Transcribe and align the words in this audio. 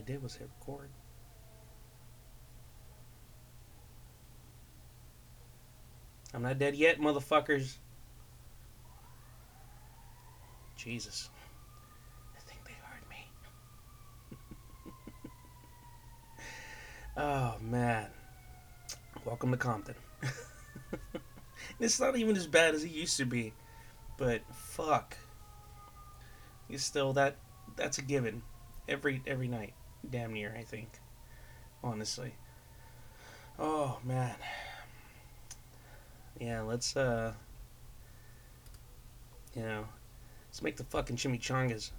I 0.00 0.02
did 0.02 0.22
was 0.22 0.34
hit 0.34 0.48
record. 0.60 0.88
I'm 6.32 6.40
not 6.40 6.58
dead 6.58 6.74
yet, 6.74 6.98
motherfuckers. 6.98 7.76
Jesus. 10.74 11.28
I 12.34 12.40
think 12.48 12.64
they 12.64 12.72
heard 12.82 13.02
me. 13.10 13.28
oh, 17.18 17.56
man. 17.60 18.06
Welcome 19.26 19.50
to 19.50 19.58
Compton. 19.58 19.96
it's 21.78 22.00
not 22.00 22.16
even 22.16 22.38
as 22.38 22.46
bad 22.46 22.74
as 22.74 22.84
it 22.84 22.90
used 22.90 23.18
to 23.18 23.26
be. 23.26 23.52
But 24.16 24.40
fuck. 24.50 25.14
It's 26.70 26.84
still 26.84 27.12
that 27.12 27.36
that's 27.76 27.98
a 27.98 28.02
given. 28.02 28.40
Every 28.88 29.22
every 29.26 29.48
night. 29.48 29.74
Damn 30.08 30.32
near, 30.32 30.54
I 30.58 30.62
think. 30.62 30.88
Honestly. 31.82 32.34
Oh 33.58 33.98
man. 34.04 34.34
Yeah, 36.38 36.62
let's 36.62 36.96
uh 36.96 37.32
you 39.54 39.62
know, 39.62 39.84
let's 40.48 40.62
make 40.62 40.76
the 40.76 40.84
fucking 40.84 41.16
chimichangas. 41.16 41.90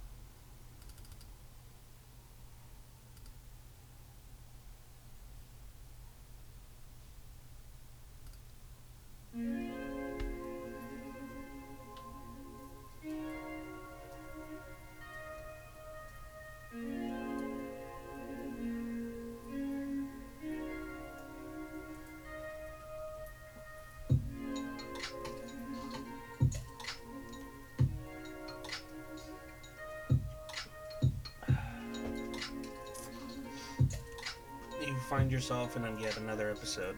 Yourself 35.42 35.76
in 35.76 35.98
yet 35.98 36.16
another 36.18 36.52
episode 36.52 36.94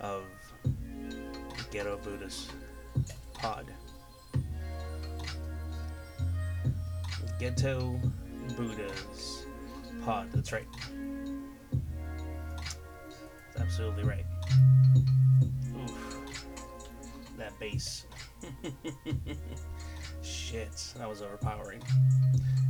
of 0.00 0.24
Ghetto 1.70 1.98
Buddhist 1.98 2.50
Pod. 3.34 3.66
Ghetto 7.38 8.00
Buddha's 8.56 9.44
Pod, 10.02 10.32
that's 10.32 10.50
right. 10.50 10.64
That's 13.54 13.60
absolutely 13.60 14.04
right. 14.04 14.24
Oof. 15.76 16.32
That 17.36 17.52
bass. 17.60 18.06
Shit, 20.22 20.94
that 20.96 21.06
was 21.06 21.20
overpowering. 21.20 21.82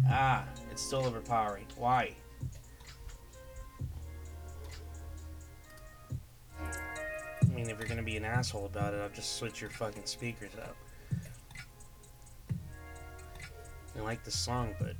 Ah, 0.08 0.44
it's 0.72 0.82
still 0.82 1.06
overpowering. 1.06 1.66
Why? 1.76 2.16
You're 7.90 7.96
gonna 7.96 8.06
be 8.06 8.16
an 8.16 8.24
asshole 8.24 8.66
about 8.66 8.94
it, 8.94 9.00
I'll 9.00 9.08
just 9.08 9.36
switch 9.36 9.60
your 9.60 9.68
fucking 9.70 10.04
speakers 10.04 10.52
up. 10.62 10.76
I 13.98 14.00
like 14.00 14.22
the 14.22 14.30
song, 14.30 14.76
but 14.78 14.94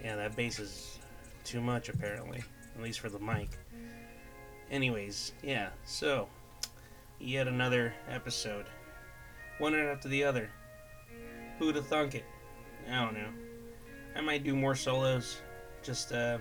yeah, 0.00 0.14
that 0.14 0.36
bass 0.36 0.60
is 0.60 1.00
too 1.42 1.60
much 1.60 1.88
apparently, 1.88 2.40
at 2.76 2.80
least 2.80 3.00
for 3.00 3.08
the 3.08 3.18
mic. 3.18 3.48
Anyways, 4.70 5.32
yeah, 5.42 5.70
so 5.84 6.28
yet 7.18 7.48
another 7.48 7.92
episode, 8.08 8.66
one 9.58 9.74
after 9.74 10.06
the 10.06 10.22
other. 10.22 10.48
Who'd 11.58 11.74
have 11.74 11.88
thunk 11.88 12.14
it? 12.14 12.24
I 12.88 13.04
don't 13.04 13.14
know. 13.14 13.30
I 14.14 14.20
might 14.20 14.44
do 14.44 14.54
more 14.54 14.76
solos, 14.76 15.38
just 15.82 16.12
uh, 16.12 16.38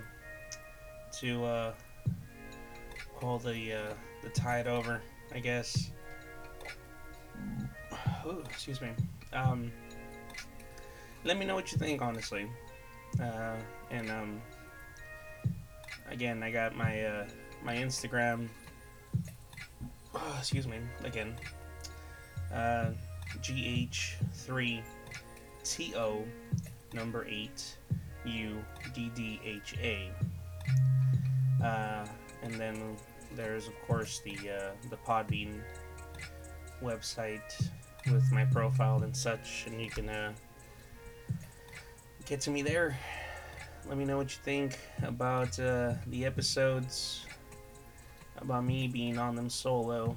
to 1.13 1.45
uh, 1.45 1.73
pull 3.19 3.39
the 3.39 3.73
uh, 3.73 3.93
the 4.23 4.29
tide 4.29 4.67
over, 4.67 5.01
I 5.33 5.39
guess. 5.39 5.91
Ooh, 8.25 8.41
excuse 8.49 8.81
me. 8.81 8.89
Um, 9.33 9.71
let 11.23 11.37
me 11.37 11.45
know 11.45 11.55
what 11.55 11.71
you 11.71 11.77
think, 11.77 12.01
honestly. 12.01 12.49
Uh, 13.21 13.57
and 13.91 14.09
um, 14.09 14.41
again, 16.09 16.41
I 16.41 16.51
got 16.51 16.75
my 16.75 17.03
uh, 17.05 17.27
my 17.63 17.75
Instagram. 17.75 18.47
Oh, 20.15 20.35
excuse 20.39 20.67
me. 20.67 20.77
Again, 21.03 21.35
uh, 22.53 22.91
GH3TO 23.41 24.83
number 26.93 27.25
eight 27.27 27.77
U 28.25 28.63
D 28.93 29.11
D 29.15 29.39
H 29.43 29.75
A. 29.81 30.11
Uh, 31.63 32.05
and 32.41 32.53
then 32.55 32.97
there's 33.35 33.67
of 33.67 33.73
course 33.87 34.19
the 34.19 34.35
uh, 34.49 34.71
the 34.89 34.97
Podbean 34.97 35.61
website 36.81 37.69
with 38.11 38.31
my 38.31 38.45
profile 38.45 39.03
and 39.03 39.15
such, 39.15 39.65
and 39.67 39.81
you 39.81 39.89
can 39.89 40.09
uh, 40.09 40.33
get 42.25 42.41
to 42.41 42.51
me 42.51 42.61
there. 42.61 42.97
Let 43.87 43.97
me 43.97 44.05
know 44.05 44.17
what 44.17 44.31
you 44.35 44.41
think 44.43 44.77
about 45.01 45.59
uh, 45.59 45.93
the 46.07 46.25
episodes, 46.25 47.25
about 48.37 48.63
me 48.63 48.87
being 48.87 49.17
on 49.17 49.35
them 49.35 49.49
solo, 49.49 50.15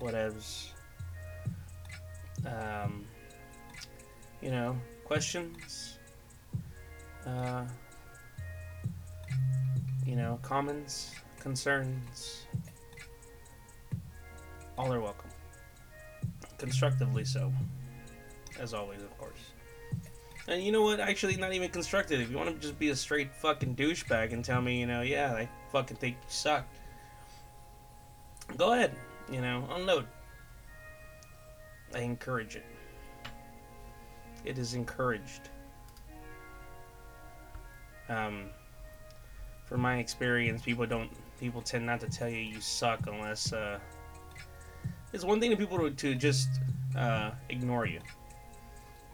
whatevs. 0.00 0.68
Um, 2.46 3.06
you 4.40 4.50
know, 4.50 4.76
questions. 5.04 5.98
Uh, 7.26 7.64
you 10.04 10.16
know, 10.16 10.38
comments 10.42 11.14
concerns, 11.42 12.46
all 14.78 14.92
are 14.92 15.00
welcome. 15.00 15.30
Constructively 16.56 17.24
so. 17.24 17.52
As 18.60 18.72
always, 18.72 19.02
of 19.02 19.16
course. 19.18 19.40
And 20.46 20.62
you 20.62 20.72
know 20.72 20.82
what? 20.82 21.00
Actually, 21.00 21.36
not 21.36 21.52
even 21.52 21.70
constructive. 21.70 22.20
If 22.20 22.30
you 22.30 22.36
want 22.36 22.50
to 22.50 22.60
just 22.60 22.78
be 22.78 22.90
a 22.90 22.96
straight 22.96 23.34
fucking 23.34 23.76
douchebag 23.76 24.32
and 24.32 24.44
tell 24.44 24.60
me, 24.60 24.78
you 24.78 24.86
know, 24.86 25.02
yeah, 25.02 25.32
I 25.32 25.48
fucking 25.70 25.96
think 25.96 26.16
you 26.16 26.28
suck, 26.28 26.66
go 28.56 28.72
ahead. 28.72 28.94
You 29.30 29.40
know, 29.40 29.66
unload. 29.70 30.06
I 31.94 32.00
encourage 32.00 32.56
it. 32.56 32.64
It 34.44 34.58
is 34.58 34.74
encouraged. 34.74 35.50
Um, 38.08 38.50
from 39.64 39.80
my 39.80 39.98
experience, 39.98 40.62
people 40.62 40.86
don't 40.86 41.10
people 41.42 41.60
tend 41.60 41.84
not 41.84 41.98
to 41.98 42.06
tell 42.08 42.28
you 42.28 42.38
you 42.38 42.60
suck 42.60 43.08
unless 43.08 43.52
uh, 43.52 43.76
it's 45.12 45.24
one 45.24 45.40
thing 45.40 45.50
to 45.50 45.56
people 45.56 45.76
to, 45.76 45.90
to 45.90 46.14
just 46.14 46.48
uh, 46.96 47.32
ignore 47.48 47.84
you. 47.84 47.98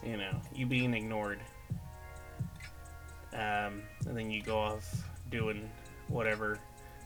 You 0.04 0.18
know, 0.18 0.38
you 0.54 0.66
being 0.66 0.92
ignored, 0.94 1.40
um, 3.32 3.82
and 4.06 4.14
then 4.14 4.30
you 4.30 4.42
go 4.42 4.58
off 4.58 5.08
doing 5.30 5.68
whatever 6.06 6.60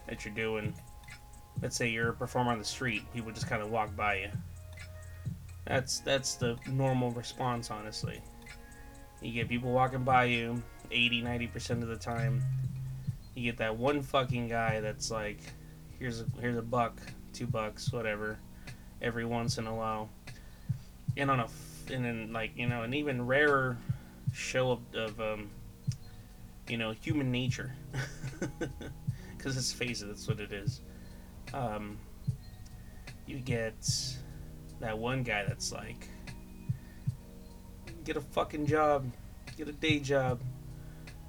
that 0.08 0.24
you're 0.24 0.34
doing. 0.34 0.74
Let's 1.62 1.76
say 1.76 1.88
you're 1.88 2.10
a 2.10 2.12
performer 2.12 2.50
on 2.50 2.58
the 2.58 2.64
street, 2.64 3.02
people 3.14 3.30
just 3.30 3.48
kind 3.48 3.62
of 3.62 3.70
walk 3.70 3.94
by 3.94 4.16
you. 4.16 4.28
That's 5.66 6.00
that's 6.00 6.34
the 6.34 6.58
normal 6.68 7.12
response, 7.12 7.70
honestly. 7.70 8.20
You 9.22 9.32
get 9.32 9.48
people 9.48 9.70
walking 9.70 10.02
by 10.02 10.24
you 10.24 10.60
80, 10.90 11.22
90% 11.22 11.82
of 11.82 11.88
the 11.88 11.96
time 11.96 12.42
you 13.34 13.44
get 13.44 13.58
that 13.58 13.76
one 13.76 14.02
fucking 14.02 14.48
guy 14.48 14.80
that's 14.80 15.10
like, 15.10 15.40
here's 15.98 16.20
a, 16.20 16.26
here's 16.40 16.56
a 16.56 16.62
buck, 16.62 17.00
two 17.32 17.46
bucks, 17.46 17.92
whatever, 17.92 18.38
every 19.00 19.24
once 19.24 19.58
in 19.58 19.66
a 19.66 19.74
while, 19.74 20.10
and 21.16 21.30
on 21.30 21.40
a 21.40 21.46
and 21.90 22.04
then 22.04 22.32
like 22.32 22.52
you 22.56 22.68
know 22.68 22.82
an 22.82 22.94
even 22.94 23.26
rarer 23.26 23.76
show 24.32 24.70
of, 24.72 24.80
of 24.94 25.20
um, 25.20 25.50
you 26.68 26.76
know 26.76 26.92
human 26.92 27.30
nature, 27.30 27.74
because 29.36 29.56
let's 29.56 29.72
face 29.72 30.02
it, 30.02 30.06
that's 30.06 30.28
what 30.28 30.40
it 30.40 30.52
is. 30.52 30.80
Um, 31.54 31.98
you 33.26 33.38
get 33.38 33.74
that 34.80 34.98
one 34.98 35.22
guy 35.22 35.44
that's 35.44 35.72
like, 35.72 36.08
get 38.04 38.16
a 38.16 38.20
fucking 38.20 38.66
job, 38.66 39.10
get 39.56 39.68
a 39.68 39.72
day 39.72 39.98
job 39.98 40.40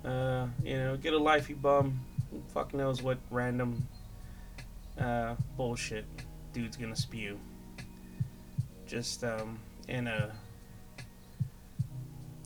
uh, 0.05 0.47
you 0.63 0.77
know, 0.77 0.97
get 0.97 1.13
a 1.13 1.17
life, 1.17 1.49
bum. 1.61 1.99
fuck 2.53 2.73
knows 2.73 3.01
what 3.01 3.17
random 3.31 3.87
uh, 4.99 5.35
bullshit 5.57 6.05
dude's 6.53 6.77
gonna 6.77 6.95
spew. 6.95 7.39
Just 8.85 9.23
um, 9.23 9.59
in 9.87 10.07
a 10.07 10.31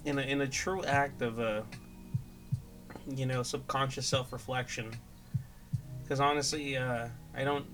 in 0.06 0.20
a 0.20 0.22
in 0.22 0.42
a 0.42 0.48
true 0.48 0.84
act 0.86 1.22
of 1.22 1.40
a 1.40 1.66
you 3.16 3.26
know, 3.26 3.44
subconscious 3.44 4.08
self 4.08 4.34
reflection. 4.34 4.92
Because 6.04 6.20
honestly, 6.20 6.78
uh, 6.78 7.08
I 7.36 7.44
don't. 7.44 7.66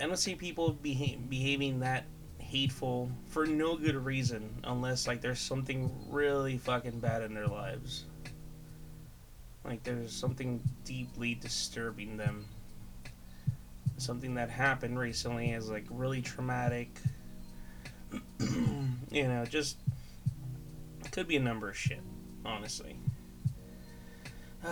I 0.00 0.06
don't 0.06 0.16
see 0.16 0.34
people 0.34 0.70
beha- 0.70 1.18
behaving 1.28 1.80
that 1.80 2.04
hateful 2.50 3.08
for 3.28 3.46
no 3.46 3.76
good 3.76 3.94
reason 3.94 4.50
unless 4.64 5.06
like 5.06 5.20
there's 5.20 5.38
something 5.38 5.88
really 6.10 6.58
fucking 6.58 6.98
bad 6.98 7.22
in 7.22 7.32
their 7.32 7.46
lives. 7.46 8.04
Like 9.64 9.84
there's 9.84 10.12
something 10.12 10.60
deeply 10.84 11.34
disturbing 11.34 12.16
them. 12.16 12.44
Something 13.98 14.34
that 14.34 14.50
happened 14.50 14.98
recently 14.98 15.52
is 15.52 15.70
like 15.70 15.84
really 15.90 16.22
traumatic. 16.22 16.90
you 18.40 19.28
know, 19.28 19.44
just 19.44 19.76
could 21.12 21.28
be 21.28 21.36
a 21.36 21.40
number 21.40 21.68
of 21.68 21.76
shit, 21.76 22.00
honestly. 22.44 22.96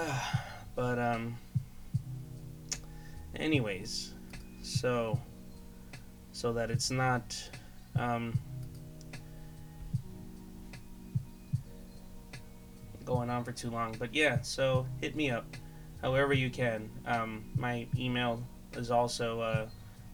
but 0.74 0.98
um 0.98 1.36
anyways, 3.36 4.14
so 4.62 5.20
so 6.32 6.52
that 6.52 6.70
it's 6.70 6.90
not 6.90 7.36
um, 7.96 8.38
going 13.04 13.30
on 13.30 13.44
for 13.44 13.52
too 13.52 13.70
long. 13.70 13.94
But 13.98 14.14
yeah, 14.14 14.40
so 14.42 14.86
hit 15.00 15.16
me 15.16 15.30
up 15.30 15.44
however 16.02 16.32
you 16.32 16.50
can. 16.50 16.90
Um, 17.06 17.44
my 17.56 17.86
email 17.96 18.42
is 18.74 18.90
also, 18.90 19.40
uh, 19.40 19.66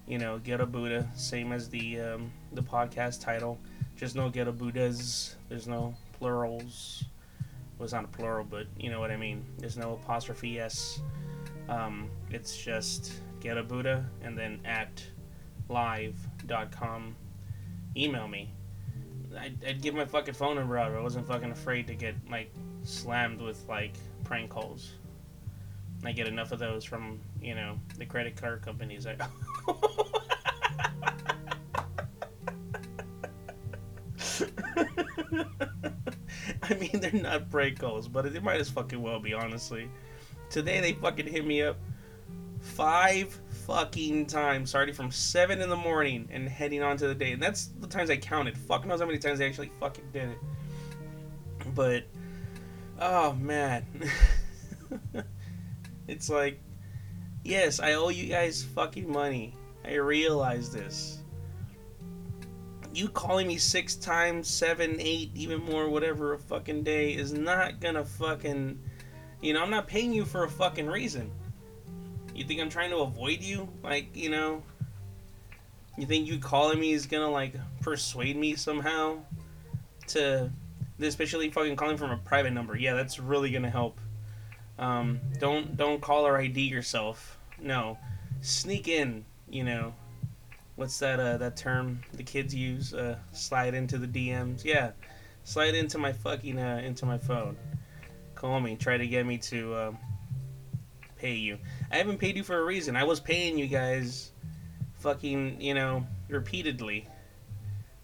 you 0.06 0.19
know, 0.19 0.38
Ghetto 0.38 0.67
Buddha, 0.67 1.09
same 1.15 1.53
as 1.53 1.69
the 1.69 2.00
um, 2.00 2.32
the 2.53 2.62
podcast 2.62 3.21
title. 3.21 3.59
Just 3.97 4.17
no 4.17 4.29
Ghetto 4.29 4.53
Buddhas. 4.53 5.37
There's 5.49 5.69
no 5.69 5.94
plurals. 6.19 7.05
Not 7.93 8.05
a 8.05 8.09
plural, 8.09 8.47
but 8.49 8.67
you 8.79 8.91
know 8.91 8.99
what 8.99 9.11
I 9.11 9.19
mean. 9.19 9.44
There's 9.59 9.76
no 9.76 10.00
apostrophe 10.03 10.59
s. 10.59 11.03
Um, 11.69 12.09
it's 12.31 12.56
just 12.56 13.12
Ghetto 13.41 13.62
Buddha 13.62 14.09
and 14.23 14.38
then 14.38 14.59
at 14.65 15.05
live.com 15.69 17.15
email 17.96 18.29
me. 18.29 18.50
I'd, 19.38 19.58
I'd, 19.67 19.82
give 19.82 19.94
my 19.94 20.05
fucking 20.05 20.35
phone 20.35 20.56
number 20.56 20.79
out. 20.79 20.93
I 20.93 21.00
wasn't 21.00 21.26
fucking 21.26 21.50
afraid 21.50 21.87
to 21.88 21.94
get 21.94 22.14
like 22.31 22.52
slammed 22.82 23.41
with 23.41 23.64
like 23.69 23.94
prank 24.23 24.50
calls. 24.50 24.93
I 26.05 26.12
get 26.12 26.29
enough 26.29 26.52
of 26.52 26.58
those 26.58 26.85
from 26.85 27.20
you 27.41 27.55
know 27.55 27.79
the 27.99 28.06
credit 28.06 28.37
card 28.37 28.62
companies. 28.62 29.06
I. 29.06 29.17
I 36.62 36.75
mean, 36.75 37.00
they're 37.00 37.12
not 37.12 37.50
prank 37.50 37.79
calls, 37.79 38.08
but 38.08 38.32
they 38.32 38.40
might 38.40 38.61
as 38.61 38.70
fucking 38.70 39.00
well 39.00 39.20
be, 39.20 39.35
honestly. 39.35 39.88
Today 40.50 40.81
they 40.81 40.93
fucking 40.93 41.26
hit 41.26 41.47
me 41.47 41.62
up 41.62 41.76
five 42.61 43.38
fucking 43.66 44.26
time, 44.26 44.66
starting 44.66 44.94
from 44.94 45.11
7 45.11 45.61
in 45.61 45.69
the 45.69 45.76
morning 45.76 46.28
and 46.31 46.49
heading 46.49 46.82
on 46.82 46.96
to 46.99 47.08
the 47.08 47.14
day. 47.14 47.32
And 47.32 47.43
that's 47.43 47.66
the 47.81 47.87
times 47.87 48.11
I 48.11 48.16
counted. 48.16 48.56
Fuck 48.56 48.87
knows 48.87 49.00
how 49.00 49.06
many 49.06 49.19
times 49.19 49.40
I 49.40 49.44
actually 49.44 49.70
fucking 49.81 50.05
did 50.12 50.31
it. 50.31 50.38
But, 51.75 52.05
oh 53.00 53.32
man. 53.34 53.87
it's 56.08 56.28
like, 56.28 56.61
yes, 57.43 57.81
I 57.81 57.94
owe 57.94 58.11
you 58.11 58.28
guys 58.28 58.62
fucking 58.62 59.11
money. 59.11 59.55
I 59.84 59.94
realize 59.94 60.70
this. 60.70 61.19
You 62.93 63.08
calling 63.08 63.49
me 63.49 63.56
six 63.56 63.96
times, 63.96 64.49
seven, 64.49 64.96
eight, 65.00 65.31
even 65.34 65.61
more, 65.62 65.88
whatever 65.88 66.34
a 66.34 66.38
fucking 66.38 66.84
day 66.84 67.12
is 67.12 67.32
not 67.32 67.81
gonna 67.81 68.05
fucking. 68.05 68.78
You 69.43 69.52
know, 69.52 69.62
I'm 69.62 69.70
not 69.70 69.88
paying 69.88 70.12
you 70.12 70.25
for 70.25 70.44
a 70.44 70.49
fucking 70.49 70.87
reason. 70.87 71.31
You 72.35 72.45
think 72.45 72.61
I'm 72.61 72.69
trying 72.69 72.91
to 72.91 72.99
avoid 72.99 73.43
you? 73.43 73.69
Like, 73.83 74.17
you 74.17 74.29
know, 74.29 74.63
you 75.97 76.07
think 76.07 76.27
you 76.27 76.39
calling 76.39 76.81
me 76.81 76.93
is 76.93 77.07
gonna 77.07 77.31
like 77.31 77.55
persuade 77.81 78.37
me 78.37 78.57
somehow 78.57 79.19
to, 80.09 80.51
especially 81.01 81.51
fucking 81.51 81.77
calling 81.77 81.97
from 81.97 82.11
a 82.11 82.17
private 82.17 82.53
number? 82.53 82.77
Yeah, 82.77 82.95
that's 82.95 83.21
really 83.21 83.51
gonna 83.51 83.71
help. 83.71 84.01
Um, 84.79 85.21
don't 85.39 85.77
don't 85.77 86.01
call 86.01 86.27
or 86.27 86.37
ID 86.37 86.63
yourself. 86.63 87.39
No, 87.61 87.99
sneak 88.41 88.89
in. 88.89 89.25
You 89.49 89.63
know, 89.63 89.95
what's 90.75 90.99
that 90.99 91.21
uh, 91.21 91.37
that 91.37 91.57
term 91.57 92.01
the 92.15 92.25
kids 92.25 92.53
use? 92.53 92.93
Uh, 92.93 93.19
slide 93.33 93.75
into 93.75 93.97
the 93.97 94.09
DMs. 94.09 94.65
Yeah, 94.65 94.91
slide 95.45 95.77
into 95.77 95.99
my 95.99 96.13
fucking 96.13 96.59
uh, 96.59 96.83
into 96.85 97.07
my 97.07 97.19
phone. 97.19 97.57
Call 98.35 98.59
me. 98.59 98.75
Try 98.75 98.97
to 98.99 99.07
get 99.07 99.25
me 99.25 99.39
to. 99.39 99.97
Pay 101.25 101.37
you. 101.37 101.59
I 101.91 101.97
haven't 101.97 102.19
paid 102.19 102.37
you 102.37 102.44
for 102.44 102.59
a 102.59 102.65
reason. 102.67 102.97
I 102.97 103.05
was 103.05 103.19
paying 103.19 103.56
you 103.56 103.67
guys 103.67 104.32
fucking, 104.99 105.59
you 105.59 105.73
know, 105.73 106.06
repeatedly. 106.29 107.09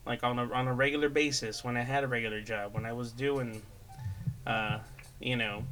Like 0.06 0.24
on 0.24 0.38
a 0.38 0.50
on 0.54 0.68
a 0.68 0.72
regular 0.72 1.10
basis 1.10 1.62
when 1.62 1.76
I 1.76 1.82
had 1.82 2.02
a 2.02 2.08
regular 2.08 2.40
job, 2.40 2.72
when 2.72 2.86
I 2.86 2.94
was 2.94 3.12
doing 3.12 3.60
uh, 4.46 4.78
you 5.20 5.36
know, 5.36 5.62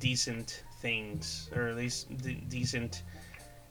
decent 0.00 0.64
things 0.80 1.48
or 1.54 1.68
at 1.68 1.76
least 1.76 2.08
decent 2.48 3.04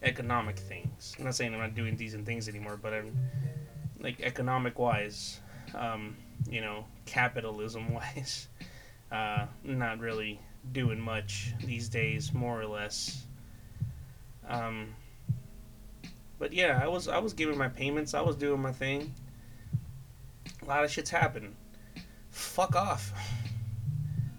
economic 0.01 0.57
things. 0.57 1.13
I'm 1.19 1.25
not 1.25 1.35
saying 1.35 1.53
I'm 1.53 1.59
not 1.59 1.75
doing 1.75 1.97
decent 1.97 2.25
things 2.25 2.47
anymore, 2.47 2.79
but 2.81 2.93
I'm 2.93 3.17
like 3.99 4.21
economic 4.21 4.79
wise, 4.79 5.41
um, 5.73 6.15
you 6.49 6.61
know, 6.61 6.85
capitalism 7.05 7.93
wise, 7.93 8.47
uh, 9.11 9.47
not 9.65 9.99
really 9.99 10.39
doing 10.71 10.99
much 10.99 11.53
these 11.63 11.89
days, 11.89 12.33
more 12.33 12.59
or 12.59 12.65
less. 12.65 13.25
Um, 14.47 14.95
but 16.37 16.53
yeah, 16.53 16.79
I 16.81 16.87
was 16.87 17.07
I 17.07 17.17
was 17.17 17.33
giving 17.33 17.57
my 17.57 17.69
payments. 17.69 18.13
I 18.13 18.21
was 18.21 18.35
doing 18.35 18.61
my 18.61 18.71
thing. 18.71 19.13
A 20.61 20.65
lot 20.65 20.83
of 20.83 20.91
shit's 20.91 21.09
happened. 21.09 21.55
Fuck 22.29 22.75
off. 22.75 23.13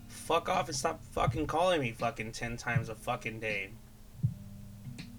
Fuck 0.09 0.49
off 0.49 0.67
and 0.69 0.77
stop 0.77 1.05
fucking 1.13 1.47
calling 1.47 1.81
me 1.81 1.93
fucking 1.93 2.33
ten 2.33 2.57
times 2.57 2.89
a 2.89 2.95
fucking 2.95 3.41
day. 3.41 3.71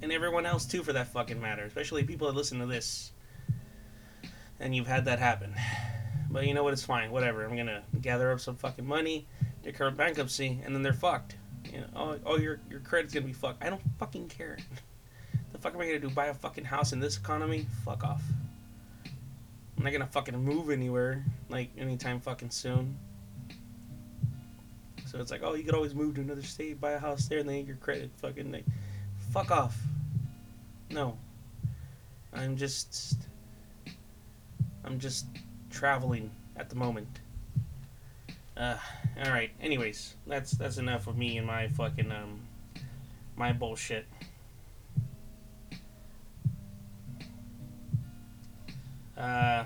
And 0.01 0.11
everyone 0.11 0.45
else 0.45 0.65
too, 0.65 0.83
for 0.83 0.93
that 0.93 1.07
fucking 1.07 1.41
matter. 1.41 1.63
Especially 1.63 2.03
people 2.03 2.27
that 2.27 2.35
listen 2.35 2.59
to 2.59 2.65
this. 2.65 3.11
And 4.59 4.75
you've 4.75 4.87
had 4.87 5.05
that 5.05 5.19
happen. 5.19 5.55
But 6.29 6.45
you 6.45 6.53
know 6.53 6.63
what? 6.63 6.73
It's 6.73 6.83
fine. 6.83 7.09
Whatever. 7.09 7.45
I'm 7.45 7.55
gonna 7.55 7.83
gather 8.01 8.31
up 8.31 8.39
some 8.39 8.55
fucking 8.55 8.85
money, 8.85 9.27
declare 9.67 9.91
bankruptcy, 9.91 10.59
and 10.65 10.73
then 10.73 10.81
they're 10.81 10.93
fucked. 10.93 11.35
You 11.71 11.81
know, 11.81 11.87
oh, 11.95 12.19
oh, 12.25 12.37
your 12.37 12.59
your 12.69 12.79
credit's 12.79 13.13
gonna 13.13 13.25
be 13.25 13.33
fucked. 13.33 13.63
I 13.63 13.69
don't 13.69 13.81
fucking 13.99 14.29
care. 14.29 14.57
The 15.53 15.57
fuck 15.59 15.73
am 15.73 15.81
I 15.81 15.85
gonna 15.85 15.99
do? 15.99 16.09
Buy 16.09 16.27
a 16.27 16.33
fucking 16.35 16.65
house 16.65 16.93
in 16.93 16.99
this 16.99 17.17
economy? 17.17 17.65
Fuck 17.83 18.03
off. 18.03 18.21
I'm 19.75 19.83
not 19.83 19.91
gonna 19.91 20.05
fucking 20.05 20.37
move 20.37 20.69
anywhere 20.69 21.23
like 21.49 21.69
anytime 21.79 22.19
fucking 22.19 22.51
soon. 22.51 22.95
So 25.07 25.19
it's 25.19 25.31
like, 25.31 25.41
oh, 25.43 25.55
you 25.55 25.63
could 25.63 25.73
always 25.73 25.95
move 25.95 26.15
to 26.15 26.21
another 26.21 26.43
state, 26.43 26.81
buy 26.81 26.91
a 26.91 26.99
house 26.99 27.27
there, 27.27 27.39
and 27.39 27.49
then 27.49 27.65
your 27.65 27.77
credit 27.77 28.11
fucking 28.17 28.51
like, 28.51 28.65
fuck 29.31 29.49
off. 29.49 29.75
No. 30.91 31.17
I'm 32.33 32.57
just, 32.57 33.15
I'm 34.83 34.99
just 34.99 35.25
traveling 35.71 36.29
at 36.55 36.69
the 36.69 36.75
moment. 36.75 37.21
Uh, 38.57 38.75
all 39.23 39.31
right. 39.31 39.51
Anyways, 39.61 40.15
that's 40.25 40.51
that's 40.51 40.77
enough 40.77 41.05
of 41.07 41.15
me 41.15 41.37
and 41.37 41.45
my 41.45 41.67
fucking 41.67 42.11
um 42.11 42.39
my 43.35 43.53
bullshit. 43.53 44.07
Uh, 49.15 49.63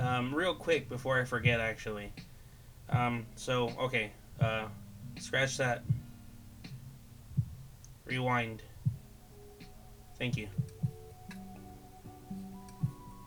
um, 0.00 0.34
real 0.34 0.54
quick 0.54 0.88
before 0.88 1.18
I 1.20 1.24
forget, 1.24 1.60
actually. 1.60 2.12
Um, 2.90 3.26
so 3.36 3.72
okay, 3.78 4.12
uh, 4.40 4.66
scratch 5.18 5.56
that. 5.56 5.82
Rewind. 8.04 8.62
Thank 10.18 10.36
you. 10.36 10.48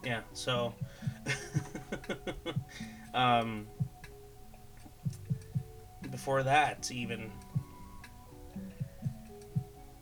Yeah. 0.04 0.22
So. 0.34 0.74
um, 3.14 3.68
before 6.10 6.44
that, 6.44 6.92
even. 6.92 7.32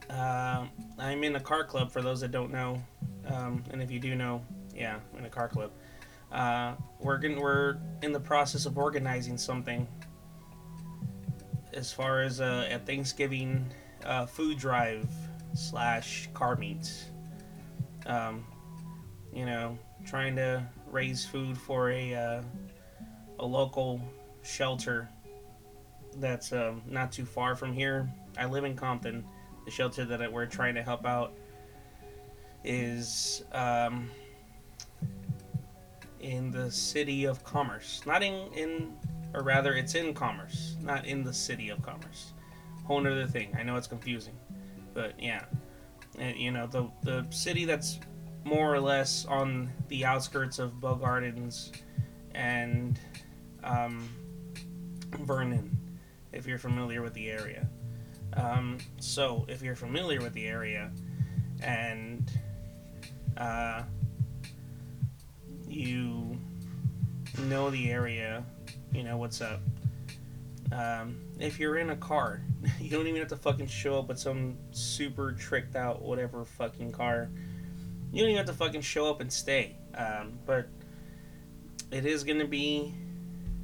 Uh, 0.09 0.65
I'm 0.97 1.23
in 1.23 1.35
a 1.35 1.39
car 1.39 1.63
club 1.63 1.91
for 1.91 2.01
those 2.01 2.21
that 2.21 2.31
don't 2.31 2.51
know, 2.51 2.81
um, 3.27 3.63
and 3.71 3.81
if 3.81 3.91
you 3.91 3.99
do 3.99 4.15
know, 4.15 4.43
yeah, 4.75 4.99
I'm 5.13 5.19
in 5.19 5.25
a 5.25 5.29
car 5.29 5.47
club. 5.47 5.71
Uh, 6.31 6.73
we're 6.99 7.17
gonna, 7.17 7.39
we're 7.39 7.77
in 8.01 8.11
the 8.11 8.19
process 8.19 8.65
of 8.65 8.77
organizing 8.77 9.37
something 9.37 9.87
as 11.73 11.91
far 11.91 12.21
as 12.21 12.41
uh, 12.41 12.67
a 12.71 12.79
Thanksgiving 12.79 13.71
uh, 14.05 14.25
food 14.25 14.57
drive 14.57 15.07
slash 15.53 16.29
car 16.33 16.55
meet. 16.55 16.91
Um, 18.05 18.45
you 19.33 19.45
know, 19.45 19.77
trying 20.05 20.35
to 20.35 20.65
raise 20.91 21.25
food 21.25 21.57
for 21.57 21.91
a 21.91 22.13
uh, 22.13 22.41
a 23.39 23.45
local 23.45 24.01
shelter 24.43 25.09
that's 26.17 26.51
um, 26.51 26.81
not 26.87 27.11
too 27.11 27.25
far 27.25 27.55
from 27.55 27.73
here. 27.73 28.09
I 28.37 28.45
live 28.45 28.63
in 28.63 28.75
Compton. 28.75 29.23
The 29.65 29.71
shelter 29.71 30.05
that 30.05 30.31
we're 30.31 30.45
trying 30.45 30.75
to 30.75 30.83
help 30.83 31.05
out 31.05 31.33
is 32.63 33.43
um, 33.53 34.09
in 36.19 36.51
the 36.51 36.71
city 36.71 37.25
of 37.25 37.43
Commerce. 37.43 38.01
Not 38.05 38.23
in, 38.23 38.51
in, 38.53 38.93
or 39.33 39.43
rather, 39.43 39.75
it's 39.75 39.95
in 39.95 40.13
Commerce, 40.13 40.75
not 40.81 41.05
in 41.05 41.23
the 41.23 41.33
city 41.33 41.69
of 41.69 41.81
Commerce. 41.81 42.33
Whole 42.85 42.99
other 42.99 43.27
thing. 43.27 43.55
I 43.57 43.63
know 43.63 43.75
it's 43.75 43.87
confusing, 43.87 44.33
but 44.93 45.13
yeah. 45.21 45.45
And, 46.17 46.35
you 46.37 46.51
know, 46.51 46.67
the, 46.67 46.89
the 47.03 47.25
city 47.29 47.65
that's 47.65 47.99
more 48.49 48.73
or 48.73 48.79
less 48.79 49.25
on 49.25 49.69
the 49.89 50.03
outskirts 50.03 50.57
of 50.57 50.81
Bell 50.81 50.95
Gardens 50.95 51.71
and 52.33 52.99
um, 53.63 54.09
Vernon, 55.19 55.77
if 56.33 56.47
you're 56.47 56.57
familiar 56.57 57.03
with 57.03 57.13
the 57.13 57.29
area. 57.29 57.69
Um, 58.33 58.79
so, 58.99 59.45
if 59.47 59.61
you're 59.61 59.75
familiar 59.75 60.19
with 60.19 60.33
the 60.33 60.47
area 60.47 60.91
and 61.61 62.31
uh, 63.37 63.83
you 65.67 66.39
know 67.37 67.69
the 67.69 67.91
area, 67.91 68.43
you 68.91 69.03
know 69.03 69.17
what's 69.17 69.41
up. 69.41 69.61
Um, 70.71 71.17
if 71.39 71.59
you're 71.59 71.77
in 71.77 71.91
a 71.91 71.95
car, 71.95 72.41
you 72.79 72.89
don't 72.89 73.05
even 73.05 73.19
have 73.19 73.29
to 73.29 73.37
fucking 73.37 73.67
show 73.67 73.99
up 73.99 74.07
with 74.07 74.19
some 74.19 74.57
super 74.71 75.33
tricked 75.33 75.75
out 75.75 76.01
whatever 76.01 76.45
fucking 76.45 76.91
car. 76.91 77.29
You 78.11 78.21
don't 78.21 78.31
even 78.31 78.37
have 78.37 78.47
to 78.47 78.53
fucking 78.53 78.81
show 78.81 79.09
up 79.09 79.21
and 79.21 79.31
stay. 79.31 79.75
Um, 79.95 80.39
but 80.45 80.67
it 81.91 82.05
is 82.05 82.23
going 82.23 82.39
to 82.39 82.47
be 82.47 82.93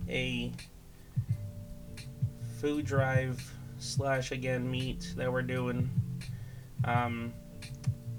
a 0.10 0.52
food 2.60 2.86
drive 2.86 3.44
slash 3.80 4.32
again 4.32 4.70
meet 4.70 5.14
that 5.18 5.32
we're 5.32 5.42
doing. 5.42 5.90
Um, 6.84 7.34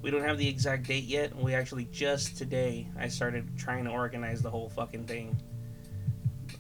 we 0.02 0.11
don't 0.11 0.23
have 0.23 0.38
the 0.38 0.49
exact 0.49 0.87
date 0.87 1.04
yet. 1.04 1.35
We 1.37 1.54
actually 1.54 1.87
just 1.87 2.37
today 2.37 2.87
I 2.99 3.09
started 3.09 3.56
trying 3.56 3.85
to 3.85 3.90
organize 3.90 4.42
the 4.42 4.50
whole 4.50 4.68
fucking 4.68 5.04
thing. 5.04 5.37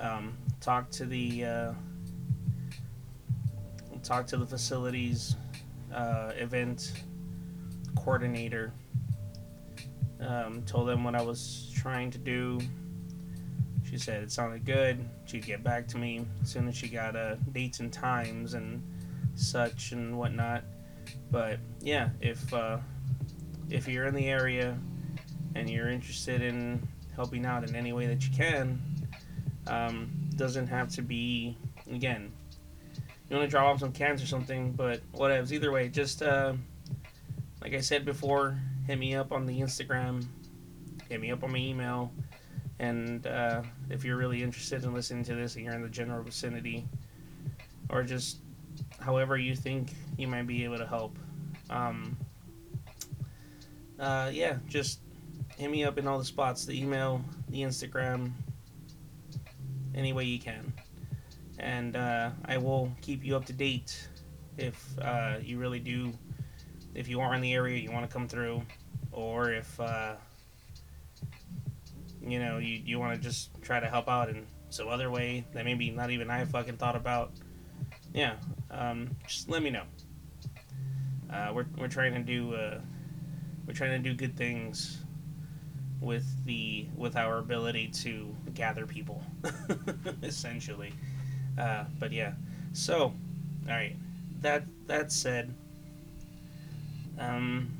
Um, 0.00 0.36
talk 0.60 0.90
to 0.90 1.04
the 1.06 1.44
uh, 1.44 1.72
talk 4.02 4.26
to 4.28 4.36
the 4.36 4.46
facilities 4.46 5.36
uh, 5.94 6.32
event 6.36 6.92
coordinator. 7.96 8.72
Um, 10.20 10.62
told 10.62 10.88
them 10.88 11.04
what 11.04 11.14
I 11.14 11.22
was 11.22 11.70
trying 11.74 12.10
to 12.12 12.18
do. 12.18 12.60
She 13.84 13.98
said 13.98 14.22
it 14.22 14.32
sounded 14.32 14.64
good. 14.64 15.06
She'd 15.26 15.44
get 15.44 15.62
back 15.62 15.86
to 15.88 15.98
me 15.98 16.24
as 16.42 16.50
soon 16.50 16.68
as 16.68 16.76
she 16.76 16.88
got 16.88 17.14
uh, 17.14 17.36
dates 17.52 17.80
and 17.80 17.92
times 17.92 18.54
and 18.54 18.82
such 19.34 19.92
and 19.92 20.18
whatnot. 20.18 20.64
But 21.30 21.58
yeah, 21.80 22.10
if 22.20 22.52
uh, 22.52 22.78
if 23.70 23.86
you're 23.86 24.06
in 24.06 24.14
the 24.14 24.26
area 24.28 24.78
and 25.54 25.68
you're 25.68 25.88
interested 25.88 26.42
in 26.42 26.86
helping 27.14 27.46
out 27.46 27.68
in 27.68 27.74
any 27.76 27.92
way 27.92 28.06
that 28.06 28.26
you 28.26 28.34
can, 28.34 28.80
um, 29.66 30.10
doesn't 30.36 30.66
have 30.66 30.88
to 30.90 31.02
be 31.02 31.56
again. 31.90 32.32
You 33.28 33.36
want 33.36 33.48
to 33.48 33.50
drop 33.50 33.66
off 33.66 33.80
some 33.80 33.92
cans 33.92 34.22
or 34.22 34.26
something, 34.26 34.72
but 34.72 35.00
whatever. 35.12 35.52
Either 35.52 35.72
way, 35.72 35.88
just 35.88 36.22
uh, 36.22 36.54
like 37.60 37.74
I 37.74 37.80
said 37.80 38.04
before, 38.04 38.58
hit 38.86 38.98
me 38.98 39.14
up 39.14 39.32
on 39.32 39.46
the 39.46 39.60
Instagram, 39.60 40.24
hit 41.08 41.20
me 41.20 41.30
up 41.30 41.42
on 41.42 41.52
my 41.52 41.58
email, 41.58 42.12
and 42.78 43.26
uh, 43.26 43.62
if 43.90 44.04
you're 44.04 44.16
really 44.16 44.42
interested 44.42 44.84
in 44.84 44.94
listening 44.94 45.24
to 45.24 45.34
this 45.34 45.56
and 45.56 45.64
you're 45.64 45.74
in 45.74 45.82
the 45.82 45.88
general 45.88 46.22
vicinity, 46.22 46.86
or 47.88 48.02
just 48.02 48.38
however 49.00 49.36
you 49.36 49.54
think 49.54 49.94
you 50.16 50.26
might 50.26 50.46
be 50.46 50.64
able 50.64 50.78
to 50.78 50.86
help. 50.86 51.18
Um, 51.70 52.16
uh, 53.98 54.30
yeah, 54.32 54.56
just 54.68 55.00
hit 55.56 55.70
me 55.70 55.84
up 55.84 55.98
in 55.98 56.06
all 56.06 56.18
the 56.18 56.24
spots 56.24 56.64
the 56.64 56.80
email, 56.80 57.22
the 57.48 57.62
Instagram, 57.62 58.32
any 59.94 60.12
way 60.12 60.24
you 60.24 60.38
can. 60.38 60.72
And 61.58 61.96
uh, 61.96 62.30
I 62.44 62.58
will 62.58 62.92
keep 63.00 63.24
you 63.24 63.34
up 63.36 63.46
to 63.46 63.52
date 63.52 64.08
if 64.58 64.98
uh, 65.00 65.36
you 65.42 65.58
really 65.58 65.80
do, 65.80 66.12
if 66.96 67.08
you 67.08 67.20
are 67.20 67.34
in 67.34 67.42
the 67.42 67.52
area, 67.52 67.78
you 67.78 67.92
want 67.92 68.08
to 68.08 68.12
come 68.12 68.26
through, 68.26 68.62
or 69.12 69.52
if, 69.52 69.78
uh, 69.78 70.14
you 72.26 72.38
know, 72.40 72.56
you, 72.56 72.80
you 72.84 72.98
want 72.98 73.14
to 73.14 73.20
just 73.20 73.50
try 73.62 73.78
to 73.78 73.86
help 73.86 74.08
out 74.08 74.30
in 74.30 74.46
some 74.70 74.88
other 74.88 75.10
way 75.10 75.44
that 75.52 75.64
maybe 75.64 75.90
not 75.90 76.10
even 76.10 76.30
I 76.30 76.44
fucking 76.46 76.78
thought 76.78 76.96
about. 76.96 77.32
Yeah, 78.14 78.36
um, 78.70 79.10
just 79.26 79.50
let 79.50 79.62
me 79.62 79.68
know. 79.68 79.82
Uh, 81.30 81.52
we're, 81.54 81.66
we're 81.76 81.88
trying 81.88 82.14
to 82.14 82.20
do 82.20 82.54
uh, 82.54 82.80
we're 83.66 83.74
trying 83.74 84.02
to 84.02 84.08
do 84.08 84.14
good 84.14 84.36
things 84.36 84.98
with 86.00 86.24
the 86.46 86.86
with 86.96 87.16
our 87.16 87.38
ability 87.38 87.88
to 87.88 88.34
gather 88.54 88.86
people 88.86 89.22
essentially 90.22 90.92
uh, 91.58 91.84
but 91.98 92.12
yeah 92.12 92.32
so 92.72 93.00
all 93.00 93.14
right 93.66 93.96
that 94.40 94.62
that 94.86 95.10
said 95.10 95.52
um 97.18 97.70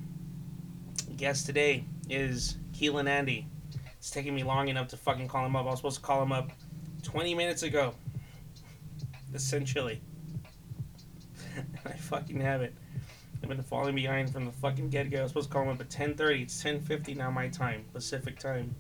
guest 1.17 1.47
today 1.47 1.85
is 2.09 2.57
Keelan 2.73 3.09
Andy 3.09 3.47
it's 3.99 4.11
taking 4.11 4.35
me 4.35 4.43
long 4.43 4.69
enough 4.69 4.89
to 4.89 4.97
fucking 4.97 5.29
call 5.29 5.47
him 5.47 5.57
up 5.57 5.67
I 5.67 5.71
was 5.71 5.79
supposed 5.79 5.97
to 5.97 6.03
call 6.03 6.23
him 6.23 6.33
up 6.33 6.51
20 7.03 7.35
minutes 7.35 7.63
ago 7.63 7.95
essentially 9.35 10.01
I 11.85 11.93
fucking 11.93 12.41
have 12.41 12.63
it 12.63 12.75
I've 13.43 13.49
been 13.51 13.63
falling 13.63 13.95
behind 13.95 14.33
from 14.33 14.45
the 14.45 14.51
fucking 14.51 14.91
get 14.91 15.09
go. 15.09 15.21
I 15.21 15.23
was 15.23 15.31
supposed 15.31 15.51
to 15.51 15.53
call 15.53 15.63
him 15.63 15.69
up 15.69 15.81
at 15.81 15.89
10:30. 15.89 16.43
It's 16.43 16.61
10:50 16.61 17.15
now, 17.15 17.31
my 17.31 17.49
time, 17.49 17.85
Pacific 17.93 18.41
time. 18.41 18.75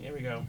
Here 0.00 0.12
we 0.12 0.20
go. 0.20 0.44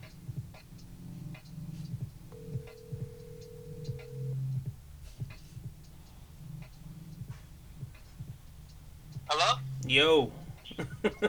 Hello? 9.32 9.60
Yo. 9.86 10.32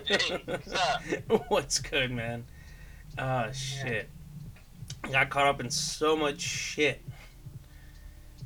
Hey, 0.07 0.41
what's 0.47 0.73
up? 0.73 1.03
What's 1.49 1.79
good, 1.81 2.11
man? 2.11 2.47
Ah, 3.19 3.51
shit. 3.53 4.09
I 5.05 5.09
got 5.11 5.29
caught 5.29 5.47
up 5.47 5.61
in 5.61 5.71
so 5.71 6.17
much 6.17 6.41
shit. 6.41 7.03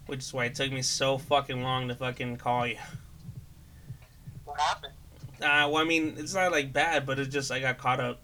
Which 0.07 0.19
is 0.19 0.35
why 0.35 0.47
it 0.47 0.57
took 0.57 0.73
me 0.73 0.83
so 0.83 1.19
fucking 1.19 1.63
long 1.63 1.87
to 1.87 1.95
fucking 1.95 2.39
call 2.39 2.67
you. 2.67 2.79
What 4.45 4.59
happened? 4.59 4.95
Uh, 5.41 5.71
well, 5.71 5.77
I 5.77 5.85
mean, 5.85 6.17
it's 6.19 6.35
not 6.35 6.51
like 6.51 6.73
bad, 6.73 7.07
but 7.07 7.21
it's 7.21 7.33
just 7.33 7.53
I 7.53 7.61
got 7.61 7.79
caught 7.79 8.01
up 8.01 8.23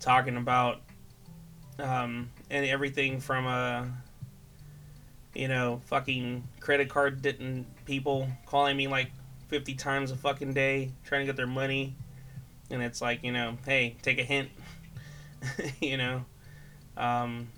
talking 0.00 0.36
about 0.36 0.82
um, 1.78 2.28
and 2.50 2.66
everything 2.66 3.20
from 3.20 3.46
uh, 3.46 3.86
you 5.34 5.48
know, 5.48 5.80
fucking 5.86 6.46
credit 6.60 6.90
card 6.90 7.22
didn't 7.22 7.64
people 7.86 8.28
calling 8.44 8.76
me 8.76 8.86
like 8.86 9.10
fifty 9.48 9.74
times 9.74 10.10
a 10.10 10.16
fucking 10.16 10.54
day 10.54 10.92
trying 11.04 11.22
to 11.22 11.26
get 11.26 11.36
their 11.36 11.46
money, 11.46 11.94
and 12.70 12.82
it's 12.82 13.02
like 13.02 13.22
you 13.22 13.32
know, 13.32 13.56
hey, 13.66 13.96
take 14.02 14.18
a 14.18 14.24
hint, 14.24 14.50
you 15.80 15.96
know. 15.96 16.24
Um, 16.96 17.48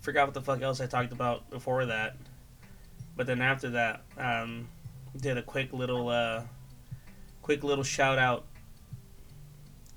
forgot 0.00 0.26
what 0.26 0.34
the 0.34 0.40
fuck 0.42 0.62
else 0.62 0.80
I 0.80 0.86
talked 0.86 1.12
about 1.12 1.48
before 1.50 1.86
that, 1.86 2.16
but 3.16 3.26
then 3.26 3.40
after 3.40 3.70
that, 3.70 4.02
um, 4.16 4.68
did 5.16 5.36
a 5.36 5.42
quick 5.42 5.72
little 5.72 6.08
uh, 6.08 6.42
quick 7.42 7.64
little 7.64 7.84
shout 7.84 8.18
out 8.18 8.44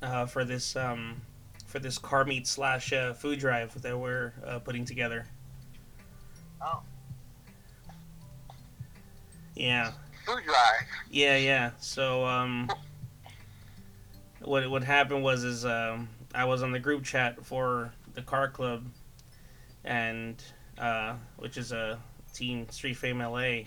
uh, 0.01 0.25
for 0.25 0.43
this 0.43 0.75
um, 0.75 1.21
for 1.65 1.79
this 1.79 1.97
car 1.97 2.25
meet 2.25 2.47
slash 2.47 2.91
uh, 2.91 3.13
food 3.13 3.39
drive 3.39 3.81
that 3.81 3.97
we're 3.97 4.33
uh, 4.45 4.59
putting 4.59 4.85
together. 4.85 5.25
Oh, 6.61 6.81
Yeah, 9.55 9.91
food 10.25 10.43
drive. 10.43 10.87
yeah, 11.09 11.37
yeah. 11.37 11.71
So 11.79 12.25
um, 12.25 12.69
what 14.41 14.69
what 14.69 14.83
happened 14.83 15.23
was 15.23 15.43
is 15.43 15.65
um, 15.65 16.09
I 16.33 16.45
was 16.45 16.63
on 16.63 16.71
the 16.71 16.79
group 16.79 17.03
chat 17.03 17.45
for 17.45 17.93
the 18.13 18.21
car 18.21 18.49
club, 18.49 18.85
and 19.83 20.41
uh, 20.77 21.15
which 21.37 21.57
is 21.57 21.71
a 21.71 21.99
team 22.33 22.69
Street 22.69 22.95
Fame 22.95 23.19
LA, 23.19 23.63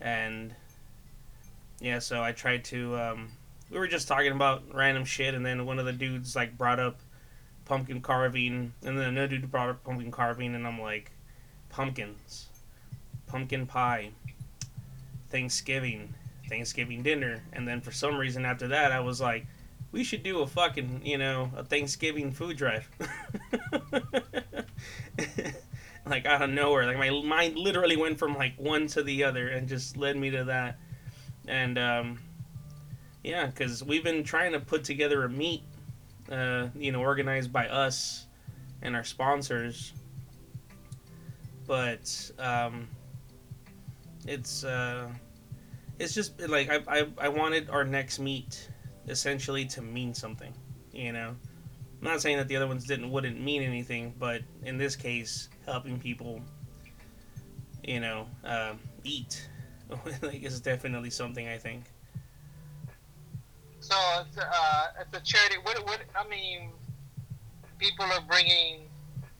and 0.00 0.54
yeah, 1.80 1.98
so 1.98 2.22
I 2.22 2.32
tried 2.32 2.64
to. 2.66 2.96
Um, 2.96 3.28
we 3.70 3.78
were 3.78 3.88
just 3.88 4.06
talking 4.08 4.32
about 4.32 4.62
random 4.72 5.04
shit, 5.04 5.34
and 5.34 5.44
then 5.44 5.66
one 5.66 5.78
of 5.78 5.86
the 5.86 5.92
dudes 5.92 6.36
like 6.36 6.56
brought 6.56 6.80
up 6.80 7.00
pumpkin 7.64 8.00
carving, 8.00 8.72
and 8.84 8.98
then 8.98 9.08
another 9.08 9.28
dude 9.28 9.50
brought 9.50 9.68
up 9.68 9.84
pumpkin 9.84 10.10
carving, 10.10 10.54
and 10.54 10.66
I'm 10.66 10.80
like, 10.80 11.10
pumpkins, 11.68 12.48
pumpkin 13.26 13.66
pie, 13.66 14.10
Thanksgiving, 15.30 16.14
Thanksgiving 16.48 17.02
dinner, 17.02 17.42
and 17.52 17.66
then 17.66 17.80
for 17.80 17.92
some 17.92 18.16
reason 18.16 18.44
after 18.44 18.68
that 18.68 18.92
I 18.92 19.00
was 19.00 19.20
like, 19.20 19.46
we 19.92 20.04
should 20.04 20.22
do 20.22 20.40
a 20.40 20.46
fucking, 20.46 21.00
you 21.04 21.18
know, 21.18 21.50
a 21.56 21.64
Thanksgiving 21.64 22.30
food 22.30 22.56
drive. 22.56 22.88
like 26.06 26.26
out 26.26 26.42
of 26.42 26.50
nowhere, 26.50 26.86
like 26.86 26.98
my 26.98 27.10
mind 27.10 27.56
literally 27.56 27.96
went 27.96 28.18
from 28.18 28.34
like 28.34 28.54
one 28.58 28.86
to 28.88 29.02
the 29.02 29.24
other 29.24 29.48
and 29.48 29.68
just 29.68 29.96
led 29.96 30.16
me 30.16 30.30
to 30.30 30.44
that. 30.44 30.78
And 31.48 31.78
um, 31.78 32.18
yeah, 33.24 33.46
because 33.46 33.82
we've 33.82 34.04
been 34.04 34.22
trying 34.22 34.52
to 34.52 34.60
put 34.60 34.84
together 34.84 35.24
a 35.24 35.28
meet, 35.28 35.62
uh, 36.30 36.68
you 36.76 36.92
know, 36.92 37.00
organized 37.00 37.52
by 37.52 37.68
us 37.68 38.26
and 38.82 38.94
our 38.94 39.04
sponsors. 39.04 39.92
But 41.66 42.30
um, 42.38 42.86
it's 44.26 44.64
uh, 44.64 45.08
it's 45.98 46.14
just 46.14 46.40
like 46.40 46.70
I, 46.70 47.00
I 47.00 47.06
I 47.18 47.28
wanted 47.28 47.70
our 47.70 47.84
next 47.84 48.18
meet 48.18 48.68
essentially 49.08 49.64
to 49.66 49.82
mean 49.82 50.14
something, 50.14 50.52
you 50.92 51.12
know. 51.12 51.34
I'm 52.00 52.08
not 52.08 52.20
saying 52.20 52.36
that 52.36 52.48
the 52.48 52.56
other 52.56 52.66
ones 52.66 52.84
didn't 52.84 53.10
wouldn't 53.10 53.40
mean 53.40 53.62
anything, 53.62 54.14
but 54.18 54.42
in 54.64 54.76
this 54.76 54.96
case, 54.96 55.48
helping 55.64 55.98
people, 55.98 56.42
you 57.82 58.00
know, 58.00 58.26
uh, 58.44 58.74
eat, 59.04 59.48
like 60.22 60.42
is 60.42 60.60
definitely 60.60 61.10
something 61.10 61.48
I 61.48 61.58
think. 61.58 61.84
So 63.80 63.94
it's, 64.20 64.36
uh, 64.38 64.86
it's 65.00 65.16
a 65.16 65.20
charity. 65.20 65.56
What? 65.62 65.78
What? 65.86 66.00
I 66.14 66.28
mean, 66.28 66.70
people 67.78 68.04
are 68.04 68.22
bringing 68.28 68.88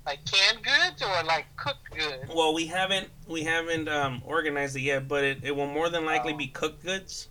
like 0.07 0.21
canned 0.25 0.63
goods 0.63 1.03
or 1.03 1.25
like 1.25 1.47
cooked 1.57 1.91
goods. 1.91 2.33
Well, 2.35 2.55
we 2.55 2.67
haven't 2.67 3.09
we 3.27 3.43
haven't 3.43 3.89
um, 3.89 4.23
organized 4.25 4.77
it 4.77 4.83
yet, 4.83 5.09
but 5.09 5.25
it, 5.25 5.39
it 5.43 5.55
will 5.57 5.67
more 5.67 5.89
than 5.89 6.05
likely 6.07 6.33
Oh. 6.33 6.37
be 6.37 6.47
cooked 6.47 6.85
goods. 6.85 7.29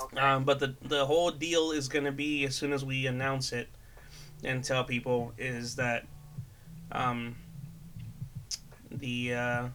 Okay. 0.00 0.18
Um, 0.18 0.44
but 0.44 0.60
the 0.60 0.74
the 0.82 1.04
whole 1.04 1.30
deal 1.30 1.72
is 1.72 1.88
gonna 1.88 2.12
be 2.12 2.44
as 2.44 2.54
soon 2.54 2.72
as 2.72 2.84
we 2.84 3.06
announce 3.06 3.52
it 3.52 3.68
and 4.44 4.62
tell 4.62 4.84
people 4.84 5.32
is 5.36 5.74
that 5.76 6.06
um, 6.92 7.34
the 8.90 9.34
uh, 9.34 9.68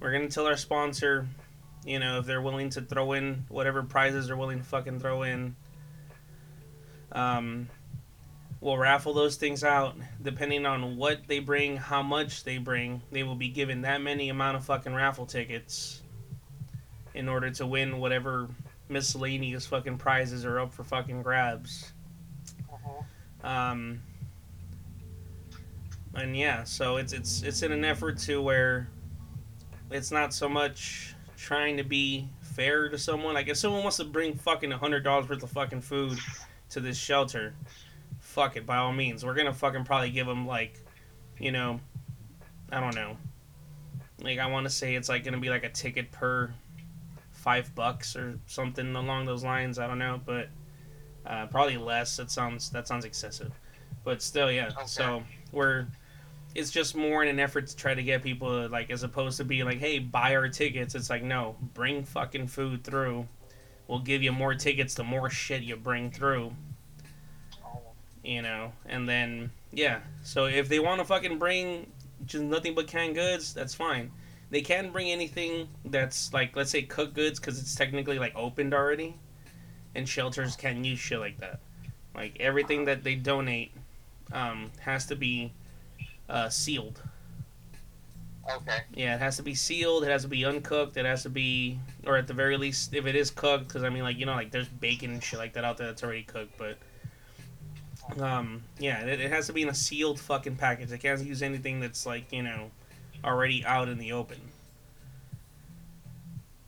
we're 0.00 0.12
gonna 0.12 0.28
tell 0.28 0.46
our 0.46 0.56
sponsor, 0.58 1.26
you 1.86 1.98
know, 1.98 2.18
if 2.18 2.26
they're 2.26 2.42
willing 2.42 2.68
to 2.70 2.82
throw 2.82 3.12
in 3.12 3.44
whatever 3.48 3.82
prizes 3.82 4.26
they're 4.26 4.36
willing 4.36 4.58
to 4.58 4.64
fucking 4.64 5.00
throw 5.00 5.22
in. 5.22 5.56
Um, 7.12 7.68
we'll 8.60 8.78
raffle 8.78 9.14
those 9.14 9.36
things 9.36 9.62
out 9.62 9.96
depending 10.22 10.66
on 10.66 10.96
what 10.96 11.26
they 11.26 11.38
bring, 11.38 11.76
how 11.76 12.02
much 12.02 12.44
they 12.44 12.58
bring. 12.58 13.02
They 13.12 13.22
will 13.22 13.36
be 13.36 13.48
given 13.48 13.82
that 13.82 14.00
many 14.00 14.28
amount 14.28 14.56
of 14.56 14.64
fucking 14.64 14.94
raffle 14.94 15.26
tickets 15.26 16.02
in 17.14 17.28
order 17.28 17.50
to 17.50 17.66
win 17.66 17.98
whatever 17.98 18.48
miscellaneous 18.88 19.66
fucking 19.66 19.98
prizes 19.98 20.44
are 20.44 20.60
up 20.60 20.72
for 20.72 20.84
fucking 20.84 21.22
grabs. 21.22 21.92
Mhm. 22.70 23.04
Um, 23.44 24.02
and 26.14 26.36
yeah, 26.36 26.64
so 26.64 26.96
it's 26.96 27.12
it's 27.12 27.42
it's 27.42 27.62
in 27.62 27.72
an 27.72 27.84
effort 27.84 28.18
to 28.18 28.42
where 28.42 28.88
it's 29.90 30.10
not 30.10 30.34
so 30.34 30.48
much 30.48 31.14
trying 31.36 31.76
to 31.76 31.84
be 31.84 32.28
fair 32.40 32.88
to 32.88 32.98
someone. 32.98 33.34
Like 33.34 33.48
if 33.48 33.56
someone 33.56 33.82
wants 33.82 33.98
to 33.98 34.04
bring 34.04 34.34
fucking 34.34 34.72
a 34.72 34.78
hundred 34.78 35.04
dollars 35.04 35.28
worth 35.28 35.42
of 35.42 35.50
fucking 35.50 35.82
food 35.82 36.18
to 36.70 36.80
this 36.80 36.98
shelter, 36.98 37.54
fuck 38.38 38.56
it 38.56 38.64
by 38.64 38.76
all 38.76 38.92
means. 38.92 39.24
We're 39.24 39.34
gonna 39.34 39.52
fucking 39.52 39.82
probably 39.82 40.10
give 40.10 40.28
them 40.28 40.46
like, 40.46 40.78
you 41.40 41.50
know, 41.50 41.80
I 42.70 42.78
don't 42.78 42.94
know. 42.94 43.16
Like 44.22 44.38
I 44.38 44.46
want 44.46 44.64
to 44.64 44.70
say 44.70 44.94
it's 44.94 45.08
like 45.08 45.24
gonna 45.24 45.40
be 45.40 45.50
like 45.50 45.64
a 45.64 45.68
ticket 45.68 46.12
per 46.12 46.54
five 47.32 47.74
bucks 47.74 48.14
or 48.14 48.38
something 48.46 48.94
along 48.94 49.26
those 49.26 49.42
lines. 49.42 49.80
I 49.80 49.88
don't 49.88 49.98
know, 49.98 50.20
but 50.24 50.50
uh, 51.26 51.46
probably 51.46 51.78
less. 51.78 52.16
That 52.16 52.30
sounds 52.30 52.70
that 52.70 52.86
sounds 52.86 53.04
excessive, 53.04 53.50
but 54.04 54.22
still, 54.22 54.52
yeah. 54.52 54.68
Okay. 54.68 54.86
So 54.86 55.24
we're 55.50 55.88
it's 56.54 56.70
just 56.70 56.94
more 56.94 57.24
in 57.24 57.28
an 57.28 57.40
effort 57.40 57.66
to 57.66 57.74
try 57.74 57.92
to 57.92 58.04
get 58.04 58.22
people 58.22 58.50
to, 58.50 58.68
like 58.68 58.88
as 58.90 59.02
opposed 59.02 59.38
to 59.38 59.44
being 59.44 59.64
like, 59.64 59.80
hey, 59.80 59.98
buy 59.98 60.36
our 60.36 60.48
tickets. 60.48 60.94
It's 60.94 61.10
like 61.10 61.24
no, 61.24 61.56
bring 61.74 62.04
fucking 62.04 62.46
food 62.46 62.84
through. 62.84 63.26
We'll 63.88 63.98
give 63.98 64.22
you 64.22 64.30
more 64.30 64.54
tickets 64.54 64.94
the 64.94 65.02
more 65.02 65.28
shit 65.28 65.62
you 65.62 65.74
bring 65.74 66.12
through. 66.12 66.52
You 68.22 68.42
know, 68.42 68.72
and 68.86 69.08
then 69.08 69.50
yeah. 69.72 70.00
So 70.22 70.46
if 70.46 70.68
they 70.68 70.78
want 70.78 71.00
to 71.00 71.04
fucking 71.04 71.38
bring 71.38 71.90
just 72.26 72.44
nothing 72.44 72.74
but 72.74 72.86
canned 72.86 73.14
goods, 73.14 73.54
that's 73.54 73.74
fine. 73.74 74.10
They 74.50 74.60
can 74.60 74.90
bring 74.90 75.10
anything 75.10 75.68
that's 75.84 76.32
like 76.32 76.56
let's 76.56 76.70
say 76.70 76.82
cooked 76.82 77.14
goods 77.14 77.38
because 77.38 77.58
it's 77.58 77.74
technically 77.74 78.18
like 78.18 78.34
opened 78.34 78.74
already, 78.74 79.16
and 79.94 80.08
shelters 80.08 80.56
can 80.56 80.84
use 80.84 80.98
shit 80.98 81.20
like 81.20 81.38
that. 81.40 81.60
Like 82.14 82.36
everything 82.40 82.84
that 82.86 83.04
they 83.04 83.14
donate 83.14 83.72
um, 84.32 84.70
has 84.80 85.06
to 85.06 85.16
be 85.16 85.52
uh, 86.28 86.48
sealed. 86.48 87.00
Okay. 88.50 88.78
Yeah, 88.94 89.14
it 89.14 89.18
has 89.18 89.36
to 89.36 89.42
be 89.42 89.54
sealed. 89.54 90.04
It 90.04 90.08
has 90.08 90.22
to 90.22 90.28
be 90.28 90.44
uncooked. 90.44 90.96
It 90.96 91.04
has 91.04 91.22
to 91.24 91.28
be, 91.28 91.78
or 92.06 92.16
at 92.16 92.26
the 92.26 92.32
very 92.32 92.56
least, 92.56 92.94
if 92.94 93.06
it 93.06 93.14
is 93.14 93.30
cooked, 93.30 93.68
because 93.68 93.82
I 93.82 93.90
mean, 93.90 94.02
like 94.02 94.16
you 94.16 94.26
know, 94.26 94.34
like 94.34 94.50
there's 94.50 94.68
bacon 94.68 95.10
and 95.10 95.22
shit 95.22 95.38
like 95.38 95.52
that 95.52 95.64
out 95.64 95.76
there 95.76 95.86
that's 95.86 96.02
already 96.02 96.22
cooked. 96.22 96.56
But, 96.56 96.78
um, 98.20 98.62
yeah, 98.78 99.04
it, 99.04 99.20
it 99.20 99.30
has 99.30 99.46
to 99.46 99.52
be 99.52 99.62
in 99.62 99.68
a 99.68 99.74
sealed 99.74 100.18
fucking 100.20 100.56
package. 100.56 100.92
It 100.92 100.98
can't 100.98 101.22
use 101.24 101.42
anything 101.42 101.80
that's 101.80 102.06
like 102.06 102.32
you 102.32 102.42
know, 102.42 102.70
already 103.24 103.64
out 103.64 103.88
in 103.88 103.98
the 103.98 104.12
open. 104.12 104.40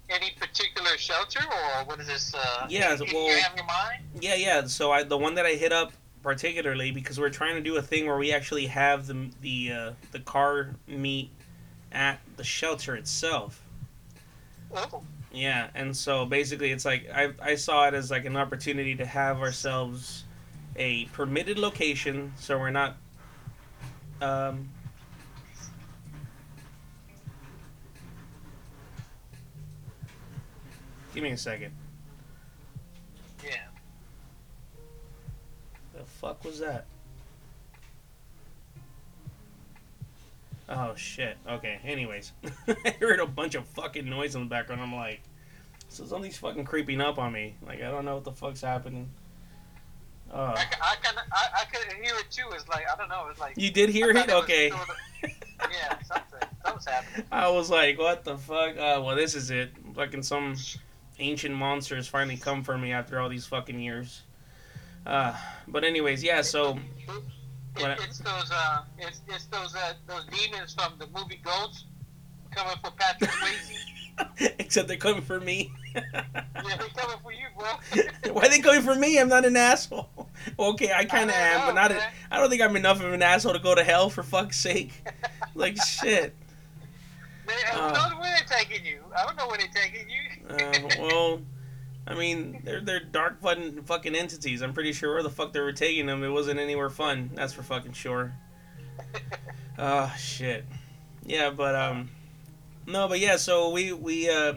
Any 0.09 0.33
particular 0.39 0.97
shelter 0.99 1.41
or 1.45 1.85
what 1.85 2.01
is 2.01 2.09
this? 2.09 2.35
Uh, 2.35 2.67
Yeah, 2.69 2.97
well- 3.13 3.29
you 3.29 3.41
have 3.41 3.55
your 3.57 3.67
mind? 3.67 4.03
Yeah, 4.21 4.35
yeah. 4.35 4.67
So 4.67 4.91
I, 4.91 5.05
the 5.05 5.17
one 5.17 5.35
that 5.37 5.47
I 5.47 5.55
hit 5.55 5.73
up 5.73 5.93
particularly 6.23 6.91
because 6.91 7.19
we're 7.19 7.31
trying 7.31 7.55
to 7.55 7.61
do 7.61 7.77
a 7.77 7.83
thing 7.83 8.07
where 8.07 8.19
we 8.19 8.33
actually 8.33 8.67
have 8.67 9.07
the 9.07 9.31
the 9.41 9.73
uh, 9.73 9.93
the 10.13 10.21
car 10.21 10.71
meet 10.87 11.31
at 11.93 12.21
the 12.37 12.45
shelter 12.45 12.95
itself. 12.95 13.63
Oh. 14.75 15.03
Yeah, 15.33 15.69
and 15.75 15.97
so 15.97 16.27
basically, 16.27 16.73
it's 16.73 16.85
like 16.85 17.09
I 17.15 17.33
I 17.41 17.55
saw 17.55 17.87
it 17.87 17.95
as 17.95 18.11
like 18.11 18.25
an 18.25 18.37
opportunity 18.37 18.95
to 18.97 19.07
have 19.07 19.41
ourselves 19.41 20.25
a 20.77 21.05
permitted 21.07 21.59
location, 21.59 22.33
so 22.37 22.59
we're 22.59 22.71
not. 22.71 22.97
Um, 24.21 24.69
give 31.15 31.23
me 31.23 31.31
a 31.31 31.37
second. 31.37 31.73
Yeah. 33.45 33.67
The 35.95 36.05
fuck 36.05 36.45
was 36.45 36.61
that? 36.61 36.87
Oh 40.69 40.95
shit. 40.95 41.37
Okay. 41.49 41.81
Anyways, 41.85 42.33
I 42.69 42.91
heard 43.01 43.19
a 43.19 43.27
bunch 43.27 43.57
of 43.57 43.67
fucking 43.67 44.09
noise 44.09 44.37
in 44.37 44.43
the 44.43 44.49
background. 44.49 44.81
I'm 44.81 44.95
like, 44.95 45.21
so 45.89 46.05
something's 46.05 46.37
fucking 46.37 46.65
creeping 46.65 47.01
up 47.01 47.19
on 47.19 47.33
me. 47.33 47.57
Like 47.67 47.83
I 47.83 47.91
don't 47.91 48.05
know 48.05 48.15
what 48.15 48.25
the 48.25 48.33
fuck's 48.33 48.61
happening. 48.61 49.11
Oh. 50.33 50.39
I, 50.45 50.65
I 50.83 50.95
can 51.03 51.15
I, 51.33 51.47
I 51.63 51.65
could 51.65 51.93
hear 51.95 52.15
it 52.17 52.31
too. 52.31 52.45
It's 52.53 52.69
like 52.69 52.85
I 52.93 52.97
don't 52.97 53.09
know. 53.09 53.27
It's 53.31 53.41
like 53.41 53.55
You 53.57 53.71
did 53.71 53.91
hear 53.91 54.11
it? 54.11 54.31
Okay. 54.31 54.71
sort 54.71 54.83
of- 54.89 54.97
yeah, 55.71 55.99
something. 56.03 56.49
Something's 56.65 56.87
happening. 56.87 57.27
I 57.33 57.49
was 57.51 57.69
like, 57.71 57.99
what 57.99 58.25
the 58.25 58.39
fuck? 58.39 58.71
Uh, 58.77 59.01
well, 59.05 59.15
this 59.17 59.35
is 59.35 59.51
it. 59.51 59.73
Fucking 59.95 60.23
some 60.23 60.57
ancient 61.19 61.55
monsters 61.55 62.09
finally 62.09 62.37
come 62.37 62.63
for 62.65 62.79
me 62.79 62.93
after 62.93 63.21
all 63.21 63.29
these 63.29 63.47
fucking 63.47 63.79
years. 63.79 64.23
Uh, 65.07 65.37
but 65.69 65.85
anyways, 65.85 66.23
yeah. 66.23 66.43
So 66.43 66.79
It, 67.77 67.99
it's 68.01 68.19
those 68.19 68.51
uh, 68.53 68.83
it's, 68.99 69.21
it's 69.29 69.47
those 69.47 69.75
uh, 69.75 69.95
those 70.07 70.27
demons 70.27 70.75
from 70.75 70.95
the 70.99 71.07
movie 71.09 71.41
Ghost 71.45 71.87
coming 72.51 72.75
for 72.83 72.91
Patrick 72.93 73.31
Swayze. 73.31 73.77
except 74.59 74.89
they're 74.89 74.97
coming 74.97 75.23
for 75.23 75.41
me. 75.41 75.73
yeah, 75.95 76.03
they're 76.55 76.77
coming 76.97 77.17
for 77.23 77.33
you, 77.33 77.47
bro. 77.59 78.33
Why 78.33 78.43
are 78.47 78.49
they 78.49 78.61
coming 78.61 78.83
for 78.83 78.95
me? 78.95 79.19
I'm 79.19 79.29
not 79.29 79.45
an 79.45 79.57
asshole. 79.57 80.09
Okay, 80.59 80.93
I 80.93 81.05
kind 81.05 81.29
of 81.31 81.37
am, 81.37 81.59
don't 81.59 81.67
but 81.69 81.75
not. 81.75 81.93
A. 81.93 82.03
I 82.31 82.39
don't 82.39 82.49
think 82.51 82.63
I'm 82.63 82.77
enough 82.77 83.03
of 83.03 83.13
an 83.13 83.23
asshole 83.23 83.53
to 83.53 83.59
go 83.59 83.75
to 83.75 83.85
hell 83.85 84.09
for 84.11 84.23
fuck's 84.23 84.59
sake. 84.59 84.93
Like 85.55 85.77
shit. 85.83 86.35
They, 87.47 87.53
who 87.73 87.81
Uh. 87.81 87.93
knows 87.93 88.19
where 88.21 88.37
they're 88.39 88.59
taking 88.59 88.87
you? 88.87 89.01
I 89.17 89.27
don't 89.27 89.37
know 89.37 89.49
where 89.49 89.59
they're 89.59 89.69
taking 89.75 90.07
you. 90.09 90.21
Uh, 90.49 90.89
well, 91.01 91.41
I 92.07 92.15
mean, 92.15 92.61
they're 92.65 92.81
they're 92.81 93.01
dark 93.05 93.41
fucking 93.43 93.83
fucking 93.83 94.15
entities. 94.15 94.63
I'm 94.63 94.73
pretty 94.73 94.93
sure 94.93 95.13
where 95.15 95.23
the 95.23 95.31
fuck 95.31 95.53
they 95.53 95.61
were 95.61 95.73
taking 95.73 96.07
them, 96.07 96.23
it 96.25 96.29
wasn't 96.31 96.61
anywhere 96.61 96.89
fun. 96.91 97.31
That's 97.35 97.53
for 97.53 97.63
fucking 97.63 97.93
sure. 97.93 98.33
Oh 99.79 100.13
shit. 100.19 100.65
Yeah, 101.25 101.51
but 101.51 101.75
um, 101.75 102.11
no, 102.91 103.09
but 103.09 103.21
yeah. 103.21 103.37
So 103.37 103.71
we 103.71 103.93
we 103.93 104.29
uh 104.29 104.55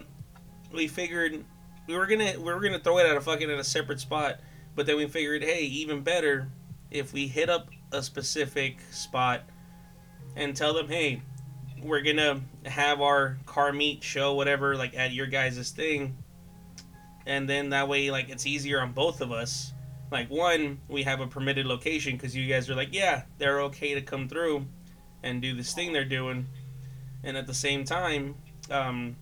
we 0.72 0.88
figured 0.88 1.44
we 1.86 1.96
were 1.96 2.06
gonna 2.06 2.34
we 2.36 2.44
were 2.44 2.60
gonna 2.60 2.78
throw 2.78 2.98
it 2.98 3.06
at 3.06 3.16
a 3.16 3.20
fucking 3.20 3.50
at 3.50 3.58
a 3.58 3.64
separate 3.64 4.00
spot, 4.00 4.40
but 4.74 4.86
then 4.86 4.96
we 4.96 5.06
figured, 5.06 5.42
hey, 5.42 5.62
even 5.62 6.02
better 6.02 6.48
if 6.90 7.12
we 7.12 7.26
hit 7.26 7.48
up 7.50 7.68
a 7.92 8.02
specific 8.02 8.78
spot 8.90 9.42
and 10.36 10.56
tell 10.56 10.74
them, 10.74 10.88
hey, 10.88 11.22
we're 11.82 12.00
gonna 12.00 12.40
have 12.64 13.00
our 13.00 13.38
car 13.46 13.72
meet 13.72 14.02
show 14.02 14.34
whatever 14.34 14.76
like 14.76 14.96
at 14.96 15.12
your 15.12 15.26
guys' 15.26 15.70
thing, 15.70 16.16
and 17.26 17.48
then 17.48 17.70
that 17.70 17.88
way 17.88 18.10
like 18.10 18.30
it's 18.30 18.46
easier 18.46 18.80
on 18.80 18.92
both 18.92 19.20
of 19.20 19.32
us. 19.32 19.72
like 20.10 20.30
one, 20.30 20.78
we 20.88 21.02
have 21.02 21.20
a 21.20 21.26
permitted 21.26 21.66
location 21.66 22.12
because 22.16 22.34
you 22.36 22.46
guys 22.46 22.70
are 22.70 22.74
like, 22.74 22.92
yeah, 22.92 23.22
they're 23.38 23.62
okay 23.62 23.94
to 23.94 24.00
come 24.00 24.28
through 24.28 24.64
and 25.22 25.42
do 25.42 25.54
this 25.54 25.72
thing 25.74 25.92
they're 25.92 26.04
doing, 26.04 26.46
and 27.24 27.36
at 27.36 27.46
the 27.46 27.54
same 27.54 27.84
time, 27.84 28.36
um, 28.70 29.16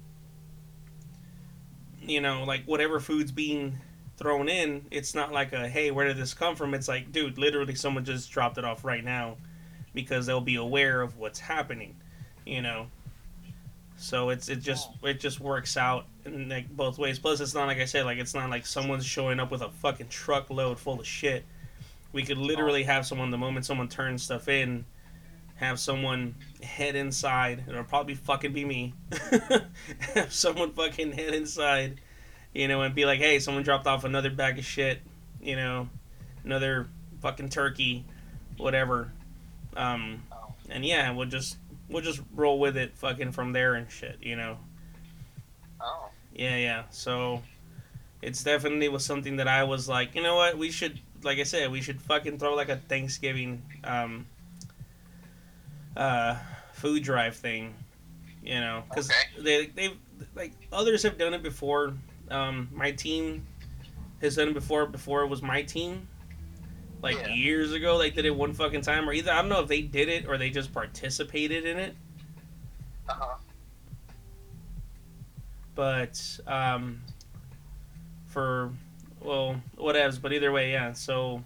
you 2.02 2.20
know, 2.20 2.44
like 2.44 2.64
whatever 2.64 3.00
food's 3.00 3.30
being 3.30 3.78
thrown 4.16 4.48
in, 4.48 4.84
it's 4.90 5.14
not 5.14 5.32
like 5.32 5.52
a 5.52 5.68
hey, 5.68 5.90
where 5.90 6.06
did 6.06 6.16
this 6.16 6.34
come 6.34 6.56
from? 6.56 6.74
It's 6.74 6.88
like, 6.88 7.12
dude, 7.12 7.38
literally 7.38 7.74
someone 7.74 8.04
just 8.04 8.30
dropped 8.30 8.58
it 8.58 8.64
off 8.64 8.84
right 8.84 9.04
now 9.04 9.36
because 9.94 10.26
they'll 10.26 10.40
be 10.40 10.56
aware 10.56 11.00
of 11.00 11.16
what's 11.16 11.38
happening, 11.38 11.96
you 12.44 12.60
know. 12.60 12.86
So 13.96 14.30
it's 14.30 14.48
it 14.48 14.56
just 14.56 14.90
it 15.04 15.20
just 15.20 15.38
works 15.38 15.76
out 15.76 16.06
in 16.24 16.48
like 16.48 16.68
both 16.76 16.98
ways. 16.98 17.20
Plus, 17.20 17.40
it's 17.40 17.54
not 17.54 17.66
like 17.68 17.78
I 17.78 17.84
said, 17.84 18.04
like 18.04 18.18
it's 18.18 18.34
not 18.34 18.50
like 18.50 18.66
someone's 18.66 19.06
showing 19.06 19.38
up 19.38 19.52
with 19.52 19.62
a 19.62 19.70
fucking 19.70 20.08
truckload 20.08 20.78
full 20.78 20.98
of 20.98 21.06
shit. 21.06 21.44
We 22.12 22.24
could 22.24 22.36
literally 22.36 22.82
have 22.82 23.06
someone 23.06 23.30
the 23.30 23.38
moment 23.38 23.64
someone 23.64 23.88
turns 23.88 24.22
stuff 24.24 24.48
in, 24.48 24.84
have 25.54 25.78
someone 25.78 26.34
head 26.62 26.96
inside. 26.96 27.64
It'll 27.68 27.84
probably 27.84 28.14
fucking 28.14 28.52
be 28.52 28.64
me. 28.64 28.94
have 30.14 30.32
someone 30.32 30.72
fucking 30.72 31.12
head 31.12 31.34
inside, 31.34 32.00
you 32.54 32.68
know, 32.68 32.82
and 32.82 32.94
be 32.94 33.04
like, 33.04 33.20
hey, 33.20 33.38
someone 33.38 33.62
dropped 33.62 33.86
off 33.86 34.04
another 34.04 34.30
bag 34.30 34.58
of 34.58 34.64
shit, 34.64 35.00
you 35.40 35.56
know, 35.56 35.88
another 36.44 36.88
fucking 37.20 37.48
turkey, 37.48 38.04
whatever. 38.56 39.12
Um, 39.76 40.22
and 40.68 40.84
yeah, 40.84 41.12
we'll 41.12 41.28
just 41.28 41.56
we'll 41.88 42.02
just 42.02 42.20
roll 42.34 42.58
with 42.58 42.76
it, 42.76 42.96
fucking 42.96 43.32
from 43.32 43.52
there 43.52 43.74
and 43.74 43.90
shit, 43.90 44.18
you 44.22 44.36
know. 44.36 44.58
Oh. 45.80 46.08
Yeah, 46.34 46.56
yeah. 46.56 46.82
So 46.90 47.42
it's 48.22 48.42
definitely 48.42 48.88
was 48.88 49.04
something 49.04 49.36
that 49.36 49.48
I 49.48 49.64
was 49.64 49.88
like, 49.88 50.14
you 50.14 50.22
know 50.22 50.36
what, 50.36 50.56
we 50.56 50.70
should, 50.70 50.98
like 51.22 51.38
I 51.38 51.42
said, 51.42 51.70
we 51.70 51.80
should 51.80 52.00
fucking 52.00 52.38
throw 52.38 52.54
like 52.54 52.68
a 52.68 52.76
Thanksgiving 52.76 53.62
um, 53.84 54.26
uh, 55.96 56.36
food 56.82 57.04
drive 57.04 57.36
thing, 57.36 57.72
you 58.42 58.58
know, 58.58 58.82
because 58.88 59.08
Okay. 59.08 59.42
they 59.42 59.66
they've 59.66 59.96
like 60.34 60.52
others 60.72 61.02
have 61.04 61.16
done 61.16 61.32
it 61.32 61.42
before. 61.42 61.94
Um, 62.28 62.68
my 62.72 62.90
team 62.90 63.46
has 64.20 64.34
done 64.36 64.48
it 64.48 64.54
before. 64.54 64.86
Before 64.86 65.22
it 65.22 65.28
was 65.28 65.42
my 65.42 65.62
team, 65.62 66.08
like 67.00 67.16
Yeah. 67.18 67.28
years 67.28 67.72
ago. 67.72 67.98
They 67.98 68.10
did 68.10 68.24
it 68.24 68.34
one 68.34 68.52
fucking 68.52 68.80
time, 68.82 69.08
or 69.08 69.12
either 69.12 69.30
I 69.30 69.36
don't 69.36 69.48
know 69.48 69.60
if 69.60 69.68
they 69.68 69.82
did 69.82 70.08
it 70.08 70.26
or 70.26 70.36
they 70.38 70.50
just 70.50 70.72
participated 70.74 71.64
in 71.66 71.78
it. 71.78 71.94
Uh 73.08 73.14
huh. 73.14 73.34
but 75.74 76.20
um, 76.46 77.00
for 78.26 78.70
well, 79.20 79.60
whatevs. 79.78 80.20
But 80.20 80.32
either 80.32 80.50
way, 80.52 80.72
yeah. 80.72 80.92
So 80.92 81.42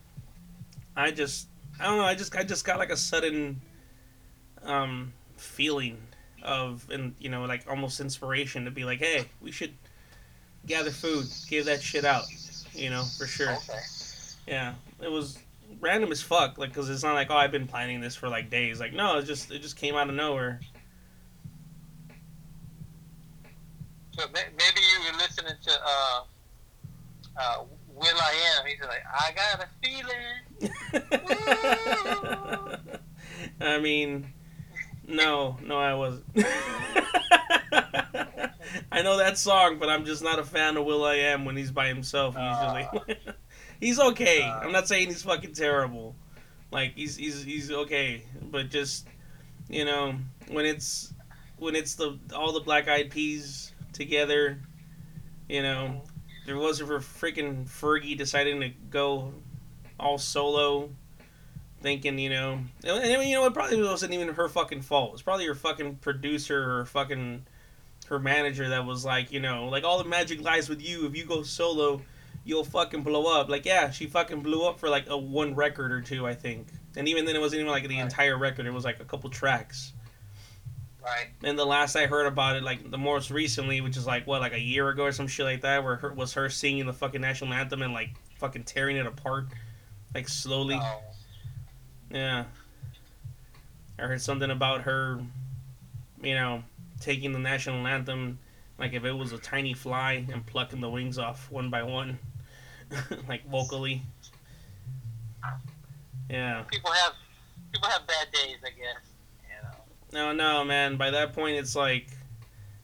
I 0.96 1.10
just 1.10 1.48
I 1.78 1.84
don't 1.84 1.98
know. 1.98 2.04
I 2.04 2.14
just 2.14 2.34
I 2.34 2.42
just 2.42 2.64
got 2.64 2.78
like 2.78 2.90
a 2.90 2.96
sudden 2.96 3.60
um, 4.62 5.12
feeling 5.46 5.98
of 6.42 6.88
and 6.90 7.14
you 7.18 7.28
know 7.28 7.44
like 7.44 7.64
almost 7.68 8.00
inspiration 8.00 8.64
to 8.64 8.70
be 8.70 8.84
like, 8.84 8.98
hey, 8.98 9.26
we 9.40 9.50
should 9.50 9.72
gather 10.66 10.90
food, 10.90 11.26
give 11.48 11.66
that 11.66 11.82
shit 11.82 12.04
out. 12.04 12.24
You 12.72 12.90
know, 12.90 13.04
for 13.18 13.26
sure. 13.26 13.52
Okay. 13.52 13.80
Yeah, 14.46 14.74
it 15.02 15.10
was 15.10 15.38
random 15.80 16.12
as 16.12 16.22
fuck. 16.22 16.58
Like, 16.58 16.72
cause 16.74 16.88
it's 16.90 17.02
not 17.02 17.14
like 17.14 17.30
oh 17.30 17.36
I've 17.36 17.52
been 17.52 17.66
planning 17.66 18.00
this 18.00 18.14
for 18.14 18.28
like 18.28 18.50
days. 18.50 18.80
Like, 18.80 18.92
no, 18.92 19.18
it 19.18 19.24
just 19.24 19.50
it 19.50 19.62
just 19.62 19.76
came 19.76 19.94
out 19.94 20.08
of 20.08 20.14
nowhere. 20.14 20.60
So 24.18 24.24
maybe 24.32 24.48
you 24.56 25.12
were 25.12 25.18
listening 25.18 25.54
to 25.62 25.72
uh, 25.84 26.22
uh, 27.38 27.64
Will 27.94 28.16
I 28.18 28.34
Am. 28.58 28.66
He's 28.66 28.80
like, 28.80 29.04
I 29.12 29.32
got 29.32 29.60
a 29.62 29.68
feeling. 29.82 30.40
I 33.60 33.78
mean, 33.78 34.32
no, 35.06 35.58
no, 35.62 35.78
I 35.78 35.94
wasn't. 35.94 36.24
I 38.92 39.02
know 39.02 39.18
that 39.18 39.38
song, 39.38 39.78
but 39.78 39.88
I'm 39.88 40.04
just 40.04 40.22
not 40.22 40.38
a 40.38 40.44
fan 40.44 40.76
of 40.76 40.84
will.i.am 40.84 41.44
when 41.44 41.56
he's 41.56 41.70
by 41.70 41.88
himself. 41.88 42.36
Usually, 42.38 42.88
he's 43.80 43.98
okay. 43.98 44.42
Uh. 44.42 44.60
I'm 44.60 44.72
not 44.72 44.88
saying 44.88 45.08
he's 45.08 45.22
fucking 45.22 45.52
terrible. 45.52 46.14
Like 46.70 46.94
he's 46.94 47.16
he's 47.16 47.42
he's 47.44 47.70
okay, 47.70 48.22
but 48.50 48.70
just 48.70 49.06
you 49.68 49.84
know 49.84 50.14
when 50.48 50.66
it's 50.66 51.12
when 51.58 51.74
it's 51.76 51.94
the 51.94 52.18
all 52.34 52.52
the 52.52 52.60
Black 52.60 52.88
Eyed 52.88 53.10
Peas 53.10 53.72
together, 53.92 54.58
you 55.48 55.62
know, 55.62 56.02
there 56.44 56.56
wasn't 56.56 56.88
for 56.88 56.98
freaking 56.98 57.68
Fergie 57.68 58.16
deciding 58.16 58.60
to 58.60 58.68
go 58.90 59.32
all 59.98 60.18
solo, 60.18 60.90
thinking, 61.86 62.18
you 62.18 62.30
know, 62.30 62.58
and 62.84 63.00
mean, 63.00 63.28
you 63.28 63.36
know, 63.36 63.46
it 63.46 63.54
probably 63.54 63.80
wasn't 63.80 64.12
even 64.12 64.26
her 64.34 64.48
fucking 64.48 64.82
fault. 64.82 65.12
It's 65.12 65.22
probably 65.22 65.46
her 65.46 65.54
fucking 65.54 65.98
producer 65.98 66.68
or 66.68 66.84
fucking 66.84 67.46
her 68.08 68.18
manager 68.18 68.70
that 68.70 68.84
was 68.84 69.04
like, 69.04 69.30
you 69.30 69.38
know, 69.38 69.68
like 69.68 69.84
all 69.84 70.02
the 70.02 70.08
magic 70.08 70.42
lies 70.42 70.68
with 70.68 70.82
you. 70.82 71.06
If 71.06 71.16
you 71.16 71.24
go 71.24 71.44
solo, 71.44 72.02
you'll 72.44 72.64
fucking 72.64 73.04
blow 73.04 73.40
up. 73.40 73.48
Like, 73.48 73.64
yeah, 73.64 73.92
she 73.92 74.06
fucking 74.06 74.40
blew 74.40 74.66
up 74.66 74.80
for 74.80 74.88
like 74.88 75.08
a 75.08 75.16
one 75.16 75.54
record 75.54 75.92
or 75.92 76.00
two, 76.00 76.26
I 76.26 76.34
think. 76.34 76.66
And 76.96 77.06
even 77.06 77.24
then, 77.24 77.36
it 77.36 77.40
wasn't 77.40 77.60
even 77.60 77.70
like 77.70 77.86
the 77.86 78.00
entire 78.00 78.36
record. 78.36 78.66
It 78.66 78.72
was 78.72 78.84
like 78.84 78.98
a 78.98 79.04
couple 79.04 79.30
tracks. 79.30 79.92
Right. 81.00 81.28
And 81.44 81.56
the 81.56 81.64
last 81.64 81.94
I 81.94 82.06
heard 82.06 82.26
about 82.26 82.56
it, 82.56 82.64
like 82.64 82.90
the 82.90 82.98
most 82.98 83.30
recently, 83.30 83.80
which 83.80 83.96
is 83.96 84.08
like 84.08 84.26
what, 84.26 84.40
like 84.40 84.54
a 84.54 84.60
year 84.60 84.88
ago 84.88 85.04
or 85.04 85.12
some 85.12 85.28
shit 85.28 85.46
like 85.46 85.60
that, 85.60 85.84
where 85.84 85.94
her, 85.94 86.12
was 86.12 86.34
her 86.34 86.50
singing 86.50 86.84
the 86.84 86.92
fucking 86.92 87.20
national 87.20 87.52
anthem 87.52 87.82
and 87.82 87.92
like 87.92 88.10
fucking 88.40 88.64
tearing 88.64 88.96
it 88.96 89.06
apart, 89.06 89.46
like 90.16 90.28
slowly. 90.28 90.80
Oh. 90.82 91.00
Yeah. 92.10 92.44
I 93.98 94.02
heard 94.02 94.20
something 94.20 94.50
about 94.50 94.82
her, 94.82 95.20
you 96.22 96.34
know, 96.34 96.62
taking 97.00 97.32
the 97.32 97.38
national 97.38 97.86
anthem, 97.86 98.38
like 98.78 98.92
if 98.92 99.04
it 99.04 99.12
was 99.12 99.32
a 99.32 99.38
tiny 99.38 99.74
fly 99.74 100.26
and 100.30 100.44
plucking 100.44 100.80
the 100.80 100.90
wings 100.90 101.18
off 101.18 101.50
one 101.50 101.70
by 101.70 101.82
one, 101.82 102.18
like 103.28 103.48
vocally. 103.48 104.02
Yeah. 106.28 106.62
People 106.70 106.90
have 106.90 107.12
people 107.72 107.88
have 107.88 108.06
bad 108.06 108.32
days, 108.32 108.58
I 108.64 108.70
guess. 108.70 109.12
You 110.12 110.20
know. 110.22 110.32
No, 110.32 110.32
no, 110.32 110.64
man. 110.64 110.96
By 110.96 111.10
that 111.10 111.32
point, 111.32 111.56
it's 111.56 111.76
like 111.76 112.08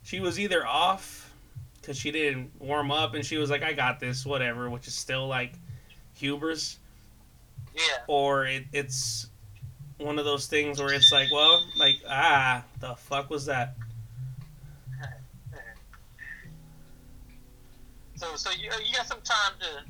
she 0.03 0.21
was 0.21 0.39
either 0.39 0.67
off 0.67 1.33
because 1.81 1.97
she 1.97 2.11
didn't 2.11 2.51
warm 2.61 2.91
up, 2.91 3.15
and 3.15 3.25
she 3.25 3.37
was 3.37 3.51
like, 3.51 3.63
"I 3.63 3.73
got 3.73 3.99
this, 4.01 4.25
whatever," 4.25 4.71
which 4.71 4.87
is 4.87 4.95
still 4.95 5.27
like 5.27 5.55
hubris, 6.15 6.79
Yeah. 7.75 8.05
or 8.07 8.47
it, 8.47 8.65
it's 8.73 9.29
one 9.99 10.19
of 10.19 10.25
those 10.25 10.47
things 10.47 10.81
where 10.81 10.93
it's 10.93 11.13
like, 11.13 11.31
well, 11.33 11.65
like 11.77 11.97
ah, 12.09 12.65
the 12.81 12.95
fuck 12.95 13.31
was 13.31 13.47
that? 13.47 13.77
So 18.15 18.37
so 18.37 18.51
you 18.51 18.71
you 18.87 18.95
got 18.95 19.07
some 19.07 19.21
time 19.23 19.53
to 19.61 19.83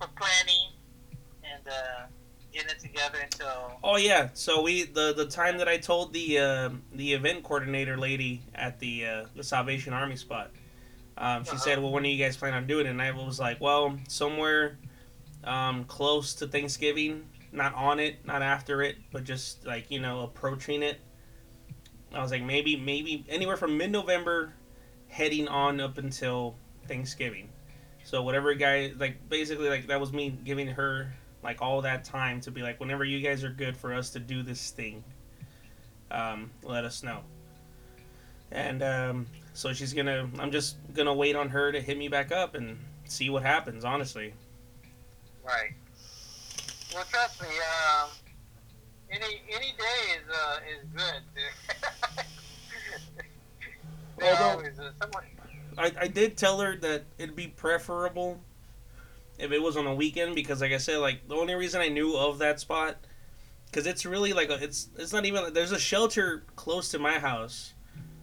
for 0.00 0.08
planning 0.16 0.72
and 1.44 1.66
uh, 1.68 2.06
getting 2.52 2.70
it 2.70 2.78
together 2.78 3.18
until. 3.22 3.78
Oh 3.84 3.96
yeah, 3.96 4.30
so 4.34 4.62
we 4.62 4.84
the 4.84 5.12
the 5.14 5.26
time 5.26 5.58
that 5.58 5.68
I 5.68 5.76
told 5.76 6.12
the 6.12 6.38
uh, 6.38 6.70
the 6.92 7.12
event 7.12 7.42
coordinator 7.44 7.96
lady 7.98 8.40
at 8.54 8.78
the 8.78 9.06
uh, 9.06 9.24
the 9.34 9.44
Salvation 9.44 9.92
Army 9.92 10.16
spot, 10.16 10.52
um, 11.18 11.44
she 11.44 11.50
Uh-huh. 11.50 11.58
said, 11.58 11.82
"Well, 11.82 11.92
when 11.92 12.02
do 12.02 12.08
you 12.08 12.22
guys 12.22 12.36
plan 12.36 12.54
on 12.54 12.66
doing 12.66 12.86
it?" 12.86 12.90
And 12.90 13.02
I 13.02 13.10
was 13.10 13.38
like, 13.38 13.60
"Well, 13.60 13.98
somewhere 14.08 14.78
um, 15.46 15.84
close 15.84 16.34
to 16.34 16.46
Thanksgiving, 16.46 17.28
not 17.52 17.74
on 17.74 18.00
it, 18.00 18.26
not 18.26 18.42
after 18.42 18.82
it, 18.82 18.96
but 19.12 19.24
just 19.24 19.64
like 19.66 19.90
you 19.90 20.00
know 20.00 20.20
approaching 20.20 20.82
it." 20.82 21.00
I 22.12 22.20
was 22.20 22.30
like, 22.30 22.42
maybe 22.42 22.76
maybe 22.76 23.24
anywhere 23.28 23.56
from 23.56 23.78
mid 23.78 23.90
November, 23.90 24.52
heading 25.08 25.48
on 25.48 25.80
up 25.80 25.98
until 25.98 26.56
Thanksgiving. 26.86 27.48
So 28.04 28.22
whatever 28.22 28.54
guy 28.54 28.92
like 28.98 29.28
basically 29.28 29.68
like 29.68 29.88
that 29.88 30.00
was 30.00 30.12
me 30.12 30.38
giving 30.44 30.68
her 30.68 31.12
like 31.42 31.62
all 31.62 31.80
that 31.82 32.04
time 32.04 32.40
to 32.40 32.50
be 32.50 32.60
like 32.60 32.80
whenever 32.80 33.04
you 33.04 33.20
guys 33.20 33.44
are 33.44 33.50
good 33.50 33.76
for 33.76 33.94
us 33.94 34.10
to 34.10 34.18
do 34.18 34.42
this 34.42 34.70
thing 34.72 35.02
um, 36.10 36.50
let 36.64 36.84
us 36.84 37.02
know 37.04 37.20
and 38.50 38.82
um, 38.82 39.26
so 39.54 39.72
she's 39.72 39.92
gonna 39.92 40.28
i'm 40.38 40.50
just 40.50 40.76
gonna 40.92 41.14
wait 41.14 41.36
on 41.36 41.48
her 41.48 41.70
to 41.70 41.80
hit 41.80 41.96
me 41.96 42.08
back 42.08 42.32
up 42.32 42.56
and 42.56 42.76
see 43.04 43.30
what 43.30 43.42
happens 43.42 43.84
honestly 43.84 44.34
Right. 45.46 45.74
Well, 46.94 47.04
trust 47.10 47.40
me. 47.40 47.48
Um, 47.48 48.10
any 49.10 49.40
any 49.50 49.72
day 49.78 50.16
is 50.16 50.28
uh, 50.30 50.58
is 50.72 50.84
good. 50.94 51.22
Although- 54.22 54.44
always 54.44 54.78
uh, 54.78 54.90
someone. 55.00 55.24
I, 55.78 55.92
I 56.00 56.08
did 56.08 56.36
tell 56.38 56.58
her 56.60 56.74
that 56.78 57.04
it'd 57.18 57.36
be 57.36 57.48
preferable 57.48 58.40
if 59.38 59.52
it 59.52 59.62
was 59.62 59.76
on 59.76 59.86
a 59.86 59.94
weekend 59.94 60.34
because 60.34 60.62
like 60.62 60.72
i 60.72 60.78
said 60.78 60.96
like 61.00 61.28
the 61.28 61.34
only 61.34 61.54
reason 61.54 61.82
i 61.82 61.88
knew 61.88 62.16
of 62.16 62.38
that 62.38 62.58
spot 62.58 62.96
because 63.66 63.86
it's 63.86 64.06
really 64.06 64.32
like 64.32 64.48
a, 64.48 64.54
it's 64.54 64.88
it's 64.96 65.12
not 65.12 65.26
even 65.26 65.52
there's 65.52 65.72
a 65.72 65.78
shelter 65.78 66.44
close 66.56 66.88
to 66.92 66.98
my 66.98 67.18
house 67.18 67.74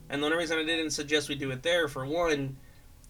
and 0.09 0.19
the 0.23 0.25
only 0.25 0.39
reason 0.39 0.57
i 0.57 0.63
didn't 0.63 0.89
suggest 0.89 1.29
we 1.29 1.36
do 1.36 1.51
it 1.51 1.62
there 1.62 1.88
for 1.88 2.07
one 2.07 2.57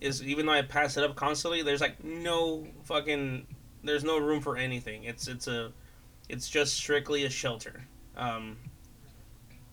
is 0.02 0.22
even 0.22 0.46
though 0.46 0.52
i 0.52 0.62
pass 0.62 0.98
it 0.98 1.04
up 1.06 1.16
constantly 1.16 1.62
there's 1.62 1.80
like 1.80 2.04
no 2.04 2.68
fucking 2.84 3.48
there's 3.84 4.04
no 4.04 4.18
room 4.18 4.42
for 4.42 4.58
anything. 4.58 5.04
It's 5.04 5.28
it's 5.28 5.48
a 5.48 5.72
it's 6.30 6.50
just 6.50 6.76
strictly 6.76 7.26
a 7.26 7.30
shelter. 7.30 7.86
Um, 8.16 8.58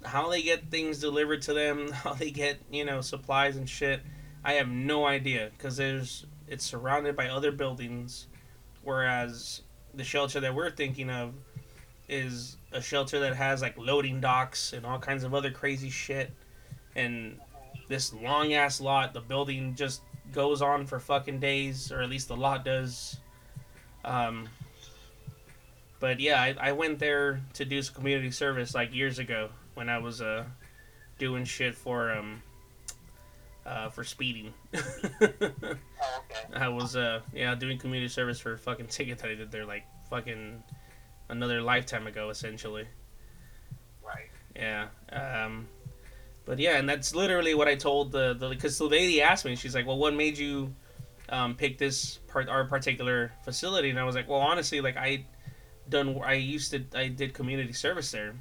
how 0.04 0.30
they 0.30 0.42
get 0.42 0.70
things 0.70 0.98
delivered 0.98 1.42
to 1.42 1.54
them, 1.54 1.90
how 1.92 2.14
they 2.14 2.30
get 2.30 2.58
you 2.70 2.84
know 2.84 3.00
supplies 3.00 3.56
and 3.56 3.68
shit, 3.68 4.00
I 4.44 4.54
have 4.54 4.68
no 4.68 5.06
idea 5.06 5.50
because 5.56 5.76
there's 5.76 6.26
it's 6.48 6.64
surrounded 6.64 7.16
by 7.16 7.28
other 7.28 7.52
buildings, 7.52 8.26
whereas 8.82 9.62
the 9.94 10.04
shelter 10.04 10.40
that 10.40 10.54
we're 10.54 10.70
thinking 10.70 11.10
of 11.10 11.34
is 12.08 12.56
a 12.72 12.80
shelter 12.82 13.20
that 13.20 13.36
has 13.36 13.62
like 13.62 13.76
loading 13.78 14.20
docks 14.20 14.72
and 14.72 14.84
all 14.84 14.98
kinds 14.98 15.22
of 15.22 15.34
other 15.34 15.50
crazy 15.50 15.90
shit, 15.90 16.32
and 16.96 17.38
this 17.88 18.12
long 18.12 18.54
ass 18.54 18.80
lot. 18.80 19.14
The 19.14 19.20
building 19.20 19.74
just 19.74 20.02
goes 20.32 20.62
on 20.62 20.86
for 20.86 20.98
fucking 20.98 21.40
days, 21.40 21.92
or 21.92 22.00
at 22.00 22.08
least 22.08 22.28
the 22.28 22.36
lot 22.36 22.64
does. 22.64 23.19
Um, 24.04 24.48
but 25.98 26.20
yeah, 26.20 26.40
I, 26.40 26.56
I 26.58 26.72
went 26.72 26.98
there 26.98 27.40
to 27.54 27.64
do 27.64 27.82
some 27.82 27.94
community 27.94 28.30
service 28.30 28.74
like 28.74 28.94
years 28.94 29.18
ago 29.18 29.50
when 29.74 29.88
I 29.88 29.98
was 29.98 30.22
uh, 30.22 30.44
doing 31.18 31.44
shit 31.44 31.74
for 31.74 32.10
um, 32.12 32.42
uh, 33.66 33.88
for 33.90 34.04
speeding. 34.04 34.52
Oh, 36.02 36.22
okay. 36.30 36.64
I 36.64 36.68
was 36.68 36.96
uh 36.96 37.20
yeah 37.34 37.54
doing 37.54 37.76
community 37.76 38.08
service 38.08 38.40
for 38.40 38.54
a 38.54 38.58
fucking 38.58 38.86
ticket 38.86 39.18
that 39.18 39.30
I 39.30 39.34
did 39.34 39.52
there 39.52 39.66
like 39.66 39.84
fucking 40.08 40.62
another 41.28 41.60
lifetime 41.60 42.06
ago 42.06 42.30
essentially. 42.30 42.86
Right. 44.02 44.30
Yeah. 44.56 44.86
Um, 45.12 45.68
but 46.46 46.58
yeah, 46.58 46.78
and 46.78 46.88
that's 46.88 47.14
literally 47.14 47.54
what 47.54 47.68
I 47.68 47.74
told 47.74 48.12
the 48.12 48.32
the 48.32 48.48
because 48.48 48.78
the 48.78 48.84
lady 48.84 49.20
asked 49.20 49.44
me. 49.44 49.56
She's 49.56 49.74
like, 49.74 49.86
"Well, 49.86 49.98
what 49.98 50.14
made 50.14 50.38
you 50.38 50.74
um, 51.30 51.54
pick 51.54 51.78
this 51.78 52.18
part 52.28 52.48
our 52.48 52.64
particular 52.64 53.32
facility?" 53.44 53.90
And 53.90 53.98
I 53.98 54.04
was 54.04 54.14
like, 54.14 54.28
"Well, 54.28 54.40
honestly, 54.40 54.80
like 54.80 54.96
I 54.96 55.24
done 55.88 56.20
I 56.24 56.34
used 56.34 56.72
to 56.72 56.84
I 56.94 57.08
did 57.08 57.34
community 57.34 57.72
service 57.72 58.10
there." 58.10 58.34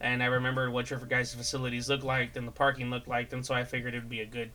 And 0.00 0.22
I 0.22 0.26
remembered 0.26 0.72
what 0.72 0.90
your 0.90 1.00
guys' 1.00 1.34
facilities 1.34 1.88
looked 1.88 2.04
like 2.04 2.36
and 2.36 2.46
the 2.46 2.52
parking 2.52 2.88
looked 2.88 3.08
like, 3.08 3.32
and 3.32 3.44
so 3.44 3.54
I 3.54 3.64
figured 3.64 3.94
it 3.94 3.98
would 3.98 4.08
be 4.08 4.20
a 4.20 4.26
good 4.26 4.50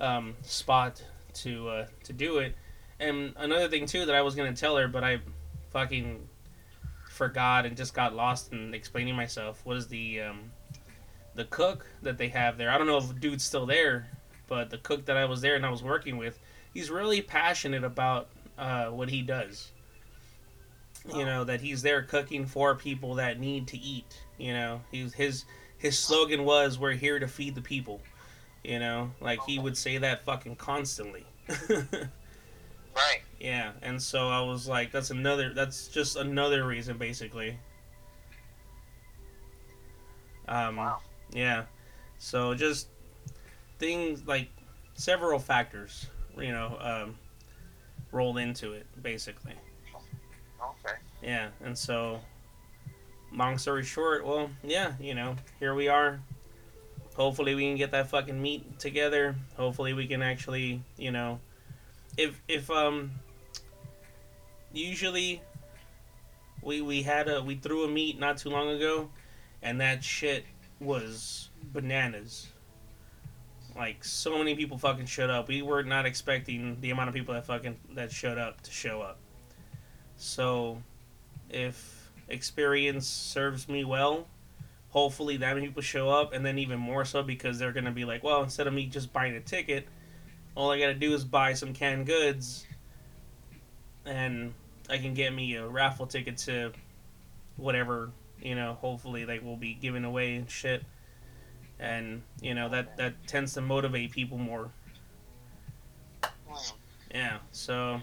um, 0.00 0.34
spot 0.42 1.02
to 1.34 1.68
uh, 1.68 1.86
to 2.04 2.12
do 2.12 2.38
it. 2.38 2.56
And 2.98 3.32
another 3.36 3.68
thing 3.68 3.86
too 3.86 4.04
that 4.06 4.14
I 4.14 4.22
was 4.22 4.34
gonna 4.34 4.54
tell 4.54 4.76
her, 4.76 4.88
but 4.88 5.04
I 5.04 5.20
fucking 5.70 6.28
forgot 7.08 7.66
and 7.66 7.76
just 7.76 7.94
got 7.94 8.14
lost 8.14 8.52
in 8.52 8.74
explaining 8.74 9.14
myself 9.14 9.64
was 9.64 9.86
the 9.88 10.22
um, 10.22 10.50
the 11.34 11.44
cook 11.44 11.86
that 12.02 12.18
they 12.18 12.28
have 12.28 12.58
there. 12.58 12.70
I 12.70 12.78
don't 12.78 12.86
know 12.86 12.98
if 12.98 13.20
dude's 13.20 13.44
still 13.44 13.66
there, 13.66 14.10
but 14.46 14.70
the 14.70 14.78
cook 14.78 15.04
that 15.06 15.16
I 15.16 15.24
was 15.24 15.40
there 15.40 15.54
and 15.54 15.64
I 15.64 15.70
was 15.70 15.82
working 15.82 16.16
with, 16.16 16.38
he's 16.74 16.90
really 16.90 17.22
passionate 17.22 17.84
about 17.84 18.28
uh, 18.58 18.86
what 18.86 19.08
he 19.08 19.22
does. 19.22 19.70
You 21.14 21.24
know 21.24 21.44
that 21.44 21.60
he's 21.62 21.80
there 21.80 22.02
cooking 22.02 22.44
for 22.44 22.74
people 22.74 23.14
that 23.14 23.40
need 23.40 23.66
to 23.68 23.78
eat. 23.78 24.20
You 24.38 24.52
know, 24.52 24.80
he's 24.90 25.14
his 25.14 25.44
his 25.78 25.98
slogan 25.98 26.44
was 26.44 26.78
"We're 26.78 26.92
here 26.92 27.18
to 27.18 27.26
feed 27.26 27.54
the 27.54 27.62
people." 27.62 28.00
You 28.62 28.78
know, 28.78 29.10
like 29.20 29.42
he 29.44 29.58
would 29.58 29.76
say 29.76 29.96
that 29.98 30.24
fucking 30.24 30.56
constantly. 30.56 31.24
Right. 32.94 33.20
Yeah, 33.38 33.72
and 33.82 34.02
so 34.02 34.28
I 34.28 34.40
was 34.42 34.66
like, 34.66 34.90
that's 34.92 35.10
another, 35.10 35.54
that's 35.54 35.88
just 35.88 36.16
another 36.16 36.66
reason, 36.66 36.98
basically. 36.98 37.56
Um, 40.48 40.76
Wow. 40.76 40.98
yeah, 41.32 41.64
so 42.18 42.54
just 42.54 42.88
things 43.78 44.26
like 44.26 44.48
several 44.94 45.38
factors, 45.38 46.06
you 46.40 46.52
know, 46.52 46.76
um, 46.80 47.16
rolled 48.12 48.38
into 48.38 48.72
it, 48.72 48.86
basically. 49.02 49.54
Okay. 50.60 50.96
Yeah, 51.22 51.48
and 51.64 51.76
so, 51.76 52.20
long 53.32 53.58
story 53.58 53.84
short, 53.84 54.24
well, 54.26 54.50
yeah, 54.62 54.92
you 55.00 55.14
know, 55.14 55.36
here 55.58 55.74
we 55.74 55.88
are. 55.88 56.20
Hopefully, 57.16 57.54
we 57.54 57.62
can 57.62 57.76
get 57.76 57.90
that 57.92 58.08
fucking 58.08 58.40
meet 58.40 58.78
together. 58.78 59.34
Hopefully, 59.56 59.92
we 59.92 60.06
can 60.06 60.22
actually, 60.22 60.82
you 60.96 61.10
know, 61.10 61.40
if 62.16 62.40
if 62.48 62.70
um, 62.70 63.10
usually 64.72 65.42
we 66.62 66.80
we 66.80 67.02
had 67.02 67.28
a 67.28 67.42
we 67.42 67.56
threw 67.56 67.84
a 67.84 67.88
meet 67.88 68.18
not 68.18 68.38
too 68.38 68.50
long 68.50 68.68
ago, 68.68 69.10
and 69.62 69.80
that 69.80 70.04
shit 70.04 70.44
was 70.80 71.50
bananas. 71.72 72.48
Like 73.80 74.04
so 74.04 74.36
many 74.36 74.54
people 74.56 74.76
fucking 74.76 75.06
showed 75.06 75.30
up. 75.30 75.48
We 75.48 75.62
were 75.62 75.82
not 75.82 76.04
expecting 76.04 76.76
the 76.82 76.90
amount 76.90 77.08
of 77.08 77.14
people 77.14 77.32
that 77.32 77.46
fucking 77.46 77.78
that 77.94 78.12
showed 78.12 78.36
up 78.36 78.60
to 78.60 78.70
show 78.70 79.00
up. 79.00 79.16
So, 80.18 80.82
if 81.48 82.10
experience 82.28 83.06
serves 83.06 83.70
me 83.70 83.84
well, 83.84 84.26
hopefully 84.90 85.38
that 85.38 85.54
many 85.54 85.68
people 85.68 85.80
show 85.80 86.10
up, 86.10 86.34
and 86.34 86.44
then 86.44 86.58
even 86.58 86.78
more 86.78 87.06
so 87.06 87.22
because 87.22 87.58
they're 87.58 87.72
gonna 87.72 87.90
be 87.90 88.04
like, 88.04 88.22
well, 88.22 88.42
instead 88.42 88.66
of 88.66 88.74
me 88.74 88.84
just 88.84 89.14
buying 89.14 89.34
a 89.34 89.40
ticket, 89.40 89.88
all 90.54 90.70
I 90.70 90.78
gotta 90.78 90.92
do 90.92 91.14
is 91.14 91.24
buy 91.24 91.54
some 91.54 91.72
canned 91.72 92.04
goods, 92.04 92.66
and 94.04 94.52
I 94.90 94.98
can 94.98 95.14
get 95.14 95.32
me 95.32 95.54
a 95.54 95.66
raffle 95.66 96.06
ticket 96.06 96.36
to 96.36 96.72
whatever 97.56 98.10
you 98.42 98.56
know. 98.56 98.74
Hopefully, 98.74 99.24
they 99.24 99.38
will 99.38 99.56
be 99.56 99.72
giving 99.72 100.04
away 100.04 100.36
and 100.36 100.50
shit, 100.50 100.84
and 101.80 102.22
you 102.40 102.54
know 102.54 102.68
that 102.68 102.96
that 102.98 103.26
tends 103.26 103.54
to 103.54 103.60
motivate 103.60 104.12
people 104.12 104.38
more. 104.38 104.70
Yeah, 107.12 107.38
so 107.50 108.00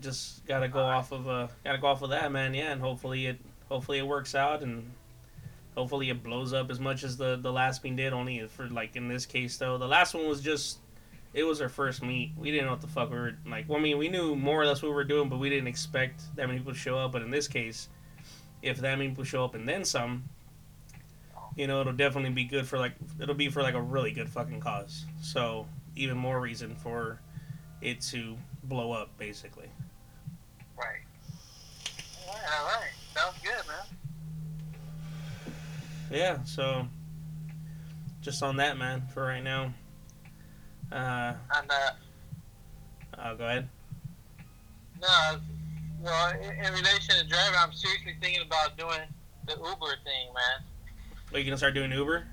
just 0.00 0.44
gotta 0.46 0.68
go 0.68 0.80
off 0.80 1.12
of 1.12 1.28
uh 1.28 1.48
gotta 1.62 1.78
go 1.78 1.86
off 1.86 2.02
of 2.02 2.10
that 2.10 2.32
man. 2.32 2.54
Yeah, 2.54 2.72
and 2.72 2.80
hopefully 2.80 3.26
it 3.26 3.38
hopefully 3.68 3.98
it 3.98 4.06
works 4.06 4.34
out 4.34 4.62
and 4.62 4.90
hopefully 5.76 6.10
it 6.10 6.22
blows 6.22 6.52
up 6.52 6.70
as 6.70 6.80
much 6.80 7.04
as 7.04 7.16
the 7.16 7.36
the 7.36 7.52
last 7.52 7.84
one 7.84 7.96
did. 7.96 8.12
Only 8.12 8.46
for 8.48 8.68
like 8.68 8.96
in 8.96 9.06
this 9.08 9.26
case 9.26 9.56
though, 9.58 9.78
the 9.78 9.86
last 9.86 10.14
one 10.14 10.26
was 10.26 10.40
just 10.40 10.78
it 11.34 11.42
was 11.44 11.60
our 11.60 11.68
first 11.68 12.02
meet. 12.02 12.32
We 12.36 12.50
didn't 12.50 12.66
know 12.66 12.72
what 12.72 12.80
the 12.80 12.86
fuck 12.86 13.10
we 13.10 13.16
were 13.16 13.36
like. 13.46 13.68
Well, 13.68 13.78
I 13.78 13.82
mean, 13.82 13.98
we 13.98 14.08
knew 14.08 14.36
more 14.36 14.62
or 14.62 14.66
less 14.66 14.82
what 14.82 14.88
we 14.88 14.94
were 14.94 15.04
doing, 15.04 15.28
but 15.28 15.38
we 15.38 15.50
didn't 15.50 15.66
expect 15.66 16.22
that 16.36 16.46
many 16.46 16.58
people 16.58 16.72
to 16.72 16.78
show 16.78 16.96
up. 16.96 17.12
But 17.12 17.22
in 17.22 17.30
this 17.30 17.48
case, 17.48 17.88
if 18.62 18.78
that 18.78 18.96
many 18.96 19.10
people 19.10 19.24
show 19.24 19.44
up 19.44 19.54
and 19.54 19.68
then 19.68 19.84
some, 19.84 20.24
you 21.56 21.66
know, 21.66 21.80
it'll 21.80 21.92
definitely 21.92 22.30
be 22.30 22.44
good 22.44 22.66
for 22.66 22.78
like 22.78 22.94
it'll 23.20 23.34
be 23.34 23.48
for 23.48 23.62
like 23.62 23.74
a 23.74 23.82
really 23.82 24.10
good 24.10 24.28
fucking 24.28 24.60
cause. 24.60 25.04
So 25.22 25.66
even 25.96 26.16
more 26.16 26.40
reason 26.40 26.74
for 26.74 27.20
it 27.80 28.00
to 28.00 28.36
blow 28.64 28.92
up, 28.92 29.16
basically. 29.18 29.68
Right. 30.76 31.00
All 32.26 32.34
right. 32.34 32.42
All 32.60 32.66
right. 32.80 32.90
Sounds 33.14 33.36
good, 33.42 33.66
man. 33.66 35.54
Yeah. 36.10 36.42
So 36.44 36.86
just 38.20 38.42
on 38.42 38.56
that, 38.56 38.76
man, 38.78 39.02
for 39.12 39.24
right 39.24 39.42
now. 39.42 39.72
Uh, 40.90 41.34
And 41.56 41.70
uh, 41.70 41.90
I'll 43.18 43.36
go 43.36 43.46
ahead. 43.46 43.68
no, 45.00 45.38
well, 46.02 46.30
in, 46.32 46.50
in 46.50 46.72
relation 46.72 47.16
to 47.16 47.26
driving, 47.26 47.58
I'm 47.58 47.72
seriously 47.72 48.14
thinking 48.20 48.42
about 48.46 48.76
doing 48.76 49.00
the 49.46 49.52
Uber 49.54 49.96
thing, 50.04 50.32
man. 50.34 50.64
Are 51.34 51.38
you 51.38 51.44
gonna 51.44 51.58
start 51.58 51.74
doing 51.74 51.90
Uber? 51.90 52.24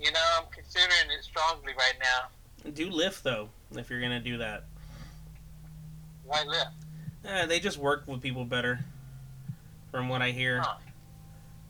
You 0.00 0.10
know, 0.10 0.20
I'm 0.38 0.44
considering 0.50 1.10
it 1.16 1.22
strongly 1.22 1.74
right 1.74 1.94
now. 2.00 2.70
Do 2.70 2.90
Lyft 2.90 3.22
though, 3.22 3.50
if 3.76 3.90
you're 3.90 4.00
gonna 4.00 4.20
do 4.20 4.38
that. 4.38 4.64
Why 6.24 6.38
Lyft? 6.38 6.72
Eh, 7.26 7.44
they 7.44 7.60
just 7.60 7.76
work 7.76 8.04
with 8.06 8.22
people 8.22 8.46
better, 8.46 8.80
from 9.90 10.08
what 10.08 10.22
I 10.22 10.30
hear. 10.30 10.60
Huh. 10.60 10.76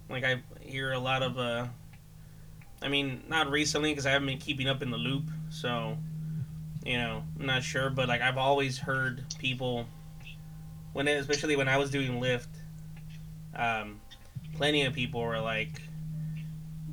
Like 0.09 0.23
I 0.23 0.41
hear 0.61 0.93
a 0.93 1.01
lot 1.01 1.25
of 1.25 1.37
uh, 1.37 1.67
I 2.81 2.87
mean, 2.87 3.25
not 3.29 3.51
recently 3.51 3.91
because 3.91 4.07
I 4.07 4.13
haven't 4.13 4.29
been 4.29 4.39
keeping 4.39 4.69
up 4.69 4.83
in 4.83 4.91
the 4.93 4.97
loop, 4.97 5.25
so 5.51 5.97
you 6.85 6.97
know, 6.97 7.25
I'm 7.41 7.47
not 7.47 7.65
sure. 7.65 7.91
But 7.91 8.09
like 8.09 8.21
I've 8.21 8.39
always 8.39 8.79
heard 8.79 9.25
people 9.41 9.87
when, 10.93 11.09
it, 11.09 11.15
especially 11.15 11.57
when 11.57 11.67
I 11.67 11.77
was 11.77 11.91
doing 11.91 12.21
Lyft, 12.21 12.47
um, 13.57 14.01
plenty 14.55 14.83
of 14.83 14.93
people 14.95 15.21
were 15.23 15.41
like, 15.41 15.83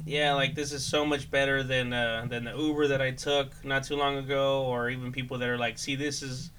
"Yeah, 0.06 0.34
like 0.34 0.56
this 0.56 0.72
is 0.72 0.86
so 0.86 1.06
much 1.06 1.30
better 1.30 1.64
than 1.64 1.94
uh, 1.94 2.26
than 2.30 2.44
the 2.46 2.56
Uber 2.58 2.88
that 2.88 3.02
I 3.02 3.12
took 3.12 3.64
not 3.64 3.84
too 3.84 3.96
long 3.96 4.18
ago," 4.18 4.64
or 4.64 4.90
even 4.90 5.12
people 5.12 5.38
that 5.38 5.50
are 5.50 5.58
like, 5.58 5.78
"See, 5.78 5.96
this 5.96 6.22
is." 6.22 6.52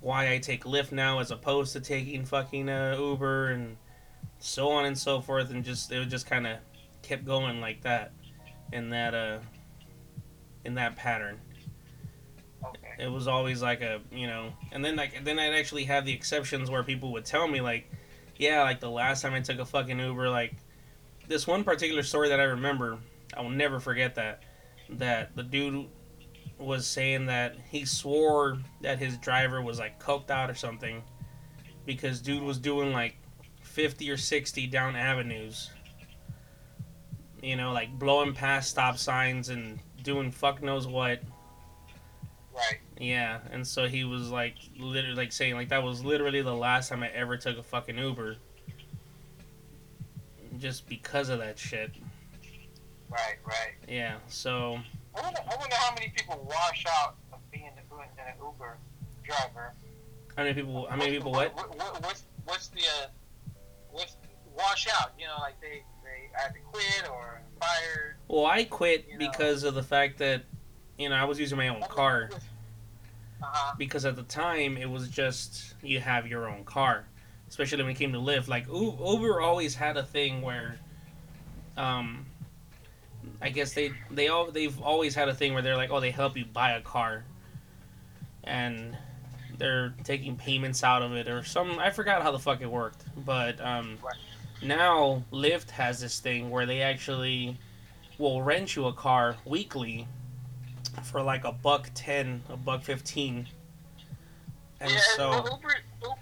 Why 0.00 0.32
I 0.32 0.38
take 0.38 0.62
Lyft 0.62 0.92
now 0.92 1.18
as 1.18 1.32
opposed 1.32 1.72
to 1.72 1.80
taking 1.80 2.24
fucking 2.24 2.68
uh, 2.68 2.96
Uber 2.96 3.48
and 3.48 3.76
so 4.38 4.70
on 4.70 4.84
and 4.84 4.96
so 4.96 5.20
forth, 5.20 5.50
and 5.50 5.64
just 5.64 5.90
it 5.90 5.98
would 5.98 6.08
just 6.08 6.24
kind 6.24 6.46
of 6.46 6.58
kept 7.02 7.24
going 7.24 7.60
like 7.60 7.82
that, 7.82 8.12
in 8.72 8.90
that 8.90 9.12
uh, 9.12 9.38
in 10.64 10.74
that 10.74 10.94
pattern. 10.94 11.40
Okay. 12.64 13.04
It 13.04 13.10
was 13.10 13.26
always 13.26 13.60
like 13.60 13.80
a 13.80 14.00
you 14.12 14.28
know, 14.28 14.52
and 14.70 14.84
then 14.84 14.94
like 14.94 15.24
then 15.24 15.38
I'd 15.40 15.54
actually 15.54 15.84
have 15.84 16.04
the 16.04 16.12
exceptions 16.12 16.70
where 16.70 16.84
people 16.84 17.10
would 17.12 17.24
tell 17.24 17.48
me 17.48 17.60
like, 17.60 17.90
yeah, 18.38 18.62
like 18.62 18.80
the 18.80 18.90
last 18.90 19.20
time 19.20 19.34
I 19.34 19.40
took 19.40 19.58
a 19.58 19.66
fucking 19.66 19.98
Uber, 19.98 20.30
like 20.30 20.54
this 21.26 21.46
one 21.46 21.64
particular 21.64 22.02
story 22.02 22.28
that 22.30 22.40
I 22.40 22.44
remember, 22.44 22.98
I 23.36 23.42
will 23.42 23.50
never 23.50 23.80
forget 23.80 24.14
that. 24.14 24.44
That 24.90 25.36
the 25.36 25.42
dude 25.42 25.86
was 26.56 26.86
saying 26.86 27.26
that 27.26 27.56
he 27.70 27.84
swore 27.84 28.58
that 28.80 28.98
his 28.98 29.18
driver 29.18 29.60
was 29.60 29.78
like 29.78 30.02
coked 30.02 30.30
out 30.30 30.50
or 30.50 30.54
something 30.54 31.02
because 31.84 32.20
dude 32.20 32.42
was 32.42 32.58
doing 32.58 32.92
like 32.92 33.16
50 33.62 34.10
or 34.10 34.16
60 34.16 34.66
down 34.68 34.96
avenues. 34.96 35.70
You 37.42 37.56
know, 37.56 37.72
like 37.72 37.96
blowing 37.98 38.34
past 38.34 38.70
stop 38.70 38.98
signs 38.98 39.50
and 39.50 39.78
doing 40.02 40.30
fuck 40.30 40.62
knows 40.62 40.86
what. 40.86 41.20
Right. 42.58 42.80
Yeah, 42.98 43.38
and 43.52 43.64
so 43.64 43.86
he 43.86 44.02
was 44.04 44.30
like 44.30 44.56
literally 44.78 45.14
like 45.16 45.30
saying 45.32 45.54
like 45.54 45.68
that 45.68 45.82
was 45.82 46.04
literally 46.04 46.42
the 46.42 46.54
last 46.54 46.88
time 46.88 47.02
I 47.04 47.08
ever 47.10 47.36
took 47.36 47.56
a 47.56 47.62
fucking 47.62 47.96
Uber. 47.96 48.36
Just 50.58 50.88
because 50.88 51.28
of 51.28 51.38
that 51.38 51.58
shit. 51.58 51.92
Right. 53.08 53.36
Right. 53.46 53.74
Yeah, 53.88 54.16
so 54.26 54.78
I 55.14 55.22
wonder, 55.22 55.40
I 55.50 55.56
wonder 55.56 55.76
how 55.76 55.94
many 55.94 56.12
people 56.16 56.44
wash 56.50 56.84
out 56.86 57.16
of 57.32 57.38
being 57.52 57.66
an 57.66 58.34
Uber 58.42 58.76
driver. 59.22 59.74
how 60.36 60.42
many 60.42 60.54
people 60.54 60.86
how 60.90 60.96
many 60.96 61.12
people 61.12 61.30
what? 61.32 61.54
what 61.54 62.02
what's, 62.02 62.24
what's 62.44 62.68
the 62.68 62.80
uh, 62.80 63.06
what's 63.92 64.16
wash 64.56 64.88
out? 65.00 65.12
You 65.18 65.26
know, 65.26 65.36
like 65.40 65.60
they 65.60 65.84
they 66.02 66.28
either 66.44 66.60
quit 66.72 67.08
or 67.10 67.40
fired. 67.60 68.16
Well, 68.26 68.46
I 68.46 68.64
quit 68.64 69.06
You 69.08 69.18
know. 69.18 69.30
because 69.30 69.62
of 69.62 69.74
the 69.74 69.82
fact 69.82 70.18
that 70.18 70.42
you 70.98 71.08
know, 71.08 71.14
I 71.14 71.24
was 71.24 71.38
using 71.38 71.56
my 71.56 71.68
own 71.68 71.80
car 71.82 72.28
Uh 73.40 73.46
huh. 73.46 73.74
because 73.78 74.04
at 74.04 74.16
the 74.16 74.24
time 74.24 74.76
it 74.76 74.90
was 74.90 75.08
just 75.08 75.74
you 75.82 76.00
have 76.00 76.26
your 76.26 76.48
own 76.48 76.64
car. 76.64 77.06
Especially 77.48 77.82
when 77.82 77.92
it 77.92 77.98
came 77.98 78.12
to 78.12 78.18
Lyft, 78.18 78.48
like 78.48 78.66
Uber 78.68 79.40
always 79.40 79.74
had 79.74 79.96
a 79.96 80.02
thing 80.02 80.42
where 80.42 80.78
um 81.76 82.26
I 83.40 83.48
guess 83.50 83.72
they 83.74 83.92
they 84.10 84.28
all 84.28 84.50
they've 84.50 84.80
always 84.82 85.14
had 85.14 85.28
a 85.28 85.34
thing 85.34 85.54
where 85.54 85.62
they're 85.62 85.76
like, 85.76 85.90
"Oh, 85.90 86.00
they 86.00 86.10
help 86.10 86.36
you 86.36 86.44
buy 86.44 86.72
a 86.72 86.80
car." 86.80 87.24
And 88.44 88.96
they're 89.56 89.94
taking 90.04 90.36
payments 90.36 90.84
out 90.84 91.02
of 91.02 91.12
it 91.14 91.28
or 91.28 91.42
some 91.42 91.78
I 91.78 91.90
forgot 91.90 92.22
how 92.22 92.30
the 92.32 92.38
fuck 92.38 92.60
it 92.60 92.70
worked, 92.70 93.04
but 93.24 93.60
um 93.60 93.98
Right. 94.02 94.16
now 94.62 95.22
Lyft 95.32 95.70
has 95.70 96.00
this 96.00 96.18
thing 96.20 96.50
where 96.50 96.66
they 96.66 96.82
actually 96.82 97.56
will 98.18 98.42
rent 98.42 98.76
you 98.76 98.86
a 98.86 98.92
car 98.92 99.36
weekly 99.44 100.06
for 101.04 101.22
like 101.22 101.44
a 101.44 101.52
buck 101.52 101.90
10, 101.94 102.42
a 102.50 102.56
buck 102.56 102.82
15. 102.82 103.46
And 104.80 104.90
yeah, 104.92 104.98
so 105.16 105.30
well, 105.30 105.60
Uber 105.60 105.74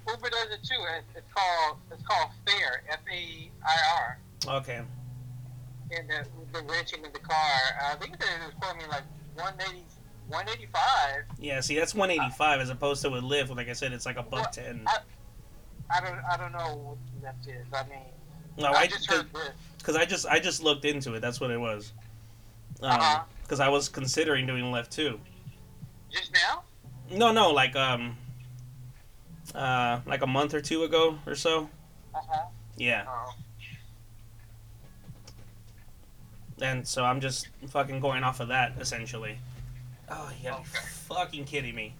Uber 0.08 0.30
does 0.30 0.50
it 0.50 0.62
too. 0.62 0.82
It's 1.14 1.26
called 1.34 1.76
it's 1.92 2.02
called 2.04 2.30
Fair 2.46 2.82
F 2.90 3.00
A 3.12 3.50
I 3.66 3.76
R. 3.98 4.18
okay. 4.58 4.80
And 5.90 6.08
the, 6.08 6.26
the 6.52 6.64
renting 6.66 7.04
of 7.04 7.12
the 7.12 7.18
car, 7.20 7.36
uh, 7.82 7.92
I 7.92 7.94
think 7.96 8.18
they 8.18 8.26
was 8.44 8.54
quoting 8.60 8.78
me 8.82 8.88
like 8.88 9.04
180, 9.36 9.84
185. 10.28 11.24
Yeah, 11.38 11.60
see 11.60 11.76
that's 11.76 11.94
185 11.94 12.60
as 12.60 12.70
opposed 12.70 13.02
to 13.02 13.10
with 13.10 13.22
Lyft, 13.22 13.54
like 13.54 13.68
I 13.68 13.72
said 13.74 13.92
it's 13.92 14.06
like 14.06 14.16
a 14.16 14.22
buck 14.22 14.32
Well, 14.32 14.50
10. 14.52 14.86
I 15.88 16.00
don't 16.00 16.18
I 16.32 16.36
don't 16.36 16.52
know 16.52 16.96
what 17.22 17.22
that 17.22 17.36
is. 17.46 17.66
I 17.72 17.82
mean, 17.88 17.98
No, 18.56 18.68
I 18.68 18.80
I 18.82 18.86
just 18.86 19.08
this. 19.08 19.96
I 19.96 20.04
just 20.06 20.26
I 20.26 20.38
just 20.40 20.62
looked 20.62 20.84
into 20.84 21.12
it. 21.14 21.20
That's 21.20 21.40
what 21.40 21.50
it 21.50 21.60
was. 21.60 21.92
Um 22.82 22.90
Uh-huh. 22.90 23.22
Cuz 23.48 23.60
I 23.60 23.68
was 23.68 23.88
considering 23.88 24.46
doing 24.46 24.64
Lyft 24.64 24.90
too. 24.90 25.20
Just 26.10 26.32
now? 26.32 26.62
No, 27.10 27.32
no, 27.32 27.50
like 27.52 27.76
um 27.76 28.16
uh 29.54 30.00
like 30.06 30.22
a 30.22 30.26
month 30.26 30.54
or 30.54 30.60
two 30.60 30.82
ago 30.84 31.18
or 31.26 31.34
so. 31.34 31.70
Uh 32.14 32.18
huh. 32.28 32.46
Yeah. 32.76 33.04
Oh. 33.08 33.34
And 36.60 36.86
so 36.88 37.04
I'm 37.04 37.20
just 37.20 37.48
fucking 37.68 38.00
going 38.00 38.24
off 38.24 38.40
of 38.40 38.48
that 38.48 38.72
essentially. 38.80 39.38
Oh, 40.08 40.30
you 40.38 40.50
gotta 40.50 40.62
be 40.62 40.68
Okay. 40.68 40.86
fucking 41.08 41.44
kidding 41.44 41.74
me. 41.74 41.94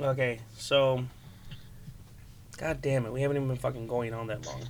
Okay, 0.00 0.40
so 0.56 1.04
God 2.56 2.82
damn 2.82 3.06
it, 3.06 3.12
we 3.12 3.22
haven't 3.22 3.36
even 3.36 3.48
been 3.48 3.56
fucking 3.56 3.86
going 3.86 4.12
on 4.12 4.26
that 4.26 4.44
long. 4.44 4.62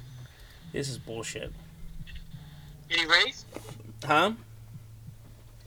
This 0.73 0.89
is 0.89 0.99
bullshit. 0.99 1.53
Did 2.95 3.01
he 3.01 3.07
race? 3.07 3.45
Huh? 4.05 4.33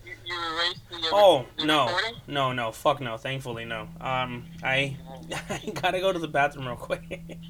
You, 0.05 0.13
you 0.25 0.35
erased 0.55 0.89
the, 0.89 0.95
uh, 0.95 1.09
Oh, 1.11 1.45
the 1.57 1.65
no. 1.65 1.85
recording? 1.87 2.13
No, 2.27 2.53
no, 2.53 2.71
fuck 2.71 3.01
no. 3.01 3.17
Thankfully, 3.17 3.65
no. 3.65 3.89
Um, 3.99 4.45
I, 4.63 4.95
I 5.49 5.71
gotta 5.73 5.99
go 5.99 6.13
to 6.13 6.19
the 6.19 6.27
bathroom 6.29 6.67
real 6.67 6.75
quick. 6.77 7.37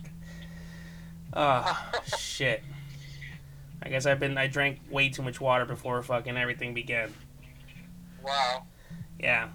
Ah, 1.33 1.91
shit. 2.17 2.63
I 3.83 3.89
guess 3.89 4.07
I've 4.07 4.19
been. 4.19 4.37
I 4.39 4.47
drank 4.47 4.79
way 4.89 5.09
too 5.09 5.21
much 5.21 5.39
water 5.39 5.65
before 5.65 6.01
fucking 6.01 6.35
everything 6.35 6.73
began. 6.73 7.13
Wow. 8.23 8.63
Yeah. 9.19 9.49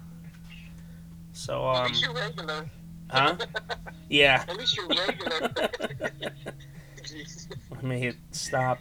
So 1.33 1.65
um. 1.67 1.83
At 1.85 1.89
least 1.89 2.03
you're 2.03 2.13
regular. 2.13 2.69
huh? 3.09 3.35
Yeah. 4.09 4.45
At 4.47 4.55
least 4.55 4.77
you're 4.77 4.87
regular. 4.87 5.49
Let 7.71 7.83
me 7.83 7.99
hit 7.99 8.15
stop. 8.31 8.77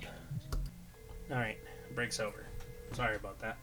All 1.32 1.38
right, 1.38 1.56
break's 1.94 2.20
over. 2.20 2.44
Sorry 2.92 3.16
about 3.16 3.38
that. 3.38 3.56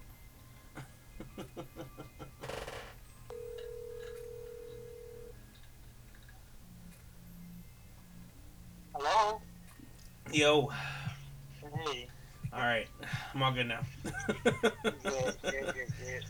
Hello? 8.96 9.40
Yo. 10.32 10.72
Hey. 11.86 12.08
All 12.52 12.60
right, 12.60 12.88
I'm 13.36 13.44
all 13.44 13.54
good 13.54 13.68
now. 13.68 13.82
Good, 14.04 14.56
good, 14.64 15.36
good, 15.44 15.74
good. 15.74 16.26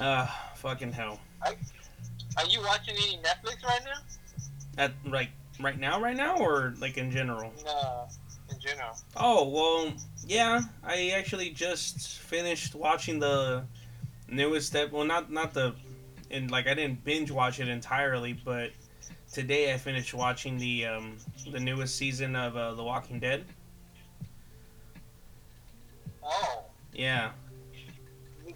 Ah, 0.00 0.52
fucking 0.56 0.90
hell. 0.90 1.20
Are 1.44 1.54
you 2.48 2.60
watching 2.62 2.96
any 2.96 3.18
Netflix 3.18 3.62
right 3.62 3.82
now? 3.84 4.82
At 4.82 4.90
like 5.06 5.30
right 5.60 5.78
now, 5.78 6.00
right 6.00 6.16
now, 6.16 6.38
or 6.38 6.74
like 6.80 6.98
in 6.98 7.12
general? 7.12 7.52
No, 7.64 8.08
in 8.66 8.72
general. 8.76 8.96
Oh 9.16 9.48
well, 9.48 9.92
yeah. 10.26 10.60
I 10.84 11.12
actually 11.16 11.50
just 11.50 12.18
finished 12.18 12.74
watching 12.74 13.18
the 13.18 13.64
newest 14.28 14.68
step. 14.68 14.92
Well, 14.92 15.04
not 15.04 15.30
not 15.30 15.54
the, 15.54 15.74
and 16.30 16.50
like 16.50 16.66
I 16.66 16.74
didn't 16.74 17.04
binge 17.04 17.30
watch 17.30 17.60
it 17.60 17.68
entirely, 17.68 18.32
but 18.32 18.70
today 19.32 19.72
I 19.72 19.78
finished 19.78 20.14
watching 20.14 20.58
the 20.58 20.86
um 20.86 21.16
the 21.50 21.60
newest 21.60 21.96
season 21.96 22.36
of 22.36 22.56
uh, 22.56 22.74
The 22.74 22.82
Walking 22.82 23.20
Dead. 23.20 23.44
Oh, 26.22 26.64
Yeah, 26.92 27.30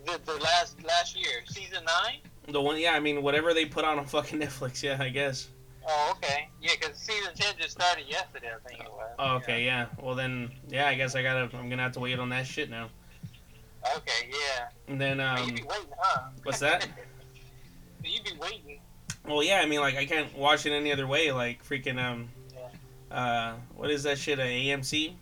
the, 0.07 0.21
the 0.25 0.35
last 0.39 0.83
last 0.85 1.17
year, 1.17 1.43
season 1.47 1.85
nine. 1.85 2.17
the 2.49 2.61
one. 2.61 2.79
Yeah, 2.79 2.93
I 2.93 3.01
mean 3.01 3.23
whatever 3.23 3.55
they 3.55 3.65
put 3.65 3.85
out 3.85 3.97
on 3.99 4.07
fucking 4.07 4.41
Netflix. 4.41 4.83
Yeah, 4.83 4.97
I 5.01 5.09
guess. 5.09 5.49
Oh, 5.87 6.13
okay. 6.17 6.49
Yeah, 6.61 6.73
because 6.79 6.97
season 6.97 7.35
ten 7.35 7.55
just 7.59 7.73
started 7.73 8.05
yesterday. 8.07 8.51
I 8.55 8.69
think 8.69 8.83
it 8.83 8.91
was. 8.91 9.11
Oh, 9.19 9.37
okay, 9.37 9.65
yeah. 9.65 9.87
Well 10.01 10.15
then, 10.15 10.51
yeah. 10.69 10.89
I 10.89 10.95
guess 10.95 11.15
I 11.15 11.23
gotta. 11.23 11.57
I'm 11.57 11.69
gonna 11.69 11.83
have 11.83 11.93
to 11.93 12.01
wait 12.01 12.19
on 12.19 12.29
that 12.31 12.47
shit 12.47 12.71
now. 12.71 12.89
Okay, 13.97 14.31
yeah. 14.31 14.69
And 14.89 15.01
then 15.01 15.21
um, 15.21 15.39
you 15.49 15.55
be 15.55 15.63
waiting, 15.63 15.87
huh? 15.99 16.29
what's 16.43 16.59
that? 16.59 16.87
you 18.05 18.23
be 18.23 18.33
waiting. 18.41 18.81
well, 19.27 19.43
yeah. 19.43 19.61
I 19.63 19.67
mean, 19.67 19.81
like 19.81 19.97
I 19.97 20.05
can't 20.05 20.37
watch 20.37 20.67
it 20.67 20.73
any 20.73 20.93
other 20.93 21.07
way. 21.07 21.33
Like 21.33 21.65
freaking 21.65 21.99
um, 21.99 22.29
uh, 23.11 23.55
what 23.77 23.91
is 23.91 24.03
that 24.05 24.19
shit? 24.19 24.39
A 24.39 24.43
AMC? 24.43 25.15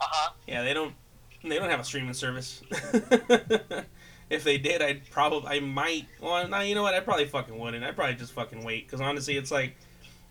Uh 0.00 0.04
huh. 0.06 0.32
Yeah, 0.46 0.62
they 0.62 0.74
don't 0.74 0.94
they 1.42 1.58
don't 1.58 1.70
have 1.70 1.80
a 1.80 1.84
streaming 1.84 2.14
service. 2.14 2.62
if 4.30 4.42
they 4.44 4.58
did, 4.58 4.82
I'd 4.82 5.08
probably 5.10 5.48
I 5.56 5.60
might. 5.60 6.06
Well, 6.20 6.46
no, 6.48 6.60
you 6.60 6.74
know 6.74 6.82
what? 6.82 6.94
I 6.94 7.00
probably 7.00 7.26
fucking 7.26 7.56
wouldn't. 7.58 7.84
I'd 7.84 7.94
probably 7.96 8.14
just 8.16 8.32
fucking 8.32 8.64
wait 8.64 8.86
because 8.86 9.00
honestly, 9.00 9.36
it's 9.36 9.50
like 9.50 9.76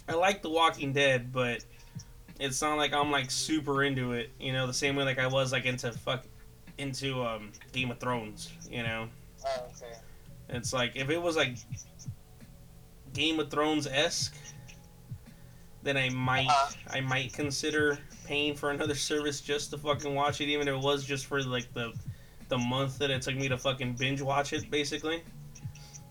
I 0.10 0.14
like 0.14 0.42
The 0.42 0.50
Walking 0.50 0.92
Dead, 0.94 1.32
but 1.32 1.64
it's 2.40 2.62
not 2.62 2.78
like 2.78 2.94
I'm 2.94 3.12
like 3.12 3.32
super 3.32 3.84
into 3.84 4.12
it. 4.14 4.30
You 4.40 4.52
know, 4.54 4.68
the 4.68 4.74
same 4.74 4.96
way 4.96 5.04
like 5.06 5.20
I 5.20 5.28
was 5.28 5.52
like 5.52 5.66
into 5.66 5.92
fuck 5.92 6.26
into 6.78 7.24
um 7.24 7.52
Game 7.72 7.92
of 7.92 8.00
Thrones. 8.00 8.52
You 8.70 8.84
know, 8.84 9.08
Oh, 9.46 9.66
okay. 9.78 9.94
it's 10.50 10.74
like 10.74 10.96
if 10.96 11.10
it 11.10 11.22
was 11.22 11.36
like 11.38 11.56
Game 13.14 13.40
of 13.40 13.50
Thrones 13.50 13.88
esque. 13.88 14.36
Then 15.84 15.98
I 15.98 16.10
might, 16.10 16.48
Uh-huh. 16.48 16.74
I 16.90 17.00
might 17.02 17.32
consider 17.32 18.00
paying 18.26 18.56
for 18.56 18.72
another 18.72 18.96
service 19.10 19.40
just 19.40 19.70
to 19.70 19.78
fucking 19.78 20.16
watch 20.16 20.42
it, 20.42 20.46
even 20.46 20.68
if 20.68 20.74
it 20.74 20.80
was 20.82 21.06
just 21.06 21.28
for 21.28 21.42
like 21.44 21.72
the, 21.76 21.94
the 22.58 22.66
month 22.66 22.98
that 23.00 23.12
it 23.12 23.22
took 23.22 23.36
me 23.36 23.50
to 23.50 23.58
fucking 23.58 23.94
binge 23.94 24.22
watch 24.22 24.54
it, 24.54 24.70
basically. 24.72 25.24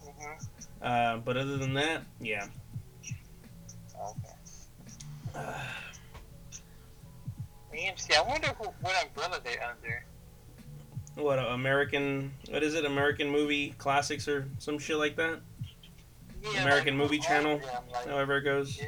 Mhm. 0.04 0.46
Uh, 0.82 1.16
but 1.18 1.36
other 1.36 1.56
than 1.56 1.72
that, 1.74 2.02
yeah. 2.20 2.46
Okay. 3.98 4.34
Uh, 5.34 5.54
AMC. 7.72 8.16
I 8.16 8.22
wonder 8.22 8.48
who, 8.58 8.64
what 8.82 9.04
umbrella 9.04 9.40
they're 9.42 9.62
under. 9.64 10.04
what 11.16 11.38
American? 11.38 12.32
What 12.50 12.62
is 12.62 12.74
it? 12.74 12.84
American 12.84 13.28
movie 13.30 13.74
classics 13.78 14.28
or 14.28 14.46
some 14.58 14.78
shit 14.78 14.96
like 14.96 15.16
that? 15.16 15.40
Yeah, 16.42 16.62
American 16.62 16.98
like, 16.98 17.04
Movie 17.04 17.18
Channel? 17.20 17.60
like, 17.92 18.06
However 18.06 18.36
it 18.36 18.42
goes. 18.42 18.78
yeah. 18.78 18.86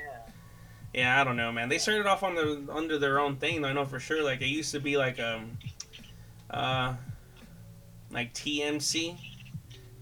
Yeah, 0.92 1.20
I 1.20 1.24
don't 1.24 1.36
know, 1.36 1.50
man. 1.52 1.68
They 1.68 1.78
started 1.78 2.06
off 2.06 2.22
on 2.22 2.34
the 2.34 2.66
under 2.70 2.98
their 2.98 3.18
own 3.18 3.36
thing. 3.36 3.64
I 3.64 3.72
know 3.72 3.84
for 3.84 3.98
sure. 3.98 4.22
Like 4.22 4.40
it 4.42 4.46
used 4.48 4.72
to 4.72 4.80
be 4.80 4.96
like 4.96 5.18
um, 5.20 5.56
uh, 6.50 6.94
like 8.10 8.32
TMC, 8.34 9.16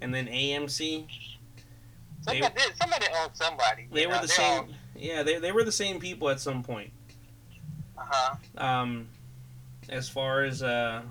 and 0.01 0.15
then 0.15 0.27
AMC. 0.27 1.07
They- 2.27 2.41
Somebody, 2.41 2.55
did- 2.55 2.77
somebody 2.81 3.07
owed 3.23 3.37
somebody. 3.37 3.87
They 3.93 4.03
you 4.03 4.09
were 4.09 4.19
the 4.19 4.29
same. 4.29 4.61
all- 4.61 4.69
Yeah, 4.97 5.23
they, 5.23 5.39
they 5.39 5.53
were 5.53 5.65
the 5.65 5.73
same 5.73 6.01
people 6.01 6.29
at 6.31 6.41
some 6.41 6.63
point. 6.63 6.91
Uh-huh. 7.99 8.37
Um, 8.57 9.09
as 9.91 10.09
far 10.09 10.43
as 10.45 10.63
uh, 10.63 11.03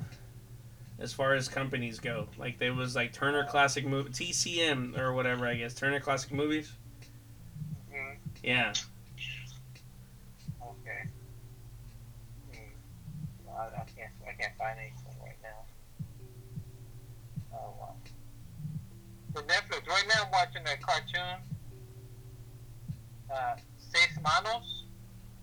as 1.00 1.14
far 1.14 1.34
as 1.36 1.48
companies 1.48 2.00
go, 2.00 2.28
like 2.38 2.58
there 2.60 2.74
was 2.74 2.96
like 2.96 3.14
Turner 3.14 3.46
Classic 3.46 3.86
Movie 3.86 4.10
TCM 4.10 4.98
or 4.98 5.14
whatever 5.14 5.46
I 5.48 5.56
guess 5.56 5.74
Turner 5.76 6.00
Classic 6.00 6.32
Movies. 6.32 6.72
Mm, 7.94 8.16
Yeah, 8.44 8.74
okay. 10.62 11.08
Hmm. 12.52 13.50
I, 13.50 13.62
I 13.66 13.86
can't. 13.96 14.12
I 14.28 14.34
can't 14.42 14.58
find 14.58 14.80
anything 14.80 15.16
right 15.24 15.38
now. 15.44 15.66
Oh 17.54 17.74
wow. 17.80 17.96
For 19.34 19.42
Netflix 19.44 19.88
right 19.88 20.04
now, 20.08 20.26
I'm 20.26 20.32
watching 20.32 20.62
a 20.62 20.78
cartoon. 20.84 21.42
Uh, 23.34 23.56
Seis 23.78 24.18
Manos. 24.24 24.84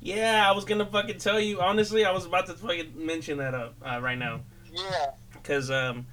yeah. 0.01 0.49
I 0.49 0.53
was 0.53 0.65
gonna 0.65 0.87
fucking 0.87 1.19
tell 1.19 1.41
you 1.41 1.61
honestly. 1.61 2.05
I 2.05 2.13
was 2.13 2.25
about 2.27 2.47
to 2.47 2.55
fucking 2.55 2.93
mention 2.95 3.39
that 3.39 3.55
up 3.55 3.75
uh, 3.85 4.01
right 4.01 4.19
now 4.19 4.41
Yeah. 4.73 5.11
because 5.33 5.71
um, 5.71 6.07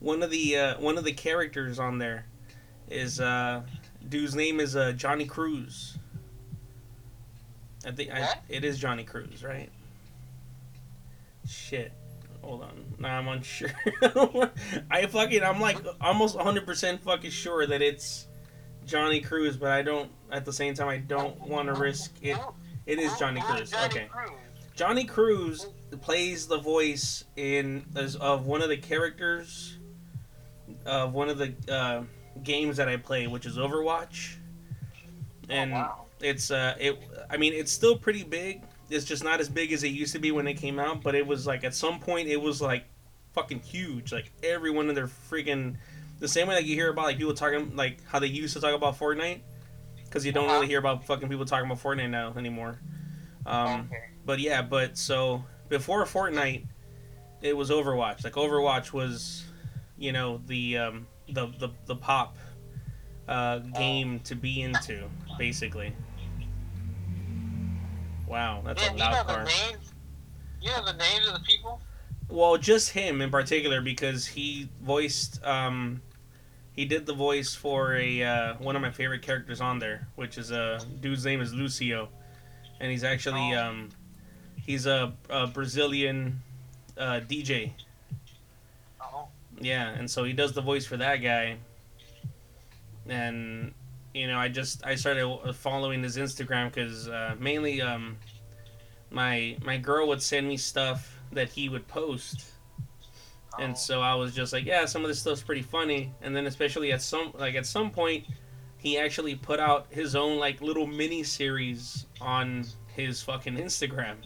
one 0.00 0.22
of 0.22 0.30
the 0.30 0.56
uh, 0.56 0.80
one 0.80 0.98
of 0.98 1.04
the 1.04 1.12
characters 1.12 1.78
on 1.78 1.98
there 1.98 2.26
is 2.90 3.20
uh, 3.20 3.62
dude's 4.08 4.34
name 4.34 4.58
is 4.58 4.74
uh, 4.74 4.92
Jonny 4.92 5.26
Cruz. 5.26 5.96
I 7.86 7.90
think 7.92 8.10
I, 8.12 8.34
it 8.48 8.64
is 8.64 8.78
Jonny 8.78 9.04
Cruz, 9.04 9.42
right? 9.44 9.68
Shit. 11.46 11.92
Hold 12.42 12.62
on. 12.62 12.91
Nah, 13.02 13.18
I'm 13.18 13.26
unsure. 13.26 13.72
I 14.90 15.06
fucking 15.06 15.42
I'm 15.42 15.60
like 15.60 15.76
almost 16.00 16.38
100% 16.38 17.00
fucking 17.00 17.30
sure 17.32 17.66
that 17.66 17.82
it's 17.82 18.28
Jonny 18.86 19.20
Cruz, 19.20 19.56
but 19.56 19.72
I 19.72 19.82
don't 19.82 20.08
at 20.30 20.44
the 20.44 20.52
same 20.52 20.74
time 20.74 20.86
I 20.86 20.98
don't 20.98 21.38
want 21.40 21.66
to 21.66 21.74
risk 21.74 22.14
it. 22.22 22.38
It 22.86 23.00
is 23.00 23.12
Jonny 23.18 23.40
Cruz. 23.40 23.74
Okay. 23.86 24.08
Jonny 24.76 25.04
Cruz 25.04 25.66
plays 26.00 26.46
the 26.46 26.58
voice 26.58 27.24
in 27.34 27.84
as 27.96 28.14
of 28.16 28.46
one 28.46 28.62
of 28.62 28.68
the 28.68 28.76
characters 28.76 29.78
of 30.86 31.12
one 31.12 31.28
of 31.28 31.38
the 31.38 31.54
uh, 31.68 32.04
games 32.44 32.76
that 32.76 32.88
I 32.88 32.98
play, 32.98 33.26
which 33.26 33.46
is 33.46 33.56
Overwatch. 33.56 34.36
And 35.48 35.72
oh, 35.72 35.76
wow. 35.76 36.04
it's 36.20 36.52
uh 36.52 36.76
it 36.78 37.02
I 37.28 37.36
mean 37.36 37.52
it's 37.52 37.72
still 37.72 37.98
pretty 37.98 38.22
big. 38.22 38.62
It's 38.90 39.04
just 39.04 39.24
not 39.24 39.40
as 39.40 39.48
big 39.48 39.72
as 39.72 39.82
it 39.82 39.88
used 39.88 40.12
to 40.12 40.20
be 40.20 40.30
when 40.30 40.46
it 40.46 40.54
came 40.54 40.78
out, 40.78 41.02
but 41.02 41.16
it 41.16 41.26
was 41.26 41.48
like 41.48 41.64
at 41.64 41.74
some 41.74 41.98
point 41.98 42.28
it 42.28 42.40
was 42.40 42.62
like 42.62 42.84
fucking 43.32 43.60
huge. 43.60 44.12
Like 44.12 44.32
everyone 44.42 44.88
in 44.88 44.94
their 44.94 45.06
freaking 45.08 45.76
the 46.18 46.28
same 46.28 46.48
way 46.48 46.54
that 46.54 46.64
you 46.64 46.74
hear 46.74 46.90
about 46.90 47.04
like 47.06 47.18
people 47.18 47.34
talking 47.34 47.74
like 47.76 47.98
how 48.06 48.18
they 48.18 48.26
used 48.28 48.54
to 48.54 48.60
talk 48.60 48.74
about 48.74 48.98
Fortnite 48.98 49.40
cuz 50.10 50.24
you 50.24 50.32
don't 50.32 50.44
Uh-huh. 50.44 50.54
really 50.54 50.66
hear 50.68 50.78
about 50.78 51.04
fucking 51.04 51.28
people 51.28 51.44
talking 51.44 51.66
about 51.66 51.82
Fortnite 51.82 52.10
now 52.10 52.32
anymore. 52.36 52.78
Um 53.46 53.88
okay. 53.90 54.04
but 54.24 54.38
yeah, 54.38 54.62
but 54.62 54.96
so 54.96 55.44
before 55.68 56.04
Fortnite, 56.04 56.66
it 57.40 57.56
was 57.56 57.70
Overwatch. 57.70 58.22
Like 58.24 58.34
Overwatch 58.34 58.92
was, 58.92 59.44
you 59.98 60.12
know, 60.12 60.40
the 60.46 60.78
um, 60.78 61.06
the, 61.28 61.46
the 61.58 61.70
the 61.86 61.96
pop 61.96 62.36
uh, 63.26 63.58
game 63.60 64.20
to 64.20 64.34
be 64.36 64.60
into, 64.62 65.08
basically. 65.38 65.92
Wow, 68.26 68.62
that's 68.64 68.82
Yeah, 68.82 68.92
a 68.92 68.94
loud 68.96 69.26
the 69.26 69.32
car. 69.32 69.44
names. 69.44 69.92
You 70.60 70.70
know 70.70 70.84
the 70.84 70.92
names 70.94 71.26
of 71.28 71.34
the 71.34 71.40
people. 71.40 71.80
Well, 72.32 72.56
just 72.56 72.88
him 72.88 73.20
in 73.20 73.30
particular 73.30 73.82
because 73.82 74.24
he 74.26 74.70
voiced, 74.82 75.44
um, 75.44 76.00
he 76.72 76.86
did 76.86 77.04
the 77.04 77.12
voice 77.12 77.54
for 77.54 77.94
a 77.96 78.22
uh, 78.22 78.54
one 78.54 78.74
of 78.74 78.80
my 78.80 78.90
favorite 78.90 79.20
characters 79.20 79.60
on 79.60 79.78
there, 79.78 80.08
which 80.14 80.38
is 80.38 80.50
a 80.50 80.80
dude's 81.02 81.26
name 81.26 81.42
is 81.42 81.52
Lucio, 81.52 82.08
and 82.80 82.90
he's 82.90 83.04
actually 83.04 83.54
Oh. 83.54 83.62
um, 83.62 83.90
he's 84.56 84.86
a, 84.86 85.12
a 85.28 85.46
Brazilian 85.46 86.40
uh, 86.96 87.20
DJ. 87.28 87.72
Oh. 88.98 89.28
Yeah, 89.60 89.90
and 89.90 90.10
so 90.10 90.24
he 90.24 90.32
does 90.32 90.54
the 90.54 90.62
voice 90.62 90.86
for 90.86 90.96
that 90.96 91.16
guy. 91.16 91.58
And 93.10 93.74
you 94.14 94.26
know, 94.26 94.38
I 94.38 94.48
just 94.48 94.86
I 94.86 94.94
started 94.94 95.54
following 95.54 96.02
his 96.02 96.16
Instagram 96.16 96.72
because 96.72 97.08
uh, 97.08 97.34
mainly 97.38 97.82
um, 97.82 98.16
my 99.10 99.58
my 99.62 99.76
girl 99.76 100.08
would 100.08 100.22
send 100.22 100.48
me 100.48 100.56
stuff 100.56 101.18
that 101.32 101.48
he 101.48 101.68
would 101.68 101.86
post, 101.88 102.44
oh. 103.54 103.62
and 103.62 103.76
so 103.76 104.00
I 104.00 104.14
was 104.14 104.34
just 104.34 104.52
like, 104.52 104.64
yeah, 104.64 104.84
some 104.84 105.02
of 105.02 105.08
this 105.08 105.20
stuff's 105.20 105.42
pretty 105.42 105.62
funny. 105.62 106.12
And 106.22 106.34
then 106.34 106.46
especially 106.46 106.92
at 106.92 107.02
some 107.02 107.32
like 107.38 107.54
at 107.54 107.66
some 107.66 107.90
point, 107.90 108.24
he 108.78 108.98
actually 108.98 109.34
put 109.34 109.60
out 109.60 109.86
his 109.90 110.14
own 110.16 110.38
like 110.38 110.60
little 110.60 110.86
mini 110.86 111.22
series 111.22 112.06
on 112.20 112.64
his 112.94 113.22
fucking 113.22 113.56
Instagram, 113.56 114.16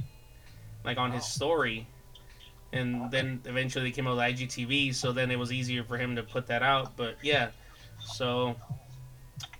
like 0.85 0.99
on 0.99 1.13
his 1.13 1.23
Oh. 1.25 1.27
story. 1.27 1.87
And 2.73 3.11
then 3.11 3.41
eventually 3.47 3.85
they 3.85 3.91
came 3.91 4.07
out 4.07 4.17
with 4.17 4.25
IGTV, 4.25 4.95
so 4.95 5.13
then 5.13 5.31
it 5.31 5.39
was 5.39 5.53
easier 5.53 5.85
for 5.85 5.97
him 5.97 6.17
to 6.17 6.23
put 6.23 6.47
that 6.49 6.63
out. 6.63 6.97
But 6.97 7.17
yeah, 7.23 7.51
so 8.01 8.57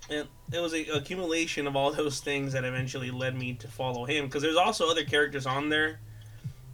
it, 0.09 0.27
it 0.51 0.59
was 0.59 0.73
a 0.73 0.85
accumulation 0.89 1.67
of 1.67 1.75
all 1.75 1.91
those 1.93 2.19
things 2.19 2.53
that 2.53 2.63
eventually 2.65 3.09
led 3.09 3.35
me 3.35 3.53
to 3.55 3.67
follow 3.67 4.05
him. 4.05 4.25
Because 4.25 4.41
there's 4.43 4.57
also 4.57 4.89
other 4.89 5.03
characters 5.05 5.45
on 5.45 5.69
there 5.69 5.99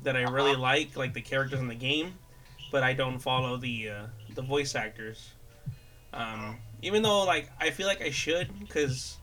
that 0.04 0.16
I 0.16 0.24
really 0.24 0.52
Uh-huh. 0.52 0.62
like, 0.62 0.96
like 0.98 1.14
the 1.14 1.22
characters 1.22 1.60
in 1.60 1.68
the 1.68 1.76
game, 1.76 2.14
but 2.72 2.84
I 2.84 2.94
don't 2.94 3.20
follow 3.20 3.58
the 3.58 3.90
uh, 3.90 4.06
the 4.36 4.42
voice 4.42 4.76
actors. 4.76 5.32
Um, 6.14 6.58
even 6.82 7.02
though 7.02 7.24
like 7.24 7.50
I 7.60 7.72
feel 7.72 7.88
like 7.88 8.02
I 8.02 8.10
should, 8.12 8.60
because 8.60 9.18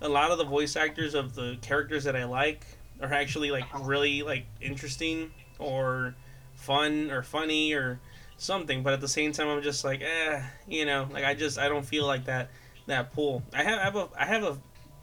a 0.00 0.08
lot 0.08 0.30
of 0.30 0.38
the 0.38 0.44
voice 0.44 0.76
actors 0.76 1.14
of 1.14 1.34
the 1.34 1.56
characters 1.62 2.04
that 2.04 2.16
I 2.16 2.24
like 2.24 2.66
are 3.00 3.12
actually 3.12 3.50
like 3.50 3.66
really 3.80 4.22
like 4.22 4.46
interesting 4.60 5.32
or 5.58 6.14
fun 6.54 7.10
or 7.10 7.22
funny 7.22 7.72
or 7.74 8.00
something. 8.38 8.82
But 8.82 8.92
at 8.92 9.00
the 9.00 9.08
same 9.08 9.32
time, 9.32 9.48
I'm 9.48 9.62
just 9.62 9.84
like, 9.84 10.02
eh, 10.02 10.42
you 10.68 10.84
know, 10.86 11.08
like 11.12 11.24
I 11.24 11.34
just 11.34 11.58
I 11.58 11.68
don't 11.68 11.84
feel 11.84 12.06
like 12.06 12.24
that 12.26 12.50
that 12.86 13.12
pull. 13.12 13.42
I 13.52 13.62
have, 13.62 13.78
I 13.78 13.84
have 13.84 13.96
a 13.96 14.08
I 14.18 14.24
have 14.26 14.42
a 14.44 14.58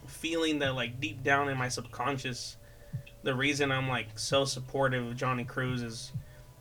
feeling 0.08 0.60
that 0.60 0.76
like 0.76 1.00
deep 1.00 1.24
down 1.24 1.50
in 1.50 1.58
my 1.58 1.70
subconscious, 1.70 2.58
the 3.24 3.34
reason 3.34 3.72
I'm 3.72 3.88
like 3.88 4.18
so 4.18 4.46
supportive 4.46 5.06
of 5.06 5.16
Jonny 5.16 5.44
Cruz 5.44 5.82
is, 5.82 6.12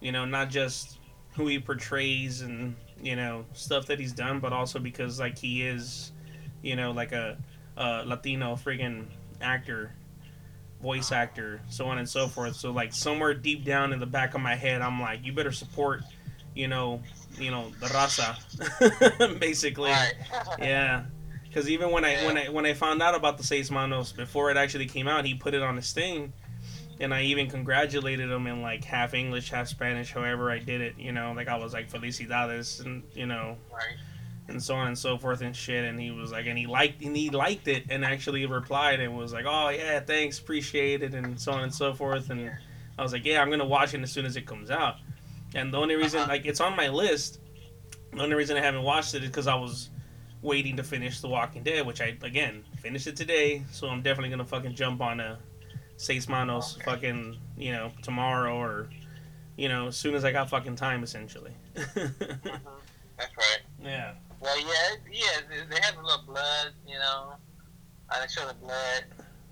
you 0.01 0.13
know, 0.13 0.25
not 0.25 0.51
just 0.51 0.99
who 1.35 1.47
he 1.47 1.59
portrays 1.59 2.41
and 2.41 2.75
you 3.01 3.15
know 3.15 3.45
stuff 3.53 3.87
that 3.87 3.99
he's 3.99 4.13
done, 4.13 4.41
but 4.41 4.53
also 4.53 4.79
because 4.79 5.21
like 5.21 5.39
he 5.39 5.67
is, 5.67 6.13
you 6.63 6.77
know, 6.77 6.91
like 6.91 7.13
a, 7.13 7.39
a 7.77 8.03
Latino 8.05 8.55
friggin' 8.55 9.07
actor, 9.41 9.93
voice 10.83 11.13
actor, 11.13 11.61
so 11.69 11.87
on 11.87 11.99
and 11.99 12.09
so 12.09 12.27
forth. 12.27 12.57
So 12.57 12.73
like 12.73 12.93
somewhere 12.93 13.35
deep 13.35 13.65
down 13.65 13.93
in 13.93 14.01
the 14.01 14.07
back 14.07 14.35
of 14.35 14.41
my 14.41 14.55
head, 14.55 14.83
I'm 14.83 15.01
like, 15.01 15.25
you 15.25 15.33
better 15.33 15.53
support, 15.53 16.03
you 16.55 16.69
know, 16.69 17.01
you 17.39 17.51
know 17.51 17.71
the 17.81 17.87
raza, 17.87 19.39
basically. 19.41 19.93
Yeah, 20.59 21.05
because 21.45 21.69
even 21.69 21.91
when 21.91 22.05
I 22.05 22.27
when 22.27 22.37
I 22.37 22.49
when 22.49 22.67
I 22.67 22.75
found 22.75 23.01
out 23.01 23.15
about 23.15 23.39
the 23.39 23.45
Seis 23.45 23.71
Manos 23.71 24.13
before 24.13 24.51
it 24.51 24.57
actually 24.57 24.87
came 24.87 25.07
out, 25.07 25.25
he 25.25 25.35
put 25.35 25.55
it 25.55 25.63
on 25.63 25.77
his 25.77 25.93
thing, 25.93 26.33
and 27.01 27.15
I 27.15 27.23
even 27.23 27.49
congratulated 27.49 28.31
him 28.31 28.47
in 28.47 28.63
like 28.63 28.85
half 28.85 29.15
English, 29.15 29.51
half 29.51 29.69
Spanish, 29.69 30.13
however 30.13 30.51
I 30.51 30.59
did 30.59 30.81
it. 30.81 30.95
You 30.99 31.13
know, 31.13 31.33
like 31.37 31.49
I 31.49 31.57
was 31.57 31.73
like 31.73 31.91
felicidades, 31.91 32.85
and 32.85 33.03
you 33.15 33.27
know, 33.27 33.57
right. 33.73 33.97
and 34.49 34.63
so 34.63 34.75
on 34.75 34.89
and 34.89 34.99
so 34.99 35.17
forth 35.19 35.41
and 35.41 35.55
shit. 35.55 35.85
And 35.85 36.01
he 36.01 36.11
was 36.11 36.33
like, 36.33 36.47
and 36.47 36.59
he 36.59 36.67
liked 36.67 37.03
and 37.03 37.17
he 37.17 37.31
liked 37.31 37.69
it, 37.69 37.85
and 37.91 38.05
actually 38.05 38.45
replied 38.47 39.01
and 39.01 39.17
was 39.17 39.33
like, 39.33 39.45
oh 39.47 39.69
yeah, 39.69 40.01
thanks, 40.01 40.39
appreciate 40.39 41.03
it, 41.03 41.15
and 41.15 41.41
so 41.41 41.53
on 41.53 41.63
and 41.63 41.75
so 41.75 41.93
forth. 41.95 42.31
And 42.31 42.51
I 42.99 43.03
was 43.03 43.13
like, 43.13 43.25
yeah, 43.25 43.41
I'm 43.41 43.51
gonna 43.51 43.65
watch 43.65 43.95
it 43.95 44.01
as 44.03 44.11
soon 44.11 44.27
as 44.27 44.37
it 44.37 44.47
comes 44.47 44.71
out. 44.71 44.97
And 45.55 45.73
the 45.73 45.79
only 45.79 45.95
reason, 45.95 46.21
Uh-huh. 46.21 46.29
like, 46.31 46.45
it's 46.47 46.61
on 46.61 46.77
my 46.77 46.89
list. 46.89 47.41
The 48.13 48.21
only 48.23 48.35
reason 48.35 48.57
I 48.57 48.61
haven't 48.61 48.83
watched 48.83 49.15
it 49.15 49.23
is 49.23 49.29
because 49.31 49.47
I 49.47 49.55
was 49.55 49.91
waiting 50.43 50.77
to 50.77 50.83
finish 50.83 51.21
The 51.21 51.29
Walking 51.29 51.63
Dead, 51.63 51.87
which 51.87 52.01
I 52.01 52.17
again 52.23 52.65
finished 52.81 53.07
it 53.07 53.17
today. 53.17 53.63
So 53.71 53.89
I'm 53.89 54.03
definitely 54.03 54.31
gonna 54.31 54.45
fucking 54.45 54.75
jump 54.75 55.01
on 55.01 55.21
a 55.21 55.39
Seis 55.99 56.29
Manos 56.29 56.77
Okay. 56.77 56.85
fucking 56.85 57.37
you 57.59 57.73
know 57.73 57.93
tomorrow 58.03 58.57
or 58.57 58.89
you 59.57 59.69
know 59.69 59.89
as 59.89 59.97
soon 59.97 60.15
as 60.15 60.25
I 60.25 60.33
got 60.33 60.49
fucking 60.49 60.77
time 60.77 61.03
essentially. 61.03 61.53
Mhm. 61.75 62.15
That's 63.19 63.37
right. 63.37 63.61
yeah. 63.83 64.13
Well, 64.41 64.59
yeah, 64.61 64.95
yeah. 65.13 65.65
They- 65.69 65.81
have 65.83 65.97
a 65.99 66.03
little 66.03 66.23
blood, 66.25 66.69
you 66.87 66.95
know. 66.95 67.35
Uh, 68.11 68.21
they 68.21 68.29
show 68.29 68.47
the 68.47 68.55
blood. 68.55 69.05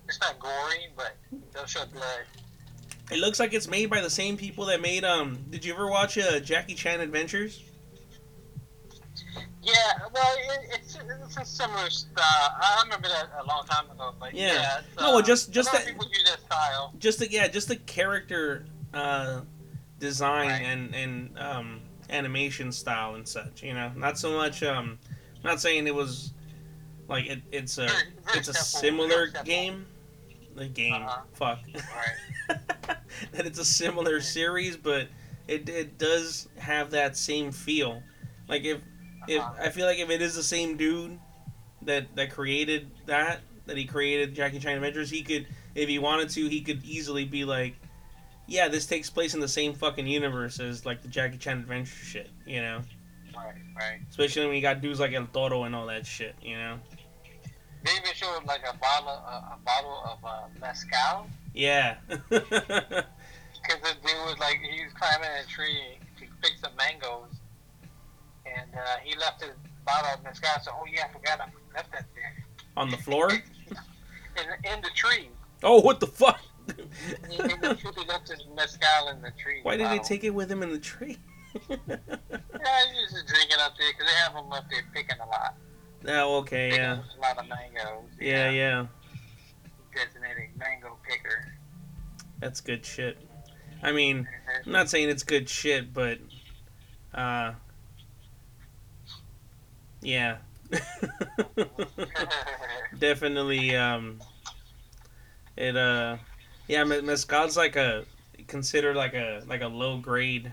It's 0.07 0.19
not 0.21 0.39
gory, 0.39 0.87
but 0.95 1.17
they'll 1.53 1.65
show 1.65 1.85
blood. 1.87 2.21
It 3.11 3.19
looks 3.19 3.39
like 3.41 3.53
it's 3.53 3.67
made 3.67 3.89
by 3.89 3.99
the 4.01 4.09
same 4.09 4.37
people 4.37 4.65
that 4.67 4.81
made 4.81 5.03
um. 5.03 5.37
Did 5.49 5.65
you 5.65 5.73
ever 5.73 5.87
watch 5.89 6.17
uh, 6.17 6.39
Jackie 6.39 6.73
Chan 6.75 7.01
Adventures? 7.01 7.61
Yeah, 9.63 9.73
well, 10.13 10.35
it, 10.37 10.79
it's 10.81 10.97
it's 11.25 11.37
a 11.37 11.45
similar 11.45 11.89
style. 11.89 12.15
I 12.25 12.81
remember 12.83 13.07
that 13.09 13.29
a 13.41 13.45
long 13.45 13.65
time 13.65 13.89
ago, 13.91 14.13
but 14.19 14.33
Yeah. 14.33 14.53
yeah. 14.53 14.81
No, 14.99 15.09
well, 15.09 15.17
uh, 15.17 15.21
just- 15.21 15.51
just 15.51 15.73
lot 15.73 15.79
that- 15.83 15.87
people 15.87 16.07
use 16.07 16.23
that 16.25 16.39
style. 16.41 16.93
Just 16.99 17.19
the 17.19 17.29
yeah, 17.31 17.47
just 17.47 17.67
the 17.67 17.75
character 17.75 18.65
uh, 18.93 19.41
design 19.99 20.47
Right. 20.49 20.61
and 20.61 20.95
and 20.95 21.37
um, 21.39 21.81
animation 22.09 22.71
style 22.71 23.15
and 23.15 23.27
such. 23.27 23.61
You 23.63 23.73
know, 23.73 23.91
not 23.95 24.17
so 24.17 24.33
much. 24.33 24.63
Um, 24.63 24.97
I'm 25.43 25.43
not 25.51 25.59
saying 25.61 25.85
it 25.87 25.95
was 25.95 26.33
like 27.07 27.25
it, 27.25 27.41
it's 27.51 27.77
a 27.77 27.87
Very- 27.87 28.03
very 28.25 28.39
it's 28.39 28.47
a 28.47 28.53
simple, 28.53 29.07
similar 29.09 29.27
game. 29.43 29.85
The 30.55 30.67
game, 30.67 30.93
Uh-huh. 30.93 31.21
fuck. 31.33 31.59
Right. 32.49 32.57
that 33.31 33.45
it's 33.45 33.59
a 33.59 33.65
similar 33.65 34.21
series, 34.21 34.75
but 34.77 35.07
it 35.47 35.67
it 35.69 35.97
does 35.97 36.47
have 36.57 36.91
that 36.91 37.15
same 37.17 37.51
feel. 37.51 38.01
Like 38.47 38.63
if 38.63 38.79
if 39.27 39.41
Uh-huh. 39.41 39.53
I 39.63 39.69
feel 39.69 39.85
like 39.85 39.99
if 39.99 40.09
it 40.09 40.21
is 40.21 40.35
the 40.35 40.43
same 40.43 40.77
dude 40.77 41.19
that 41.83 42.15
that 42.15 42.31
created 42.31 42.89
that 43.05 43.41
that 43.65 43.77
he 43.77 43.85
created 43.85 44.33
Jackie 44.35 44.59
Chan 44.59 44.75
Adventures, 44.75 45.09
he 45.09 45.21
could 45.23 45.47
if 45.75 45.87
he 45.89 45.99
wanted 45.99 46.29
to, 46.31 46.47
he 46.47 46.61
could 46.61 46.83
easily 46.83 47.25
be 47.25 47.45
like, 47.45 47.75
yeah, 48.47 48.67
this 48.67 48.85
takes 48.85 49.09
place 49.09 49.33
in 49.33 49.39
the 49.39 49.47
same 49.47 49.73
fucking 49.73 50.07
universe 50.07 50.59
as 50.59 50.85
like 50.85 51.01
the 51.01 51.07
Jackie 51.07 51.37
Chan 51.37 51.57
Adventure 51.59 51.91
shit, 51.95 52.29
you 52.45 52.61
know. 52.61 52.81
Right. 53.35 53.53
Right. 53.75 53.99
Especially 54.09 54.45
when 54.47 54.55
you 54.55 54.61
got 54.61 54.81
dudes 54.81 54.99
like 54.99 55.13
El 55.13 55.27
Toro 55.27 55.63
and 55.63 55.75
all 55.75 55.85
that 55.87 56.05
shit, 56.05 56.35
you 56.41 56.55
know. 56.57 56.79
They 57.83 57.91
even 57.91 58.13
showed 58.15 58.43
like 58.47 58.61
a 58.67 58.75
bottle, 58.77 59.09
a, 59.09 59.53
a 59.53 59.59
bottle 59.63 60.01
of 60.05 60.25
uh, 60.25 60.47
mezcal. 60.59 61.27
Yeah. 61.53 61.97
Because 63.67 63.81
the 63.81 64.07
dude 64.07 64.15
was 64.25 64.37
like, 64.39 64.59
he 64.61 64.83
was 64.85 64.93
climbing 64.93 65.27
a 65.43 65.45
tree 65.49 65.97
to 66.19 66.25
pick 66.41 66.57
some 66.57 66.71
mangoes, 66.77 67.35
and 68.57 68.73
uh, 68.75 68.97
he 69.03 69.15
left 69.17 69.41
his 69.41 69.51
bottle 69.85 70.09
of 70.13 70.23
mezcal. 70.23 70.49
So, 70.61 70.71
oh 70.73 70.85
yeah, 70.91 71.05
I 71.09 71.13
forgot 71.13 71.39
I 71.41 71.75
left 71.75 71.91
that 71.91 72.05
there 72.15 72.35
On 72.75 72.89
the 72.89 72.97
floor. 72.97 73.31
in 73.31 74.71
in 74.71 74.81
the 74.81 74.89
tree. 74.93 75.29
Oh, 75.63 75.81
what 75.81 75.99
the 75.99 76.07
fuck? 76.07 76.39
He, 77.29 77.35
he 77.35 77.41
left 78.07 78.29
his 78.29 78.45
mezcal 78.55 79.09
in 79.09 79.21
the 79.21 79.31
tree. 79.31 79.59
Why 79.63 79.77
did 79.77 79.89
he 79.91 79.99
take 79.99 80.23
it 80.23 80.31
with 80.31 80.51
him 80.51 80.63
in 80.63 80.71
the 80.71 80.79
tree? 80.79 81.17
Yeah, 81.69 82.79
he's 82.93 83.13
just 83.13 83.27
drinking 83.27 83.57
up 83.61 83.73
there 83.77 83.91
because 83.91 84.07
they 84.11 84.17
have 84.17 84.33
him 84.33 84.51
up 84.51 84.69
there 84.69 84.83
picking 84.93 85.17
a 85.19 85.25
lot. 85.25 85.55
oh, 86.07 86.37
okay, 86.39 86.69
Picking 86.69 86.83
yeah. 86.83 86.99
a 87.17 87.21
lot 87.21 87.37
of 87.37 87.47
mangoes. 87.47 88.09
you 88.19 88.27
Yeah, 88.27 88.49
yeah. 88.49 88.87
Designated 89.95 90.49
mango 90.57 90.97
picker. 91.07 91.47
That's 92.39 92.61
good 92.61 92.85
shit. 92.85 93.17
I 93.81 93.91
mean, 93.91 94.27
I'm 94.65 94.71
not 94.71 94.89
saying 94.89 95.09
it's 95.09 95.23
good 95.23 95.47
shit, 95.47 95.93
but 95.93 96.19
uh 97.13 97.53
yeah. 100.01 100.37
Definitely 102.99 103.75
um 103.75 104.19
it 105.55 105.75
uh 105.75 106.17
yeah, 106.67 106.83
me- 106.83 107.01
mezcal's 107.01 107.55
like 107.57 107.75
a 107.75 108.05
considered 108.47 108.95
like 108.95 109.13
a 109.13 109.43
like 109.47 109.61
a 109.61 109.67
low 109.67 109.97
grade 109.97 110.51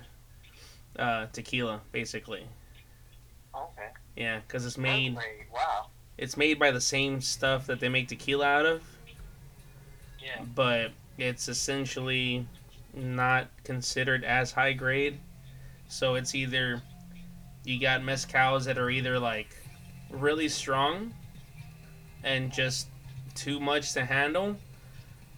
uh 0.99 1.27
tequila 1.33 1.81
basically. 1.93 2.47
okay. 3.55 3.91
Yeah, 4.17 4.41
cuz 4.49 4.65
it's 4.65 4.79
made. 4.79 5.17
Wow. 5.53 5.89
it's 6.19 6.37
made 6.37 6.59
by 6.59 6.71
the 6.71 6.81
same 6.81 7.21
stuff 7.21 7.67
that 7.67 7.81
they 7.81 7.89
make 7.89 8.09
tequila 8.09 8.47
out 8.47 8.67
of. 8.67 8.83
Yeah. 10.19 10.43
but 10.55 10.93
it's 11.19 11.49
essentially 11.49 12.47
not 12.95 13.49
considered 13.65 14.25
as 14.25 14.53
high 14.53 14.73
grade. 14.73 15.21
So 15.89 16.15
it's 16.15 16.35
either 16.35 16.83
you 17.65 17.81
got 17.81 18.03
mezcals 18.03 18.65
that 18.65 18.79
are 18.79 18.91
either 18.91 19.19
like 19.19 19.49
really 20.11 20.49
strong 20.49 21.13
and 22.23 22.53
just 22.53 22.89
too 23.35 23.59
much 23.59 23.93
to 23.95 24.05
handle, 24.05 24.57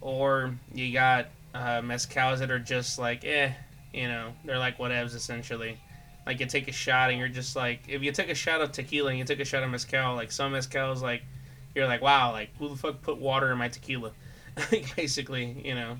or 0.01 0.53
you 0.73 0.93
got 0.93 1.27
uh, 1.53 1.81
mezcals 1.81 2.39
that 2.39 2.51
are 2.51 2.59
just 2.59 2.99
like 2.99 3.25
eh, 3.25 3.51
you 3.93 4.07
know, 4.07 4.33
they're 4.45 4.59
like 4.59 4.77
whatevs 4.77 5.15
essentially. 5.15 5.77
Like 6.25 6.39
you 6.39 6.45
take 6.45 6.67
a 6.67 6.73
shot 6.73 7.09
and 7.09 7.17
you're 7.17 7.29
just 7.29 7.55
like, 7.55 7.83
if 7.87 8.03
you 8.03 8.11
take 8.11 8.29
a 8.29 8.35
shot 8.35 8.61
of 8.61 8.71
tequila 8.71 9.11
and 9.11 9.17
you 9.17 9.23
take 9.23 9.39
a 9.39 9.45
shot 9.45 9.63
of 9.63 9.69
mezcal, 9.69 10.13
like 10.15 10.31
some 10.31 10.53
mezcals, 10.53 11.01
like 11.01 11.23
you're 11.73 11.87
like, 11.87 12.01
wow, 12.01 12.31
like 12.31 12.49
who 12.57 12.69
the 12.69 12.75
fuck 12.75 13.01
put 13.01 13.17
water 13.17 13.51
in 13.51 13.57
my 13.57 13.69
tequila? 13.69 14.11
basically, 14.95 15.61
you 15.63 15.73
know. 15.73 15.97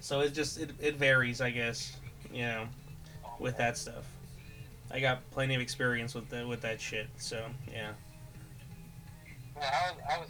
So 0.00 0.20
it 0.20 0.32
just 0.32 0.58
it, 0.58 0.70
it 0.80 0.96
varies, 0.96 1.40
I 1.40 1.50
guess, 1.50 1.96
you 2.32 2.42
know, 2.42 2.66
with 3.38 3.56
that 3.58 3.76
stuff. 3.76 4.04
I 4.90 5.00
got 5.00 5.28
plenty 5.30 5.54
of 5.54 5.60
experience 5.60 6.14
with 6.14 6.28
the, 6.30 6.46
with 6.46 6.60
that 6.62 6.80
shit. 6.80 7.08
So 7.18 7.44
yeah. 7.70 7.90
Yeah, 9.56 9.62
I 9.62 9.90
was, 9.90 10.00
I 10.10 10.18
was 10.18 10.28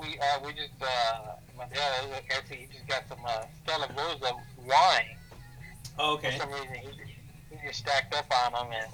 we 0.00 0.18
uh, 0.18 0.40
we 0.44 0.52
just 0.52 0.70
uh, 0.80 1.32
my 1.56 1.64
dad 1.66 2.22
actually 2.36 2.56
he 2.58 2.66
just 2.72 2.86
got 2.86 3.08
some 3.08 3.18
uh, 3.26 3.44
Stella 3.64 3.88
Rosa 3.96 4.32
wine. 4.64 5.16
Oh, 5.98 6.16
For 6.18 6.30
some 6.30 6.50
reason 6.50 6.74
he, 6.74 6.88
he 7.50 7.66
just 7.66 7.80
stacked 7.80 8.14
up 8.14 8.26
on 8.46 8.52
them 8.52 8.72
and 8.82 8.92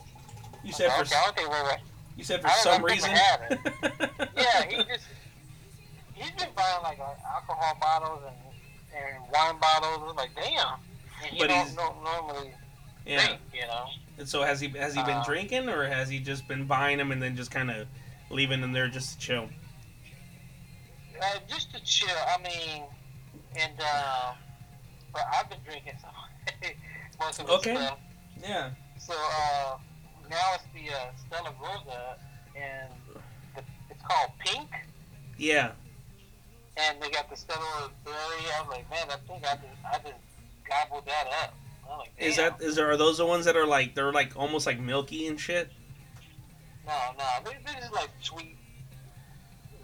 You 0.64 0.72
said 0.72 0.90
for 0.92 1.02
okay, 1.02 1.32
think 1.36 1.50
we're 1.50 1.76
you 2.16 2.24
said 2.24 2.40
for 2.40 2.48
some 2.48 2.82
reason. 2.82 3.10
yeah 4.36 4.62
he 4.68 4.76
just 4.84 5.04
he's 6.14 6.30
been 6.30 6.48
buying 6.56 6.82
like 6.82 6.98
uh, 7.00 7.12
alcohol 7.34 7.76
bottles 7.80 8.22
and 8.26 8.36
and 8.96 9.24
wine 9.32 9.58
bottles. 9.60 10.08
I'm 10.08 10.16
like 10.16 10.30
damn. 10.36 10.78
And 11.22 11.32
he 11.32 11.38
But 11.40 11.48
don't, 11.48 11.64
he's- 11.64 11.74
don't 11.74 12.02
normally 12.02 12.52
yeah. 13.04 13.26
drink, 13.26 13.40
you 13.52 13.62
know. 13.62 13.86
And 14.18 14.28
so 14.28 14.42
has 14.42 14.60
he 14.60 14.68
has 14.68 14.94
he 14.94 15.02
been 15.02 15.18
Uh, 15.18 15.24
drinking 15.24 15.68
or 15.68 15.84
has 15.86 16.08
he 16.08 16.20
just 16.20 16.46
been 16.46 16.66
buying 16.66 16.98
them 16.98 17.10
and 17.12 17.22
then 17.22 17.36
just 17.36 17.50
kind 17.50 17.70
of 17.70 17.86
leaving 18.30 18.60
them 18.60 18.72
there 18.72 18.88
just 18.88 19.12
to 19.14 19.18
chill? 19.18 19.48
Uh, 21.20 21.38
just 21.48 21.72
to 21.74 21.82
chill. 21.84 22.08
I 22.28 22.40
mean, 22.42 22.84
and 23.56 23.72
uh, 23.80 24.34
but 25.12 25.22
I've 25.32 25.48
been 25.48 25.58
drinking 25.64 25.94
some 26.00 26.10
most 27.20 27.40
of 27.40 27.46
the 27.46 27.52
Okay. 27.54 27.74
stuff. 27.74 27.98
Yeah. 28.42 28.70
So 28.98 29.14
uh, 29.16 29.76
now 30.30 30.54
it's 30.54 30.64
the 30.74 30.92
uh, 30.94 31.10
Stella 31.16 31.52
Rosa, 31.60 32.16
and 32.56 32.92
the, 33.54 33.62
it's 33.90 34.02
called 34.02 34.30
Pink, 34.38 34.68
Yeah. 35.38 35.72
and 36.76 37.00
they 37.02 37.10
got 37.10 37.28
the 37.30 37.36
Stella 37.36 37.90
Berry. 38.04 38.16
I'm 38.60 38.68
like, 38.68 38.88
man, 38.90 39.06
I 39.10 39.16
think 39.28 39.44
I 39.44 39.54
just 39.56 39.84
I 39.84 39.98
just 39.98 40.20
gobbled 40.68 41.06
that 41.06 41.26
up. 41.42 41.54
I'm 41.90 41.98
like, 41.98 42.12
Is 42.18 42.36
that 42.36 42.60
is 42.60 42.76
there 42.76 42.90
are 42.90 42.96
those 42.96 43.18
the 43.18 43.26
ones 43.26 43.44
that 43.44 43.56
are 43.56 43.66
like 43.66 43.94
they're 43.94 44.12
like 44.12 44.32
almost 44.36 44.66
like 44.66 44.78
milky 44.80 45.26
and 45.26 45.38
shit? 45.38 45.70
no, 46.86 46.92
no? 47.18 47.50
This, 47.50 47.84
is 47.84 47.90
like 47.92 48.10
sweet. 48.20 48.56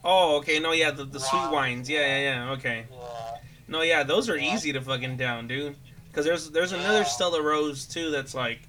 Oh, 0.04 0.36
okay. 0.38 0.58
No, 0.58 0.72
yeah, 0.72 0.90
the, 0.90 1.04
the 1.04 1.20
sweet 1.20 1.50
Wines. 1.50 1.88
Yeah, 1.88 2.00
yeah, 2.00 2.18
yeah. 2.46 2.50
Okay. 2.52 2.86
Yeah. 2.90 3.36
No, 3.68 3.82
yeah, 3.82 4.02
those 4.02 4.28
are 4.30 4.36
Yeah. 4.36 4.54
easy 4.54 4.72
to 4.72 4.80
fucking 4.80 5.16
down, 5.16 5.46
dude. 5.46 5.76
Because 6.08 6.24
there's 6.24 6.50
there's 6.50 6.72
another 6.72 7.04
Stella 7.04 7.42
Rosa 7.42 7.88
too 7.88 8.10
that's 8.10 8.34
like, 8.34 8.60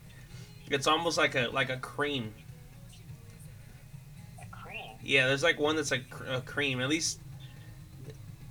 it's 0.69 0.87
almost 0.87 1.17
like 1.17 1.35
a 1.35 1.49
like 1.51 1.69
a 1.69 1.77
cream. 1.77 2.33
A 4.41 4.45
cream. 4.55 4.91
Yeah, 5.01 5.27
there's 5.27 5.41
like 5.43 5.59
one 5.59 5.75
that's 5.75 5.91
like 5.91 6.09
cr- 6.09 6.25
a 6.25 6.41
cream. 6.41 6.79
At 6.81 6.89
least 6.89 7.19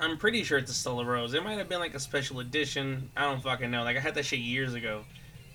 I'm 0.01 0.16
pretty 0.16 0.42
sure 0.44 0.59
it's 0.59 0.70
a 0.70 0.74
Stella 0.74 1.05
Rosa. 1.05 1.36
It 1.36 1.44
might 1.44 1.59
have 1.59 1.68
been 1.68 1.78
like 1.78 1.94
a 1.94 2.01
special 2.01 2.40
edition. 2.40 3.11
I 3.16 3.22
don't 3.22 3.42
fucking 3.42 3.70
know. 3.70 3.84
Like 3.84 3.96
I 3.96 4.01
had 4.01 4.14
that 4.14 4.24
shit 4.24 4.40
years 4.40 4.74
ago. 4.74 5.03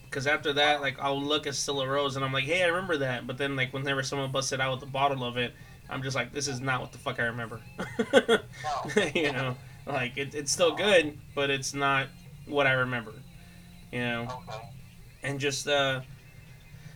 Because 0.05 0.27
after 0.27 0.53
that, 0.53 0.81
like 0.81 0.97
I'll 0.99 1.21
look 1.21 1.47
at 1.47 1.55
Stella 1.55 1.87
Rosa 1.87 2.19
and 2.19 2.25
I'm 2.25 2.31
like, 2.31 2.43
hey, 2.45 2.63
I 2.63 2.67
remember 2.67 2.97
that. 2.97 3.25
But 3.25 3.37
then 3.37 3.55
like 3.55 3.73
whenever 3.73 4.03
someone 4.03 4.31
busted 4.31 4.61
out 4.61 4.75
with 4.75 4.87
a 4.87 4.91
bottle 4.91 5.23
of 5.23 5.37
it, 5.37 5.53
I'm 5.89 6.03
just 6.03 6.15
like, 6.15 6.31
this 6.31 6.47
is 6.47 6.61
not 6.61 6.81
what 6.81 6.91
the 6.91 6.97
fuck 6.97 7.19
I 7.19 7.23
remember. 7.23 7.59
You 9.15 9.31
know, 9.31 9.57
like 9.85 10.17
it, 10.17 10.35
it's 10.35 10.51
still 10.51 10.75
good, 10.75 11.17
but 11.33 11.49
it's 11.49 11.73
not 11.73 12.07
what 12.45 12.67
I 12.67 12.73
remember. 12.73 13.13
You 13.91 13.99
know, 13.99 14.43
and 15.23 15.39
just 15.39 15.67
uh, 15.67 16.01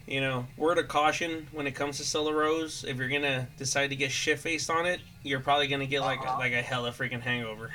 you 0.10 0.20
know, 0.22 0.46
word 0.58 0.80
of 0.80 0.88
caution 0.88 1.48
when 1.52 1.68
it 1.68 1.76
comes 1.76 1.98
to 1.98 2.04
Stella 2.04 2.34
Rosa, 2.34 2.90
if 2.90 2.98
you're 2.98 3.10
gonna 3.10 3.48
decide 3.58 3.92
to 3.92 3.96
get 3.96 4.12
shit 4.12 4.40
faced 4.40 4.70
on 4.70 4.86
it, 4.88 5.00
you're 5.24 5.40
probably 5.40 5.68
gonna 5.68 5.86
get 5.86 6.02
like 6.02 6.20
Uh-huh. 6.20 6.40
like 6.40 6.52
a 6.52 6.62
hella 6.64 6.92
freaking 6.92 7.22
hangover 7.22 7.72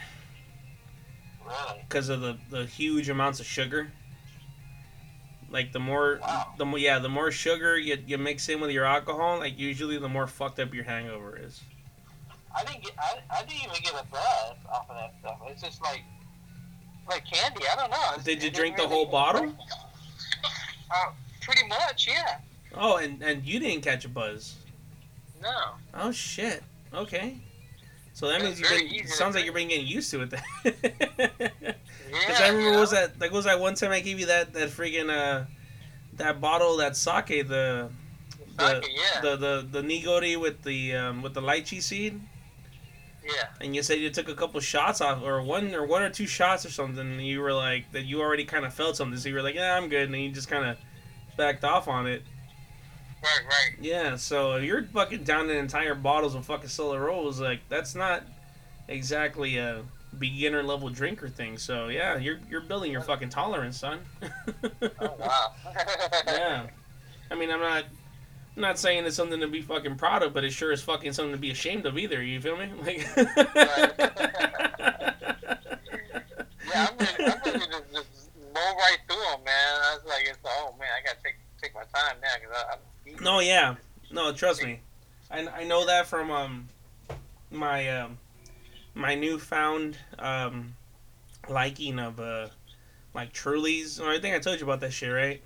Really? 1.46 1.80
because 1.88 2.08
of 2.08 2.20
the 2.20 2.36
the 2.50 2.66
huge 2.66 3.08
amounts 3.08 3.38
of 3.40 3.46
sugar. 3.46 3.92
Like 5.50 5.70
the 5.72 5.78
more, 5.78 6.18
Wow. 6.20 6.54
the 6.58 6.64
more, 6.64 6.78
yeah, 6.80 6.98
the 6.98 7.08
more 7.08 7.30
sugar 7.30 7.78
you, 7.78 8.02
you 8.04 8.18
mix 8.18 8.48
in 8.48 8.60
with 8.60 8.72
your 8.72 8.84
alcohol, 8.84 9.38
like 9.38 9.56
usually 9.56 9.96
the 9.98 10.08
more 10.08 10.26
fucked 10.26 10.58
up 10.58 10.74
your 10.74 10.82
hangover 10.82 11.36
is. 11.38 11.60
I 12.52 12.64
didn't 12.64 12.82
get. 12.82 12.92
I, 12.98 13.18
I 13.30 13.40
didn't 13.44 13.62
even 13.62 13.76
get 13.82 13.92
a 13.94 14.04
buzz 14.10 14.56
off 14.72 14.90
of 14.90 14.96
that 14.96 15.14
stuff. 15.20 15.38
It's 15.46 15.62
just 15.62 15.80
like 15.82 16.02
like 17.08 17.24
candy. 17.30 17.64
I 17.70 17.76
don't 17.76 17.90
know. 17.90 17.96
It's- 18.10 18.24
Did 18.24 18.42
you 18.42 18.50
drink 18.50 18.76
the 18.76 18.88
whole 18.88 19.06
bottle? 19.06 19.54
Uh, 20.90 21.10
pretty 21.44 21.66
much, 21.68 22.08
yeah. 22.08 22.38
Oh, 22.74 22.96
and 22.96 23.22
and 23.22 23.44
you 23.44 23.58
didn't 23.60 23.82
catch 23.82 24.04
a 24.04 24.08
buzz. 24.08 24.56
No. 25.42 25.74
Oh 25.94 26.10
shit. 26.10 26.62
Okay. 26.92 27.38
So 28.12 28.28
that 28.28 28.42
means 28.42 28.60
you've 28.60 28.68
been. 28.68 29.06
Sounds 29.08 29.34
like 29.34 29.44
you're 29.44 29.54
been 29.54 29.68
getting 29.68 29.86
used 29.86 30.10
to 30.12 30.22
it. 30.22 30.30
Then. 30.30 31.74
Yeah. 32.14 32.20
Because 32.28 32.40
I 32.42 32.48
remember 32.48 32.72
know? 32.72 32.80
was 32.80 32.90
that 32.92 33.20
like 33.20 33.32
was 33.32 33.44
that 33.46 33.58
one 33.58 33.74
time 33.74 33.90
I 33.90 33.98
gave 33.98 34.20
you 34.20 34.26
that 34.26 34.52
that 34.52 34.68
friggin' 34.68 35.10
uh 35.10 35.46
that 36.12 36.40
bottle 36.40 36.76
that 36.76 36.96
sake 36.96 37.48
the 37.48 37.90
the 38.56 38.80
Sake, 38.80 38.90
yeah. 38.94 39.20
the 39.20 39.36
the 39.36 39.68
the 39.68 39.82
nigori 39.82 40.40
with 40.40 40.62
the 40.62 40.94
um 40.94 41.22
with 41.22 41.34
the 41.34 41.40
lychee 41.40 41.82
seed. 41.82 42.20
Yeah. 43.24 43.32
And 43.60 43.74
you 43.74 43.82
said 43.82 43.98
you 43.98 44.10
took 44.10 44.28
a 44.28 44.34
couple 44.34 44.60
shots 44.60 45.00
off, 45.00 45.22
or 45.22 45.42
one 45.42 45.74
or 45.74 45.86
one 45.86 46.02
or 46.02 46.10
two 46.10 46.26
shots 46.26 46.64
or 46.64 46.70
something, 46.70 47.00
and 47.00 47.26
you 47.26 47.40
were 47.40 47.52
like 47.52 47.90
that 47.92 48.04
you 48.04 48.20
already 48.20 48.44
kind 48.44 48.64
of 48.64 48.72
felt 48.72 48.96
something, 48.96 49.18
so 49.18 49.28
you 49.28 49.34
were 49.34 49.42
like, 49.42 49.54
yeah, 49.54 49.76
I'm 49.76 49.88
good, 49.88 50.02
and 50.02 50.14
then 50.14 50.20
you 50.20 50.30
just 50.30 50.48
kind 50.48 50.64
of 50.64 50.76
backed 51.36 51.64
off 51.64 51.88
on 51.88 52.06
it. 52.06 52.22
Right, 53.22 53.40
right. 53.46 53.78
Yeah, 53.80 54.16
so 54.16 54.54
if 54.56 54.64
you're 54.64 54.82
fucking 54.84 55.24
down 55.24 55.48
in 55.48 55.56
entire 55.56 55.94
bottles 55.94 56.34
of 56.34 56.44
fucking 56.44 56.68
Solar 56.68 57.00
Rolls, 57.00 57.40
like 57.40 57.60
that's 57.68 57.94
not 57.94 58.22
exactly 58.88 59.56
a 59.56 59.82
beginner 60.18 60.62
level 60.62 60.90
drinker 60.90 61.28
thing. 61.28 61.56
So 61.56 61.88
yeah, 61.88 62.18
you're 62.18 62.38
you're 62.50 62.60
building 62.60 62.92
your 62.92 63.00
fucking 63.00 63.30
tolerance, 63.30 63.78
son. 63.78 64.00
Oh 64.22 64.90
wow. 65.18 65.54
yeah. 66.26 66.66
I 67.30 67.34
mean, 67.34 67.50
I'm 67.50 67.60
not 67.60 67.84
I'm 68.56 68.62
not 68.62 68.78
saying 68.78 69.04
it's 69.06 69.16
something 69.16 69.40
to 69.40 69.48
be 69.48 69.62
fucking 69.62 69.96
proud 69.96 70.22
of, 70.22 70.34
but 70.34 70.44
it 70.44 70.52
sure 70.52 70.70
is 70.70 70.82
fucking 70.82 71.12
something 71.14 71.32
to 71.32 71.38
be 71.38 71.50
ashamed 71.50 71.86
of 71.86 71.96
either. 71.98 72.22
You 72.22 72.40
feel 72.40 72.56
me? 72.56 72.68
Like. 72.82 73.06
Yeah, 76.74 76.88
I'm 76.90 76.98
ready, 76.98 77.24
I'm 77.24 77.40
ready 77.44 77.58
to 77.60 77.93
mow 78.54 78.60
right 78.76 78.98
through 79.08 79.16
them, 79.16 79.44
man. 79.44 79.80
I 79.82 79.96
was 79.96 80.04
like, 80.06 80.26
it's 80.28 80.38
oh 80.44 80.74
man, 80.78 80.88
I 80.96 81.04
gotta 81.04 81.18
take 81.22 81.36
take 81.60 81.74
my 81.74 81.82
time 81.82 82.16
now 82.22 82.28
because 82.40 82.56
I'm. 82.72 83.24
No, 83.24 83.40
yeah, 83.40 83.74
no, 84.10 84.32
trust 84.32 84.62
me, 84.62 84.80
I, 85.30 85.46
I 85.48 85.64
know 85.64 85.84
that 85.86 86.06
from 86.06 86.30
um 86.30 86.68
my 87.50 87.88
um 88.00 88.18
my 88.94 89.14
newfound 89.14 89.98
um 90.18 90.74
liking 91.48 91.98
of 91.98 92.18
uh 92.20 92.48
like 93.14 93.32
Trulies. 93.32 94.00
I 94.00 94.18
think 94.20 94.34
I 94.34 94.38
told 94.38 94.58
you 94.58 94.64
about 94.64 94.80
that 94.80 94.92
shit, 94.92 95.12
right? 95.12 95.42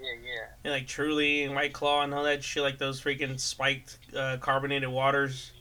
Yeah, 0.00 0.10
yeah. 0.22 0.30
Yeah, 0.64 0.70
like 0.72 0.86
Truly 0.86 1.44
and 1.44 1.54
White 1.54 1.72
Claw 1.72 2.02
and 2.02 2.12
all 2.12 2.24
that 2.24 2.44
shit, 2.44 2.62
like 2.62 2.78
those 2.78 3.00
freaking 3.00 3.40
spiked 3.40 3.98
uh, 4.14 4.36
carbonated 4.38 4.88
waters. 4.88 5.52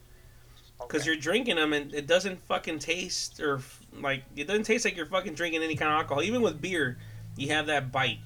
Because 0.80 1.04
Okay. 1.04 1.12
you're 1.12 1.20
drinking 1.22 1.56
them 1.56 1.72
and 1.72 1.94
it 1.94 2.08
doesn't 2.08 2.42
fucking 2.44 2.80
taste 2.80 3.40
or 3.40 3.62
like 4.02 4.24
it 4.36 4.48
doesn't 4.48 4.64
taste 4.64 4.86
like 4.86 4.96
you're 4.96 5.06
fucking 5.06 5.34
drinking 5.34 5.64
any 5.64 5.76
kind 5.76 5.92
of 5.92 5.98
alcohol. 5.98 6.24
Even 6.24 6.42
with 6.42 6.62
beer, 6.62 6.98
you 7.38 7.50
have 7.50 7.68
that 7.68 7.92
bite. 7.92 8.20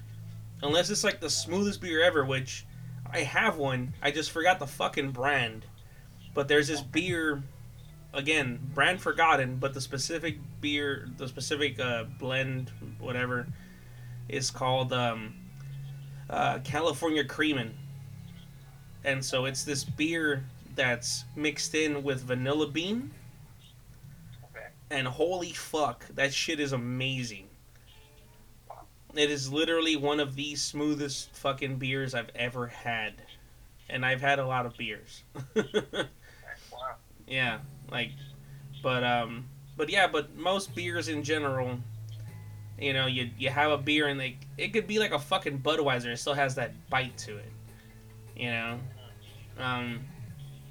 Unless 0.62 0.90
it's 0.90 1.04
like 1.04 1.20
the 1.20 1.30
smoothest 1.30 1.80
beer 1.80 2.02
ever, 2.02 2.24
which 2.24 2.66
I 3.10 3.20
have 3.20 3.56
one. 3.56 3.94
I 4.02 4.10
just 4.10 4.30
forgot 4.30 4.58
the 4.58 4.66
fucking 4.66 5.12
brand. 5.12 5.64
But 6.34 6.48
there's 6.48 6.68
this 6.68 6.80
beer, 6.80 7.42
again, 8.12 8.58
brand 8.74 9.00
forgotten, 9.00 9.56
but 9.56 9.74
the 9.74 9.80
specific 9.80 10.38
beer, 10.60 11.08
the 11.16 11.28
specific 11.28 11.80
uh, 11.80 12.04
blend, 12.18 12.70
whatever, 12.98 13.46
is 14.28 14.50
called 14.50 14.92
um, 14.92 15.34
uh, 16.28 16.58
California 16.64 17.24
Creamin'. 17.24 17.74
And 19.04 19.24
so 19.24 19.46
it's 19.46 19.64
this 19.64 19.84
beer 19.84 20.44
that's 20.74 21.24
mixed 21.34 21.74
in 21.74 22.02
with 22.02 22.22
vanilla 22.22 22.68
bean. 22.68 23.10
And 24.90 25.06
holy 25.06 25.52
fuck, 25.52 26.06
that 26.14 26.32
shit 26.32 26.60
is 26.60 26.72
amazing. 26.72 27.48
It 29.14 29.30
is 29.30 29.52
literally 29.52 29.96
one 29.96 30.20
of 30.20 30.34
the 30.34 30.54
smoothest 30.54 31.34
fucking 31.34 31.76
beers 31.76 32.14
I've 32.14 32.30
ever 32.34 32.66
had. 32.66 33.14
And 33.90 34.04
I've 34.04 34.20
had 34.20 34.38
a 34.38 34.46
lot 34.46 34.66
of 34.66 34.76
beers. 34.76 35.22
Wow. 36.70 36.94
yeah, 37.26 37.58
like 37.90 38.10
but 38.82 39.02
um 39.02 39.46
but 39.76 39.88
yeah, 39.88 40.06
but 40.06 40.36
most 40.36 40.74
beers 40.74 41.08
in 41.08 41.22
general, 41.22 41.78
you 42.78 42.92
know, 42.92 43.06
you 43.06 43.30
you 43.38 43.48
have 43.50 43.70
a 43.72 43.78
beer 43.78 44.06
and 44.08 44.18
like 44.18 44.36
it 44.56 44.68
could 44.72 44.86
be 44.86 44.98
like 44.98 45.12
a 45.12 45.18
fucking 45.18 45.60
Budweiser, 45.60 46.12
it 46.12 46.18
still 46.18 46.34
has 46.34 46.54
that 46.56 46.72
bite 46.90 47.16
to 47.18 47.36
it. 47.36 47.50
You 48.36 48.50
know? 48.50 48.78
Um 49.58 50.00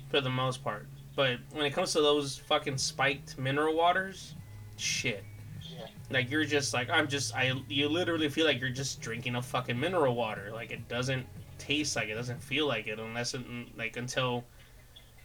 for 0.10 0.22
the 0.22 0.30
most 0.30 0.64
part. 0.64 0.88
But 1.18 1.40
when 1.52 1.66
it 1.66 1.72
comes 1.72 1.94
to 1.94 2.02
those 2.02 2.38
fucking 2.38 2.78
spiked 2.78 3.40
mineral 3.40 3.76
waters, 3.76 4.36
shit. 4.76 5.24
Yeah. 5.68 5.88
Like 6.12 6.30
you're 6.30 6.46
just 6.46 6.76
like 6.76 6.92
I'm 6.92 7.08
just 7.08 7.36
I 7.36 7.54
you 7.68 7.90
literally 7.90 8.30
feel 8.30 8.46
like 8.46 8.62
you're 8.62 8.70
just 8.70 9.02
drinking 9.02 9.36
a 9.36 9.42
fucking 9.42 9.80
mineral 9.80 10.14
water. 10.14 10.52
Like 10.54 10.70
it 10.70 10.88
doesn't 10.88 11.26
taste 11.58 11.96
like 11.96 12.10
it 12.10 12.14
doesn't 12.14 12.42
feel 12.42 12.68
like 12.68 12.86
it 12.86 13.00
unless 13.00 13.34
it 13.34 13.50
mm, 13.50 13.66
like 13.76 13.98
until 13.98 14.44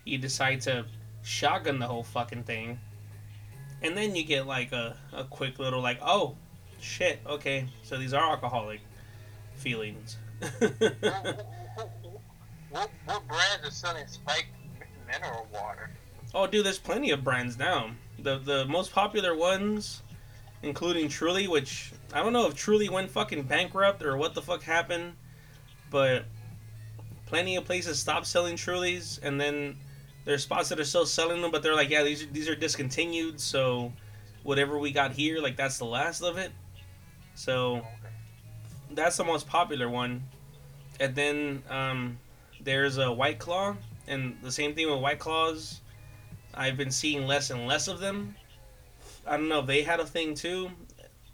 you 0.07 0.17
decide 0.17 0.63
to 0.63 0.87
shotgun 1.21 1.79
the 1.79 1.87
whole 1.87 2.03
fucking 2.03 2.45
thing. 2.45 2.81
And 3.83 3.95
then 3.95 4.17
you 4.17 4.25
get 4.25 4.47
like 4.47 4.73
a, 4.73 4.97
a 5.13 5.25
quick 5.25 5.59
little 5.59 5.83
like, 5.83 5.99
oh 6.01 6.37
shit, 6.81 7.21
okay, 7.27 7.69
so 7.83 7.99
these 7.99 8.15
are 8.15 8.31
alcoholic 8.31 8.81
feelings. 9.57 10.17
what, 10.59 11.45
what, 12.71 12.91
what 13.05 13.29
brands 13.29 13.63
are 13.63 13.71
selling 13.71 14.07
spiked 14.07 14.47
mineral 15.13 15.47
water? 15.53 15.91
Oh, 16.35 16.47
dude, 16.47 16.65
there's 16.65 16.79
plenty 16.79 17.11
of 17.11 17.23
brands 17.23 17.59
now. 17.59 17.91
The 18.19 18.39
the 18.39 18.65
most 18.67 18.93
popular 18.93 19.37
ones, 19.37 20.03
including 20.63 21.09
Truly, 21.09 21.49
which 21.49 21.93
I 22.13 22.23
don't 22.23 22.33
know 22.33 22.47
if 22.47 22.55
Truly 22.55 22.89
went 22.89 23.11
fucking 23.11 23.43
bankrupt 23.45 24.03
or 24.03 24.17
what 24.17 24.35
the 24.35 24.43
fuck 24.43 24.63
happened, 24.63 25.15
but 25.91 26.25
plenty 27.27 27.57
of 27.57 27.65
places 27.65 27.99
stopped 27.99 28.27
selling 28.27 28.57
Trulies, 28.57 29.19
and 29.23 29.41
then 29.41 29.77
there's 30.25 30.43
spots 30.43 30.69
that 30.69 30.79
are 30.79 30.85
still 30.85 31.07
selling 31.07 31.43
them, 31.43 31.51
but 31.51 31.63
they're 31.63 31.75
like, 31.75 31.91
yeah, 31.91 32.03
these 32.03 32.23
are, 32.23 32.27
these 32.27 32.49
are 32.49 32.55
discontinued, 32.55 33.41
so 33.41 33.93
whatever 34.43 34.79
we 34.79 34.93
got 34.93 35.13
here, 35.13 35.41
like 35.41 35.57
that's 35.57 35.79
the 35.79 35.85
last 35.85 36.23
of 36.23 36.39
it. 36.39 36.53
So 37.35 37.83
that's 38.91 39.17
the 39.17 39.25
most 39.25 39.49
popular 39.49 39.89
one. 39.89 40.23
And 41.01 41.15
then 41.15 41.63
um, 41.71 42.19
there's 42.61 42.99
a 42.99 43.11
White 43.11 43.39
Claw, 43.39 43.77
and 44.07 44.37
the 44.43 44.53
same 44.53 44.75
thing 44.75 44.91
with 44.91 45.01
White 45.01 45.19
Claws. 45.19 45.81
I've 46.55 46.77
been 46.77 46.91
seeing 46.91 47.27
less 47.27 47.51
and 47.51 47.67
less 47.67 47.89
of 47.89 48.01
them. 48.01 48.35
I 49.27 49.37
don't 49.37 49.49
know 49.49 49.61
if 49.61 49.67
they 49.67 49.83
had 49.83 50.01
a 50.01 50.07
thing 50.07 50.35
too, 50.35 50.71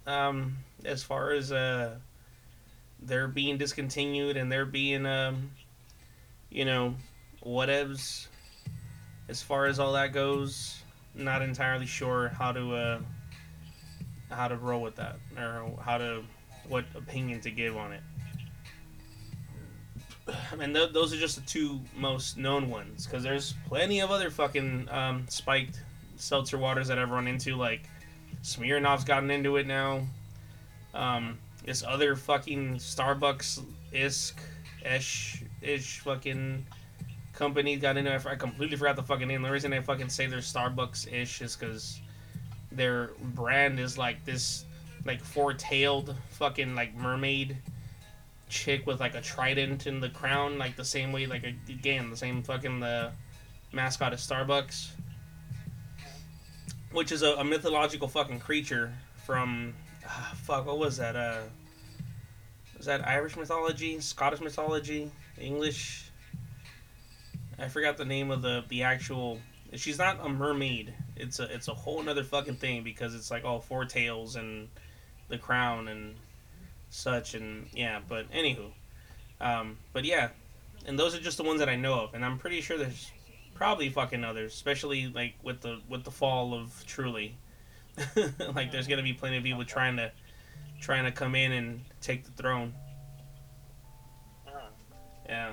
um, 0.07 0.57
as 0.85 1.03
far 1.03 1.33
as 1.33 1.51
uh, 1.51 1.97
they're 3.01 3.29
being 3.29 3.59
discontinued 3.59 4.37
and 4.37 4.51
they're 4.53 4.67
being, 4.67 5.07
um, 5.07 5.51
you 6.51 6.65
know, 6.65 6.95
whatevs. 7.45 8.29
As 9.29 9.43
far 9.43 9.67
as 9.67 9.79
all 9.79 9.93
that 9.93 10.13
goes, 10.13 10.83
not 11.15 11.43
entirely 11.43 11.87
sure 11.87 12.29
how 12.29 12.53
to 12.53 12.75
uh, 12.75 13.01
how 14.31 14.49
to 14.49 14.57
roll 14.57 14.81
with 14.81 14.97
that 14.97 15.17
or 15.37 15.71
how 15.83 15.99
to 15.99 16.23
what 16.69 16.85
opinion 16.95 17.41
to 17.41 17.51
give 17.51 17.77
on 17.77 17.93
it. 17.93 18.03
And 20.61 20.75
th- 20.75 20.93
those 20.93 21.13
are 21.13 21.17
just 21.17 21.37
the 21.37 21.43
two 21.43 21.81
most 21.97 22.37
known 22.37 22.69
ones 22.69 23.07
because 23.07 23.23
there's 23.23 23.55
plenty 23.67 24.01
of 24.01 24.11
other 24.11 24.31
fucking 24.31 24.89
um, 24.91 25.27
spiked 25.29 25.83
seltzer 26.17 26.59
waters 26.59 26.89
that 26.89 26.99
I've 26.99 27.11
run 27.11 27.27
into. 27.27 27.57
Like 27.57 27.89
Smirnoff's 28.43 29.05
gotten 29.05 29.31
into 29.31 29.57
it 29.57 29.67
now. 29.67 30.03
Um, 30.95 31.39
this 31.65 31.83
other 31.87 32.17
fucking 32.17 32.77
Starbucks 32.77 33.63
isk 33.93 34.35
ish 34.85 35.45
ish 35.63 36.01
fucking 36.01 36.67
company 37.33 37.77
got 37.77 37.97
into 37.97 38.15
it. 38.15 38.27
I 38.27 38.35
completely 38.35 38.77
forgot 38.77 38.97
the 38.97 39.03
fucking 39.03 39.29
name. 39.29 39.43
The 39.43 39.51
reason 39.51 39.73
I 39.73 39.81
fucking 39.81 40.09
say 40.09 40.27
they're 40.27 40.41
Starbucks 40.41 41.13
ish 41.13 41.41
is 41.41 41.57
because 41.57 42.01
their 42.73 43.11
brand 43.35 43.81
is 43.81 43.97
like 43.97 44.25
this 44.25 44.65
like 45.05 45.23
four 45.23 45.55
tailed 45.55 46.15
fucking 46.31 46.75
like 46.75 46.95
mermaid 46.95 47.57
chick 48.49 48.87
with 48.87 49.01
like 49.01 49.15
a 49.15 49.21
trident 49.21 49.87
in 49.87 50.01
the 50.01 50.09
crown, 50.09 50.59
like 50.59 50.77
the 50.77 50.85
same 50.85 51.13
way 51.13 51.27
like 51.27 51.45
again 51.69 52.11
the 52.11 52.17
same 52.17 52.43
fucking 52.43 52.81
the 52.81 53.13
mascot 53.73 54.13
of 54.13 54.19
Starbucks, 54.19 54.91
which 56.93 57.13
is 57.13 57.23
a, 57.23 57.35
a 57.35 57.45
mythological 57.45 58.09
fucking 58.09 58.41
creature 58.41 58.93
from 59.25 59.75
ah, 60.07 60.33
fuck 60.37 60.67
what 60.67 60.79
was 60.79 60.97
that 60.97 61.17
uh 61.17 61.43
was 62.77 62.87
that 62.87 63.07
Irish 63.07 63.37
mythology, 63.37 63.99
Scottish 64.01 64.41
mythology, 64.41 65.11
English? 65.37 66.11
I 67.59 67.69
forgot 67.69 67.97
the 67.97 68.05
name 68.05 68.31
of 68.31 68.41
the 68.41 68.65
the 68.69 68.85
actual. 68.85 69.41
She's 69.75 69.99
not 69.99 70.25
a 70.25 70.29
mermaid. 70.29 70.95
It's 71.17 71.41
a 71.41 71.53
it's 71.53 71.69
a 71.69 71.75
whole 71.75 72.01
another 72.01 72.23
fucking 72.23 72.55
thing 72.55 72.85
because 72.85 73.15
it's 73.15 73.31
like 73.31 73.45
all 73.45 73.61
four 73.61 73.85
tails 73.85 74.37
and 74.37 74.69
the 75.29 75.37
crown 75.37 75.89
and 75.89 76.15
such 76.91 77.35
and 77.35 77.67
yeah. 77.73 78.01
But 78.07 78.31
anywho, 78.33 78.71
um, 79.41 79.79
but 79.93 80.05
yeah, 80.05 80.31
and 80.87 80.99
those 80.99 81.15
are 81.15 81.21
just 81.21 81.37
the 81.37 81.45
ones 81.45 81.61
that 81.61 81.69
I 81.69 81.77
know 81.77 82.01
of, 82.01 82.15
and 82.15 82.25
I'm 82.25 82.39
pretty 82.39 82.61
sure 82.61 82.79
there's 82.79 83.11
probably 83.55 83.89
fucking 83.89 84.25
others, 84.25 84.55
especially 84.55 85.09
like 85.09 85.35
with 85.43 85.61
the 85.61 85.81
with 85.89 86.05
the 86.05 86.11
fall 86.11 86.55
of 86.55 86.85
Truly. 86.87 87.37
like 88.55 88.71
there's 88.71 88.87
gonna 88.87 89.03
be 89.03 89.13
plenty 89.13 89.37
of 89.37 89.43
people 89.43 89.65
trying 89.65 89.97
to 89.97 90.13
trying 90.81 91.05
to 91.05 91.13
come 91.13 91.35
in 91.35 91.53
and 91.53 91.81
take 92.01 92.25
the 92.25 92.31
throne. 92.31 92.73
Mm. 94.47 94.53
Yeah. 95.29 95.53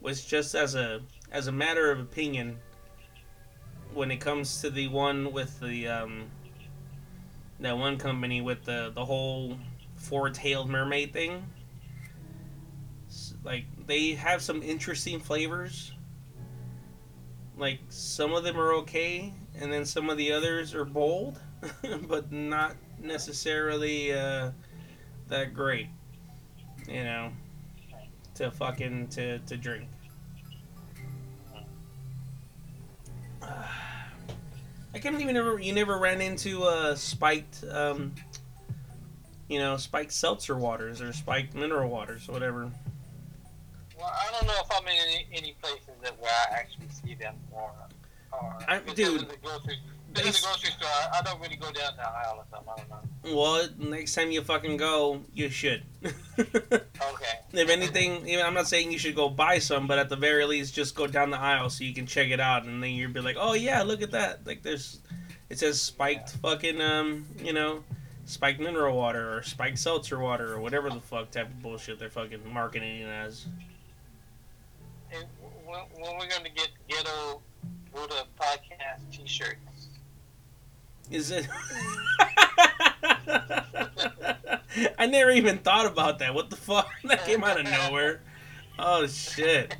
Was 0.00 0.24
just 0.24 0.54
as 0.54 0.74
a 0.74 1.00
as 1.30 1.48
a 1.48 1.52
matter 1.52 1.90
of 1.90 2.00
opinion 2.00 2.58
when 3.92 4.10
it 4.10 4.18
comes 4.18 4.60
to 4.60 4.70
the 4.70 4.88
one 4.88 5.32
with 5.32 5.58
the 5.60 5.88
um 5.88 6.24
that 7.60 7.76
one 7.76 7.96
company 7.98 8.40
with 8.40 8.64
the 8.64 8.92
the 8.94 9.04
whole 9.04 9.56
four-tailed 9.96 10.68
mermaid 10.68 11.12
thing. 11.12 11.44
Like 13.42 13.64
they 13.86 14.12
have 14.12 14.42
some 14.42 14.62
interesting 14.62 15.20
flavors. 15.20 15.92
like 17.56 17.80
some 17.88 18.32
of 18.32 18.44
them 18.44 18.58
are 18.58 18.72
okay, 18.74 19.32
and 19.60 19.72
then 19.72 19.84
some 19.84 20.10
of 20.10 20.16
the 20.16 20.32
others 20.32 20.74
are 20.74 20.84
bold, 20.84 21.40
but 22.08 22.30
not 22.30 22.76
necessarily 23.00 24.12
uh, 24.12 24.50
that 25.28 25.54
great. 25.54 25.88
You 26.88 27.04
know, 27.04 27.32
to 28.34 28.50
fucking 28.50 29.08
to 29.08 29.38
to 29.40 29.56
drink. 29.56 29.88
I 34.98 35.00
can't 35.00 35.14
even 35.14 35.28
remember. 35.28 35.60
You 35.60 35.72
never 35.72 35.96
ran 35.96 36.20
into 36.20 36.64
uh, 36.64 36.96
spiked, 36.96 37.62
um, 37.70 38.16
you 39.48 39.60
know, 39.60 39.76
spiked 39.76 40.10
seltzer 40.12 40.56
waters 40.56 41.00
or 41.00 41.12
spiked 41.12 41.54
mineral 41.54 41.88
waters 41.88 42.28
or 42.28 42.32
whatever. 42.32 42.68
Well, 43.96 44.12
I 44.12 44.32
don't 44.32 44.48
know 44.48 44.54
if 44.58 44.66
I'm 44.72 44.82
in 44.88 44.96
any, 45.08 45.28
any 45.32 45.56
places 45.62 45.90
that 46.02 46.20
where 46.20 46.32
I 46.32 46.52
actually 46.52 46.88
see 46.88 47.14
them 47.14 47.36
or. 47.52 47.70
or 48.32 48.58
I- 48.66 48.80
dude, 48.96 49.28
in 50.18 50.24
the 50.24 50.24
grocery, 50.24 50.24
they 50.24 50.24
because 50.24 50.26
in 50.26 50.28
s- 50.28 50.40
the 50.40 50.46
grocery 50.46 50.70
store, 50.70 51.12
I, 51.14 51.22
don't 51.22 51.40
really 51.40 51.56
go 51.56 51.72
down 51.72 51.92
the 51.96 52.08
aisle 52.08 52.36
or 52.38 52.44
something. 52.50 52.72
I 52.72 52.76
don't 52.76 53.32
know. 53.32 53.36
Well, 53.36 53.68
next 53.78 54.14
time 54.14 54.30
you 54.30 54.42
fucking 54.42 54.76
go, 54.76 55.22
you 55.34 55.48
should. 55.48 55.82
Okay. 56.40 57.38
if 57.52 57.68
anything, 57.70 58.26
even, 58.28 58.44
I'm 58.44 58.54
not 58.54 58.68
saying 58.68 58.92
you 58.92 58.98
should 58.98 59.14
go 59.16 59.28
buy 59.28 59.58
some, 59.58 59.86
but 59.86 59.98
at 59.98 60.08
the 60.08 60.16
very 60.16 60.44
least, 60.44 60.74
just 60.74 60.94
go 60.94 61.06
down 61.06 61.30
the 61.30 61.38
aisle 61.40 61.70
so 61.70 61.84
you 61.84 61.94
can 61.94 62.06
check 62.06 62.28
it 62.28 62.38
out, 62.40 62.64
and 62.64 62.82
then 62.82 62.90
you'll 62.90 63.12
be 63.12 63.20
like, 63.20 63.36
oh 63.38 63.54
yeah, 63.54 63.82
look 63.82 64.02
at 64.02 64.10
that. 64.12 64.46
Like 64.46 64.62
there's, 64.62 65.00
it 65.48 65.58
says 65.58 65.80
spiked 65.80 66.30
fucking 66.30 66.80
um, 66.80 67.24
you 67.42 67.52
know, 67.52 67.82
spiked 68.24 68.60
mineral 68.60 68.96
water 68.96 69.36
or 69.36 69.42
spiked 69.42 69.78
seltzer 69.78 70.18
water 70.18 70.52
or 70.52 70.60
whatever 70.60 70.90
the 70.90 71.00
fuck 71.00 71.30
type 71.30 71.46
of 71.48 71.62
bullshit 71.62 71.98
they're 71.98 72.10
fucking 72.10 72.40
marketing 72.52 73.00
it 73.00 73.08
as. 73.08 73.46
When, 75.10 75.80
when 75.94 76.12
we're 76.18 76.28
going 76.28 76.44
to 76.44 76.50
get 76.50 76.68
Ghetto 76.88 77.40
Buddha 77.92 78.24
podcast 78.38 79.00
T-shirts? 79.10 79.77
Is 81.10 81.30
it? 81.30 81.46
I 84.98 85.06
never 85.06 85.30
even 85.30 85.58
thought 85.58 85.86
about 85.86 86.18
that. 86.20 86.34
What 86.34 86.50
the 86.50 86.56
fuck? 86.56 86.88
That 87.04 87.24
came 87.24 87.42
out 87.42 87.58
of 87.58 87.64
nowhere. 87.64 88.20
Oh 88.78 89.06
shit. 89.06 89.74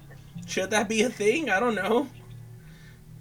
Should 0.46 0.70
that 0.70 0.88
be 0.88 1.02
a 1.02 1.10
thing? 1.10 1.50
I 1.50 1.60
don't 1.60 1.74
know. 1.74 2.08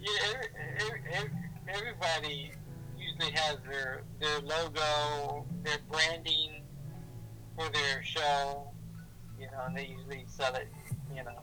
Yeah, 0.00 0.08
every, 0.28 0.48
every, 0.80 1.02
every, 1.12 1.30
everybody 1.68 2.52
usually 2.98 3.32
has 3.32 3.58
their 3.68 4.02
their 4.20 4.38
logo, 4.40 5.44
their 5.62 5.78
branding 5.90 6.62
for 7.56 7.68
their 7.70 8.02
show. 8.02 8.70
You 9.38 9.46
know, 9.46 9.64
and 9.66 9.76
they 9.76 9.86
usually 9.86 10.24
sell 10.26 10.54
it. 10.54 10.68
You 11.14 11.24
know, 11.24 11.38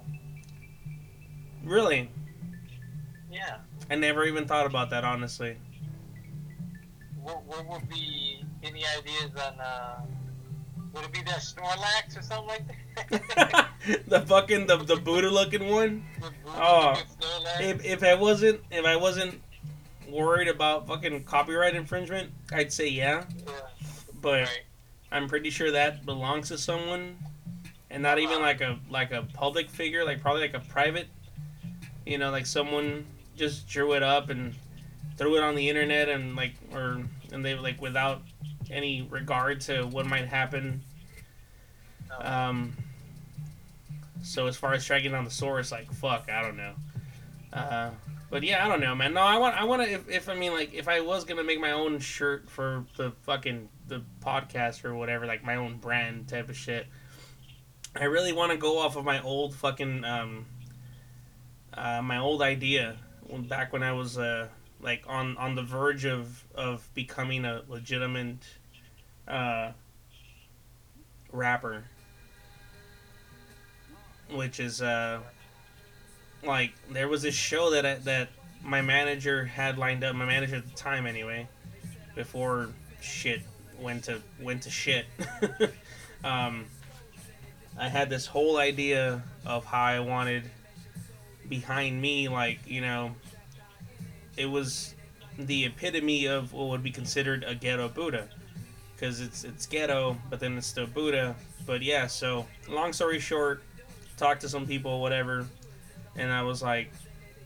Really? 1.64 2.10
yeah. 3.32 3.58
I 3.90 3.96
never 3.96 4.24
even 4.26 4.46
thought 4.48 4.66
about 4.66 4.90
that, 4.92 5.04
honestly. 5.04 5.58
What, 7.26 7.44
what 7.46 7.68
would 7.68 7.90
be 7.90 8.46
any 8.64 8.84
ideas 8.86 9.32
on? 9.36 9.60
Uh, 9.60 10.02
would 10.94 11.06
it 11.06 11.12
be 11.12 11.22
that 11.24 11.40
Snorlax 11.40 12.18
or 12.18 12.22
something 12.22 12.48
like 12.48 12.68
that? 13.36 13.70
the 14.08 14.22
fucking 14.22 14.68
the 14.68 14.78
the 14.78 14.96
Buddha 14.96 15.32
looking 15.32 15.68
one. 15.70 16.06
Oh? 16.48 17.02
If 17.60 17.84
if 17.84 18.04
I 18.04 18.14
wasn't 18.14 18.62
if 18.70 18.86
I 18.86 18.96
wasn't 18.96 19.42
worried 20.08 20.50
about 20.50 20.88
fucking 20.88 21.24
copyright 21.24 21.76
infringement, 21.76 22.32
I'd 22.54 22.72
say 22.72 22.88
yeah. 22.90 23.24
Yeah, 23.46 23.54
But 24.22 24.44
right. 24.44 24.62
I'm 25.12 25.28
pretty 25.28 25.50
sure 25.50 25.72
that 25.72 26.06
belongs 26.06 26.50
to 26.50 26.60
someone, 26.60 27.18
and 27.90 28.04
not 28.04 28.20
even 28.20 28.40
like 28.40 28.62
a 28.62 28.78
like 28.92 29.12
a 29.12 29.24
public 29.34 29.72
figure, 29.72 30.06
like 30.06 30.22
probably 30.22 30.42
like 30.42 30.54
a 30.54 30.60
private. 30.60 31.08
You 32.06 32.20
know, 32.20 32.30
like 32.30 32.46
someone 32.46 33.04
just 33.36 33.68
drew 33.68 33.94
it 33.94 34.04
up 34.04 34.30
and 34.30 34.54
threw 35.18 35.38
it 35.38 35.44
on 35.44 35.56
the 35.56 35.68
internet, 35.68 36.08
and 36.08 36.36
like 36.36 36.54
or 36.72 37.04
and 37.32 37.44
they 37.44 37.56
like 37.56 37.82
without 37.82 38.22
any 38.70 39.02
regard 39.02 39.62
to 39.62 39.84
what 39.84 40.06
might 40.06 40.28
happen. 40.28 40.84
Um. 42.20 42.74
So 44.24 44.48
as 44.48 44.58
far 44.58 44.74
as 44.74 44.84
tracking 44.84 45.12
down 45.12 45.24
the 45.24 45.32
source, 45.32 45.72
like 45.72 45.92
fuck, 45.94 46.30
I 46.32 46.42
don't 46.42 46.58
know. 46.58 46.74
Uh, 47.54 47.92
but 48.30 48.44
yeah, 48.44 48.66
I 48.66 48.68
don't 48.68 48.82
know, 48.82 48.96
man. 48.96 49.14
No, 49.14 49.22
I 49.22 49.38
want, 49.38 49.56
I 49.56 49.64
want 49.64 49.84
to. 49.84 49.92
If, 49.92 50.10
if 50.10 50.30
I 50.30 50.36
mean, 50.36 50.52
like, 50.52 50.74
if 50.74 50.88
I 50.88 51.00
was 51.00 51.24
gonna 51.24 51.44
make 51.44 51.60
my 51.60 51.72
own 51.72 52.00
shirt 52.00 52.50
for 52.50 52.86
the 52.98 53.12
fucking 53.24 53.70
the 53.88 54.04
podcast 54.22 54.84
or 54.84 54.96
whatever, 54.96 55.26
like 55.26 55.44
my 55.44 55.56
own 55.56 55.78
brand 55.78 56.28
type 56.28 56.50
of 56.50 56.58
shit, 56.58 56.88
I 57.96 58.06
really 58.06 58.34
want 58.34 58.52
to 58.52 58.58
go 58.58 58.80
off 58.80 58.96
of 58.96 59.06
my 59.06 59.22
old 59.22 59.56
fucking 59.56 60.04
um, 60.04 60.46
uh, 61.74 62.02
my 62.02 62.18
old 62.18 62.42
idea 62.42 62.98
back 63.48 63.72
when 63.72 63.84
I 63.84 63.94
was 63.94 64.18
uh 64.18 64.48
like 64.86 65.04
on 65.08 65.36
on 65.38 65.56
the 65.56 65.64
verge 65.64 66.06
of 66.06 66.44
of 66.54 66.88
becoming 66.94 67.44
a 67.44 67.64
legitimate 67.68 68.38
uh 69.28 69.72
rapper. 71.32 71.84
Which 74.32 74.60
is 74.60 74.82
uh 74.82 75.20
like 76.44 76.74
there 76.92 77.08
was 77.08 77.24
this 77.24 77.34
show 77.34 77.72
that 77.72 77.86
I, 77.86 77.96
that 77.96 78.30
my 78.64 78.82
manager 78.82 79.44
had 79.44 79.78
lined 79.80 80.04
up 80.04 80.16
my 80.16 80.26
manager 80.26 80.58
at 80.58 80.66
the 80.66 80.76
time 80.76 81.08
anyway 81.08 81.48
before 82.14 82.70
shit 83.02 83.42
went 83.80 84.04
to 84.06 84.22
went 84.40 84.64
to 84.64 84.70
shit. 84.70 85.06
Um 86.24 86.66
I 87.78 87.88
had 87.88 88.10
this 88.10 88.26
whole 88.26 88.58
idea 88.58 89.22
of 89.46 89.64
how 89.64 89.84
I 89.84 90.00
wanted 90.00 90.50
behind 91.48 92.02
me 92.02 92.30
like 92.30 92.60
you 92.66 92.82
know 92.82 93.14
it 94.38 94.46
was 94.46 94.96
the 95.38 95.66
epitome 95.66 96.26
of 96.28 96.54
what 96.54 96.70
would 96.70 96.84
be 96.84 96.92
considered 96.92 97.44
a 97.46 97.56
ghetto 97.56 97.90
Buddha. 97.90 98.28
Because 98.96 99.20
it's 99.20 99.44
it's 99.44 99.66
ghetto 99.66 100.18
but 100.30 100.40
then 100.40 100.58
it's 100.58 100.68
still 100.68 100.88
Buddha. 100.88 101.36
But 101.66 101.82
yeah 101.82 102.08
so 102.08 102.46
long 102.68 102.94
story 102.94 103.20
short 103.20 103.64
talked 104.18 104.42
to 104.42 104.50
some 104.50 104.66
people, 104.66 105.02
whatever, 105.02 105.46
and 106.16 106.32
I 106.32 106.42
was 106.44 106.62
like, 106.62 106.92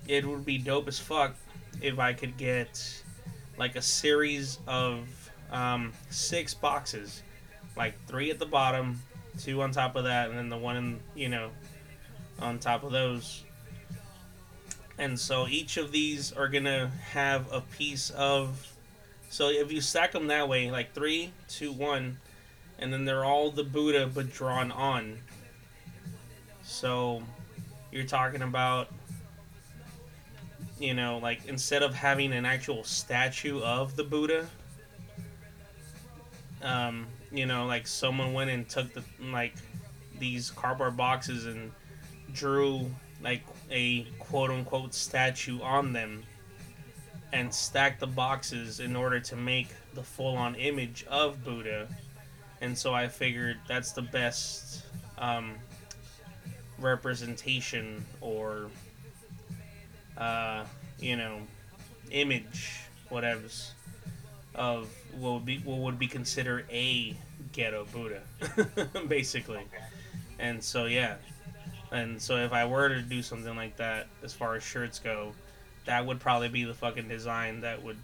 it 0.08 0.26
would 0.26 0.46
be 0.46 0.58
dope 0.58 0.88
as 0.88 1.00
fuck 1.00 1.36
if 1.82 2.00
I 2.00 2.14
could 2.14 2.38
get 2.38 3.04
like 3.58 3.76
a 3.76 3.82
series 3.82 4.60
of 4.68 5.08
um, 5.52 5.92
six 6.10 6.54
boxes, 6.54 7.24
like 7.76 7.96
three 8.08 8.32
at 8.32 8.40
the 8.40 8.46
bottom, 8.46 9.02
two 9.40 9.62
on 9.62 9.72
top 9.72 9.96
of 9.96 10.06
that, 10.06 10.30
and 10.30 10.38
then 10.38 10.50
the 10.50 10.58
one 10.58 10.78
in, 10.78 11.00
you 11.16 11.30
know, 11.30 11.50
on 12.40 12.60
top 12.60 12.84
of 12.84 12.92
those. 12.92 13.44
And 15.00 15.18
so 15.18 15.48
each 15.48 15.78
of 15.78 15.94
these 15.94 16.34
are 16.34 16.50
gonna 16.50 16.92
have 17.14 17.52
a 17.54 17.62
piece 17.62 18.10
of. 18.12 18.76
So 19.30 19.48
if 19.50 19.72
you 19.72 19.80
stack 19.80 20.12
them 20.12 20.28
that 20.28 20.50
way, 20.50 20.70
like 20.70 20.94
three, 20.94 21.32
two, 21.48 21.72
one, 21.72 22.18
and 22.78 22.92
then 22.92 23.06
they're 23.06 23.24
all 23.24 23.50
the 23.50 23.64
Buddha 23.64 24.12
but 24.14 24.32
drawn 24.32 24.74
on. 24.74 25.18
So 26.64 27.24
you're 27.94 28.04
talking 28.04 28.42
about, 28.42 28.90
you 30.80 30.94
know, 30.94 31.18
like 31.20 31.46
instead 31.48 31.82
of 31.82 31.94
having 31.94 32.34
an 32.34 32.46
actual 32.46 32.84
statue 32.84 33.62
of 33.62 33.96
the 33.96 34.04
Buddha, 34.04 34.48
um, 36.62 37.08
you 37.32 37.46
know, 37.46 37.66
like 37.66 37.88
someone 37.88 38.34
went 38.34 38.50
and 38.50 38.68
took 38.68 38.94
the 38.94 39.04
like 39.32 39.54
these 40.20 40.52
cardboard 40.52 40.98
boxes 40.98 41.46
and 41.46 41.72
drew 42.34 42.92
like 43.22 43.44
a 43.72 44.06
quote 44.30 44.52
unquote 44.52 44.94
statue 44.94 45.60
on 45.62 45.92
them 45.92 46.24
and 47.34 47.54
stack 47.54 48.00
the 48.00 48.08
boxes 48.08 48.80
in 48.80 48.96
order 48.96 49.20
to 49.20 49.36
make 49.36 49.70
the 49.94 50.04
full 50.04 50.36
on 50.36 50.56
image 50.56 51.04
of 51.10 51.44
Buddha. 51.44 51.88
And 52.62 52.78
so 52.78 52.94
I 52.94 53.08
figured 53.08 53.58
that's 53.68 53.92
the 53.92 54.02
best 54.02 54.84
um, 55.18 55.56
representation 56.78 58.06
or 58.22 58.70
uh, 60.18 60.64
you 61.00 61.16
know 61.16 61.40
image 62.12 62.82
whatever's 63.10 63.72
of 64.56 64.90
what 65.18 65.34
would 65.34 65.46
be 65.46 65.58
what 65.60 65.80
would 65.80 66.00
be 66.00 66.08
considered 66.08 66.66
a 66.70 67.16
ghetto 67.52 67.86
Buddha 67.92 68.22
basically. 69.08 69.66
And 70.38 70.64
so 70.64 70.86
yeah 70.86 71.16
and 71.92 72.22
so 72.22 72.38
if 72.38 72.54
I 72.54 72.66
were 72.66 72.90
to 72.90 73.02
do 73.02 73.22
something 73.22 73.56
like 73.56 73.78
that 73.78 74.08
as 74.24 74.34
far 74.34 74.56
as 74.56 74.64
shirts 74.64 75.00
go 75.00 75.34
that 75.86 76.06
would 76.06 76.20
probably 76.20 76.50
be 76.50 76.64
the 76.64 76.74
fucking 76.74 77.08
design 77.08 77.62
that 77.62 77.82
would 77.82 77.98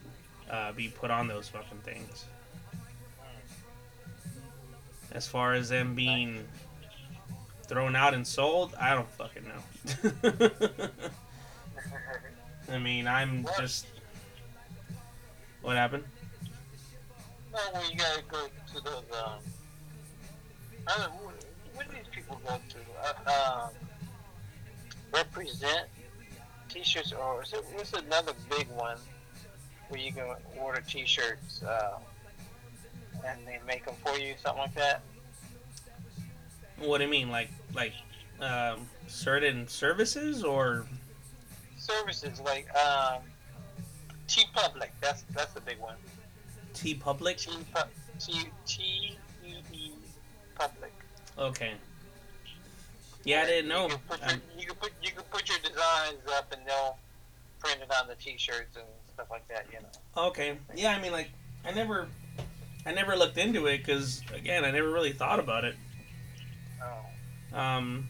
uh, 0.49 0.71
be 0.71 0.87
put 0.87 1.11
on 1.11 1.27
those 1.27 1.47
fucking 1.47 1.79
things 1.83 2.25
as 5.15 5.27
far 5.27 5.53
as 5.53 5.69
them 5.69 5.95
being 5.95 6.45
thrown 7.63 7.95
out 7.95 8.13
and 8.13 8.27
sold, 8.27 8.75
I 8.79 8.93
don't 8.93 9.09
fucking 9.11 9.43
know. 9.47 10.51
I 12.71 12.77
mean, 12.77 13.07
I'm 13.07 13.45
just. 13.57 13.87
What 15.61 15.77
happened? 15.77 16.03
Well, 17.51 17.63
you 17.89 17.97
gotta 17.97 18.21
go 18.29 18.47
to. 18.73 18.87
Um, 18.87 19.39
I 20.87 20.97
don't 20.97 21.13
where 21.75 21.85
do 21.85 21.91
these 21.91 22.07
people 22.11 22.39
go 22.47 22.57
to? 22.69 22.77
Uh, 23.27 23.63
um, 23.63 23.69
represent 25.13 25.87
T-shirts, 26.69 27.13
or 27.13 27.43
is 27.43 27.53
it, 27.53 27.63
what's 27.73 27.93
another 27.93 28.33
big 28.49 28.67
one 28.69 28.97
where 29.89 29.99
you 29.99 30.11
can 30.11 30.23
order 30.59 30.81
T-shirts 30.81 31.63
uh, 31.63 31.97
and 33.25 33.39
they 33.45 33.59
make 33.67 33.85
them 33.85 33.95
for 34.03 34.17
you, 34.17 34.33
something 34.41 34.61
like 34.63 34.75
that? 34.75 35.01
What 36.79 36.97
do 36.97 37.05
you 37.05 37.09
mean, 37.09 37.29
like 37.29 37.49
like 37.73 37.93
um, 38.41 38.87
certain 39.07 39.67
services 39.67 40.43
or? 40.43 40.85
Services 41.77 42.41
like 42.41 42.67
um, 42.75 43.21
T 44.27 44.43
Public. 44.53 44.91
That's 44.99 45.23
that's 45.33 45.53
the 45.53 45.61
big 45.61 45.79
one. 45.79 45.95
TeePublic. 46.73 47.47
T 48.19 48.49
T 48.65 49.17
Okay. 51.37 51.73
Yeah, 53.23 53.41
I 53.41 53.45
didn't 53.47 53.69
know. 53.69 53.83
You 53.83 53.89
can, 53.89 53.99
put 54.07 54.21
your, 54.21 54.39
you 54.59 54.65
can 54.67 54.75
put 54.75 54.91
you 55.01 55.11
can 55.11 55.23
put 55.31 55.49
your 55.49 55.57
designs 55.59 56.21
up 56.37 56.53
and 56.53 56.61
they'll 56.65 56.97
print 57.59 57.79
it 57.81 57.91
on 57.99 58.07
the 58.07 58.15
T-shirts 58.15 58.75
and 58.75 58.85
stuff 59.13 59.27
like 59.31 59.47
that. 59.47 59.65
You 59.71 59.79
know. 59.79 60.27
Okay. 60.27 60.57
Yeah, 60.75 60.95
I 60.95 61.01
mean, 61.01 61.11
like, 61.11 61.31
I 61.65 61.71
never, 61.71 62.07
I 62.85 62.93
never 62.93 63.15
looked 63.15 63.37
into 63.37 63.65
it 63.65 63.79
because, 63.79 64.21
again, 64.33 64.63
I 64.63 64.71
never 64.71 64.91
really 64.91 65.11
thought 65.11 65.39
about 65.39 65.63
it. 65.65 65.75
Oh. 66.83 67.57
Um, 67.57 68.09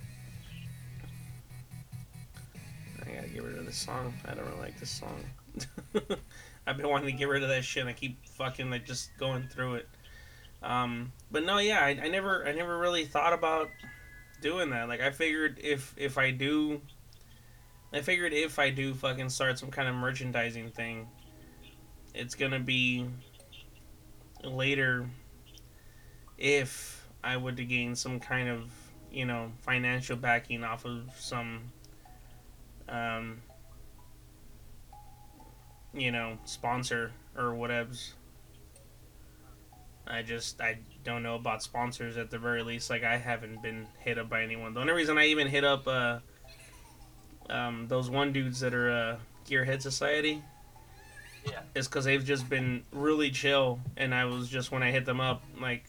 I 3.01 3.13
gotta 3.13 3.29
get 3.29 3.43
rid 3.43 3.57
of 3.57 3.65
this 3.65 3.77
song. 3.77 4.13
I 4.25 4.33
don't 4.33 4.45
really 4.45 4.59
like 4.59 4.79
this 4.79 4.91
song. 4.91 5.23
I've 6.67 6.77
been 6.77 6.89
wanting 6.89 7.11
to 7.11 7.17
get 7.17 7.29
rid 7.29 7.43
of 7.43 7.49
that 7.49 7.63
shit. 7.63 7.85
I 7.85 7.93
keep 7.93 8.25
fucking 8.25 8.69
like 8.69 8.85
just 8.85 9.15
going 9.17 9.47
through 9.47 9.75
it. 9.75 9.89
Um, 10.65 11.13
but 11.31 11.45
no, 11.45 11.59
yeah, 11.59 11.79
I, 11.79 11.89
I 12.03 12.07
never, 12.09 12.45
I 12.45 12.51
never 12.51 12.77
really 12.77 13.05
thought 13.05 13.33
about 13.33 13.69
doing 14.41 14.71
that. 14.71 14.89
Like, 14.89 14.99
I 14.99 15.11
figured 15.11 15.59
if 15.63 15.93
if 15.95 16.17
I 16.17 16.31
do, 16.31 16.81
I 17.93 18.01
figured 18.01 18.33
if 18.33 18.57
I 18.57 18.71
do 18.71 18.95
fucking 18.95 19.29
start 19.29 19.59
some 19.59 19.69
kind 19.69 19.87
of 19.87 19.93
merchandising 19.95 20.71
thing, 20.71 21.07
it's 22.15 22.33
gonna 22.33 22.59
be 22.59 23.05
later 24.43 25.07
if 26.37 27.07
I 27.23 27.37
would 27.37 27.57
to 27.57 27.65
gain 27.65 27.95
some 27.95 28.19
kind 28.19 28.49
of 28.49 28.71
you 29.11 29.25
know 29.25 29.51
financial 29.61 30.17
backing 30.17 30.63
off 30.63 30.83
of 30.85 31.03
some 31.17 31.71
um, 32.89 33.41
you 35.93 36.11
know 36.11 36.37
sponsor 36.45 37.11
or 37.37 37.53
whatevs. 37.53 38.13
I 40.07 40.21
just 40.21 40.61
I 40.61 40.77
don't 41.03 41.23
know 41.23 41.35
about 41.35 41.63
sponsors 41.63 42.17
at 42.17 42.29
the 42.29 42.37
very 42.37 42.61
least. 42.63 42.89
Like 42.89 43.03
I 43.03 43.17
haven't 43.17 43.61
been 43.63 43.87
hit 43.99 44.17
up 44.17 44.29
by 44.29 44.43
anyone. 44.43 44.73
The 44.73 44.79
only 44.81 44.93
reason 44.93 45.17
I 45.17 45.25
even 45.27 45.47
hit 45.47 45.63
up 45.63 45.87
uh, 45.87 46.19
um, 47.49 47.87
those 47.87 48.09
one 48.09 48.31
dudes 48.31 48.59
that 48.59 48.73
are 48.73 48.89
uh, 48.91 49.17
Gearhead 49.47 49.81
Society 49.81 50.41
Yeah. 51.45 51.61
is 51.75 51.87
because 51.87 52.05
they've 52.05 52.23
just 52.23 52.49
been 52.49 52.83
really 52.91 53.29
chill. 53.31 53.79
And 53.97 54.13
I 54.13 54.25
was 54.25 54.49
just 54.49 54.71
when 54.71 54.83
I 54.83 54.91
hit 54.91 55.05
them 55.05 55.19
up, 55.19 55.43
like 55.59 55.85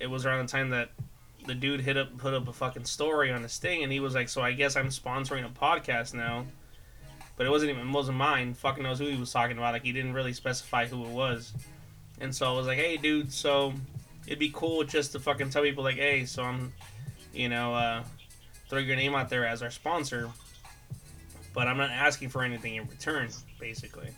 it 0.00 0.06
was 0.08 0.26
around 0.26 0.46
the 0.46 0.50
time 0.52 0.70
that 0.70 0.90
the 1.46 1.54
dude 1.54 1.80
hit 1.80 1.96
up 1.96 2.16
put 2.18 2.34
up 2.34 2.48
a 2.48 2.52
fucking 2.52 2.84
story 2.84 3.30
on 3.30 3.42
his 3.42 3.58
thing, 3.58 3.82
and 3.82 3.92
he 3.92 4.00
was 4.00 4.14
like, 4.14 4.28
"So 4.28 4.40
I 4.42 4.52
guess 4.52 4.76
I'm 4.76 4.88
sponsoring 4.88 5.44
a 5.44 5.48
podcast 5.50 6.14
now." 6.14 6.46
But 7.36 7.46
it 7.46 7.50
wasn't 7.50 7.72
even 7.72 7.88
it 7.88 7.92
wasn't 7.92 8.16
mine. 8.16 8.54
Fucking 8.54 8.82
knows 8.82 8.98
who 8.98 9.06
he 9.06 9.16
was 9.16 9.32
talking 9.32 9.58
about. 9.58 9.72
Like 9.74 9.82
he 9.82 9.92
didn't 9.92 10.12
really 10.14 10.32
specify 10.32 10.86
who 10.86 11.04
it 11.04 11.10
was. 11.10 11.52
And 12.20 12.34
so 12.34 12.52
I 12.52 12.56
was 12.56 12.66
like, 12.66 12.78
"Hey, 12.78 12.96
dude, 12.96 13.32
so 13.32 13.74
it'd 14.26 14.38
be 14.38 14.50
cool 14.52 14.84
just 14.84 15.12
to 15.12 15.20
fucking 15.20 15.50
tell 15.50 15.62
people 15.62 15.84
like, 15.84 15.96
hey, 15.96 16.24
so 16.24 16.42
I'm, 16.42 16.72
you 17.32 17.48
know, 17.48 17.74
uh, 17.74 18.02
throw 18.68 18.78
your 18.78 18.96
name 18.96 19.14
out 19.14 19.28
there 19.28 19.46
as 19.46 19.62
our 19.62 19.70
sponsor, 19.70 20.30
but 21.52 21.68
I'm 21.68 21.76
not 21.76 21.90
asking 21.90 22.30
for 22.30 22.42
anything 22.42 22.76
in 22.76 22.86
return, 22.88 23.28
basically. 23.60 24.10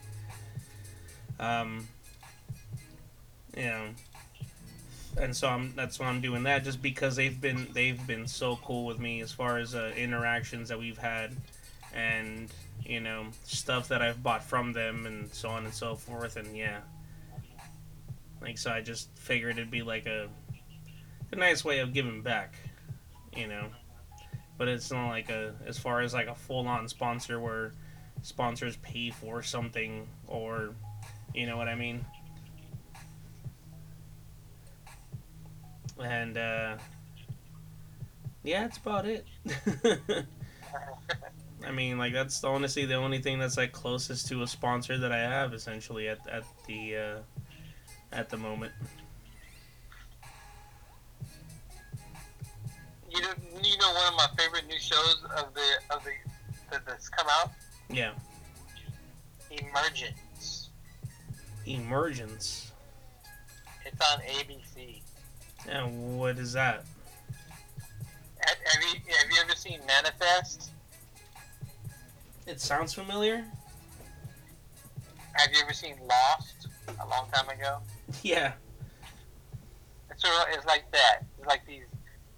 Um, 1.39 1.87
you 3.57 3.65
know, 3.65 3.89
and 5.19 5.35
so 5.35 5.49
I'm 5.49 5.75
that's 5.75 5.99
why 5.99 6.07
I'm 6.07 6.21
doing 6.21 6.43
that, 6.45 6.65
just 6.65 6.81
because 6.81 7.17
they've 7.17 7.39
been 7.39 7.69
they've 7.73 8.07
been 8.07 8.27
so 8.27 8.57
cool 8.63 8.87
with 8.87 8.99
me 8.99 9.21
as 9.21 9.33
far 9.33 9.59
as 9.59 9.75
uh, 9.75 9.93
interactions 9.97 10.69
that 10.69 10.79
we've 10.79 10.99
had, 10.99 11.35
and 11.95 12.51
you 12.85 13.01
know 13.01 13.27
stuff 13.45 13.89
that 13.89 14.03
I've 14.03 14.23
bought 14.23 14.45
from 14.45 14.73
them, 14.73 15.07
and 15.07 15.33
so 15.33 15.49
on 15.51 15.65
and 15.65 15.75
so 15.75 15.95
forth, 15.95 16.37
and 16.37 16.57
yeah. 16.57 16.81
Like 18.41 18.59
so, 18.59 18.71
I 18.71 18.81
just 18.81 19.11
figured 19.17 19.59
it'd 19.59 19.71
be 19.71 19.83
like 19.83 20.07
a, 20.07 20.29
a 21.33 21.37
nice 21.37 21.65
way 21.65 21.79
of 21.81 21.93
giving 21.93 22.23
back, 22.23 22.55
you 23.35 23.47
know. 23.47 23.69
But 24.59 24.69
it's 24.69 24.91
not 24.91 25.09
like 25.09 25.29
a 25.31 25.55
as 25.67 25.79
far 25.79 26.01
as 26.01 26.15
like 26.15 26.29
a 26.29 26.35
full 26.35 26.67
on 26.67 26.89
sponsor 26.89 27.41
where 27.41 27.73
sponsors 28.23 28.77
pay 28.79 29.11
for 29.11 29.43
something 29.43 30.07
or, 30.27 30.75
you 31.35 31.47
know 31.47 31.57
what 31.57 31.69
I 31.69 31.75
mean. 31.75 32.05
And 36.03 36.37
uh, 36.37 36.77
yeah, 38.43 38.63
that's 38.63 38.79
about 38.79 39.07
it. 39.07 39.27
I 41.67 41.73
mean, 41.73 41.99
like 41.99 42.13
that's 42.13 42.45
honestly 42.45 42.87
the 42.87 42.95
only 42.95 43.21
thing 43.21 43.39
that's 43.39 43.57
like 43.57 43.73
closest 43.73 44.29
to 44.29 44.43
a 44.43 44.47
sponsor 44.47 44.99
that 44.99 45.11
I 45.11 45.19
have 45.19 45.53
essentially 45.53 46.09
at 46.09 46.27
at 46.29 46.45
the. 46.67 46.97
Uh, 46.97 47.19
at 48.17 48.31
the 48.31 48.37
moment. 48.37 48.73
You 53.11 53.21
know, 53.21 53.29
you 53.63 53.79
know 53.79 53.93
one 53.93 54.09
of 54.09 54.15
my 54.17 54.27
favorite 54.39 54.67
new 54.67 54.79
shows 54.79 55.19
of 55.37 55.55
the 55.55 55.95
of 55.95 56.03
the 56.03 56.11
that, 56.71 56.85
that's 56.87 57.09
come 57.09 57.27
out. 57.41 57.51
Yeah. 57.91 58.13
Emergence. 59.51 60.71
Emergence. 61.67 62.73
It's 63.85 64.13
on 64.13 64.21
ABC. 64.21 65.03
And 65.69 66.19
what 66.19 66.39
is 66.39 66.55
that? 66.55 66.85
Have, 68.39 68.57
have 68.65 68.83
you 68.83 69.01
have 69.19 69.31
you 69.31 69.37
ever 69.45 69.55
seen 69.55 69.81
Manifest? 69.87 70.71
It 72.47 72.61
sounds 72.61 72.95
familiar. 72.95 73.45
Have 75.33 75.51
you 75.53 75.59
ever 75.63 75.75
seen 75.75 75.97
Lost? 76.09 76.69
A 76.89 77.09
long 77.09 77.29
time 77.33 77.49
ago. 77.49 77.79
Yeah. 78.23 78.53
It's 80.11 80.23
sort 80.23 80.35
of, 80.35 80.55
it's 80.55 80.67
like 80.67 80.91
that. 80.93 81.25
It's 81.39 81.47
like 81.47 81.67
these 81.67 81.85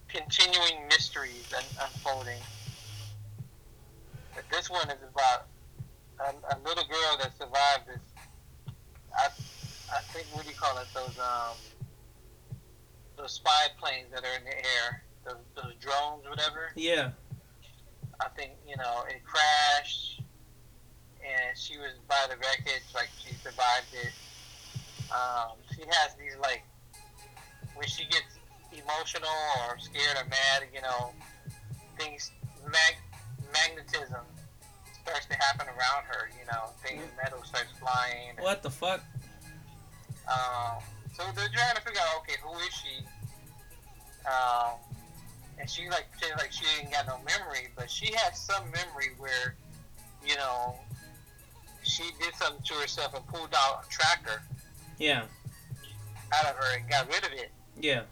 continuing 0.09 0.89
mysteries 0.89 1.53
un- 1.57 1.87
unfolding. 1.87 2.41
But 4.35 4.45
this 4.51 4.71
one 4.71 4.89
is 4.91 4.99
about 5.13 5.47
a, 6.21 6.55
a 6.55 6.57
little 6.67 6.85
girl 6.85 7.19
that 7.21 7.33
survived 7.39 7.87
this. 7.87 8.01
I, 9.17 9.27
I 9.95 10.01
think 10.13 10.27
what 10.33 10.45
do 10.45 10.51
you 10.51 10.57
call 10.57 10.79
it? 10.79 10.87
Those 10.95 11.19
um, 11.19 11.57
those 13.17 13.33
spy 13.33 13.67
planes 13.79 14.07
that 14.13 14.25
are 14.25 14.37
in 14.39 14.45
the 14.45 14.57
air, 14.57 15.03
those, 15.25 15.37
those 15.57 15.75
drones, 15.81 16.25
whatever. 16.29 16.73
Yeah. 16.75 17.11
I 18.21 18.29
think 18.37 18.53
you 18.67 18.77
know 18.77 19.05
it 19.09 19.23
crashed, 19.25 20.23
and 21.23 21.57
she 21.57 21.79
was 21.79 21.93
by 22.09 22.27
the 22.29 22.37
wreckage, 22.37 22.83
like 22.95 23.11
she 23.23 23.35
survived 23.35 23.93
it. 23.93 24.13
Um, 25.11 25.57
she 25.75 25.83
has 25.83 26.15
these 26.17 26.37
like 26.41 26.65
when 27.75 27.87
she 27.87 28.05
gets 28.05 28.39
emotional 28.73 29.31
or 29.69 29.79
scared 29.79 30.17
or 30.17 30.29
mad, 30.29 30.69
you 30.75 30.83
know, 30.83 31.13
things 31.99 32.31
mag- 32.65 33.03
magnetism 33.53 34.25
starts 35.03 35.27
to 35.27 35.35
happen 35.37 35.67
around 35.69 36.05
her. 36.07 36.29
You 36.39 36.47
know, 36.53 36.71
things 36.85 37.03
metal 37.23 37.43
starts 37.45 37.71
flying. 37.79 38.37
and, 38.37 38.41
What 38.45 38.63
the 38.63 38.71
fuck? 38.71 39.03
Um, 40.29 40.83
so 41.17 41.25
they're 41.35 41.49
trying 41.49 41.75
to 41.77 41.83
figure 41.83 42.01
out, 42.01 42.21
okay, 42.23 42.37
who 42.43 42.55
is 42.59 42.75
she? 42.75 43.05
Um, 44.27 44.77
and 45.59 45.69
she 45.69 45.89
like 45.89 46.11
pretended 46.13 46.39
like 46.39 46.53
she 46.53 46.65
ain't 46.81 46.93
got 46.93 47.07
no 47.07 47.17
memory, 47.25 47.69
but 47.77 47.91
she 47.91 48.13
has 48.15 48.39
some 48.39 48.65
memory 48.65 49.15
where, 49.19 49.57
you 50.27 50.37
know, 50.37 50.79
she 51.83 52.05
did 52.21 52.35
something 52.35 52.63
to 52.65 52.75
herself 52.75 53.15
and 53.15 53.27
pulled 53.27 53.55
out 53.57 53.85
a 53.87 53.89
tracker 53.89 54.43
Yeah. 54.99 55.23
out 56.35 56.45
of 56.51 56.57
her 56.57 56.77
and 56.79 56.89
got 56.91 57.07
rid 57.09 57.25
of 57.25 57.33
it. 57.33 57.51
Yeah. 57.81 58.03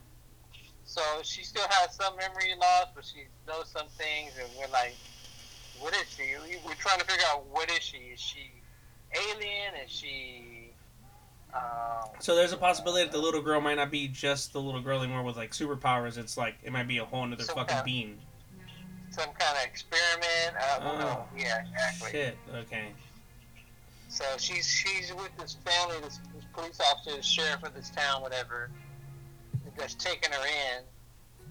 So 0.84 1.02
she 1.22 1.42
still 1.42 1.66
has 1.68 1.94
some 1.94 2.16
memory 2.16 2.54
loss, 2.60 2.86
but 2.94 3.04
she 3.04 3.24
knows 3.46 3.68
some 3.68 3.88
things, 3.98 4.32
and 4.40 4.48
we're 4.58 4.70
like, 4.72 4.94
what 5.80 5.94
is 5.94 6.08
she? 6.16 6.22
We- 6.42 6.58
We're 6.64 6.74
trying 6.74 6.98
to 7.00 7.04
figure 7.04 7.24
out 7.28 7.44
what 7.46 7.70
is 7.70 7.80
she? 7.82 7.96
Is 7.98 8.20
she 8.20 8.50
alien? 9.14 9.74
Is 9.84 9.90
she? 9.90 10.70
Um, 11.52 12.08
So 12.20 12.34
there's 12.34 12.52
a 12.52 12.56
possibility 12.56 13.04
that 13.04 13.12
the 13.12 13.18
little 13.18 13.42
girl 13.42 13.60
might 13.60 13.74
not 13.76 13.90
be 13.90 14.08
just 14.08 14.52
the 14.52 14.60
little 14.60 14.80
girl 14.80 15.02
anymore 15.02 15.22
with 15.22 15.36
like 15.36 15.50
superpowers. 15.52 16.16
It's 16.18 16.36
like 16.36 16.54
it 16.62 16.72
might 16.72 16.88
be 16.88 16.98
a 16.98 17.04
whole 17.04 17.24
other 17.30 17.42
fucking 17.42 17.66
kind- 17.66 17.84
being. 17.84 18.18
some 19.10 19.30
kind 19.38 19.56
of 19.58 19.64
experiment. 19.64 20.56
Oh. 20.80 21.24
Yeah, 21.36 21.62
exactly. 21.62 22.10
Shit. 22.12 22.38
Okay. 22.54 22.88
So 24.08 24.24
she's 24.38 24.66
she's 24.68 25.12
with 25.14 25.30
this 25.38 25.56
family, 25.64 25.96
this 26.02 26.20
police 26.56 26.80
officer, 26.80 27.16
the 27.16 27.22
sheriff 27.22 27.62
of 27.62 27.74
this 27.74 27.90
town, 27.90 28.22
whatever, 28.22 28.70
that's 29.76 29.94
taking 29.94 30.32
her 30.32 30.46
in. 30.46 30.82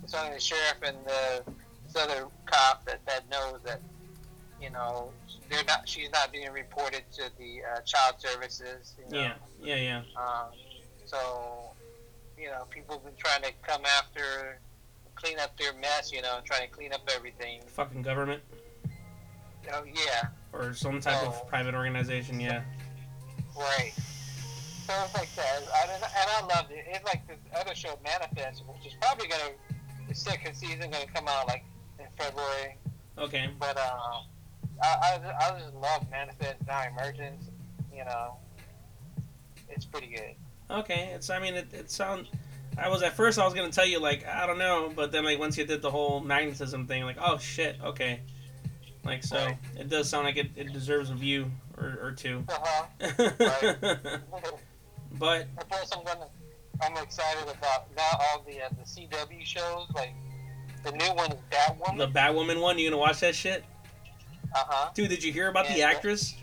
It's 0.03 0.13
only 0.13 0.35
the 0.35 0.41
sheriff 0.41 0.77
and 0.83 0.97
the 1.05 1.43
this 1.85 1.95
other 1.95 2.27
cop 2.45 2.85
that, 2.85 3.05
that 3.05 3.29
knows 3.29 3.59
that 3.63 3.79
you 4.61 4.69
know, 4.69 5.11
they're 5.49 5.63
not. 5.65 5.87
She's 5.87 6.09
not 6.11 6.31
being 6.31 6.51
reported 6.51 7.03
to 7.13 7.29
the 7.37 7.59
uh, 7.61 7.81
child 7.81 8.15
services. 8.17 8.95
You 8.97 9.11
know? 9.11 9.21
Yeah, 9.21 9.33
yeah, 9.61 9.75
yeah. 9.75 10.01
Um, 10.15 10.51
so, 11.05 11.71
you 12.39 12.47
know, 12.47 12.65
people 12.69 12.95
have 12.95 13.03
been 13.03 13.13
trying 13.17 13.41
to 13.43 13.51
come 13.61 13.81
after, 13.97 14.59
clean 15.15 15.39
up 15.39 15.57
their 15.59 15.73
mess. 15.73 16.11
You 16.11 16.21
know, 16.21 16.39
trying 16.45 16.61
to 16.61 16.73
clean 16.73 16.93
up 16.93 17.01
everything. 17.13 17.61
Fucking 17.67 18.01
government 18.01 18.41
Oh 19.73 19.83
yeah, 19.85 20.27
or 20.53 20.73
some 20.73 20.99
type 20.99 21.25
of 21.25 21.47
private 21.47 21.75
organization. 21.75 22.39
Yeah. 22.39 22.61
right. 23.57 23.93
So 24.85 24.93
it's 25.03 25.15
like 25.15 25.33
that, 25.35 25.63
I, 25.73 25.93
and 25.95 26.03
I 26.51 26.55
loved 26.55 26.71
it. 26.71 26.85
It's 26.87 27.03
like 27.05 27.27
this 27.27 27.37
other 27.59 27.73
show, 27.73 27.97
Manifest, 28.03 28.63
which 28.67 28.85
is 28.85 28.93
probably 29.01 29.27
gonna 29.27 29.51
the 30.07 30.13
second 30.13 30.53
season 30.55 30.91
gonna 30.91 31.05
come 31.13 31.27
out 31.27 31.47
like 31.47 31.63
in 31.99 32.05
February. 32.17 32.77
Okay. 33.17 33.49
But 33.59 33.77
uh, 33.77 34.19
I, 34.83 34.87
I, 34.87 35.33
I 35.49 35.59
just 35.59 35.73
love 35.73 36.05
Manifest 36.11 36.57
Now 36.67 36.83
Emergence. 36.87 37.45
You 37.91 38.05
know, 38.05 38.35
it's 39.69 39.85
pretty 39.85 40.07
good. 40.07 40.35
Okay. 40.69 41.09
It's. 41.15 41.29
I 41.31 41.39
mean, 41.39 41.55
it. 41.55 41.73
It 41.73 41.89
sound. 41.89 42.27
I 42.77 42.89
was 42.89 43.01
at 43.01 43.13
first. 43.13 43.39
I 43.39 43.45
was 43.45 43.55
gonna 43.55 43.71
tell 43.71 43.87
you 43.87 43.99
like 43.99 44.27
I 44.27 44.45
don't 44.45 44.59
know, 44.59 44.91
but 44.95 45.11
then 45.11 45.23
like 45.25 45.39
once 45.39 45.57
you 45.57 45.65
did 45.65 45.81
the 45.81 45.89
whole 45.89 46.19
magnetism 46.19 46.85
thing, 46.85 47.03
like 47.05 47.17
oh 47.19 47.39
shit, 47.39 47.77
okay. 47.83 48.19
Like 49.03 49.23
so, 49.23 49.37
Right. 49.37 49.57
it 49.79 49.89
does 49.89 50.09
sound 50.09 50.25
like 50.25 50.37
it, 50.37 50.49
it 50.55 50.73
deserves 50.73 51.09
a 51.11 51.13
view 51.15 51.49
or, 51.77 51.99
or 52.01 52.11
two. 52.11 52.43
Uh-huh. 52.49 54.17
but 55.19 55.41
And 55.57 55.69
plus, 55.69 55.91
I'm 55.95 56.03
gonna, 56.03 56.27
I'm 56.81 56.97
excited 57.03 57.43
about 57.43 57.87
now 57.95 58.19
all 58.19 58.43
the 58.47 58.61
uh, 58.61 58.69
the 58.77 58.83
CW 58.83 59.45
shows. 59.45 59.87
Like 59.95 60.13
the 60.83 60.91
new 60.91 61.13
one 61.13 61.31
is 61.31 61.39
Batwoman. 61.51 61.97
the 61.97 62.07
Batwoman 62.07 62.61
one, 62.61 62.77
you 62.77 62.89
gonna 62.89 62.99
watch 62.99 63.19
that 63.21 63.35
shit, 63.35 63.63
Uh 64.53 64.63
huh. 64.67 64.89
dude? 64.93 65.09
Did 65.09 65.23
you 65.23 65.31
hear 65.33 65.47
about 65.49 65.67
the 65.67 65.81
actress 65.81 66.35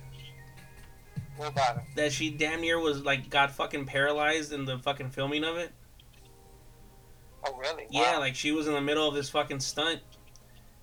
What 1.36 1.48
about 1.50 1.76
it? 1.78 1.82
that 1.96 2.12
she 2.12 2.30
damn 2.30 2.60
near 2.60 2.78
was 2.80 3.02
like 3.04 3.30
got 3.30 3.50
fucking 3.52 3.86
paralyzed 3.86 4.52
in 4.52 4.64
the 4.64 4.78
fucking 4.78 5.10
filming 5.10 5.44
of 5.44 5.56
it? 5.56 5.72
Oh 7.46 7.56
really? 7.56 7.86
Yeah, 7.90 8.14
Wow. 8.14 8.20
like 8.20 8.34
she 8.34 8.52
was 8.52 8.66
in 8.68 8.74
the 8.74 8.80
middle 8.80 9.06
of 9.08 9.14
this 9.14 9.28
fucking 9.30 9.60
stunt, 9.60 10.00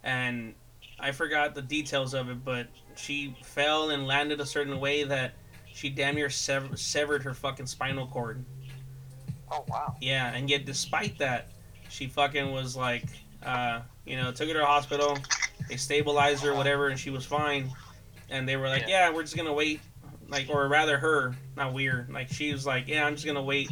and 0.04 0.54
I 1.00 1.12
forgot 1.12 1.56
the 1.56 1.62
details 1.62 2.14
of 2.14 2.30
it, 2.30 2.44
but 2.44 2.68
she 2.96 3.36
fell 3.44 3.90
and 3.92 4.06
landed 4.06 4.42
a 4.42 4.46
certain 4.46 4.80
way 4.82 5.04
that 5.06 5.34
she 5.80 5.90
damn 5.90 6.16
near 6.16 6.30
sever- 6.30 6.76
severed 6.76 7.24
her 7.24 7.34
fucking 7.34 7.66
spinal 7.66 8.06
cord. 8.06 8.44
Oh 9.50 9.64
wow. 9.70 9.96
Yeah, 10.02 10.34
and 10.34 10.50
yet 10.50 10.66
despite 10.66 11.18
that, 11.20 11.52
she 11.88 12.08
fucking 12.08 12.52
was 12.52 12.76
like, 12.76 13.06
uh, 13.44 13.82
you 14.06 14.18
know, 14.18 14.30
took 14.34 14.50
her 14.50 14.54
to 14.54 14.60
the 14.60 14.66
hospital, 14.66 15.18
they 15.70 15.78
stabilized 15.78 16.44
her, 16.44 16.54
whatever, 16.54 16.90
and 16.90 17.00
she 17.00 17.10
was 17.10 17.26
fine. 17.26 17.72
And 18.30 18.48
they 18.48 18.58
were 18.58 18.68
like, 18.68 18.86
yeah, 18.90 19.10
we're 19.10 19.24
just 19.24 19.38
gonna 19.38 19.54
wait, 19.54 19.80
like, 20.28 20.50
or 20.50 20.68
rather, 20.68 20.98
her, 20.98 21.34
not 21.56 21.74
weird, 21.74 22.12
like 22.12 22.28
she 22.28 22.52
was 22.52 22.66
like, 22.66 22.90
yeah, 22.90 23.06
I'm 23.06 23.16
just 23.16 23.26
gonna 23.26 23.42
wait 23.42 23.72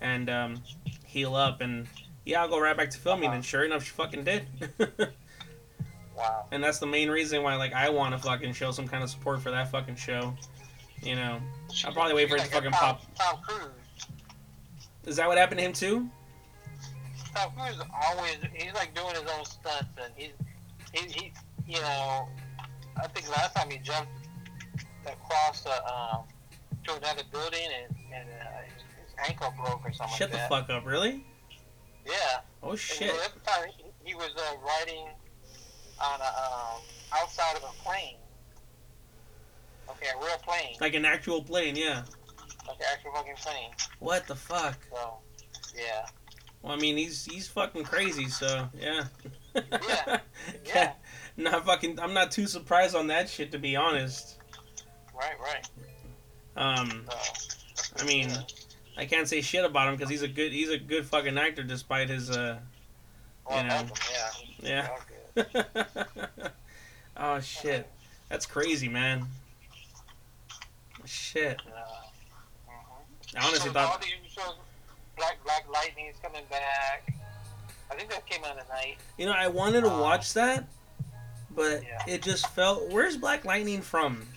and 0.00 0.30
um, 0.30 0.62
heal 1.04 1.34
up, 1.34 1.60
and 1.60 1.88
yeah, 2.24 2.40
I'll 2.40 2.48
go 2.48 2.60
right 2.60 2.76
back 2.76 2.90
to 2.90 2.98
filming. 2.98 3.32
And 3.32 3.44
sure 3.44 3.64
enough, 3.64 3.82
she 3.82 3.90
fucking 3.90 4.22
did. 4.22 4.46
Wow. 6.16 6.46
and 6.50 6.64
that's 6.64 6.80
the 6.80 6.86
main 6.86 7.10
reason 7.10 7.44
why, 7.44 7.54
like, 7.54 7.72
I 7.72 7.90
want 7.90 8.12
to 8.12 8.18
fucking 8.18 8.52
show 8.52 8.72
some 8.72 8.88
kind 8.88 9.04
of 9.04 9.08
support 9.10 9.40
for 9.40 9.52
that 9.52 9.70
fucking 9.70 9.94
show. 9.94 10.34
You 11.02 11.14
know, 11.16 11.40
I'll 11.84 11.92
probably 11.92 12.14
wait 12.14 12.28
for 12.28 12.36
it 12.36 12.38
to 12.40 12.44
like 12.44 12.52
fucking 12.52 12.70
Tom, 12.72 12.96
pop. 12.96 13.02
Tom 13.18 13.40
Cruise. 13.42 13.70
Is 15.06 15.16
that 15.16 15.28
what 15.28 15.38
happened 15.38 15.58
to 15.60 15.64
him 15.66 15.72
too? 15.72 16.08
Tom 17.34 17.52
Cruise 17.56 17.80
always 18.04 18.36
he's 18.54 18.72
like 18.74 18.94
doing 18.94 19.10
his 19.14 19.24
own 19.38 19.44
stunts 19.44 19.88
and 20.02 20.12
he's 20.16 20.32
he, 20.92 21.08
he 21.12 21.32
you 21.66 21.80
know 21.80 22.28
I 23.00 23.06
think 23.08 23.30
last 23.30 23.54
time 23.54 23.70
he 23.70 23.78
jumped 23.78 24.10
across 25.06 25.64
a, 25.66 25.94
um, 25.94 26.24
to 26.84 26.96
another 26.96 27.22
building 27.32 27.60
and, 27.84 27.96
and 28.12 28.28
uh, 28.28 28.44
his, 28.74 28.82
his 29.06 29.14
ankle 29.28 29.54
broke 29.56 29.84
or 29.84 29.92
something 29.92 30.16
Shut 30.16 30.30
the 30.30 30.36
that. 30.36 30.48
fuck 30.48 30.68
up, 30.68 30.84
really? 30.84 31.24
Yeah. 32.04 32.12
Oh 32.62 32.70
And 32.70 32.78
shit. 32.78 33.08
the 33.08 33.14
other 33.14 33.40
time 33.46 33.68
he, 33.76 33.84
he 34.10 34.14
was 34.14 34.30
uh, 34.36 34.56
riding 34.66 35.06
on 36.00 36.20
a 36.20 36.24
um, 36.24 36.80
outside 37.14 37.56
of 37.56 37.62
a 37.62 37.82
plane. 37.84 38.16
Okay, 39.90 40.06
a 40.14 40.18
real 40.24 40.36
plane, 40.38 40.76
Like 40.80 40.94
an 40.94 41.04
actual 41.04 41.42
plane, 41.42 41.74
yeah. 41.76 42.02
like 42.66 42.76
an 42.78 42.86
actual 42.92 43.12
fucking 43.12 43.34
plane. 43.36 43.70
What 43.98 44.26
the 44.26 44.34
fuck? 44.36 44.78
So, 44.90 45.14
yeah, 45.76 46.06
Well, 46.62 46.72
I 46.72 46.76
mean, 46.76 46.96
he's 46.96 47.24
he's 47.24 47.48
fucking 47.48 47.84
crazy, 47.84 48.28
so 48.28 48.68
yeah. 48.78 49.04
Yeah, 49.54 50.18
yeah. 50.66 50.92
Not 51.36 51.64
fucking. 51.64 51.98
I'm 52.00 52.12
not 52.14 52.30
too 52.30 52.46
surprised 52.46 52.94
on 52.94 53.06
that 53.08 53.28
shit, 53.28 53.50
to 53.52 53.58
be 53.58 53.76
honest. 53.76 54.36
right, 55.14 55.34
right. 55.40 55.68
Um, 56.56 57.06
So, 57.08 58.04
I 58.04 58.04
mean, 58.06 58.28
yeah. 58.28 58.42
I 58.96 59.04
can't 59.06 59.28
say 59.28 59.40
shit 59.40 59.64
about 59.64 59.88
him 59.88 59.94
because 59.96 60.10
he's 60.10 60.22
a 60.22 60.28
good 60.28 60.52
he's 60.52 60.70
a 60.70 60.78
good 60.78 61.06
fucking 61.06 61.38
actor 61.38 61.62
despite 61.62 62.08
his 62.08 62.30
uh 62.30 62.58
well, 63.48 63.62
you 63.62 63.68
know, 63.68 63.86
yeah, 64.62 64.88
yeah. 65.36 66.04
Oh 67.16 67.40
shit, 67.40 67.88
that's 68.28 68.46
crazy, 68.46 68.88
man. 68.88 69.26
Shit, 71.08 71.60
Uh, 71.66 71.70
mhm. 72.70 73.36
I 73.36 73.46
honestly 73.46 73.58
so 73.68 73.72
thought. 73.72 73.92
all 73.92 73.98
the 73.98 74.06
shows, 74.28 74.54
Black 75.16 75.42
Black 75.44 75.64
Lightning 75.68 76.06
is 76.06 76.16
coming 76.22 76.44
back. 76.50 77.12
I 77.90 77.94
think 77.96 78.10
that 78.10 78.26
came 78.26 78.44
out 78.44 78.58
tonight. 78.60 78.98
You 79.16 79.26
know, 79.26 79.32
I 79.32 79.48
wanted 79.48 79.80
to 79.82 79.90
Uh, 79.90 80.00
watch 80.00 80.34
that, 80.34 80.64
but 81.50 81.82
Yeah. 81.82 82.02
it 82.06 82.22
just 82.22 82.46
felt. 82.48 82.88
Where's 82.88 83.16
Black 83.16 83.44
Lightning 83.44 83.80
from? 83.82 84.28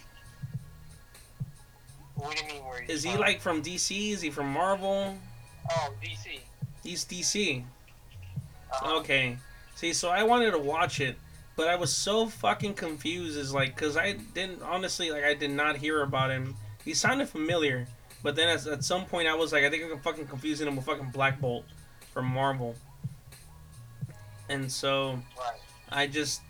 What 2.16 2.36
do 2.38 2.44
you 2.44 2.50
mean? 2.54 2.66
Where 2.66 2.84
Is 2.84 3.04
he 3.04 3.12
from? 3.12 3.20
like 3.22 3.42
from 3.42 3.62
DC? 3.62 4.12
Is 4.12 4.22
he 4.22 4.30
from 4.30 4.52
Marvel? 4.52 5.18
Oh, 5.72 5.94
DC. 6.02 6.40
He's 6.84 7.04
DC. 7.06 7.66
Uh, 8.72 8.96
Okay. 9.00 9.38
See, 9.76 9.94
so 9.94 10.10
I 10.10 10.24
wanted 10.24 10.52
to 10.52 10.60
watch 10.60 11.00
it, 11.02 11.18
but 11.62 11.70
I 11.70 11.76
was 11.76 11.96
so 11.96 12.26
fucking 12.26 12.74
confused. 12.74 13.38
Is 13.38 13.54
like, 13.54 13.78
cause 13.78 13.96
I 13.96 14.14
didn't 14.14 14.64
honestly 14.64 15.12
like 15.12 15.24
I 15.24 15.36
did 15.36 15.52
not 15.52 15.78
hear 15.78 16.02
about 16.02 16.32
him. 16.32 16.56
He 16.84 16.96
sounded 16.96 17.30
familiar, 17.30 17.86
but 18.24 18.36
then 18.36 18.50
at, 18.50 18.66
at 18.66 18.84
some 18.84 19.06
point 19.06 19.28
I 19.28 19.36
was 19.36 19.54
like, 19.54 19.64
I 19.64 19.70
think 19.70 19.84
I'm 19.84 20.00
fucking 20.00 20.26
confusing 20.26 20.68
him 20.68 20.76
with 20.76 20.86
fucking 20.86 21.12
Black 21.12 21.40
Bolt 21.40 21.66
from 22.16 22.26
Marvel. 22.26 22.74
And 24.50 24.72
so 24.72 25.20
I 25.92 26.08
just, 26.08 26.42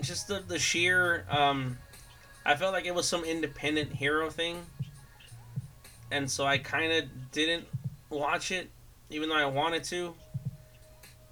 just 0.00 0.26
the 0.26 0.40
the 0.40 0.58
sheer, 0.58 1.24
um, 1.30 1.78
I 2.44 2.56
felt 2.56 2.72
like 2.72 2.86
it 2.86 2.94
was 2.96 3.06
some 3.06 3.22
independent 3.22 3.92
hero 3.92 4.30
thing, 4.30 4.66
and 6.10 6.28
so 6.28 6.44
I 6.44 6.58
kind 6.58 6.92
of 6.92 7.30
didn't 7.30 7.68
watch 8.08 8.50
it, 8.50 8.68
even 9.10 9.28
though 9.28 9.36
I 9.36 9.46
wanted 9.46 9.84
to, 9.84 10.16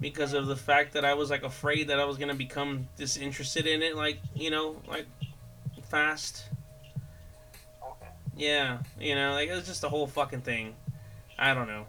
because 0.01 0.33
of 0.33 0.47
the 0.47 0.57
fact 0.57 0.93
that 0.95 1.05
I 1.05 1.15
was 1.15 1.31
like 1.31 1.43
afraid 1.43 1.89
that 1.89 1.99
I 1.99 2.05
was 2.05 2.17
gonna 2.19 2.35
become 2.35 2.89
disinterested 2.97 3.67
in 3.67 3.83
it, 3.83 3.97
like 3.97 4.21
you 4.35 4.51
know, 4.51 4.77
like 4.87 5.07
fast. 5.89 6.45
Okay. 7.83 8.11
Yeah, 8.37 8.79
you 9.01 9.15
know, 9.15 9.33
like 9.33 9.49
it 9.49 9.55
was 9.55 9.67
just 9.67 9.81
the 9.81 9.89
whole 9.89 10.07
fucking 10.07 10.43
thing. 10.43 10.75
I 11.39 11.55
don't 11.55 11.69
know. 11.69 11.87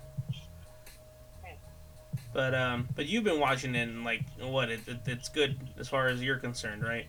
But 2.32 2.54
um, 2.54 2.88
but 2.96 3.08
you've 3.08 3.24
been 3.24 3.40
watching 3.40 3.74
it, 3.74 3.90
and 3.90 4.04
like 4.04 4.22
what? 4.40 4.70
It, 4.70 4.82
it, 4.88 5.00
it's 5.08 5.30
good 5.30 5.58
as 5.80 5.90
far 5.90 6.08
as 6.08 6.22
you're 6.22 6.38
concerned, 6.38 6.84
right? 6.84 7.08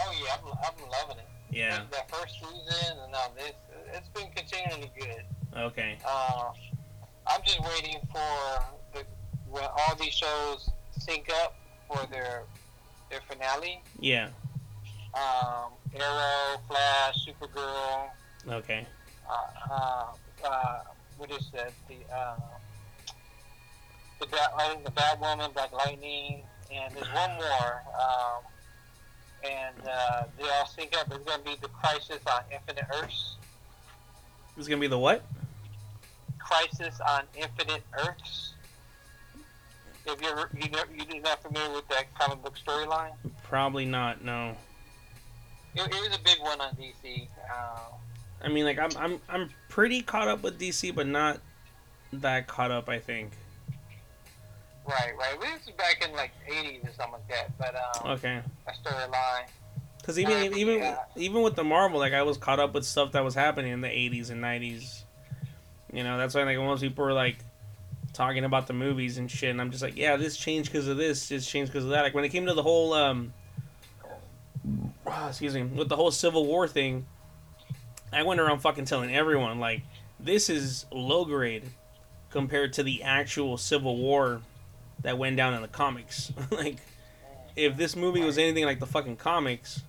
Oh 0.00 0.12
yeah, 0.24 0.36
I'm, 0.36 0.48
I'm 0.48 0.90
loving 0.90 1.18
it. 1.18 1.28
Yeah. 1.50 1.78
That, 1.78 1.90
that 1.90 2.10
first 2.10 2.34
season 2.34 2.98
and 3.02 3.12
now 3.12 3.26
this, 3.36 3.52
it's 3.92 4.08
been 4.08 4.30
continually 4.34 4.90
good. 4.98 5.24
Okay. 5.56 5.98
Uh, 6.06 6.50
I'm 7.26 7.42
just 7.42 7.60
waiting 7.60 7.98
for 8.12 8.64
the 9.48 9.54
when 9.54 9.64
all 9.64 9.94
these 9.96 10.12
shows 10.12 10.70
sync 10.98 11.30
up 11.42 11.56
for 11.86 12.06
their 12.06 12.42
their 13.10 13.20
finale. 13.28 13.82
Yeah. 13.98 14.28
Um, 15.14 15.72
Arrow, 15.94 16.60
Flash, 16.68 17.26
Supergirl. 17.26 18.10
Okay. 18.48 18.86
Uh, 19.28 19.72
uh, 19.72 20.04
uh, 20.46 20.80
what 21.16 21.30
is 21.30 21.50
that? 21.54 21.72
The 21.88 22.14
uh, 22.14 22.36
the 24.20 24.26
Bat, 24.26 24.52
I 24.56 24.68
think 24.68 24.84
the 24.84 24.90
Batwoman, 24.90 25.52
Black 25.54 25.72
Lightning, 25.72 26.42
and 26.72 26.94
there's 26.94 27.12
one 27.12 27.30
more. 27.34 27.82
Um, 27.98 28.42
and 29.44 29.88
uh, 29.88 30.24
they 30.36 30.48
all 30.48 30.66
sync 30.66 30.96
up. 30.96 31.06
It's 31.12 31.24
going 31.24 31.38
to 31.38 31.44
be 31.44 31.56
the 31.60 31.68
Crisis 31.68 32.18
on 32.26 32.42
Infinite 32.52 32.86
Earths. 32.92 33.36
This 34.58 34.64
is 34.64 34.68
gonna 34.68 34.80
be 34.80 34.88
the 34.88 34.98
what? 34.98 35.22
Crisis 36.40 37.00
on 37.08 37.22
Infinite 37.36 37.84
Earths. 37.96 38.54
If 40.08 40.22
you're 40.22 40.50
you 40.60 40.70
know, 40.70 40.82
you're 41.12 41.22
not 41.22 41.42
familiar 41.42 41.74
with 41.74 41.88
that 41.88 42.12
comic 42.18 42.42
book 42.42 42.54
storyline, 42.58 43.12
Probably 43.44 43.84
not. 43.84 44.24
No. 44.24 44.56
it, 45.74 45.80
it 45.82 45.88
was 46.08 46.16
a 46.18 46.22
big 46.22 46.40
one 46.40 46.60
on 46.60 46.74
DC. 46.76 47.28
Uh, 47.52 47.78
I 48.42 48.48
mean, 48.48 48.64
like 48.64 48.78
I'm 48.78 48.90
I'm 48.98 49.20
I'm 49.28 49.50
pretty 49.68 50.00
caught 50.02 50.28
up 50.28 50.42
with 50.42 50.58
DC, 50.60 50.94
but 50.94 51.06
not 51.06 51.40
that 52.12 52.46
caught 52.46 52.70
up. 52.70 52.88
I 52.88 52.98
think. 52.98 53.32
right, 54.86 55.12
right. 55.18 55.40
This 55.40 55.66
was 55.66 55.74
back 55.76 56.04
in 56.06 56.14
like 56.14 56.30
'80s 56.48 56.88
or 56.88 56.92
something 56.94 57.12
like 57.12 57.28
that. 57.28 57.58
But 57.58 57.74
um, 58.04 58.12
Okay. 58.12 58.40
a 58.66 58.70
storyline. 58.72 59.46
Because 60.00 60.18
even 60.18 60.54
even 60.56 60.78
yeah. 60.78 60.96
even 61.16 61.42
with 61.42 61.54
the 61.54 61.64
Marvel, 61.64 61.98
like 61.98 62.14
I 62.14 62.22
was 62.22 62.38
caught 62.38 62.60
up 62.60 62.72
with 62.74 62.84
stuff 62.86 63.12
that 63.12 63.22
was 63.24 63.34
happening 63.34 63.72
in 63.72 63.80
the 63.82 63.88
'80s 63.88 64.30
and 64.30 64.42
'90s. 64.42 65.02
You 65.92 66.02
know, 66.04 66.16
that's 66.18 66.34
why 66.34 66.44
like 66.44 66.56
most 66.58 66.80
people 66.80 67.04
were 67.04 67.12
like 67.12 67.38
talking 68.12 68.44
about 68.44 68.66
the 68.66 68.72
movies 68.72 69.18
and 69.18 69.30
shit, 69.30 69.50
and 69.50 69.60
I'm 69.60 69.70
just 69.70 69.82
like, 69.82 69.96
yeah, 69.96 70.16
this 70.16 70.36
changed 70.36 70.72
because 70.72 70.88
of 70.88 70.96
this, 70.96 71.28
this 71.28 71.46
changed 71.46 71.72
because 71.72 71.84
of 71.84 71.90
that. 71.90 72.02
Like 72.02 72.14
when 72.14 72.24
it 72.24 72.30
came 72.30 72.46
to 72.46 72.54
the 72.54 72.62
whole, 72.62 72.92
um, 72.92 73.32
excuse 75.28 75.54
me, 75.54 75.62
with 75.62 75.88
the 75.88 75.96
whole 75.96 76.10
Civil 76.10 76.46
War 76.46 76.66
thing, 76.68 77.06
I 78.12 78.22
went 78.22 78.40
around 78.40 78.60
fucking 78.60 78.86
telling 78.86 79.14
everyone 79.14 79.60
like, 79.60 79.82
this 80.20 80.50
is 80.50 80.86
low 80.90 81.24
grade 81.24 81.64
compared 82.30 82.72
to 82.74 82.82
the 82.82 83.02
actual 83.02 83.56
Civil 83.56 83.96
War 83.96 84.42
that 85.02 85.18
went 85.18 85.36
down 85.36 85.54
in 85.54 85.62
the 85.62 85.68
comics. 85.68 86.32
like, 86.50 86.78
if 87.56 87.76
this 87.76 87.96
movie 87.96 88.22
was 88.22 88.38
anything 88.38 88.64
like 88.64 88.80
the 88.80 88.86
fucking 88.86 89.16
comics, 89.16 89.82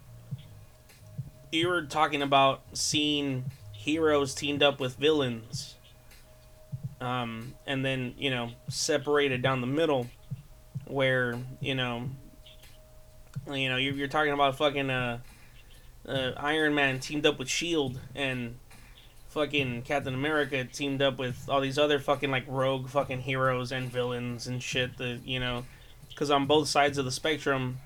you 1.52 1.68
were 1.68 1.84
talking 1.84 2.22
about 2.22 2.62
seeing 2.74 3.46
heroes 3.72 4.36
teamed 4.36 4.62
up 4.62 4.80
with 4.80 4.96
villains, 4.98 5.76
um, 7.02 7.54
and 7.66 7.86
then 7.86 8.14
you 8.18 8.30
know 8.30 8.52
separated 8.68 9.42
down 9.42 9.62
the 9.62 9.68
middle, 9.68 10.08
where 10.86 11.38
you 11.62 11.76
know, 11.76 12.10
you 13.48 13.70
know 13.70 13.78
you're, 13.78 13.94
you're 13.94 14.08
talking 14.08 14.34
about 14.34 14.58
fucking 14.58 14.90
uh, 14.90 15.20
uh, 16.08 16.32
Iron 16.38 16.76
Man 16.76 17.00
teamed 17.00 17.26
up 17.26 17.40
with 17.40 17.50
Shield 17.50 18.00
and 18.16 18.58
fucking 19.30 19.84
Captain 19.84 20.14
America 20.14 20.66
teamed 20.66 21.02
up 21.02 21.20
with 21.20 21.48
all 21.48 21.62
these 21.62 21.78
other 21.78 22.00
fucking 22.00 22.32
like 22.32 22.46
rogue 22.48 22.90
fucking 22.90 23.22
heroes 23.22 23.72
and 23.72 23.92
villains 23.92 24.48
and 24.48 24.62
shit 24.62 24.98
that 24.98 25.22
you 25.24 25.40
know 25.40 25.66
because 26.10 26.32
on 26.32 26.48
both 26.48 26.68
sides 26.68 26.98
of 26.98 27.06
the 27.06 27.12
spectrum 27.12 27.78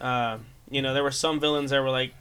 uh 0.00 0.36
you 0.70 0.82
know 0.82 0.92
there 0.92 1.02
were 1.02 1.10
some 1.10 1.40
villains 1.40 1.70
that 1.70 1.80
were 1.80 1.90
like 1.90 2.12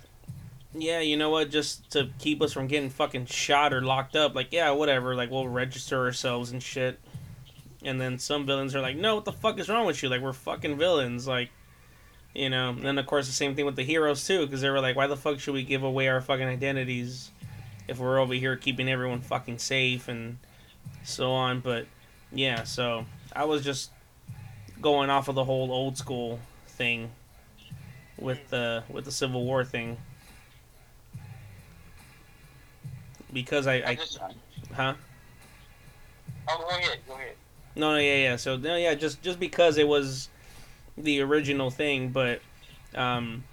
yeah 0.73 0.99
you 0.99 1.17
know 1.17 1.29
what? 1.29 1.49
Just 1.49 1.91
to 1.91 2.09
keep 2.19 2.41
us 2.41 2.53
from 2.53 2.67
getting 2.67 2.89
fucking 2.89 3.25
shot 3.25 3.73
or 3.73 3.81
locked 3.81 4.15
up 4.15 4.35
like 4.35 4.51
yeah 4.51 4.71
whatever 4.71 5.15
like 5.15 5.31
we'll 5.31 5.47
register 5.47 5.97
ourselves 5.97 6.51
and 6.51 6.61
shit. 6.61 6.99
And 7.83 7.99
then 7.99 8.19
some 8.19 8.45
villains 8.45 8.75
are 8.75 8.81
like 8.81 8.97
no 8.97 9.15
what 9.15 9.25
the 9.25 9.31
fuck 9.31 9.59
is 9.59 9.69
wrong 9.69 9.85
with 9.85 10.01
you? 10.03 10.09
Like 10.09 10.21
we're 10.21 10.33
fucking 10.33 10.77
villains 10.77 11.27
like 11.27 11.49
you 12.35 12.49
know? 12.49 12.69
And 12.69 12.83
then 12.83 12.97
of 12.97 13.05
course 13.05 13.27
the 13.27 13.33
same 13.33 13.55
thing 13.55 13.65
with 13.65 13.75
the 13.75 13.83
heroes 13.83 14.25
too 14.25 14.45
because 14.45 14.61
they 14.61 14.69
were 14.69 14.81
like 14.81 14.95
why 14.95 15.07
the 15.07 15.17
fuck 15.17 15.39
should 15.39 15.53
we 15.53 15.63
give 15.63 15.83
away 15.83 16.07
our 16.07 16.21
fucking 16.21 16.47
identities 16.47 17.31
if 17.87 17.97
we're 17.97 18.19
over 18.19 18.33
here 18.33 18.55
keeping 18.55 18.89
everyone 18.89 19.21
fucking 19.21 19.57
safe? 19.57 20.07
and 20.07 20.37
so 21.03 21.31
on. 21.31 21.59
But 21.59 21.87
yeah, 22.31 22.63
so 22.63 23.05
I 23.35 23.45
was 23.45 23.63
just 23.63 23.91
going 24.81 25.09
off 25.09 25.27
of 25.27 25.35
the 25.35 25.43
whole 25.43 25.71
old 25.71 25.97
school 25.97 26.39
thing 26.67 27.11
with 28.17 28.49
the 28.49 28.83
with 28.89 29.05
the 29.05 29.11
Civil 29.11 29.45
War 29.45 29.63
thing 29.63 29.97
because 33.33 33.67
I, 33.67 33.75
I 33.75 33.87
I 33.89 33.95
just, 33.95 34.19
huh? 34.73 34.93
Oh, 36.47 36.57
go 36.57 36.69
ahead, 36.69 36.99
go 37.07 37.13
ahead. 37.13 37.35
no 37.75 37.93
no 37.93 37.97
yeah 37.99 38.15
yeah. 38.15 38.35
So 38.35 38.57
no 38.57 38.75
yeah 38.75 38.95
just 38.95 39.21
just 39.21 39.39
because 39.39 39.77
it 39.77 39.87
was 39.87 40.29
the 40.97 41.21
original 41.21 41.69
thing 41.69 42.09
but 42.09 42.41
um 42.95 43.43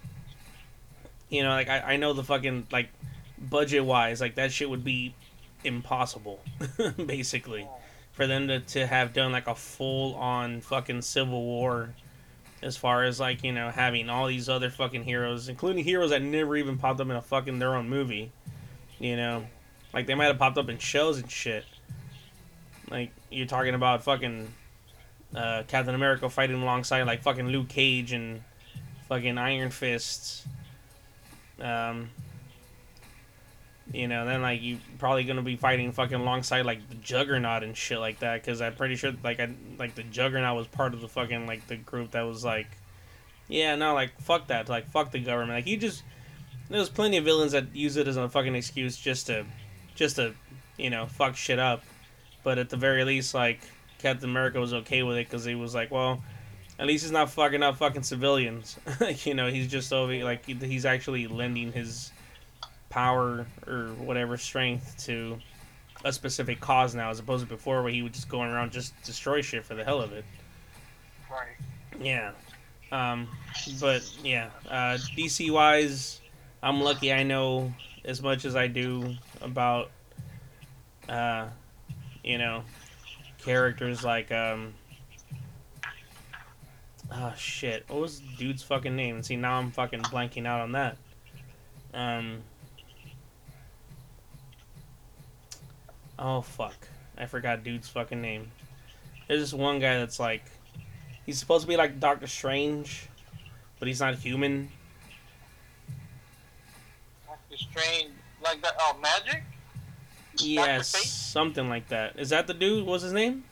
you 1.28 1.42
know 1.42 1.50
like 1.50 1.68
I, 1.68 1.92
I 1.92 1.96
know 1.96 2.12
the 2.12 2.24
fucking 2.24 2.66
like 2.72 2.88
budget 3.38 3.84
wise 3.84 4.20
like 4.20 4.34
that 4.36 4.50
shit 4.50 4.68
would 4.68 4.82
be 4.84 5.14
impossible 5.62 6.40
basically 7.06 7.68
for 8.12 8.26
them 8.26 8.48
to, 8.48 8.60
to 8.60 8.86
have 8.86 9.12
done 9.12 9.30
like 9.32 9.46
a 9.46 9.54
full 9.54 10.14
on 10.14 10.60
fucking 10.60 11.02
civil 11.02 11.42
war 11.42 11.94
as 12.62 12.76
far 12.76 13.04
as 13.04 13.20
like 13.20 13.44
you 13.44 13.52
know 13.52 13.70
having 13.70 14.08
all 14.08 14.26
these 14.26 14.48
other 14.48 14.70
fucking 14.70 15.04
heroes 15.04 15.48
including 15.48 15.84
heroes 15.84 16.10
that 16.10 16.22
never 16.22 16.56
even 16.56 16.78
popped 16.78 17.00
up 17.00 17.08
in 17.08 17.14
a 17.16 17.22
fucking 17.22 17.58
their 17.58 17.74
own 17.76 17.88
movie 17.88 18.32
you 18.98 19.16
know 19.16 19.44
like 19.96 20.06
they 20.06 20.14
might 20.14 20.26
have 20.26 20.38
popped 20.38 20.58
up 20.58 20.68
in 20.68 20.78
shows 20.78 21.18
and 21.18 21.28
shit 21.28 21.64
like 22.90 23.10
you're 23.30 23.46
talking 23.46 23.74
about 23.74 24.04
fucking 24.04 24.46
uh, 25.34 25.64
Captain 25.66 25.94
America 25.94 26.30
fighting 26.30 26.62
alongside 26.62 27.02
like 27.02 27.22
fucking 27.22 27.48
Luke 27.48 27.68
Cage 27.68 28.12
and 28.12 28.42
fucking 29.08 29.36
Iron 29.38 29.70
Fists 29.70 30.46
um 31.60 32.10
you 33.92 34.08
know, 34.08 34.26
then 34.26 34.42
like 34.42 34.62
you 34.62 34.78
probably 34.98 35.24
gonna 35.24 35.42
be 35.42 35.56
fighting 35.56 35.92
fucking 35.92 36.20
alongside 36.20 36.66
like 36.66 36.88
the 36.88 36.96
Juggernaut 36.96 37.62
and 37.62 37.76
shit 37.76 37.98
like 37.98 38.18
that 38.20 38.42
because 38.42 38.60
I'm 38.60 38.74
pretty 38.74 38.96
sure 38.96 39.12
like 39.22 39.38
I 39.38 39.50
like 39.78 39.94
the 39.94 40.02
Juggernaut 40.02 40.56
was 40.56 40.66
part 40.66 40.92
of 40.92 41.00
the 41.00 41.08
fucking 41.08 41.46
like 41.46 41.66
the 41.68 41.76
group 41.76 42.10
that 42.12 42.22
was 42.22 42.44
like, 42.44 42.66
yeah, 43.48 43.76
no, 43.76 43.94
like 43.94 44.20
fuck 44.20 44.48
that, 44.48 44.68
like 44.68 44.90
fuck 44.90 45.12
the 45.12 45.20
government. 45.20 45.52
Like 45.58 45.66
you 45.66 45.76
just 45.76 46.02
there's 46.68 46.88
plenty 46.88 47.16
of 47.16 47.24
villains 47.24 47.52
that 47.52 47.74
use 47.76 47.96
it 47.96 48.08
as 48.08 48.16
a 48.16 48.28
fucking 48.28 48.56
excuse 48.56 48.96
just 48.96 49.28
to, 49.28 49.46
just 49.96 50.16
to, 50.16 50.34
you 50.76 50.90
know, 50.90 51.06
fuck 51.06 51.34
shit 51.34 51.58
up. 51.58 51.82
But 52.44 52.58
at 52.58 52.70
the 52.70 52.76
very 52.76 53.04
least, 53.04 53.34
like 53.34 53.60
Captain 53.98 54.30
America 54.30 54.60
was 54.60 54.72
okay 54.72 55.02
with 55.02 55.16
it 55.16 55.26
because 55.26 55.44
he 55.44 55.56
was 55.56 55.74
like, 55.74 55.90
well, 55.90 56.22
at 56.78 56.86
least 56.86 57.04
he's 57.04 57.12
not 57.12 57.30
fucking 57.30 57.62
up 57.62 57.76
fucking 57.76 58.04
civilians. 58.04 58.76
you 59.24 59.34
know, 59.34 59.50
he's 59.50 59.66
just 59.66 59.92
over 59.92 60.14
like 60.22 60.46
he's 60.46 60.84
actually 60.84 61.26
lending 61.26 61.72
his 61.72 62.12
power 62.88 63.46
or 63.66 63.88
whatever 63.98 64.36
strength 64.36 65.04
to 65.06 65.38
a 66.04 66.12
specific 66.12 66.60
cause 66.60 66.94
now, 66.94 67.10
as 67.10 67.18
opposed 67.18 67.44
to 67.44 67.48
before 67.48 67.82
where 67.82 67.92
he 67.92 68.02
would 68.02 68.14
just 68.14 68.28
go 68.28 68.42
around 68.42 68.70
just 68.70 68.94
destroy 69.02 69.40
shit 69.40 69.64
for 69.64 69.74
the 69.74 69.82
hell 69.82 70.00
of 70.00 70.12
it. 70.12 70.24
Right. 71.30 71.56
Yeah. 72.00 72.32
Um, 72.92 73.28
but 73.80 74.08
yeah, 74.22 74.50
uh, 74.70 74.98
DC 75.16 75.50
wise, 75.50 76.20
I'm 76.62 76.80
lucky 76.80 77.12
I 77.12 77.24
know 77.24 77.72
as 78.04 78.22
much 78.22 78.44
as 78.44 78.54
I 78.54 78.68
do 78.68 79.14
about, 79.40 79.90
uh, 81.08 81.48
you 82.24 82.38
know, 82.38 82.62
characters 83.38 84.04
like, 84.04 84.32
um, 84.32 84.74
oh 87.12 87.34
shit, 87.36 87.84
what 87.88 88.00
was 88.00 88.20
dude's 88.38 88.62
fucking 88.62 88.94
name? 88.94 89.22
See, 89.22 89.36
now 89.36 89.58
I'm 89.58 89.70
fucking 89.70 90.02
blanking 90.02 90.46
out 90.46 90.60
on 90.60 90.72
that. 90.72 90.96
Um, 91.94 92.38
oh 96.18 96.42
fuck, 96.42 96.88
I 97.16 97.26
forgot 97.26 97.64
dude's 97.64 97.88
fucking 97.88 98.20
name. 98.20 98.50
There's 99.28 99.40
this 99.40 99.52
one 99.52 99.78
guy 99.80 99.98
that's 99.98 100.20
like, 100.20 100.44
He's 101.26 101.38
supposed 101.40 101.62
to 101.62 101.68
be 101.68 101.76
like 101.76 101.98
Doctor 101.98 102.28
Strange, 102.28 103.08
but 103.80 103.88
he's 103.88 103.98
not 103.98 104.14
human. 104.14 104.70
Doctor 107.26 107.56
Strange, 107.56 108.12
like 108.48 108.62
that. 108.62 108.74
Oh, 108.80 108.96
magic. 109.00 109.42
Yes, 110.38 110.88
something 111.08 111.68
like 111.68 111.88
that. 111.88 112.18
Is 112.18 112.28
that 112.30 112.46
the 112.46 112.54
dude? 112.54 112.86
What's 112.86 113.02
his 113.02 113.12
name? 113.12 113.44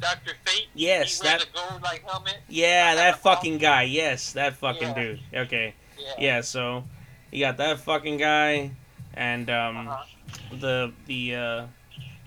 Doctor 0.00 0.32
Fate. 0.44 0.66
Yes, 0.74 1.18
that. 1.20 1.46
gold 1.54 1.82
like 1.82 2.04
helmet. 2.04 2.38
Yeah, 2.48 2.94
that 2.94 3.18
fucking 3.20 3.58
guy. 3.58 3.82
Yes, 3.82 4.32
that 4.32 4.54
fucking 4.56 4.88
Yeah. 4.88 4.94
dude. 4.94 5.20
Okay. 5.34 5.74
Yeah. 5.98 6.12
Yeah. 6.18 6.40
So, 6.42 6.84
you 7.32 7.40
got 7.40 7.56
that 7.56 7.80
fucking 7.80 8.18
guy, 8.18 8.70
and 9.14 9.48
um, 9.50 9.88
Uh-huh. 9.88 10.04
the 10.52 10.92
the 11.06 11.34
uh, 11.34 11.66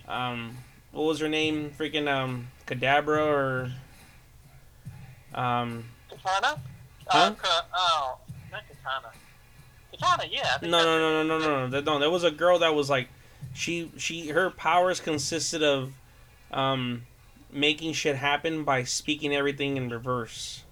um, 0.08 0.58
what 0.92 1.04
was 1.04 1.20
her 1.20 1.30
name? 1.30 1.72
Freaking 1.78 2.08
um, 2.10 2.48
Kadabra 2.68 3.26
or 3.26 3.72
um. 5.34 5.86
Katana. 6.10 6.60
Huh? 7.08 7.36
Uh, 7.44 7.62
oh, 7.74 8.18
not 8.52 8.64
Katana. 8.68 9.12
Katana. 10.02 10.24
Yeah. 10.30 10.58
No, 10.62 10.70
no, 10.84 11.00
no, 11.00 11.24
no, 11.24 11.24
no, 11.24 11.40
no, 11.40 11.66
no. 11.66 11.70
There- 11.70 11.82
No, 11.82 12.00
there 12.00 12.10
was 12.10 12.24
a 12.24 12.32
girl 12.32 12.60
that 12.60 12.74
was 12.76 12.90
like, 12.90 13.10
she, 13.54 13.92
she, 13.98 14.30
her 14.30 14.50
powers 14.50 15.00
consisted 15.00 15.62
of, 15.64 15.94
um, 16.52 17.06
making 17.52 17.94
shit 17.94 18.16
happen 18.16 18.64
by 18.64 18.84
speaking 18.84 19.34
everything 19.36 19.78
in 19.78 19.90
reverse. 19.90 20.64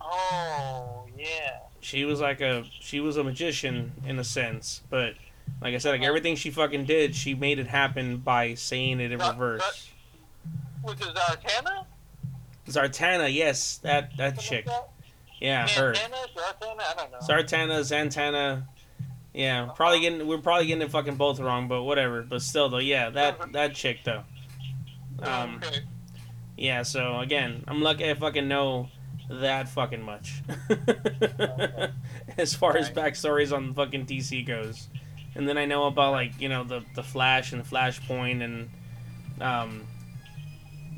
Oh, 0.00 1.06
yeah. 1.18 1.58
She 1.80 2.04
was 2.04 2.20
like 2.20 2.40
a, 2.40 2.64
she 2.80 3.00
was 3.00 3.16
a 3.16 3.24
magician 3.24 3.92
in 4.06 4.18
a 4.18 4.24
sense, 4.24 4.82
but 4.90 5.14
like 5.60 5.74
I 5.74 5.78
said, 5.78 5.90
like 5.92 6.02
everything 6.02 6.36
she 6.36 6.50
fucking 6.50 6.84
did, 6.86 7.14
she 7.14 7.34
made 7.34 7.58
it 7.58 7.66
happen 7.66 8.18
by 8.18 8.54
saying 8.54 9.00
it 9.00 9.12
in 9.12 9.18
reverse. 9.18 9.90
Was 10.82 10.94
it 11.00 11.14
Zartana? 11.14 11.84
Zartana, 12.68 13.32
yes, 13.32 13.78
that 13.78 14.16
that 14.16 14.38
chick, 14.38 14.66
yeah, 15.40 15.68
her. 15.68 15.94
Santana? 15.94 16.16
Zartana? 16.36 16.80
I 16.80 16.94
don't 16.96 17.68
know. 17.68 17.80
Zantana. 17.80 18.66
Yeah, 19.34 19.70
probably 19.74 20.00
getting 20.00 20.26
we're 20.28 20.38
probably 20.38 20.66
getting 20.66 20.82
it 20.82 20.92
fucking 20.92 21.16
both 21.16 21.40
wrong, 21.40 21.66
but 21.66 21.82
whatever. 21.82 22.22
But 22.22 22.40
still 22.40 22.68
though, 22.68 22.78
yeah, 22.78 23.10
that 23.10 23.52
that 23.52 23.74
chick 23.74 23.98
though. 24.04 24.22
Um, 25.20 25.60
okay. 25.64 25.80
yeah. 26.56 26.82
So 26.84 27.18
again, 27.18 27.64
I'm 27.66 27.82
lucky 27.82 28.08
I 28.08 28.14
fucking 28.14 28.46
know 28.46 28.90
that 29.28 29.68
fucking 29.68 30.02
much. 30.02 30.40
as 32.38 32.54
far 32.54 32.76
as 32.76 32.90
backstories 32.90 33.54
on 33.54 33.74
fucking 33.74 34.06
DC 34.06 34.46
goes, 34.46 34.88
and 35.34 35.48
then 35.48 35.58
I 35.58 35.64
know 35.64 35.86
about 35.86 36.12
like 36.12 36.40
you 36.40 36.48
know 36.48 36.62
the 36.62 36.84
the 36.94 37.02
Flash 37.02 37.52
and 37.52 37.64
Flashpoint 37.64 38.42
and 38.42 38.70
um. 39.40 39.86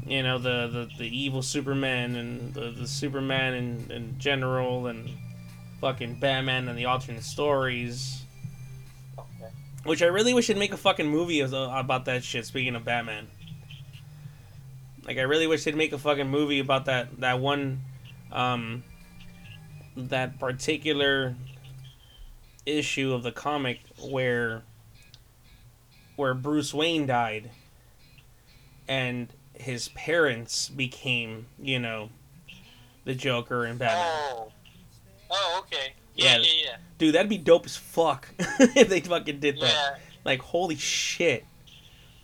You 0.07 0.23
know 0.23 0.39
the, 0.39 0.69
the, 0.69 0.89
the 0.99 1.17
evil 1.19 1.43
Superman 1.43 2.15
and 2.15 2.55
the, 2.55 2.71
the 2.71 2.87
Superman 2.87 3.55
in, 3.55 3.91
in 3.91 4.19
general 4.19 4.87
and 4.87 5.11
fucking 5.81 6.21
Batman 6.21 6.69
and 6.69 6.79
the 6.79 6.85
alternate 6.85 7.25
stories. 7.25 8.23
Okay. 9.19 9.51
Which 9.85 10.03
I 10.03 10.07
really 10.07 10.33
wish 10.33 10.47
they'd 10.47 10.57
make 10.57 10.73
a 10.73 10.77
fucking 10.77 11.09
movie 11.09 11.41
about 11.41 12.05
that 12.05 12.23
shit. 12.23 12.47
Speaking 12.47 12.77
of 12.77 12.85
Batman, 12.85 13.27
like 15.05 15.19
I 15.19 15.23
really 15.23 15.49
wish 15.49 15.65
they'd 15.65 15.75
make 15.77 15.93
a 15.93 15.99
fucking 15.99 16.29
movie 16.29 16.61
about 16.61 16.85
that 16.85 17.21
that 17.21 17.41
one, 17.41 17.81
um, 18.31 18.85
that 19.97 20.39
particular 20.39 21.35
issue 22.65 23.13
of 23.13 23.25
the 23.25 23.33
comic 23.33 23.81
where 24.01 24.63
where 26.15 26.35
Bruce 26.35 26.73
Wayne 26.73 27.07
died, 27.07 27.51
and 28.89 29.29
his 29.59 29.89
parents 29.91 30.69
became, 30.69 31.47
you 31.61 31.79
know, 31.79 32.11
the 33.05 33.15
Joker 33.15 33.65
and 33.65 33.79
Batman. 33.79 34.05
Oh. 34.31 34.53
Oh, 35.31 35.63
okay. 35.65 35.93
Yeah, 36.15 36.37
Yeah. 36.37 36.43
yeah, 36.43 36.65
yeah. 36.65 36.77
Dude, 36.99 37.15
that'd 37.15 37.29
be 37.29 37.39
dope 37.39 37.67
as 37.67 37.77
fuck 37.77 38.29
if 38.39 38.89
they 38.89 39.01
fucking 39.01 39.41
did 39.41 39.57
that. 39.61 39.63
Yeah, 39.73 39.97
Like, 40.25 40.41
holy 40.41 40.77
shit. 40.77 41.45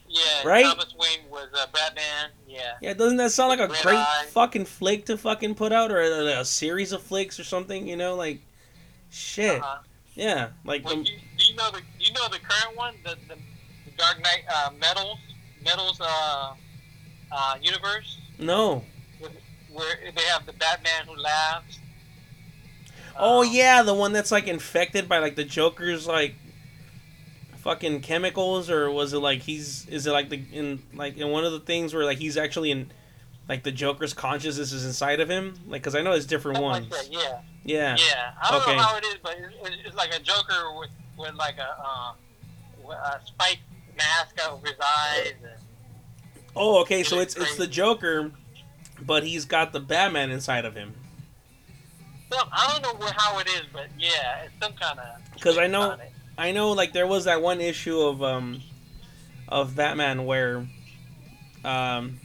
yeah. 0.09 0.21
Right? 0.45 0.65
Thomas 0.65 0.95
Wayne 0.99 1.29
was 1.31 1.49
uh, 1.55 1.67
Batman. 1.73 2.31
Yeah. 2.49 2.75
Yeah, 2.81 2.95
doesn't 2.95 3.17
that 3.19 3.33
sound 3.33 3.51
like 3.51 3.61
a 3.61 3.73
Red 3.73 3.83
great 3.83 3.97
Eye. 3.97 4.27
fucking 4.31 4.65
flick 4.67 5.07
to 5.07 5.19
fucking 5.19 5.55
put 5.57 5.73
out, 5.73 5.91
or 5.91 6.01
a, 6.01 6.41
a 6.41 6.45
series 6.45 6.93
of 6.93 7.03
flicks 7.03 7.39
or 7.41 7.45
something? 7.45 7.87
You 7.89 7.97
know, 7.97 8.15
like, 8.15 8.41
shit. 9.11 9.61
Uh-huh. 9.61 9.79
Yeah, 10.15 10.49
like, 10.65 10.85
Well, 10.85 10.95
um, 10.95 11.01
you, 11.01 11.17
do 11.39 11.45
you 11.47 11.57
know 11.57 11.71
the 11.71 11.81
you 11.99 12.13
know 12.13 12.29
the 12.29 12.39
current 12.39 12.77
one, 12.77 12.95
the 13.03 13.17
the, 13.29 13.35
the 13.87 13.91
Dark 13.97 14.23
Knight 14.23 14.43
uh, 14.55 14.69
Metals 14.79 15.19
Metals 15.65 15.99
uh, 16.03 16.53
uh, 17.33 17.57
universe, 17.61 18.19
no. 18.39 18.85
where 19.73 19.97
they 20.15 20.23
have 20.25 20.45
the 20.47 20.53
Batman 20.53 21.07
who 21.07 21.17
laughs. 21.17 21.79
Oh 23.17 23.43
Um, 23.43 23.49
yeah, 23.53 23.83
the 23.83 23.95
one 23.95 24.13
that's 24.13 24.31
like 24.33 24.47
infected 24.49 25.09
by 25.09 25.19
like 25.19 25.37
the 25.37 25.45
Joker's 25.45 26.07
like 26.07 26.35
fucking 27.59 28.01
chemicals, 28.01 28.71
or 28.71 28.91
was 28.91 29.13
it 29.13 29.19
like 29.19 29.41
he's? 29.43 29.87
Is 29.89 30.07
it 30.07 30.13
like 30.13 30.29
the 30.29 30.43
in 30.53 30.83
like 30.95 31.17
in 31.17 31.29
one 31.29 31.45
of 31.45 31.53
the 31.53 31.61
things 31.61 31.95
where 31.95 32.05
like 32.05 32.19
he's 32.19 32.37
actually 32.37 32.71
in 32.71 32.91
like 33.49 33.63
the 33.65 33.73
Joker's 33.73 34.15
consciousness 34.15 34.73
is 34.73 34.85
inside 34.85 35.21
of 35.21 35.29
him? 35.29 35.55
Like, 35.67 35.83
cause 35.83 35.95
I 35.95 36.03
know 36.03 36.13
there's 36.13 36.27
different 36.27 36.57
something 36.57 36.71
ones. 36.71 36.91
Like 36.91 37.03
that, 37.03 37.13
yeah. 37.13 37.41
Yeah. 37.65 37.97
Yeah, 37.99 38.33
I 38.43 38.51
don't 38.51 38.63
Okay. 38.63 38.77
know 38.77 38.83
how 38.83 38.97
it 38.97 39.05
is, 39.05 39.17
but 39.23 39.37
it, 39.37 39.45
it, 39.65 39.73
it's 39.87 39.97
like 39.97 40.13
a 40.15 40.19
Joker 40.21 40.77
with, 40.79 40.91
with 41.17 41.35
like 41.35 41.59
a, 41.59 41.77
uh, 41.81 42.93
a 42.93 43.21
spike 43.25 43.61
mask 43.97 44.37
over 44.49 44.67
his 44.67 44.77
eyes. 44.81 45.33
And, 45.43 45.53
Oh, 46.55 46.81
okay. 46.83 47.03
So 47.03 47.21
it's 47.21 47.35
it's 47.37 47.57
the 47.57 47.67
Joker, 47.67 48.31
but 49.01 49.25
he's 49.25 49.45
got 49.45 49.73
the 49.73 49.81
Batman 49.81 50.31
inside 50.31 50.65
of 50.65 50.75
him. 50.75 50.95
so, 52.31 52.39
I 52.53 52.79
don't 52.83 53.01
know 53.01 53.07
how 53.17 53.39
it 53.39 53.47
is, 53.49 53.63
but 53.73 53.87
yeah, 53.99 54.43
it's 54.45 54.55
some 54.61 54.73
kind 54.75 54.99
of. 54.99 55.41
'Cause 55.41 55.59
I 55.59 55.67
know- 55.67 55.91
I 56.39 56.53
know, 56.53 56.73
like 56.73 56.93
there 56.93 57.07
was 57.07 57.25
that 57.25 57.43
one 57.43 57.61
issue 57.61 58.01
of 58.01 58.23
um 58.23 58.63
of 59.49 59.77
Batman 59.77 60.25
where 60.25 60.67
um 61.65 62.19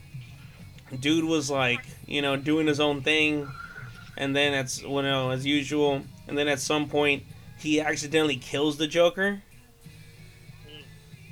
dude 0.99 1.25
was 1.25 1.49
like 1.49 1.81
you 2.05 2.21
know 2.21 2.35
doing 2.37 2.67
his 2.67 2.79
own 2.79 3.01
thing, 3.01 3.47
and 4.17 4.35
then 4.35 4.53
it's 4.53 4.81
you 4.81 5.01
know 5.01 5.31
as 5.31 5.45
usual, 5.45 6.03
and 6.27 6.37
then 6.37 6.47
at 6.47 6.59
some 6.59 6.87
point 6.87 7.23
he 7.57 7.81
accidentally 7.81 8.37
kills 8.37 8.77
the 8.77 8.87
Joker. 8.87 9.41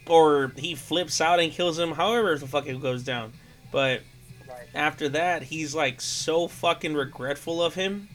Or 0.07 0.52
he 0.56 0.76
flips 0.76 1.19
out 1.19 1.40
and 1.40 1.52
kills 1.52 1.80
him, 1.80 1.91
however 1.91 2.38
the 2.38 2.48
fuck 2.48 2.68
it 2.68 2.82
goes 2.82 3.03
down. 3.03 3.34
But 3.72 4.02
after 4.73 5.10
that, 5.10 5.44
he's 5.44 5.73
like 5.73 6.02
so 6.02 6.48
fucking 6.48 6.94
regretful 6.94 7.61
of 7.64 7.73
him. 7.76 8.10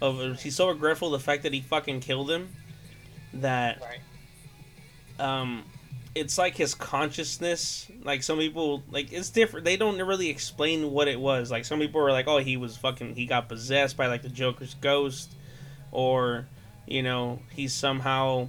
Of 0.00 0.40
he's 0.40 0.56
so 0.56 0.68
regretful 0.68 1.12
of 1.12 1.20
the 1.20 1.24
fact 1.24 1.42
that 1.42 1.52
he 1.52 1.60
fucking 1.60 2.00
killed 2.00 2.30
him 2.30 2.50
that 3.34 3.82
um 5.18 5.64
it's 6.14 6.38
like 6.38 6.56
his 6.56 6.74
consciousness 6.74 7.90
like 8.02 8.22
some 8.22 8.38
people 8.38 8.82
like 8.90 9.12
it's 9.12 9.30
different 9.30 9.64
they 9.64 9.76
don't 9.76 9.98
really 9.98 10.28
explain 10.28 10.90
what 10.90 11.08
it 11.08 11.18
was 11.18 11.50
like 11.50 11.64
some 11.64 11.78
people 11.78 12.00
are 12.00 12.10
like 12.10 12.26
oh 12.26 12.38
he 12.38 12.56
was 12.56 12.76
fucking 12.76 13.14
he 13.14 13.26
got 13.26 13.48
possessed 13.48 13.96
by 13.96 14.06
like 14.06 14.22
the 14.22 14.28
joker's 14.28 14.74
ghost 14.74 15.32
or 15.92 16.46
you 16.86 17.02
know 17.02 17.40
he 17.50 17.68
somehow 17.68 18.48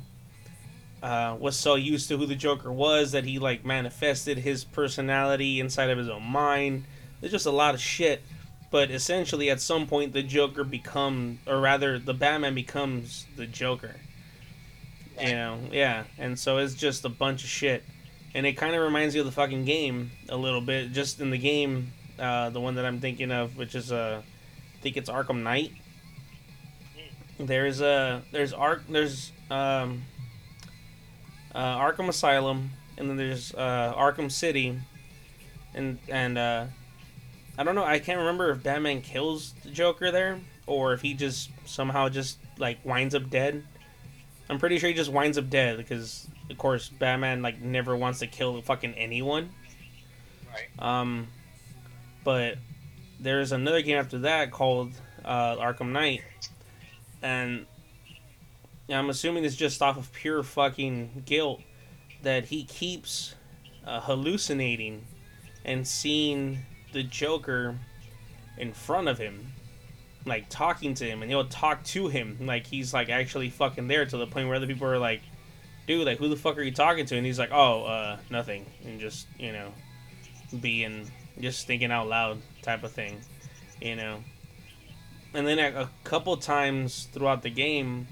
uh, 1.02 1.36
was 1.40 1.56
so 1.56 1.76
used 1.76 2.08
to 2.08 2.18
who 2.18 2.26
the 2.26 2.36
joker 2.36 2.72
was 2.72 3.12
that 3.12 3.24
he 3.24 3.40
like 3.40 3.66
manifested 3.66 4.38
his 4.38 4.64
personality 4.64 5.60
inside 5.60 5.90
of 5.90 5.98
his 5.98 6.10
own 6.10 6.24
mind 6.24 6.84
there's 7.20 7.32
just 7.32 7.46
a 7.46 7.52
lot 7.52 7.74
of 7.74 7.82
shit 7.82 8.22
but 8.72 8.92
essentially 8.92 9.50
at 9.50 9.60
some 9.62 9.88
point 9.88 10.14
the 10.14 10.24
joker 10.24 10.64
become 10.64 11.40
or 11.48 11.60
rather 11.60 11.98
the 11.98 12.14
batman 12.14 12.54
becomes 12.54 13.26
the 13.36 13.46
joker 13.46 13.96
you 15.22 15.34
know, 15.34 15.60
yeah. 15.72 16.04
And 16.18 16.38
so 16.38 16.58
it's 16.58 16.74
just 16.74 17.06
a 17.06 17.10
bunch 17.10 17.44
of 17.44 17.50
shit. 17.50 17.84
And 18.34 18.46
it 18.46 18.54
kind 18.54 18.76
of 18.76 18.82
reminds 18.82 19.16
you 19.16 19.22
of 19.22 19.26
the 19.26 19.34
fucking 19.34 19.66
game 19.66 20.12
a 20.30 20.38
little 20.38 20.62
bit. 20.62 20.92
Just 20.92 21.20
in 21.20 21.30
the 21.30 21.38
game, 21.38 21.92
uh, 22.18 22.50
the 22.50 22.60
one 22.60 22.76
that 22.76 22.86
I'm 22.86 23.00
thinking 23.00 23.32
of, 23.32 23.58
which 23.58 23.76
is, 23.76 23.92
uh, 23.92 24.22
I 24.22 24.82
think 24.82 24.98
it's 24.98 25.10
Arkham 25.10 25.44
Knight. 25.44 25.72
There's, 27.40 27.82
uh, 27.82 28.22
there's 28.32 28.54
Ark, 28.54 28.84
there's, 28.90 29.32
um, 29.50 30.04
uh, 31.54 31.78
Arkham 31.78 32.10
Asylum, 32.10 32.72
and 32.98 33.10
then 33.10 33.18
there's, 33.18 33.54
uh, 33.54 33.94
Arkham 33.98 34.32
City. 34.32 34.80
And, 35.74 36.00
and, 36.08 36.38
uh, 36.38 36.66
I 37.58 37.64
don't 37.64 37.76
know, 37.76 37.84
I 37.84 38.00
can't 38.00 38.20
remember 38.20 38.52
if 38.52 38.64
Batman 38.64 39.02
kills 39.02 39.54
the 39.64 39.70
Joker 39.70 40.12
there, 40.12 40.40
or 40.68 40.94
if 40.94 41.02
he 41.02 41.14
just 41.14 41.50
somehow 41.66 42.10
just, 42.10 42.38
like, 42.58 42.84
winds 42.84 43.16
up 43.16 43.30
dead. 43.30 43.64
I'm 44.50 44.58
pretty 44.58 44.80
sure 44.80 44.90
he 44.90 44.96
just 44.96 45.12
winds 45.12 45.38
up 45.38 45.50
dead 45.50 45.78
because, 45.78 46.28
of 46.50 46.58
course, 46.58 46.90
Batman 46.90 47.44
like 47.44 47.62
never 47.62 47.96
wants 47.96 48.18
to 48.20 48.28
kill 48.28 48.60
fucking 48.64 48.96
anyone. 48.96 49.52
Right. 50.52 50.70
Um, 50.84 51.28
but 52.24 52.58
there's 53.20 53.52
another 53.52 53.84
game 53.84 53.98
after 53.98 54.18
that 54.20 54.50
called 54.50 54.94
uh, 55.24 55.58
Arkham 55.58 55.92
Knight, 55.92 56.24
and 57.22 57.68
I'm 58.98 59.10
assuming 59.10 59.46
it's 59.46 59.56
just 59.56 59.82
off 59.82 59.98
of 59.98 60.12
pure 60.12 60.44
fucking 60.44 61.24
guilt 61.26 61.62
that 62.24 62.46
he 62.46 62.64
keeps 62.64 63.36
uh, 63.86 64.00
hallucinating 64.02 65.06
and 65.66 65.88
seeing 65.88 66.60
the 66.92 67.04
Joker 67.04 67.78
in 68.58 68.74
front 68.74 69.08
of 69.08 69.18
him 69.18 69.54
like 70.26 70.50
talking 70.50 70.94
to 70.94 71.06
him 71.06 71.22
and 71.22 71.32
he'll 71.32 71.46
talk 71.46 71.82
to 71.84 72.08
him 72.08 72.38
like 72.42 72.68
he's 72.68 72.94
like 72.94 73.10
actually 73.10 73.50
fucking 73.50 73.88
there 73.88 74.06
to 74.06 74.18
the 74.18 74.28
point 74.28 74.48
where 74.48 74.58
other 74.58 74.68
people 74.68 74.86
are 74.86 75.00
like 75.00 75.22
dude 75.88 76.06
like 76.06 76.18
who 76.18 76.28
the 76.28 76.36
fuck 76.36 76.58
are 76.58 76.62
you 76.62 76.72
talking 76.72 77.06
to? 77.06 77.16
And 77.16 77.26
he's 77.26 77.40
like 77.40 77.52
oh 77.52 77.86
uh 77.86 78.18
nothing 78.30 78.66
and 78.84 79.00
just 79.00 79.28
you 79.38 79.54
know 79.54 79.72
being 80.60 81.10
just 81.40 81.68
thinking 81.68 81.92
out 81.92 82.08
loud 82.08 82.40
type 82.62 82.84
of 82.84 82.92
thing 82.92 83.22
you 83.82 83.96
know? 83.96 84.24
And 85.34 85.46
then 85.48 85.60
a 85.60 85.90
couple 86.04 86.36
times 86.38 87.08
throughout 87.14 87.44
the 87.44 87.50
game 87.50 88.08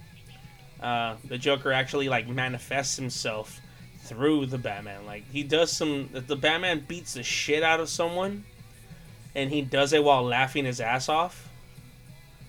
uh 0.81 1.15
the 1.25 1.37
joker 1.37 1.71
actually 1.71 2.07
like 2.09 2.27
manifests 2.27 2.95
himself 2.97 3.59
through 4.01 4.45
the 4.45 4.57
batman 4.57 5.05
like 5.05 5.23
he 5.31 5.43
does 5.43 5.71
some 5.71 6.09
the 6.13 6.35
batman 6.35 6.83
beats 6.87 7.13
the 7.15 7.23
shit 7.23 7.63
out 7.63 7.79
of 7.79 7.89
someone 7.89 8.43
and 9.35 9.49
he 9.51 9.61
does 9.61 9.91
it 9.93 10.03
while 10.03 10.23
laughing 10.23 10.65
his 10.65 10.79
ass 10.79 11.09
off 11.09 11.49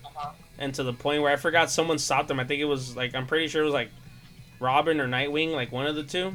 Uh-huh. 0.04 0.30
and 0.58 0.74
to 0.74 0.82
the 0.82 0.92
point 0.92 1.22
where 1.22 1.32
I 1.32 1.36
forgot 1.36 1.70
someone 1.70 1.98
stopped 1.98 2.30
him. 2.30 2.40
I 2.40 2.44
think 2.44 2.60
it 2.60 2.64
was 2.66 2.96
like 2.96 3.14
I'm 3.14 3.26
pretty 3.26 3.48
sure 3.48 3.62
it 3.62 3.66
was 3.66 3.74
like 3.74 3.90
Robin 4.60 5.00
or 5.00 5.06
Nightwing, 5.08 5.52
like 5.52 5.70
one 5.70 5.86
of 5.86 5.94
the 5.96 6.02
two. 6.02 6.34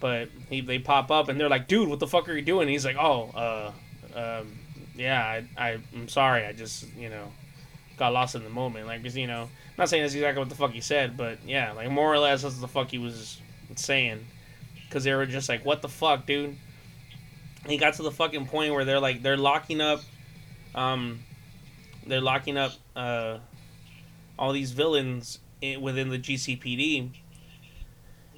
But 0.00 0.28
he 0.50 0.60
they 0.60 0.78
pop 0.78 1.10
up 1.10 1.28
and 1.28 1.38
they're 1.40 1.48
like, 1.48 1.68
"Dude, 1.68 1.88
what 1.88 2.00
the 2.00 2.06
fuck 2.08 2.28
are 2.28 2.34
you 2.34 2.42
doing?" 2.42 2.62
And 2.62 2.70
he's 2.70 2.84
like, 2.84 2.96
"Oh, 2.98 3.30
uh, 3.34 3.72
um, 4.18 4.58
yeah, 4.96 5.22
I, 5.24 5.44
I 5.56 5.78
I'm 5.94 6.08
sorry. 6.08 6.44
I 6.44 6.52
just 6.52 6.92
you 6.96 7.08
know 7.08 7.30
got 7.96 8.12
lost 8.12 8.34
in 8.34 8.44
the 8.44 8.50
moment. 8.50 8.86
Like, 8.86 9.02
because 9.02 9.16
you 9.16 9.26
know, 9.26 9.42
I'm 9.42 9.74
not 9.78 9.88
saying 9.88 10.02
that's 10.02 10.14
exactly 10.14 10.40
what 10.40 10.48
the 10.48 10.54
fuck 10.54 10.72
he 10.72 10.80
said, 10.80 11.16
but 11.16 11.38
yeah, 11.46 11.72
like 11.72 11.90
more 11.90 12.12
or 12.12 12.18
less 12.18 12.42
that's 12.42 12.58
the 12.58 12.68
fuck 12.68 12.90
he 12.90 12.98
was 12.98 13.40
saying. 13.76 14.26
Because 14.88 15.04
they 15.04 15.14
were 15.14 15.26
just 15.26 15.48
like, 15.48 15.64
"What 15.64 15.82
the 15.82 15.88
fuck, 15.88 16.26
dude." 16.26 16.56
And 17.62 17.70
he 17.70 17.78
got 17.78 17.94
to 17.94 18.02
the 18.02 18.10
fucking 18.10 18.46
point 18.46 18.74
where 18.74 18.84
they're 18.84 19.00
like 19.00 19.22
they're 19.22 19.36
locking 19.36 19.80
up, 19.80 20.00
um, 20.74 21.20
they're 22.06 22.20
locking 22.20 22.56
up 22.56 22.72
uh, 22.94 23.38
all 24.38 24.52
these 24.52 24.72
villains 24.72 25.38
in, 25.60 25.80
within 25.80 26.10
the 26.10 26.18
GCPD, 26.18 27.10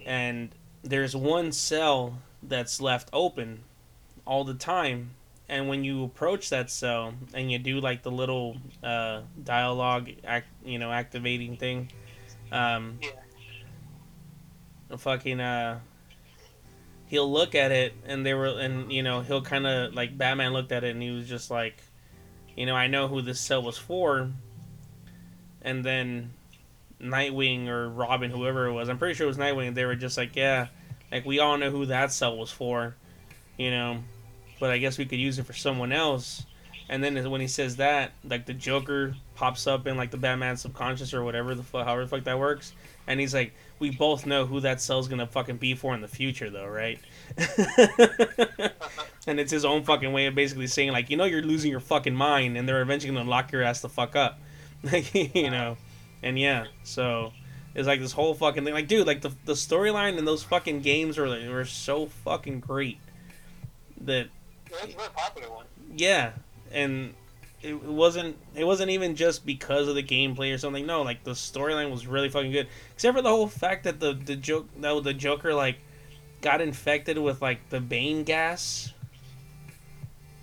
and 0.07 0.55
there's 0.83 1.17
one 1.17 1.51
cell 1.51 2.19
that's 2.43 2.81
left 2.81 3.09
open 3.13 3.65
all 4.27 4.45
the 4.45 4.55
time. 4.55 5.11
And 5.49 5.69
when 5.69 5.85
you 5.85 6.05
approach 6.05 6.51
that 6.51 6.71
cell 6.71 7.13
and 7.35 7.53
you 7.53 7.59
do 7.59 7.81
like 7.81 8.03
the 8.03 8.11
little 8.11 8.57
uh, 8.83 9.23
dialogue, 9.43 10.11
act, 10.25 10.47
you 10.65 10.79
know, 10.79 10.91
activating 10.91 11.57
thing, 11.59 11.91
um, 12.51 12.99
Yeah. 13.03 14.97
fucking 14.97 15.41
uh, 15.41 15.81
he'll 17.09 17.31
look 17.31 17.55
at 17.55 17.73
it 17.73 17.93
and 18.07 18.25
they 18.25 18.33
were 18.33 18.47
and 18.59 18.91
you 18.91 19.03
know 19.03 19.21
he'll 19.21 19.43
kind 19.43 19.67
of 19.67 19.93
like 19.95 20.17
Batman 20.17 20.53
looked 20.53 20.73
at 20.73 20.83
it 20.85 20.91
and 20.91 21.03
he 21.03 21.11
was 21.11 21.29
just 21.29 21.51
like, 21.51 21.77
you 22.57 22.65
know, 22.67 22.75
I 22.75 22.87
know 22.87 23.09
who 23.09 23.21
this 23.21 23.41
cell 23.41 23.63
was 23.63 23.77
for. 23.79 24.31
and 25.63 25.85
then 25.85 26.31
Nightwing 27.01 27.69
or 27.69 27.89
Robin, 27.91 28.31
whoever 28.31 28.67
it 28.67 28.73
was, 28.73 28.89
I'm 28.89 28.99
pretty 28.99 29.15
sure 29.15 29.27
it 29.27 29.29
was 29.29 29.37
Nightwing. 29.37 29.75
They 29.75 29.85
were 29.85 29.95
just 29.97 30.17
like, 30.17 30.37
yeah, 30.37 30.69
like 31.13 31.27
we 31.27 31.39
all 31.39 31.59
know 31.59 31.71
who 31.71 31.87
that 31.87 32.13
cell 32.13 32.37
was 32.37 32.51
for, 32.51 32.95
you 33.59 33.71
know, 33.71 33.99
but 34.61 34.71
I 34.71 34.79
guess 34.79 34.99
we 34.99 35.05
could 35.05 35.19
use 35.19 35.39
it 35.39 35.47
for 35.47 35.53
someone 35.53 35.93
else. 35.93 36.45
And 36.89 37.03
then 37.03 37.31
when 37.31 37.41
he 37.41 37.49
says 37.49 37.77
that, 37.77 38.13
like 38.25 38.45
the 38.47 38.53
Joker 38.53 39.15
pops 39.35 39.67
up 39.67 39.87
in 39.87 39.97
like 39.97 40.11
the 40.11 40.17
Batman 40.19 40.57
subconscious 40.57 41.15
or 41.15 41.25
whatever 41.25 41.55
the 41.55 41.63
fuck, 41.63 41.87
however 41.87 42.03
the 42.03 42.09
fuck 42.09 42.25
that 42.25 42.39
works, 42.39 42.75
and 43.07 43.19
he's 43.21 43.35
like, 43.35 43.55
we 43.79 43.91
both 43.91 44.27
know 44.27 44.47
who 44.47 44.61
that 44.61 44.81
cell's 44.81 45.09
gonna 45.09 45.27
fucking 45.27 45.57
be 45.57 45.75
for 45.75 45.95
in 45.95 46.01
the 46.01 46.09
future, 46.09 46.51
though, 46.51 46.67
right? 46.67 46.99
and 49.27 49.41
it's 49.41 49.51
his 49.51 49.65
own 49.65 49.83
fucking 49.83 50.13
way 50.13 50.27
of 50.27 50.35
basically 50.35 50.67
saying 50.67 50.93
like, 50.93 51.11
you 51.11 51.17
know, 51.17 51.25
you're 51.25 51.43
losing 51.43 51.71
your 51.71 51.81
fucking 51.81 52.15
mind, 52.15 52.57
and 52.57 52.69
they're 52.69 52.83
eventually 52.83 53.15
gonna 53.15 53.29
lock 53.29 53.51
your 53.51 53.63
ass 53.63 53.81
the 53.81 53.89
fuck 53.89 54.15
up, 54.15 54.39
like 54.83 55.15
you 55.35 55.51
know, 55.51 55.77
and 56.23 56.39
yeah, 56.39 56.67
so 56.83 57.33
it's 57.75 57.87
like 57.87 58.01
this 58.01 58.13
whole 58.13 58.35
fucking 58.35 58.65
thing, 58.65 58.75
like, 58.75 58.89
dude, 58.89 59.07
like 59.07 59.23
the 59.23 59.33
the 59.47 59.55
storyline 59.55 60.19
in 60.19 60.27
those 60.27 60.43
fucking 60.43 60.81
games 60.81 61.17
were 61.17 61.29
were 61.51 61.65
so 61.65 62.07
fucking 62.07 62.61
great 62.61 62.99
that. 64.03 64.29
That's 64.81 64.93
a 64.95 64.97
very 64.97 65.09
popular 65.11 65.51
one. 65.51 65.67
Yeah, 65.97 66.33
and 66.73 67.15
it 67.63 67.83
wasn't 67.83 68.37
it 68.55 68.65
wasn't 68.65 68.91
even 68.91 69.17
just 69.17 69.47
because 69.47 69.89
of 69.89 69.95
the 69.95 70.03
gameplay 70.03 70.53
or 70.55 70.59
something. 70.59 70.87
No, 70.87 71.03
like 71.03 71.25
the 71.25 71.33
storyline 71.33 71.91
was 71.91 72.07
really 72.07 72.29
fucking 72.29 72.53
good. 72.53 72.69
Except 72.95 73.17
for 73.17 73.23
the 73.23 73.29
whole 73.31 73.47
fact 73.49 73.85
that 73.85 74.01
the 74.01 74.13
the 74.15 74.37
joke 74.37 74.69
that 74.81 75.05
the 75.05 75.15
Joker 75.15 75.55
like 75.55 75.79
got 76.41 76.61
infected 76.61 77.17
with 77.19 77.41
like 77.41 77.69
the 77.71 77.81
Bane 77.81 78.25
gas. 78.25 78.93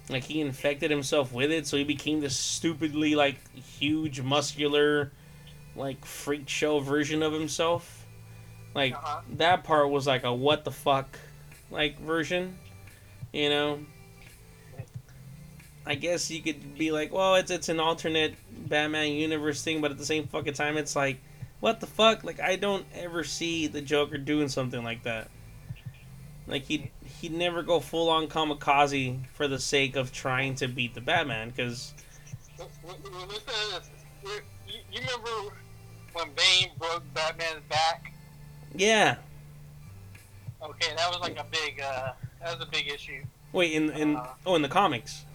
Like 0.10 0.24
he 0.24 0.42
infected 0.42 0.92
himself 0.92 1.32
with 1.32 1.52
it, 1.52 1.68
so 1.68 1.78
he 1.78 1.84
became 1.84 2.20
this 2.20 2.36
stupidly 2.36 3.16
like 3.16 3.38
huge 3.56 4.20
muscular 4.22 5.12
like 5.76 6.04
freak 6.06 6.50
show 6.50 6.80
version 6.80 7.24
of 7.24 7.32
himself. 7.34 8.06
Like 8.76 8.94
Uh-huh. 8.94 9.22
that 9.38 9.64
part 9.64 9.90
was 9.90 10.08
like 10.08 10.24
a 10.24 10.34
what 10.34 10.64
the 10.66 10.72
fuck 10.72 11.18
like 11.70 12.00
version, 12.00 12.58
you 13.32 13.50
know. 13.50 13.80
I 15.86 15.96
guess 15.96 16.30
you 16.30 16.42
could 16.42 16.78
be 16.78 16.92
like, 16.92 17.12
well, 17.12 17.36
it's 17.36 17.52
it's 17.52 17.70
an 17.70 17.80
alternate 17.80 18.36
Batman 18.70 19.14
universe 19.14 19.64
thing, 19.64 19.82
but 19.82 19.92
at 19.92 19.98
the 19.98 20.06
same 20.06 20.28
fucking 20.28 20.54
time, 20.54 20.78
it's 20.78 20.96
like, 20.96 21.20
what 21.60 21.80
the 21.80 21.88
fuck? 21.88 22.24
Like, 22.24 22.40
I 22.40 22.56
don't 22.56 22.86
ever 22.96 23.24
see 23.24 23.68
the 23.68 23.82
Joker 23.82 24.18
doing 24.18 24.48
something 24.48 24.84
like 24.84 25.04
that. 25.04 25.30
Like 26.48 26.64
he 26.64 26.92
he'd 27.20 27.34
never 27.34 27.64
go 27.64 27.80
full 27.80 28.10
on 28.10 28.28
kamikaze 28.28 29.26
for 29.34 29.48
the 29.48 29.60
sake 29.60 29.96
of 29.96 30.12
trying 30.12 30.56
to 30.56 30.68
beat 30.68 30.94
the 30.94 31.02
Batman, 31.02 31.50
because 31.50 31.94
you 34.24 35.00
remember 35.00 35.56
when 36.14 36.28
Bane 36.36 36.72
broke 36.78 37.04
Batman's 37.14 37.62
back? 37.70 38.14
yeah. 38.76 39.16
Okay, 40.64 40.94
that 40.96 41.10
was 41.10 41.20
like 41.22 41.40
a 41.40 41.46
big, 41.52 41.82
uh, 41.82 42.12
that 42.40 42.56
was 42.56 42.68
a 42.68 42.70
big 42.70 42.88
issue 42.88 43.24
Wait, 43.52 43.72
in 43.72 43.90
in 43.92 44.16
Uh. 44.16 44.28
oh, 44.46 44.56
in 44.56 44.62
the 44.62 44.70
comics. 44.70 45.26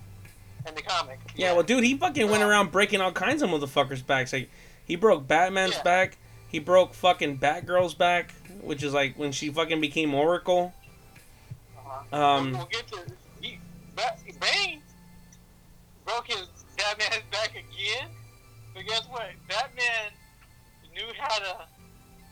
In 0.67 0.75
the 0.75 0.83
comic. 0.83 1.19
Yeah, 1.35 1.53
well, 1.53 1.63
dude, 1.63 1.85
he 1.85 1.97
fucking 1.97 2.29
went 2.31 2.43
around 2.43 2.73
breaking 2.73 3.01
all 3.01 3.13
kinds 3.13 3.43
of 3.43 3.51
motherfuckers' 3.51 4.05
backs. 4.05 4.33
Like, 4.33 4.51
he 4.85 4.97
broke 4.97 5.27
Batman's 5.27 5.75
Yeah. 5.77 5.83
back. 5.83 6.19
He 6.49 6.59
broke 6.59 6.95
fucking 6.95 7.39
Batgirl's 7.39 7.95
back, 7.95 8.33
which 8.63 8.83
is 8.83 8.93
like 8.95 9.19
when 9.19 9.33
she 9.33 9.51
fucking 9.51 9.81
became 9.81 10.15
Oracle. 10.15 10.73
Uh-huh. 11.77 12.17
Um, 12.17 12.53
we'll, 12.53 12.67
get 12.67 12.87
to 12.89 12.99
he, 13.41 13.59
Bane 14.41 14.81
broke 16.05 16.29
his 16.29 16.49
Batman's 16.77 17.25
back 17.31 17.51
again, 17.51 18.09
but 18.75 18.87
guess 18.87 19.07
what? 19.09 19.27
Batman 19.49 20.13
knew 20.95 21.07
how 21.19 21.39
to 21.39 21.57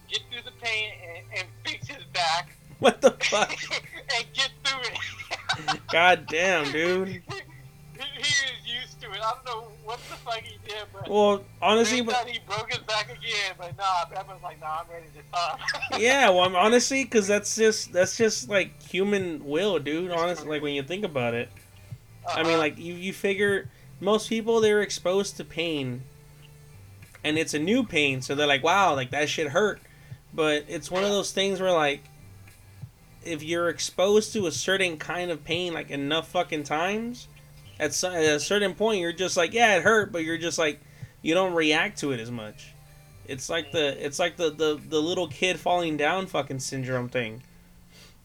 get 0.08 0.20
through 0.30 0.42
the 0.44 0.56
pain 0.62 0.92
and, 1.16 1.38
and 1.38 1.48
fix 1.64 1.88
his 1.88 2.04
back 2.12 2.56
What 2.78 3.00
the 3.00 3.10
fuck? 3.12 3.50
and 3.72 4.26
get 4.32 4.50
through 4.64 4.80
it. 4.82 5.80
God 5.90 6.26
damn, 6.28 6.70
dude. 6.72 7.22
he, 7.96 8.02
he 8.02 8.18
was 8.22 8.82
used 8.82 9.00
to 9.02 9.10
it. 9.12 9.20
I 9.22 9.32
don't 9.34 9.44
know 9.46 9.68
what 9.84 9.98
the 9.98 10.16
fuck 10.16 10.40
he 10.42 10.56
did, 10.66 10.84
but 10.92 11.08
Well, 11.08 11.44
honestly, 11.62 12.00
but 12.02 12.28
he 12.28 12.38
broke 12.46 12.70
his 12.72 12.80
back 12.82 13.04
again. 13.10 13.54
But 13.58 13.76
nah, 13.78 14.04
Batman's 14.10 14.42
like, 14.42 14.60
nah, 14.60 14.80
I'm 14.84 14.90
ready 14.92 15.06
to 15.14 15.22
stop. 15.28 15.60
yeah, 15.98 16.28
well, 16.30 16.40
I'm 16.40 16.56
honestly, 16.56 17.04
because 17.04 17.26
that's 17.26 17.54
just 17.56 17.92
that's 17.92 18.16
just 18.16 18.48
like 18.48 18.82
human 18.82 19.44
will, 19.44 19.78
dude. 19.78 20.10
Honestly, 20.10 20.48
like 20.48 20.62
when 20.62 20.74
you 20.74 20.82
think 20.82 21.04
about 21.04 21.34
it. 21.34 21.48
I 22.26 22.42
mean, 22.42 22.52
Uh-huh. 22.52 22.58
like 22.58 22.78
you 22.78 22.94
you 22.94 23.12
figure 23.12 23.70
most 24.00 24.28
people 24.28 24.60
they're 24.60 24.82
exposed 24.82 25.36
to 25.36 25.44
pain, 25.44 26.02
and 27.22 27.38
it's 27.38 27.54
a 27.54 27.58
new 27.58 27.84
pain, 27.84 28.22
so 28.22 28.34
they're 28.34 28.46
like, 28.46 28.62
wow, 28.64 28.94
like 28.94 29.10
that 29.10 29.28
shit 29.28 29.48
hurt. 29.48 29.80
But 30.32 30.64
it's 30.68 30.90
one 30.90 31.04
of 31.04 31.10
those 31.10 31.30
things 31.32 31.60
where 31.60 31.70
like, 31.72 32.02
if 33.24 33.42
you're 33.42 33.68
exposed 33.68 34.32
to 34.32 34.46
a 34.46 34.52
certain 34.52 34.96
kind 34.96 35.30
of 35.30 35.44
pain 35.44 35.72
like 35.72 35.90
enough 35.90 36.28
fucking 36.28 36.64
times, 36.64 37.28
at, 37.80 38.04
at 38.04 38.14
a 38.36 38.40
certain 38.40 38.74
point 38.74 39.00
you're 39.00 39.12
just 39.12 39.36
like, 39.36 39.52
yeah, 39.52 39.76
it 39.76 39.82
hurt, 39.82 40.12
but 40.12 40.24
you're 40.24 40.38
just 40.38 40.58
like, 40.58 40.80
you 41.22 41.34
don't 41.34 41.54
react 41.54 41.98
to 42.00 42.12
it 42.12 42.20
as 42.20 42.30
much. 42.30 42.68
It's 43.26 43.48
like 43.48 43.72
the 43.72 44.04
it's 44.04 44.18
like 44.18 44.36
the 44.36 44.50
the, 44.50 44.78
the 44.88 45.00
little 45.00 45.28
kid 45.28 45.58
falling 45.58 45.96
down 45.96 46.26
fucking 46.26 46.58
syndrome 46.58 47.08
thing. 47.08 47.42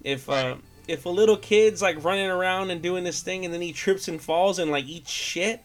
If 0.03 0.29
uh, 0.29 0.55
if 0.87 1.05
a 1.05 1.09
little 1.09 1.37
kid's 1.37 1.81
like 1.81 2.03
running 2.03 2.27
around 2.29 2.69
and 2.71 2.81
doing 2.81 3.03
this 3.05 3.21
thing 3.21 3.45
and 3.45 3.53
then 3.53 3.61
he 3.61 3.71
trips 3.71 4.07
and 4.07 4.21
falls 4.21 4.59
and 4.59 4.71
like 4.71 4.85
eats 4.85 5.09
shit, 5.11 5.61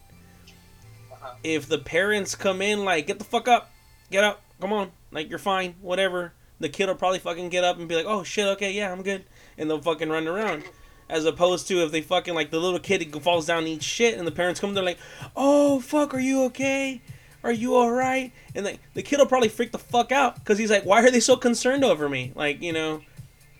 Uh-huh. 1.11 1.35
if 1.43 1.67
the 1.67 1.77
parents 1.79 2.35
come 2.35 2.61
in 2.61 2.85
like 2.85 3.07
get 3.07 3.19
the 3.19 3.25
fuck 3.25 3.47
up, 3.47 3.71
get 4.09 4.23
up, 4.23 4.41
come 4.61 4.71
on, 4.71 4.91
like 5.11 5.29
you're 5.29 5.39
fine, 5.39 5.75
whatever. 5.81 6.31
The 6.61 6.69
kid 6.69 6.87
will 6.87 6.95
probably 6.95 7.19
fucking 7.19 7.49
get 7.49 7.65
up 7.65 7.77
and 7.77 7.89
be 7.89 7.95
like, 7.95 8.05
oh 8.07 8.23
shit, 8.23 8.45
okay, 8.47 8.71
yeah, 8.71 8.89
I'm 8.89 9.03
good, 9.03 9.25
and 9.57 9.69
they'll 9.69 9.81
fucking 9.81 10.07
run 10.09 10.27
around. 10.27 10.63
As 11.07 11.25
opposed 11.25 11.67
to 11.67 11.83
if 11.83 11.91
they 11.91 12.01
fucking 12.01 12.33
like 12.33 12.49
the 12.49 12.59
little 12.59 12.79
kid 12.79 13.01
it 13.01 13.21
falls 13.21 13.45
down 13.45 13.59
and 13.59 13.67
eats 13.67 13.85
shit 13.85 14.17
and 14.17 14.27
the 14.27 14.31
parents 14.31 14.59
come, 14.59 14.73
they're 14.73 14.83
like, 14.83 14.99
oh 15.35 15.79
fuck, 15.79 16.13
are 16.13 16.19
you 16.19 16.43
okay? 16.45 17.01
Are 17.43 17.51
you 17.51 17.75
all 17.75 17.91
right? 17.91 18.31
And 18.55 18.65
like 18.65 18.79
the 18.95 19.03
kid 19.03 19.19
will 19.19 19.27
probably 19.27 19.49
freak 19.49 19.71
the 19.71 19.77
fuck 19.77 20.11
out 20.11 20.35
because 20.35 20.57
he's 20.57 20.71
like, 20.71 20.83
why 20.83 21.03
are 21.03 21.11
they 21.11 21.19
so 21.19 21.35
concerned 21.35 21.83
over 21.83 22.09
me? 22.09 22.31
Like 22.33 22.61
you 22.61 22.73
know, 22.73 23.01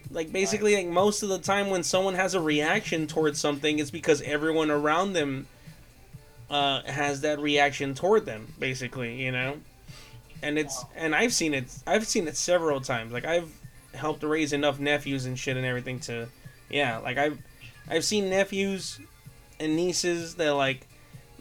like 0.09 0.31
basically 0.31 0.75
like 0.75 0.87
most 0.87 1.21
of 1.21 1.29
the 1.29 1.37
time 1.37 1.69
when 1.69 1.83
someone 1.83 2.15
has 2.15 2.33
a 2.33 2.41
reaction 2.41 3.05
towards 3.05 3.39
something, 3.39 3.77
it's 3.77 3.91
because 3.91 4.21
everyone 4.23 4.71
around 4.71 5.13
them 5.13 5.47
uh, 6.49 6.81
has 6.83 7.21
that 7.21 7.39
reaction 7.39 7.93
toward 7.93 8.25
them. 8.25 8.53
Basically, 8.57 9.21
you 9.21 9.31
know, 9.31 9.57
and 10.41 10.57
it's 10.57 10.83
and 10.95 11.15
I've 11.15 11.33
seen 11.33 11.53
it. 11.53 11.65
I've 11.85 12.07
seen 12.07 12.27
it 12.27 12.37
several 12.37 12.81
times. 12.81 13.11
Like 13.11 13.25
I've 13.25 13.51
helped 13.93 14.23
raise 14.23 14.53
enough 14.53 14.79
nephews 14.79 15.25
and 15.25 15.37
shit 15.37 15.57
and 15.57 15.65
everything 15.65 15.99
to, 16.01 16.27
yeah. 16.75 16.97
Like 16.99 17.17
I've 17.17 17.39
I've 17.87 18.03
seen 18.03 18.29
nephews 18.29 18.99
and 19.59 19.75
nieces 19.75 20.35
that 20.35 20.51
like 20.51 20.87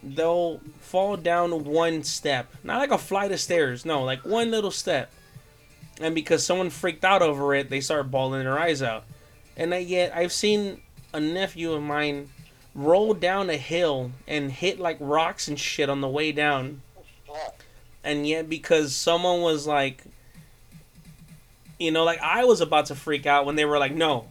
they'll 0.03 0.61
fall 0.81 1.17
down 1.17 1.65
one 1.65 2.03
step, 2.05 2.55
not 2.63 2.79
like 2.79 2.91
a 2.91 2.99
flight 2.99 3.33
of 3.33 3.41
stairs. 3.41 3.85
No, 3.85 4.03
like 4.03 4.25
one 4.25 4.51
little 4.51 4.71
step 4.71 5.13
and 6.01 6.15
because 6.15 6.45
someone 6.45 6.71
freaked 6.71 7.05
out 7.05 7.23
over 7.23 7.55
it, 7.55 7.71
they 7.71 7.81
start 7.81 8.11
bawling 8.11 8.43
their 8.43 8.59
eyes 8.59 8.83
out. 8.83 9.05
And 9.57 9.73
yet 9.73 10.15
I've 10.15 10.33
seen 10.33 10.81
a 11.13 11.21
nephew 11.21 11.73
of 11.73 11.83
mine 11.83 12.31
roll 12.75 13.15
down 13.15 13.51
a 13.51 13.57
hill 13.57 14.11
and 14.27 14.51
hit 14.51 14.81
like 14.81 14.97
rocks 14.99 15.47
and 15.47 15.59
shit 15.59 15.89
on 15.89 16.01
the 16.01 16.09
way 16.09 16.33
down. 16.33 16.83
And 18.03 18.27
yet 18.27 18.49
because 18.49 18.95
someone 18.95 19.41
was 19.41 19.67
like 19.67 20.05
you 21.79 21.91
know, 21.91 22.05
like 22.05 22.21
I 22.21 22.45
was 22.45 22.61
about 22.61 22.87
to 22.87 22.95
freak 22.95 23.27
out 23.27 23.47
when 23.47 23.57
they 23.57 23.65
were 23.65 23.79
like, 23.79 23.93
"No. 23.93 24.29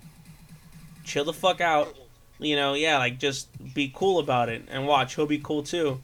Chill 1.03 1.25
the 1.25 1.33
fuck 1.33 1.61
out." 1.61 1.95
You 2.39 2.55
know, 2.55 2.73
yeah, 2.73 2.97
like 2.97 3.19
just 3.19 3.47
be 3.73 3.91
cool 3.93 4.19
about 4.19 4.49
it 4.49 4.63
and 4.69 4.87
watch, 4.87 5.15
he'll 5.15 5.25
be 5.25 5.39
cool 5.39 5.63
too. 5.63 6.01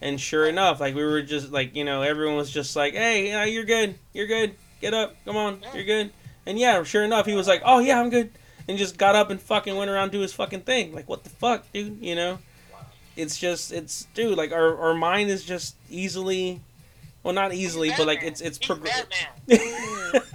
And 0.00 0.20
sure 0.20 0.46
enough, 0.46 0.80
like 0.80 0.94
we 0.94 1.04
were 1.04 1.22
just 1.22 1.50
like, 1.50 1.74
you 1.74 1.84
know, 1.84 2.02
everyone 2.02 2.36
was 2.36 2.50
just 2.50 2.76
like, 2.76 2.94
"Hey, 2.94 3.28
yeah, 3.28 3.44
you're 3.44 3.64
good. 3.64 3.96
You're 4.12 4.26
good. 4.26 4.54
Get 4.80 4.94
up. 4.94 5.16
Come 5.24 5.36
on. 5.36 5.60
You're 5.74 5.84
good." 5.84 6.12
And 6.46 6.58
yeah, 6.58 6.82
sure 6.82 7.04
enough, 7.04 7.26
he 7.26 7.34
was 7.34 7.48
like, 7.48 7.62
"Oh 7.64 7.80
yeah, 7.80 8.00
I'm 8.00 8.10
good." 8.10 8.30
And 8.68 8.78
just 8.78 8.98
got 8.98 9.14
up 9.14 9.30
and 9.30 9.40
fucking 9.40 9.76
went 9.76 9.90
around 9.90 10.12
do 10.12 10.20
his 10.20 10.32
fucking 10.32 10.62
thing. 10.62 10.94
Like, 10.94 11.08
what 11.08 11.24
the 11.24 11.30
fuck, 11.30 11.70
dude? 11.72 11.98
You 12.00 12.14
know? 12.14 12.38
It's 13.16 13.38
just 13.38 13.72
it's 13.72 14.06
dude, 14.14 14.36
like 14.36 14.52
our 14.52 14.76
our 14.76 14.94
mind 14.94 15.30
is 15.30 15.44
just 15.44 15.76
easily 15.90 16.60
well, 17.22 17.34
not 17.34 17.52
easily, 17.54 17.90
but 17.96 18.06
like 18.06 18.22
it's 18.22 18.40
it's 18.40 18.58
progressive. 18.58 19.06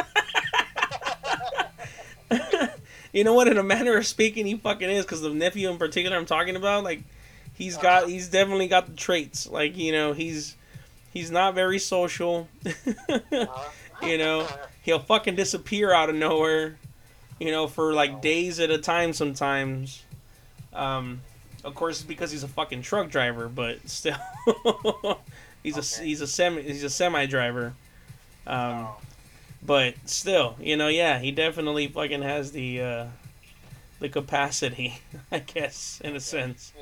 You 3.14 3.24
know 3.24 3.34
what? 3.34 3.48
In 3.48 3.58
a 3.58 3.64
manner 3.64 3.98
of 3.98 4.08
speaking, 4.08 4.46
he 4.46 4.56
fucking 4.56 4.90
is 4.90 5.06
because 5.06 5.22
the 5.22 5.30
nephew 5.30 5.70
in 5.70 5.78
particular 5.78 6.16
I'm 6.18 6.26
talking 6.26 6.56
about, 6.56 6.84
like, 6.84 7.04
he's 7.56 7.78
got 7.78 8.08
he's 8.08 8.30
definitely 8.30 8.68
got 8.68 8.88
the 8.88 8.94
traits. 8.94 9.50
Like, 9.50 9.78
you 9.78 9.92
know, 9.92 10.14
he's 10.14 10.56
he's 11.12 11.32
not 11.32 11.56
very 11.56 11.80
social. 11.80 12.48
You 14.04 14.18
know, 14.18 14.48
he'll 14.82 15.00
fucking 15.00 15.36
disappear 15.36 15.94
out 15.94 16.10
of 16.10 16.16
nowhere. 16.16 16.78
You 17.40 17.52
know, 17.52 17.68
for 17.68 17.94
like 17.94 18.22
days 18.22 18.60
at 18.60 18.70
a 18.72 18.78
time 18.78 19.14
sometimes. 19.14 20.04
Um, 20.74 21.22
of 21.64 21.76
course, 21.76 22.00
it's 22.00 22.08
because 22.08 22.32
he's 22.32 22.44
a 22.44 22.48
fucking 22.48 22.82
truck 22.82 23.10
driver, 23.10 23.48
but 23.48 23.88
still, 23.88 24.16
He's 25.64 25.78
a 25.78 26.04
he's 26.04 26.22
a 26.22 26.28
semi 26.28 26.64
he's 26.64 26.84
a 26.84 26.90
semi 26.90 27.26
driver. 27.28 27.74
Um, 28.48 28.88
Oh. 28.88 28.98
But 29.64 29.96
still, 30.06 30.56
you 30.60 30.78
know, 30.78 30.88
yeah, 30.88 31.20
he 31.20 31.32
definitely 31.32 31.88
fucking 31.88 32.22
has 32.22 32.52
the 32.52 32.82
uh, 32.82 33.06
the 34.00 34.10
capacity, 34.10 35.00
I 35.32 35.40
guess, 35.40 36.02
in 36.04 36.16
a 36.16 36.20
sense. 36.20 36.74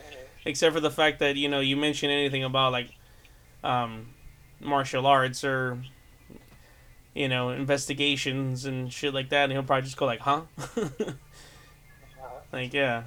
Except 0.45 0.73
for 0.73 0.80
the 0.80 0.91
fact 0.91 1.19
that 1.19 1.35
you 1.35 1.49
know 1.49 1.60
you 1.60 1.76
mention 1.77 2.10
anything 2.10 2.43
about 2.43 2.72
like 2.72 2.95
um, 3.64 4.07
martial 4.60 5.06
arts 5.06 5.43
or 5.43 5.77
you 7.14 7.27
know 7.27 7.49
investigations 7.49 8.65
and 8.65 8.91
shit 8.91 9.14
like 9.14 9.30
that, 9.30 9.43
and 9.43 9.51
he'll 9.53 9.64
probably 9.64 9.84
just 9.84 9.97
go 9.97 10.06
like, 10.06 10.22
"Huh." 10.22 10.41
Like, 12.51 12.73
yeah. 12.73 13.03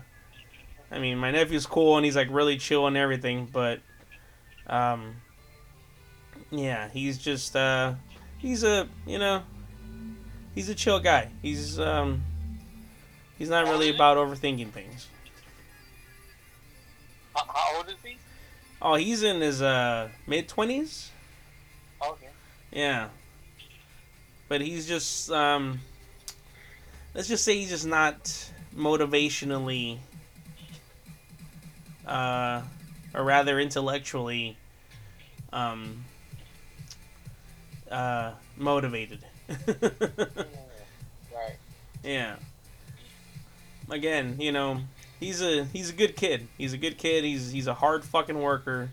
I 0.90 0.98
mean, 0.98 1.18
my 1.18 1.30
nephew's 1.30 1.66
cool 1.66 1.96
and 1.96 2.04
he's 2.04 2.16
like 2.16 2.28
really 2.30 2.58
chill 2.58 2.86
and 2.86 2.96
everything, 2.96 3.48
but 3.50 3.80
um 4.66 5.16
yeah, 6.50 6.88
he's 6.90 7.18
just 7.18 7.56
uh 7.56 7.94
he's 8.38 8.62
a, 8.62 8.88
you 9.06 9.18
know, 9.18 9.42
he's 10.54 10.68
a 10.68 10.74
chill 10.74 11.00
guy. 11.00 11.28
He's 11.40 11.78
um 11.78 12.22
he's 13.38 13.48
not 13.50 13.64
really 13.66 13.94
about 13.94 14.16
overthinking 14.16 14.70
things. 14.70 15.08
How, 17.34 17.44
how 17.48 17.76
old 17.76 17.88
is 17.88 17.96
he? 18.04 18.16
Oh, 18.80 18.94
he's 18.94 19.22
in 19.22 19.40
his 19.40 19.62
uh 19.62 20.08
mid 20.26 20.48
20s? 20.48 21.10
Okay. 22.06 22.28
Yeah. 22.72 23.08
But 24.48 24.60
he's 24.60 24.86
just 24.86 25.30
um 25.30 25.80
let's 27.14 27.28
just 27.28 27.44
say 27.44 27.56
he's 27.58 27.70
just 27.70 27.86
not 27.86 28.24
motivationally 28.76 29.98
uh 32.06 32.62
or 33.14 33.22
rather 33.22 33.60
intellectually 33.60 34.56
um 35.52 36.04
uh 37.90 38.32
motivated. 38.56 39.24
Right. 41.34 41.56
yeah. 42.02 42.36
Again, 43.90 44.36
you 44.38 44.52
know, 44.52 44.80
he's 45.18 45.40
a 45.42 45.64
he's 45.64 45.90
a 45.90 45.92
good 45.92 46.16
kid. 46.16 46.48
He's 46.58 46.72
a 46.72 46.78
good 46.78 46.98
kid. 46.98 47.24
He's 47.24 47.50
he's 47.50 47.66
a 47.66 47.74
hard 47.74 48.04
fucking 48.04 48.40
worker, 48.40 48.90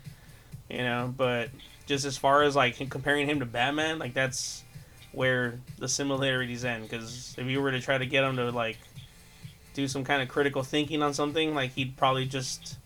you 0.68 0.78
know, 0.78 1.12
but 1.16 1.50
just 1.86 2.04
as 2.04 2.16
far 2.16 2.42
as 2.42 2.56
like 2.56 2.76
comparing 2.90 3.28
him 3.28 3.40
to 3.40 3.46
Batman, 3.46 3.98
like 3.98 4.14
that's 4.14 4.64
where 5.12 5.58
the 5.78 5.88
similarities 5.88 6.64
end 6.64 6.84
because 6.84 7.34
if 7.36 7.46
you 7.46 7.60
were 7.60 7.72
to 7.72 7.80
try 7.80 7.98
to 7.98 8.06
get 8.06 8.22
him 8.22 8.36
to 8.36 8.50
like 8.50 8.78
do 9.74 9.88
some 9.88 10.04
kind 10.04 10.22
of 10.22 10.28
critical 10.28 10.62
thinking 10.62 11.02
on 11.02 11.12
something 11.14 11.54
like 11.54 11.72
he'd 11.72 11.96
probably 11.96 12.26
just 12.26 12.76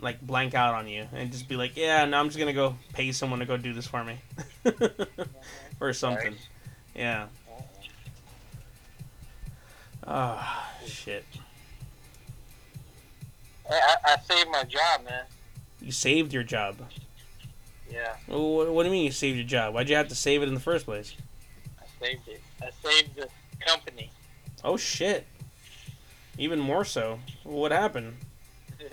like 0.00 0.20
blank 0.20 0.54
out 0.54 0.74
on 0.74 0.88
you 0.88 1.06
and 1.12 1.30
just 1.30 1.48
be 1.48 1.54
like 1.54 1.76
yeah 1.76 2.04
no 2.04 2.18
i'm 2.18 2.26
just 2.26 2.38
gonna 2.38 2.52
go 2.52 2.74
pay 2.92 3.12
someone 3.12 3.38
to 3.38 3.46
go 3.46 3.56
do 3.56 3.72
this 3.72 3.86
for 3.86 4.02
me 4.02 4.18
or 5.80 5.92
something 5.92 6.32
Right. 6.32 6.38
Yeah. 6.94 7.26
Oh 10.06 10.66
shit. 10.86 11.24
Hey, 13.68 13.80
I, 13.82 13.96
I 14.04 14.16
saved 14.20 14.50
my 14.50 14.64
job, 14.64 15.04
man. 15.04 15.24
you 15.80 15.90
saved 15.92 16.32
your 16.32 16.42
job? 16.42 16.76
Yeah, 17.90 18.16
Well, 18.28 18.54
what, 18.56 18.72
what 18.72 18.82
do 18.82 18.88
you 18.88 18.92
mean 18.92 19.04
you 19.04 19.12
saved 19.12 19.36
your 19.38 19.46
job? 19.46 19.72
Why'd 19.74 19.88
you 19.88 19.96
have 19.96 20.08
to 20.08 20.14
save 20.14 20.42
it 20.42 20.48
in 20.48 20.54
the 20.54 20.60
first 20.60 20.84
place? 20.84 21.14
I 21.80 21.84
saved 22.04 22.26
it. 22.28 22.42
I 22.60 22.70
saved 22.82 23.14
the 23.16 23.28
company. 23.64 24.10
oh 24.64 24.76
shit. 24.76 25.26
Even 26.36 26.58
more 26.58 26.84
so. 26.84 27.20
What 27.44 27.72
happened? 27.72 28.16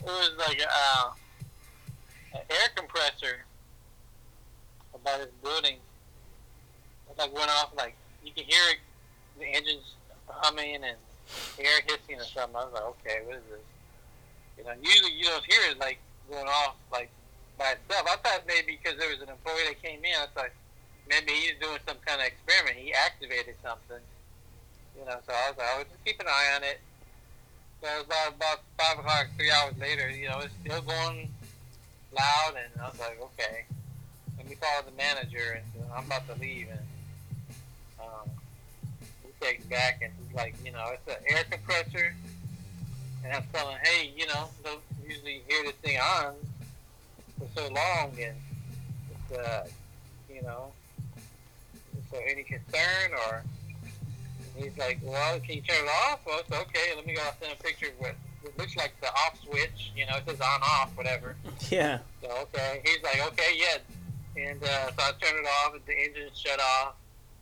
It 0.00 0.04
was 0.06 0.30
like 0.38 0.60
uh, 0.62 1.10
an 2.32 2.40
air 2.48 2.68
compressor 2.76 3.44
about 4.94 5.18
this 5.18 5.28
building. 5.42 5.76
Like 7.18 7.34
went 7.34 7.50
off 7.50 7.74
like 7.76 7.94
you 8.24 8.32
can 8.32 8.44
hear 8.44 8.62
it, 8.70 8.78
the 9.38 9.46
engines 9.46 9.94
humming 10.28 10.76
and 10.76 10.96
air 11.58 11.80
hissing 11.84 12.20
or 12.20 12.24
something. 12.24 12.56
I 12.56 12.64
was 12.64 12.72
like, 12.72 12.88
okay, 13.02 13.26
what 13.26 13.36
is 13.36 13.46
this? 13.50 13.66
You 14.56 14.64
know, 14.64 14.74
usually 14.80 15.12
you 15.12 15.24
don't 15.24 15.44
hear 15.44 15.60
it 15.70 15.78
like 15.78 15.98
going 16.30 16.46
off 16.46 16.76
like 16.92 17.10
by 17.58 17.74
itself. 17.74 18.06
I 18.06 18.16
thought 18.22 18.46
maybe 18.46 18.78
because 18.78 18.98
there 18.98 19.10
was 19.10 19.20
an 19.20 19.28
employee 19.28 19.66
that 19.66 19.82
came 19.82 19.98
in, 20.04 20.14
I 20.14 20.26
thought 20.34 20.54
maybe 21.08 21.32
he's 21.32 21.58
doing 21.60 21.82
some 21.86 21.98
kind 22.06 22.20
of 22.20 22.26
experiment. 22.26 22.76
He 22.78 22.94
activated 22.94 23.56
something. 23.62 24.02
You 24.98 25.04
know, 25.06 25.18
so 25.26 25.32
I 25.34 25.50
was 25.50 25.58
like, 25.58 25.68
I 25.74 25.78
would 25.78 25.90
just 25.90 26.04
keep 26.04 26.18
an 26.20 26.26
eye 26.26 26.54
on 26.56 26.62
it. 26.62 26.80
So 27.82 27.86
it 27.86 27.98
was 27.98 28.06
about, 28.06 28.34
about 28.34 28.58
five 28.78 28.98
o'clock, 28.98 29.26
three 29.36 29.50
hours 29.50 29.74
later, 29.78 30.10
you 30.10 30.28
know, 30.28 30.40
it's 30.40 30.54
still 30.64 30.82
going 30.82 31.30
loud, 32.10 32.54
and 32.58 32.82
I 32.82 32.90
was 32.90 32.98
like, 32.98 33.18
okay. 33.34 33.64
Let 34.36 34.48
me 34.48 34.56
call 34.56 34.82
the 34.82 34.96
manager, 34.96 35.62
and 35.62 35.84
I'm 35.94 36.06
about 36.06 36.26
to 36.26 36.34
leave, 36.40 36.66
and 36.70 36.80
takes 39.40 39.64
back, 39.64 40.00
and 40.02 40.12
he's 40.18 40.34
like, 40.34 40.54
you 40.64 40.72
know, 40.72 40.84
it's 40.92 41.06
an 41.08 41.22
air 41.28 41.44
compressor, 41.50 42.14
and 43.24 43.32
I'm 43.32 43.44
telling, 43.52 43.76
hey, 43.82 44.12
you 44.16 44.26
know, 44.26 44.48
don't 44.64 44.80
usually 45.06 45.42
hear 45.48 45.64
this 45.64 45.74
thing 45.76 45.98
on 45.98 46.34
for 47.38 47.46
so 47.54 47.68
long, 47.72 48.12
and 48.20 48.36
it's, 49.10 49.38
uh, 49.38 49.66
you 50.32 50.42
know, 50.42 50.72
so 52.10 52.18
any 52.26 52.42
concern 52.42 53.12
or 53.26 53.42
He's 54.58 54.76
like, 54.76 54.98
well, 55.02 55.38
can 55.38 55.56
you 55.56 55.62
turn 55.62 55.84
it 55.84 55.88
off? 55.88 56.20
Well, 56.26 56.40
it's 56.40 56.50
okay. 56.50 56.92
Let 56.96 57.06
me 57.06 57.14
go 57.14 57.22
send 57.40 57.52
a 57.52 57.62
picture 57.62 57.86
of 57.86 58.00
what 58.00 58.14
it 58.44 58.58
looks 58.58 58.76
like 58.76 58.92
the 59.00 59.06
off 59.08 59.38
switch. 59.44 59.92
You 59.96 60.06
know, 60.06 60.16
it 60.16 60.24
says 60.26 60.40
on 60.40 60.60
off, 60.62 60.90
whatever. 60.96 61.36
yeah 61.70 61.98
So 62.22 62.28
okay, 62.42 62.82
he's 62.84 63.02
like, 63.02 63.24
okay, 63.28 63.56
yeah. 63.56 64.42
And 64.50 64.62
uh, 64.62 64.90
so 64.90 64.94
I 64.98 65.12
turn 65.20 65.38
it 65.38 65.46
off, 65.46 65.74
and 65.74 65.82
the 65.86 65.96
engine 65.96 66.30
shut 66.34 66.60
off, 66.60 66.94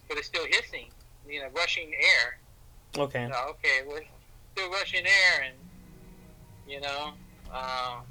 but 0.09 0.19
it's 0.19 0.27
still 0.27 0.45
hissing. 0.47 0.89
You 1.29 1.41
know, 1.41 1.49
rushing 1.57 1.93
air. 1.93 2.39
okay 3.05 3.29
So, 3.31 3.51
okay, 3.51 3.83
we're 3.89 4.03
still 4.53 4.71
rushing 4.71 5.05
air, 5.05 5.45
and 5.47 5.55
you 6.67 6.81
know, 6.81 7.13
um, 7.53 8.03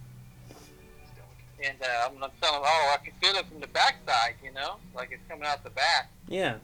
and 1.63 1.77
uh, 1.81 2.09
I'm, 2.09 2.23
I'm 2.23 2.31
telling 2.41 2.61
oh, 2.63 2.93
I 2.93 2.97
can 3.03 3.13
feel 3.21 3.35
it 3.39 3.47
from 3.47 3.59
the 3.59 3.67
backside. 3.67 4.35
You 4.43 4.53
know, 4.53 4.75
like 4.95 5.09
it's 5.11 5.23
coming 5.29 5.45
out 5.45 5.63
the 5.63 5.69
back. 5.71 6.09
yeah 6.27 6.57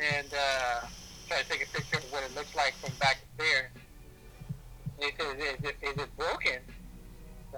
and 0.00 0.32
uh, 0.32 0.86
try 1.28 1.42
to 1.42 1.48
take 1.48 1.66
a 1.66 1.70
picture 1.76 1.98
of 1.98 2.12
what 2.12 2.22
it 2.22 2.34
looks 2.34 2.54
like 2.54 2.74
from 2.80 2.92
back 2.98 3.20
there. 3.38 3.70
And 4.96 5.04
he 5.04 5.10
said, 5.18 5.36
is 5.36 5.70
it, 5.70 5.76
is 5.82 5.96
it 6.04 6.16
broken? 6.16 6.60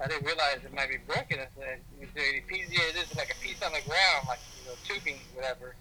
I 0.01 0.09
didn't 0.09 0.25
realize 0.25 0.59
it 0.65 0.75
might 0.75 0.89
be 0.89 0.97
broken. 1.07 1.39
I 1.39 1.47
said, 1.55 1.79
"Is 2.01 2.09
there 2.15 2.25
any 2.25 2.41
piece? 2.41 2.67
Yeah, 2.71 2.89
it 2.91 2.97
is 2.97 3.17
like 3.17 3.31
a 3.31 3.39
piece 3.45 3.61
on 3.63 3.73
the 3.73 3.83
ground, 3.87 4.25
like 4.27 4.41
you 4.59 4.65
know, 4.65 4.75
tubing, 4.83 5.21
whatever. 5.35 5.77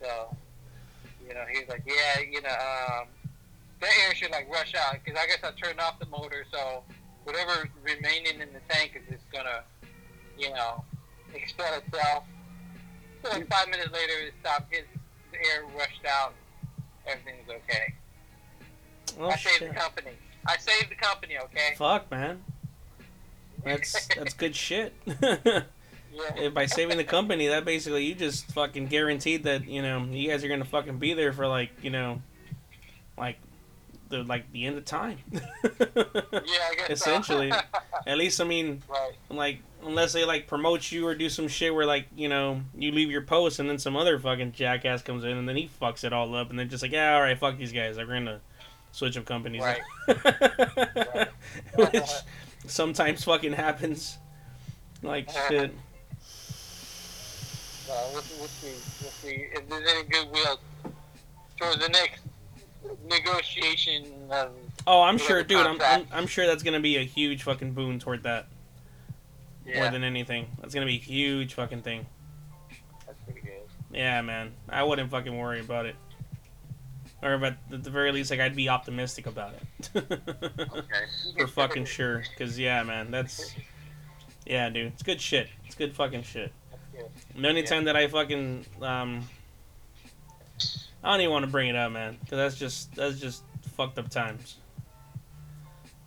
So, 0.00 0.36
you 1.26 1.34
know, 1.34 1.44
he's 1.50 1.68
like, 1.68 1.82
yeah, 1.86 2.20
you 2.20 2.40
know, 2.42 2.48
um, 2.48 3.06
the 3.80 3.86
air 3.86 4.14
should 4.14 4.30
like 4.30 4.48
rush 4.52 4.74
out 4.74 4.96
because 5.04 5.18
I 5.20 5.26
guess 5.26 5.38
I 5.42 5.50
turned 5.60 5.80
off 5.80 5.98
the 5.98 6.06
motor, 6.06 6.44
so 6.52 6.82
whatever 7.24 7.68
remaining 7.82 8.40
in 8.40 8.48
the 8.52 8.60
tank 8.68 8.92
is 8.96 9.02
just 9.10 9.30
gonna, 9.32 9.62
you 10.38 10.50
know, 10.50 10.84
expel 11.34 11.74
itself. 11.74 12.24
So 13.22 13.30
like 13.30 13.48
five 13.48 13.68
minutes 13.68 13.92
later, 13.92 14.12
it 14.26 14.34
stopped. 14.40 14.72
His 14.72 14.84
the 15.32 15.38
air 15.38 15.64
rushed 15.76 16.04
out. 16.08 16.34
Everything 17.06 17.34
was 17.46 17.56
okay. 17.64 17.94
oh 19.20 19.28
I 19.28 19.36
saved 19.36 19.58
shit 19.58 19.68
the 19.68 19.74
company. 19.74 20.10
I 20.46 20.56
saved 20.56 20.90
the 20.90 20.94
company. 20.94 21.38
Okay. 21.38 21.74
fuck 21.76 22.10
man 22.10 22.42
that's 23.64 24.08
that's 24.08 24.34
good 24.34 24.54
shit 24.54 24.94
yeah. 26.12 26.48
By 26.48 26.66
saving 26.66 26.96
the 26.96 27.04
company, 27.04 27.48
that 27.48 27.64
basically 27.64 28.04
you 28.04 28.14
just 28.14 28.46
fucking 28.52 28.86
guaranteed 28.86 29.44
that 29.44 29.66
you 29.66 29.82
know 29.82 30.04
you 30.10 30.28
guys 30.28 30.44
are 30.44 30.48
gonna 30.48 30.64
fucking 30.64 30.98
be 30.98 31.14
there 31.14 31.32
for 31.32 31.46
like 31.46 31.70
you 31.82 31.90
know, 31.90 32.22
like 33.16 33.38
the 34.08 34.24
like 34.24 34.50
the 34.52 34.66
end 34.66 34.78
of 34.78 34.84
time. 34.84 35.18
Yeah, 35.32 35.40
I 35.62 36.74
guess 36.76 36.86
so. 36.86 36.92
Essentially. 36.92 37.52
At 38.06 38.16
least 38.16 38.40
I 38.40 38.44
mean, 38.44 38.82
right. 38.88 39.12
like 39.28 39.58
unless 39.84 40.12
they 40.12 40.24
like 40.24 40.46
promote 40.46 40.90
you 40.90 41.06
or 41.06 41.14
do 41.14 41.28
some 41.28 41.48
shit 41.48 41.74
where 41.74 41.86
like 41.86 42.06
you 42.16 42.28
know 42.28 42.62
you 42.76 42.90
leave 42.92 43.10
your 43.10 43.22
post 43.22 43.58
and 43.58 43.68
then 43.68 43.78
some 43.78 43.96
other 43.96 44.18
fucking 44.18 44.52
jackass 44.52 45.02
comes 45.02 45.24
in 45.24 45.36
and 45.36 45.48
then 45.48 45.56
he 45.56 45.70
fucks 45.80 46.04
it 46.04 46.12
all 46.12 46.34
up 46.34 46.50
and 46.50 46.58
then 46.58 46.68
just 46.68 46.82
like 46.82 46.92
yeah 46.92 47.14
all 47.14 47.22
right 47.22 47.38
fuck 47.38 47.56
these 47.58 47.72
guys 47.72 47.96
we're 47.96 48.06
gonna 48.06 48.40
switch 48.92 49.16
up 49.16 49.24
companies. 49.24 49.62
Right. 49.62 49.80
Which 51.74 52.10
sometimes 52.66 53.24
fucking 53.24 53.52
happens. 53.52 54.18
Like 55.02 55.30
shit. 55.48 55.74
Uh, 57.90 57.94
we'll, 58.12 58.22
we'll 58.38 58.48
see. 58.48 58.68
We'll 59.02 59.10
see 59.10 59.46
if 59.52 59.68
there's 59.68 59.88
any 59.88 60.08
goodwill 60.08 60.60
towards 61.58 61.78
the 61.78 61.88
next 61.88 62.22
negotiation. 63.08 64.04
Of, 64.30 64.50
Oh, 64.86 65.02
I'm 65.02 65.18
sure, 65.18 65.42
dude. 65.42 65.66
I'm, 65.66 65.80
I'm. 65.82 66.06
I'm 66.12 66.26
sure 66.26 66.46
that's 66.46 66.62
gonna 66.62 66.80
be 66.80 66.96
a 66.96 67.04
huge 67.04 67.42
fucking 67.42 67.72
boon 67.72 67.98
toward 67.98 68.22
that 68.22 68.46
more 69.66 69.90
than 69.90 70.02
anything. 70.02 70.46
That's 70.60 70.72
gonna 70.72 70.86
be 70.86 70.96
a 70.96 71.00
huge 71.00 71.54
fucking 71.54 71.82
thing. 71.82 72.06
that's 73.06 73.18
pretty 73.24 73.40
good. 73.40 73.52
Yeah, 73.92 74.22
man. 74.22 74.52
I 74.68 74.82
wouldn't 74.82 75.10
fucking 75.10 75.36
worry 75.36 75.60
about 75.60 75.86
it. 75.86 75.96
Or 77.22 77.36
but 77.36 77.56
at 77.72 77.82
the 77.82 77.90
very 77.90 78.12
least, 78.12 78.30
like 78.30 78.40
I'd 78.40 78.54
be 78.56 78.68
optimistic 78.68 79.26
about 79.26 79.54
it. 79.54 79.90
Okay. 79.96 81.04
For 81.38 81.46
fucking 81.46 81.84
sure, 81.84 82.22
cause 82.38 82.58
yeah, 82.58 82.82
man, 82.82 83.10
that's 83.10 83.54
Yeah, 84.46 84.70
dude, 84.70 84.92
it's 84.92 85.02
good 85.02 85.20
shit. 85.20 85.48
It's 85.66 85.74
good 85.74 85.94
fucking 85.94 86.22
shit. 86.22 86.52
Good. 86.98 87.42
The 87.42 87.48
only 87.48 87.60
Yeah. 87.62 87.66
time 87.66 87.84
that 87.84 87.96
I 87.96 88.08
fucking 88.08 88.66
um, 88.82 89.28
I 91.04 91.12
don't 91.12 91.20
even 91.20 91.32
want 91.32 91.44
to 91.44 91.50
bring 91.50 91.68
it 91.68 91.76
up, 91.76 91.92
man, 91.92 92.18
because 92.20 92.36
that's 92.38 92.56
just 92.56 92.94
that's 92.94 93.18
just 93.20 93.42
fucked 93.76 93.98
up 93.98 94.08
times. 94.10 94.56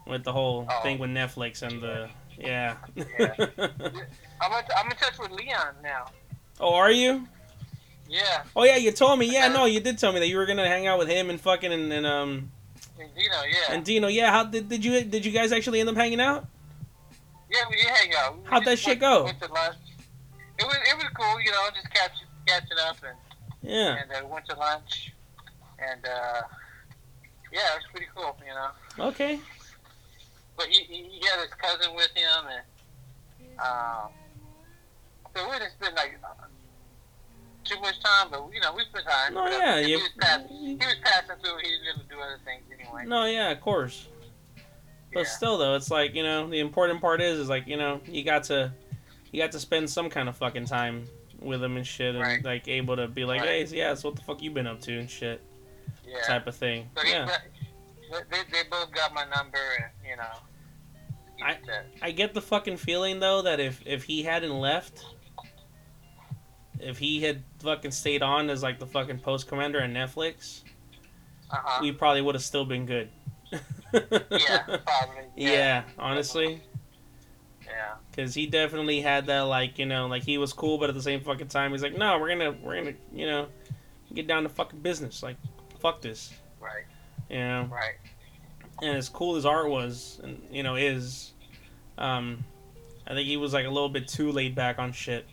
With 0.06 0.24
the 0.24 0.34
whole 0.34 0.68
Oh. 0.70 0.82
thing 0.84 1.00
with 1.00 1.10
Netflix 1.10 1.62
and 1.62 1.82
the 1.82 2.10
yeah. 2.38 2.76
Yeah. 2.96 3.06
I'm 3.38 4.52
in, 4.52 4.64
I'm 4.76 4.92
in 4.92 4.98
touch 4.98 5.18
with 5.20 5.32
Leon 5.32 5.76
now. 5.84 6.06
oh, 6.60 6.74
are 6.74 6.92
you? 6.92 7.28
Yeah, 8.10 8.44
Oh 8.56 8.64
yeah, 8.66 8.76
you 8.76 8.92
told 8.92 9.20
me. 9.20 9.32
Yeah, 9.32 9.48
no, 9.48 9.66
you 9.66 9.80
did 9.80 9.98
tell 9.98 10.12
me 10.12 10.20
that 10.20 10.28
you 10.28 10.36
were 10.38 10.46
gonna 10.46 10.68
hang 10.68 10.86
out 10.88 11.00
with 11.00 11.08
him 11.08 11.30
and 11.30 11.40
fucking 11.40 11.72
and, 11.72 11.94
and 11.94 12.06
um 12.06 12.52
and 13.00 13.10
Dino. 13.16 13.36
Yeah, 13.48 13.74
and 13.74 13.86
Dino. 13.86 14.08
Yeah, 14.10 14.32
how 14.32 14.44
did 14.44 14.68
did 14.68 14.84
you 14.84 15.02
did 15.06 15.26
you 15.26 15.32
guys 15.32 15.52
actually 15.54 15.80
end 15.80 15.88
up 15.90 15.96
hanging 15.96 16.20
out? 16.20 16.46
yeah, 17.50 17.60
we 17.70 17.78
did 17.78 17.86
hang 17.88 18.12
out. 18.18 18.38
We 18.38 18.50
How'd 18.50 18.66
that 18.66 18.80
shit 18.80 19.00
went- 19.00 19.02
go? 19.02 19.24
Went 19.26 19.40
to 19.42 19.52
lunch. 19.54 19.76
It 20.62 20.66
was 20.68 20.78
it 20.78 20.96
was 20.98 21.08
cool, 21.16 21.42
you 21.42 21.52
know, 21.52 21.68
just 21.74 21.92
catch, 21.92 22.12
catching 22.46 22.78
up 22.88 22.98
and 23.04 23.18
Yeah. 23.70 23.98
and 24.02 24.12
uh, 24.12 24.28
went 24.28 24.46
to 24.48 24.56
lunch, 24.58 25.12
and 25.80 26.06
uh, 26.06 26.42
yeah, 27.52 27.74
it 27.74 27.78
was 27.78 27.86
pretty 27.92 28.08
cool, 28.16 28.38
you 28.48 28.54
know. 28.54 29.08
Okay. 29.10 29.40
But 30.56 30.68
he, 30.68 30.84
he, 30.84 31.04
he 31.20 31.26
had 31.28 31.40
his 31.40 31.54
cousin 31.56 31.96
with 31.96 32.10
him, 32.14 32.46
and 32.48 33.60
um, 33.60 34.10
so 35.36 35.50
we 35.50 35.58
didn't 35.58 35.72
spend 35.82 35.96
like 35.96 36.20
too 37.64 37.80
much 37.82 38.00
time, 38.04 38.28
but 38.30 38.48
you 38.54 38.60
know 38.62 38.74
we 38.76 38.84
spent 38.84 39.06
time. 39.08 39.34
No, 39.34 39.48
yeah, 39.48 39.82
he 39.82 39.92
you- 39.92 39.98
was 39.98 40.10
passing. 40.20 40.48
He 40.58 40.76
was 40.76 40.96
passing 41.04 41.36
through. 41.42 41.58
He 41.64 41.72
was 41.72 41.96
gonna 41.96 42.08
do 42.10 42.20
other 42.22 42.40
things 42.46 42.64
anyway. 42.72 43.06
No, 43.08 43.26
yeah, 43.26 43.50
of 43.50 43.62
course. 43.62 44.08
But 45.14 45.22
yeah. 45.22 45.26
still, 45.30 45.58
though, 45.58 45.76
it's 45.76 45.90
like 45.92 46.14
you 46.14 46.24
know 46.24 46.48
the 46.50 46.60
important 46.60 47.02
part 47.02 47.20
is 47.22 47.40
is 47.40 47.50
like 47.50 47.66
you 47.68 47.78
know 47.78 48.00
you 48.06 48.24
got 48.24 48.44
to 48.46 48.72
you 49.32 49.42
got 49.42 49.52
to 49.54 49.60
spend 49.60 49.90
some 49.90 50.10
kind 50.10 50.28
of 50.30 50.36
fucking 50.38 50.66
time 50.66 51.06
with 51.40 51.64
him 51.64 51.78
and 51.78 51.86
shit, 51.88 52.16
and 52.16 52.20
Right. 52.24 52.44
like 52.44 52.68
able 52.68 52.96
to 52.98 53.08
be 53.08 53.26
like, 53.26 53.42
Right. 53.42 53.68
hey, 53.68 53.78
yeah, 53.78 53.94
so 53.96 54.10
what 54.10 54.16
the 54.18 54.24
fuck 54.24 54.42
you 54.42 54.52
been 54.52 54.68
up 54.68 54.82
to 54.82 55.00
and 55.00 55.10
shit, 55.10 55.42
yeah. 56.06 56.22
type 56.24 56.48
of 56.48 56.56
thing. 56.56 56.90
So 56.98 57.04
Yeah, 57.08 57.26
they, 58.30 58.38
they 58.52 58.64
both 58.70 58.92
got 58.92 59.14
my 59.14 59.26
number, 59.36 59.58
and 59.82 59.92
you 60.08 60.16
know. 60.18 61.44
I- 61.44 61.58
I 62.04 62.12
get 62.12 62.36
the 62.36 62.42
fucking 62.42 62.78
feeling 62.78 63.20
though 63.20 63.42
that 63.42 63.60
if 63.60 63.82
if 63.88 64.04
he 64.04 64.22
hadn't 64.22 64.54
left, 64.60 65.04
if 66.80 67.00
he 67.00 67.22
had 67.22 67.42
fucking 67.60 67.90
stayed 67.92 68.22
on 68.22 68.50
as 68.52 68.62
like 68.62 68.78
the 68.78 68.86
fucking 68.86 69.20
post 69.20 69.48
commander 69.48 69.82
on 69.82 69.92
Netflix, 69.92 70.62
Uh-huh. 71.50 71.80
we 71.82 71.92
probably 71.92 72.22
would 72.22 72.36
have 72.36 72.44
still 72.44 72.66
been 72.66 72.86
good. 72.86 73.10
yeah, 73.52 73.60
probably. 74.86 75.26
Yeah, 75.36 75.50
yeah, 75.52 75.84
honestly. 75.98 76.62
Yeah. 77.66 77.96
Cause 78.16 78.34
he 78.34 78.46
definitely 78.46 79.00
had 79.00 79.28
that 79.28 79.42
like 79.42 79.80
you 79.80 79.86
know 79.86 80.08
like 80.08 80.24
he 80.24 80.38
was 80.38 80.52
cool, 80.52 80.78
but 80.78 80.90
at 80.90 80.96
the 80.96 81.02
same 81.02 81.22
fucking 81.22 81.48
time 81.48 81.72
he's 81.72 81.82
like, 81.82 81.98
no, 81.98 82.20
we're 82.20 82.28
gonna 82.30 82.52
we're 82.62 82.76
gonna 82.76 82.96
you 83.14 83.26
know 83.26 83.48
get 84.14 84.28
down 84.28 84.44
to 84.44 84.50
fucking 84.50 84.80
business. 84.80 85.24
Like, 85.24 85.38
fuck 85.80 86.02
this, 86.02 86.34
Right. 86.60 86.84
you 87.30 87.38
know. 87.40 87.70
Right. 87.72 87.96
And 88.82 88.98
as 88.98 89.08
cool 89.08 89.38
as 89.38 89.46
Art 89.46 89.70
was, 89.70 90.20
and 90.24 90.42
you 90.52 90.62
know 90.64 90.76
is, 90.76 91.32
um, 91.98 92.44
I 93.08 93.14
think 93.14 93.28
he 93.30 93.38
was 93.38 93.54
like 93.54 93.66
a 93.66 93.70
little 93.70 93.88
bit 93.90 94.10
too 94.10 94.32
laid 94.34 94.56
back 94.56 94.78
on 94.78 94.92
shit, 94.92 95.26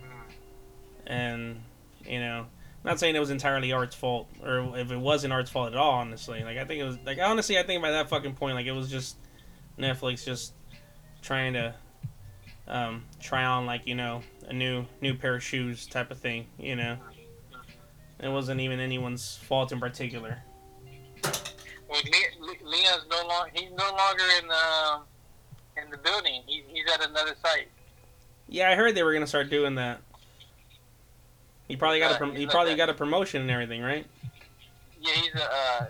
Mm. 0.00 0.06
and 1.06 1.60
you 2.04 2.20
know. 2.20 2.46
Not 2.84 3.00
saying 3.00 3.16
it 3.16 3.18
was 3.18 3.30
entirely 3.30 3.72
Art's 3.72 3.96
fault, 3.96 4.28
or 4.44 4.78
if 4.78 4.92
it 4.92 4.96
wasn't 4.96 5.32
Art's 5.32 5.50
fault 5.50 5.72
at 5.72 5.76
all. 5.76 5.94
Honestly, 5.94 6.44
like 6.44 6.56
I 6.58 6.64
think 6.64 6.80
it 6.80 6.84
was 6.84 6.96
like 7.04 7.18
honestly, 7.20 7.58
I 7.58 7.64
think 7.64 7.82
by 7.82 7.90
that 7.90 8.08
fucking 8.08 8.34
point, 8.34 8.54
like 8.54 8.66
it 8.66 8.70
was 8.72 8.88
just 8.88 9.16
Netflix 9.76 10.24
just 10.24 10.52
trying 11.26 11.52
to 11.54 11.74
um, 12.68 13.04
try 13.20 13.44
on 13.44 13.66
like 13.66 13.86
you 13.86 13.94
know 13.94 14.22
a 14.48 14.52
new 14.52 14.86
new 15.00 15.14
pair 15.14 15.34
of 15.34 15.42
shoes 15.42 15.86
type 15.86 16.10
of 16.10 16.18
thing. 16.18 16.46
You 16.58 16.76
know, 16.76 16.96
it 18.20 18.28
wasn't 18.28 18.60
even 18.60 18.80
anyone's 18.80 19.36
fault 19.36 19.72
in 19.72 19.80
particular. 19.80 20.38
Well, 21.88 22.00
Le- 22.04 22.46
Le- 22.46 22.70
Leon's 22.70 23.04
no 23.10 23.26
longer. 23.26 23.50
He's 23.52 23.70
no 23.70 23.90
longer 23.90 24.24
in 24.40 24.48
the 24.48 25.82
in 25.82 25.90
the 25.90 25.98
building. 25.98 26.42
He, 26.46 26.62
he's 26.68 26.84
at 26.92 27.08
another 27.08 27.34
site. 27.42 27.68
Yeah, 28.48 28.70
I 28.70 28.76
heard 28.76 28.94
they 28.94 29.02
were 29.02 29.12
gonna 29.12 29.26
start 29.26 29.50
doing 29.50 29.74
that. 29.74 30.00
He 31.68 31.76
probably 31.76 31.98
got 31.98 32.14
a 32.14 32.18
prom- 32.18 32.36
he 32.36 32.46
probably 32.46 32.76
got 32.76 32.88
a 32.88 32.94
promotion 32.94 33.42
and 33.42 33.50
everything, 33.50 33.82
right? 33.82 34.06
Yeah, 35.00 35.12
he's 35.14 35.34
a 35.34 35.44
uh, 35.44 35.86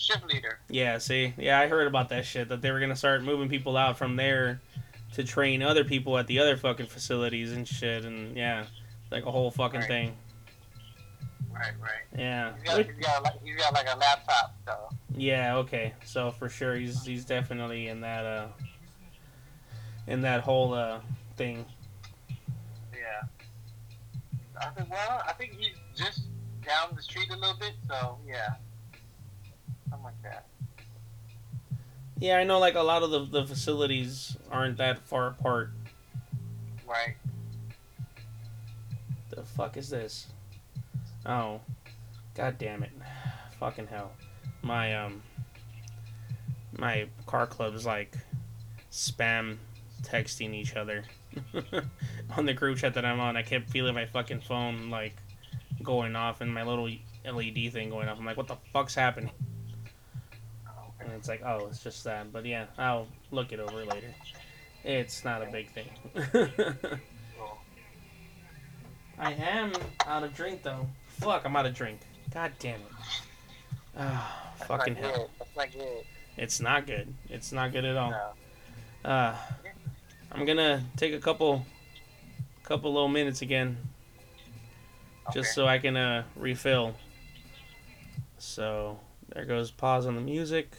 shift 0.00 0.24
leader. 0.32 0.58
Yeah, 0.68 0.98
see, 0.98 1.34
yeah, 1.36 1.60
I 1.60 1.68
heard 1.68 1.86
about 1.86 2.08
that 2.08 2.24
shit 2.24 2.48
that 2.48 2.62
they 2.62 2.70
were 2.70 2.80
gonna 2.80 2.96
start 2.96 3.22
moving 3.22 3.48
people 3.48 3.76
out 3.76 3.98
from 3.98 4.16
there 4.16 4.60
to 5.14 5.24
train 5.24 5.62
other 5.62 5.84
people 5.84 6.16
at 6.18 6.26
the 6.26 6.38
other 6.38 6.56
fucking 6.56 6.86
facilities 6.86 7.52
and 7.52 7.66
shit, 7.68 8.04
and 8.04 8.36
yeah, 8.36 8.64
like 9.10 9.26
a 9.26 9.30
whole 9.30 9.50
fucking 9.50 9.80
Right. 9.80 9.88
thing. 9.88 10.16
Right, 11.52 11.72
right. 11.80 11.90
Yeah, 12.18 12.52
He's 12.54 12.62
got, 12.64 12.86
he's 12.86 13.04
got 13.04 13.22
like 13.24 13.42
he's 13.44 13.56
got 13.56 13.74
like 13.74 13.86
a 13.92 13.96
laptop. 13.98 14.54
So 14.64 14.88
yeah, 15.16 15.56
okay. 15.56 15.92
So 16.04 16.30
for 16.30 16.48
sure, 16.48 16.76
he's 16.76 17.04
he's 17.04 17.24
definitely 17.24 17.88
in 17.88 18.00
that 18.00 18.24
uh 18.24 18.46
in 20.06 20.22
that 20.22 20.40
whole 20.40 20.72
uh 20.72 21.00
thing. 21.36 21.66
yeah. 22.94 23.22
I 24.60 24.66
think 24.70 24.90
well, 24.90 25.22
I 25.26 25.32
think 25.32 25.56
he's 25.58 25.74
just 25.96 26.22
down 26.64 26.94
the 26.94 27.02
street 27.02 27.28
a 27.30 27.36
little 27.36 27.56
bit. 27.58 27.72
So 27.88 28.18
yeah, 28.26 28.54
that. 30.22 30.46
Yeah, 32.18 32.36
I 32.36 32.44
know. 32.44 32.58
Like 32.58 32.74
a 32.74 32.82
lot 32.82 33.02
of 33.02 33.10
the 33.10 33.24
the 33.24 33.46
facilities 33.46 34.36
aren't 34.50 34.76
that 34.78 34.98
far 34.98 35.28
apart. 35.28 35.70
Right. 36.86 37.16
The 39.30 39.42
fuck 39.42 39.76
is 39.76 39.88
this? 39.88 40.26
Oh, 41.24 41.60
god 42.34 42.58
damn 42.58 42.82
it! 42.82 42.90
Fucking 43.58 43.86
hell! 43.86 44.12
My 44.62 44.96
um, 44.96 45.22
my 46.76 47.08
car 47.26 47.46
club 47.46 47.74
is 47.74 47.86
like 47.86 48.16
spam 48.90 49.56
texting 50.02 50.54
each 50.54 50.74
other 50.74 51.04
on 52.36 52.44
the 52.44 52.54
group 52.54 52.78
chat 52.78 52.94
that 52.94 53.04
I'm 53.04 53.20
on. 53.20 53.36
I 53.36 53.42
kept 53.42 53.70
feeling 53.70 53.94
my 53.94 54.06
fucking 54.06 54.40
phone 54.40 54.90
like 54.90 55.16
going 55.82 56.16
off 56.16 56.40
and 56.40 56.52
my 56.52 56.64
little 56.64 56.90
LED 57.24 57.72
thing 57.72 57.90
going 57.90 58.08
off. 58.08 58.18
I'm 58.18 58.24
like, 58.24 58.36
what 58.36 58.48
the 58.48 58.56
fuck's 58.72 58.94
happening? 58.94 59.30
Oh, 61.10 61.14
And 61.14 61.18
it's 61.18 61.28
like, 61.28 61.42
oh, 61.44 61.66
it's 61.68 61.82
just 61.82 62.04
that. 62.04 62.32
But 62.32 62.46
yeah, 62.46 62.66
I'll 62.78 63.06
look 63.30 63.52
it 63.52 63.60
over 63.60 63.84
later. 63.84 64.14
It's 64.84 65.24
not 65.24 65.42
a 65.42 65.46
big 65.50 65.68
thing. 65.70 65.88
I 69.18 69.32
am 69.32 69.72
out 70.06 70.22
of 70.22 70.34
drink 70.34 70.62
though. 70.62 70.86
Fuck, 71.08 71.42
I'm 71.44 71.54
out 71.56 71.66
of 71.66 71.74
drink. 71.74 72.00
God 72.32 72.52
damn 72.58 72.80
it. 72.80 72.86
That's 73.94 74.64
fucking 74.66 74.94
hell. 74.94 75.28
That's 75.38 75.56
not 75.56 75.72
good. 75.72 76.04
It's 76.38 76.60
not 76.60 76.86
good. 76.86 77.14
It's 77.28 77.52
not 77.52 77.72
good 77.72 77.84
at 77.84 77.96
all. 77.96 78.10
No. 78.10 79.10
Uh, 79.10 79.36
I'm 80.32 80.46
gonna 80.46 80.82
take 80.96 81.12
a 81.12 81.18
couple, 81.18 81.66
couple 82.62 82.92
little 82.94 83.08
minutes 83.08 83.42
again, 83.42 83.76
just 85.34 85.48
Okay. 85.50 85.54
so 85.54 85.66
I 85.66 85.78
can 85.78 85.96
uh 85.96 86.22
refill. 86.36 86.94
So 88.38 88.98
there 89.34 89.44
goes 89.44 89.70
pause 89.70 90.06
on 90.06 90.14
the 90.14 90.20
music, 90.22 90.70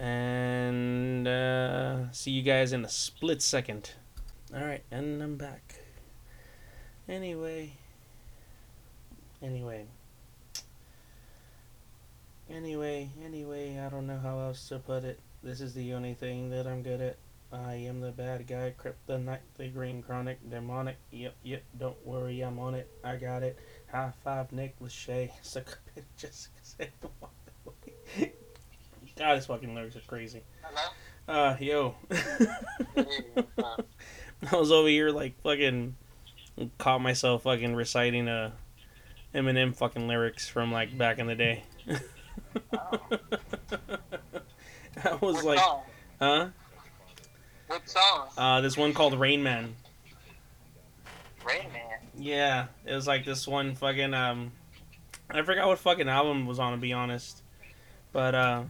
and 0.00 1.28
uh, 1.28 2.10
see 2.10 2.30
you 2.30 2.42
guys 2.42 2.72
in 2.72 2.84
a 2.84 2.88
split 2.88 3.42
second. 3.42 3.92
All 4.54 4.64
right, 4.64 4.82
and 4.90 5.22
I'm 5.22 5.36
back. 5.36 5.80
Anyway. 7.06 7.72
Anyway. 9.42 9.86
Anyway, 12.48 13.10
anyway, 13.24 13.78
I 13.78 13.88
don't 13.90 14.06
know 14.06 14.18
how 14.18 14.40
else 14.40 14.68
to 14.70 14.78
put 14.78 15.04
it. 15.04 15.20
This 15.42 15.60
is 15.60 15.74
the 15.74 15.92
only 15.92 16.14
thing 16.14 16.50
that 16.50 16.66
I'm 16.66 16.82
good 16.82 17.00
at. 17.00 17.16
I 17.52 17.74
am 17.74 18.00
the 18.00 18.10
bad 18.12 18.46
guy, 18.46 18.74
Kryptonite, 18.78 19.38
the 19.56 19.64
the 19.64 19.68
Green 19.68 20.02
Chronic, 20.02 20.38
demonic. 20.50 20.96
Yep, 21.10 21.34
yep, 21.42 21.62
don't 21.78 22.06
worry, 22.06 22.40
I'm 22.40 22.58
on 22.58 22.74
it. 22.74 22.88
I 23.04 23.16
got 23.16 23.42
it. 23.42 23.58
High 23.92 24.12
five, 24.24 24.50
Nick 24.52 24.78
Lachey. 24.80 25.30
Suck 25.42 25.78
bit, 25.94 26.04
Jessica 26.16 26.88
walk 27.20 27.32
away. 28.16 28.32
God, 29.20 29.36
his 29.36 29.44
fucking 29.44 29.74
lyrics 29.74 29.96
are 29.96 30.00
crazy. 30.06 30.40
Hello. 30.62 30.80
Uh, 31.28 31.54
yo. 31.60 31.94
Hey, 32.94 33.04
I 34.50 34.56
was 34.56 34.72
over 34.72 34.88
here 34.88 35.10
like 35.10 35.38
fucking 35.42 35.94
caught 36.78 37.02
myself 37.02 37.42
fucking 37.42 37.74
reciting 37.74 38.28
uh 38.28 38.52
Eminem 39.34 39.76
fucking 39.76 40.08
lyrics 40.08 40.48
from 40.48 40.72
like 40.72 40.96
back 40.96 41.18
in 41.18 41.26
the 41.26 41.34
day. 41.34 41.64
Oh. 42.72 42.98
I 45.04 45.14
was 45.16 45.34
what 45.34 45.44
like, 45.44 45.58
song? 45.58 45.82
huh? 46.18 46.48
What 47.66 47.88
song? 47.90 48.28
Uh, 48.38 48.62
this 48.62 48.78
one 48.78 48.94
called 48.94 49.20
Rain 49.20 49.42
Man. 49.42 49.74
Rain 51.46 51.70
Man. 51.74 51.98
Yeah, 52.16 52.68
it 52.86 52.94
was 52.94 53.06
like 53.06 53.26
this 53.26 53.46
one 53.46 53.74
fucking 53.74 54.14
um, 54.14 54.52
I 55.28 55.42
forgot 55.42 55.68
what 55.68 55.78
fucking 55.78 56.08
album 56.08 56.46
was 56.46 56.58
on 56.58 56.72
to 56.72 56.78
be 56.78 56.94
honest, 56.94 57.42
but 58.12 58.34
uh, 58.34 58.62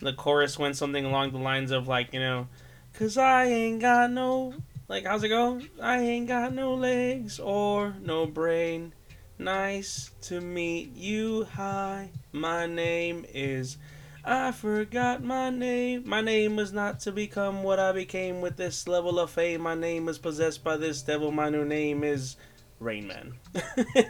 the 0.00 0.12
chorus 0.12 0.58
went 0.58 0.76
something 0.76 1.04
along 1.04 1.32
the 1.32 1.38
lines 1.38 1.70
of 1.70 1.88
like 1.88 2.12
you 2.12 2.20
know, 2.20 2.48
Cause 2.94 3.16
I 3.16 3.44
ain't 3.44 3.80
got 3.80 4.10
no 4.10 4.54
like 4.88 5.04
how's 5.04 5.22
it 5.22 5.28
go? 5.28 5.60
I 5.80 5.98
ain't 5.98 6.28
got 6.28 6.52
no 6.52 6.74
legs 6.74 7.38
or 7.38 7.94
no 8.00 8.26
brain. 8.26 8.92
Nice 9.38 10.10
to 10.22 10.40
meet 10.40 10.94
you. 10.94 11.44
Hi, 11.54 12.10
my 12.32 12.66
name 12.66 13.24
is 13.32 13.78
I 14.24 14.52
forgot 14.52 15.22
my 15.22 15.48
name. 15.50 16.02
My 16.06 16.20
name 16.20 16.56
was 16.56 16.72
not 16.72 17.00
to 17.00 17.12
become 17.12 17.62
what 17.62 17.78
I 17.78 17.92
became 17.92 18.40
with 18.40 18.56
this 18.56 18.86
level 18.86 19.18
of 19.18 19.30
fame. 19.30 19.62
My 19.62 19.74
name 19.74 20.08
is 20.08 20.18
possessed 20.18 20.62
by 20.62 20.76
this 20.76 21.00
devil. 21.02 21.32
My 21.32 21.48
new 21.48 21.64
name 21.64 22.04
is 22.04 22.36
Rain 22.80 23.06
Man. 23.06 23.34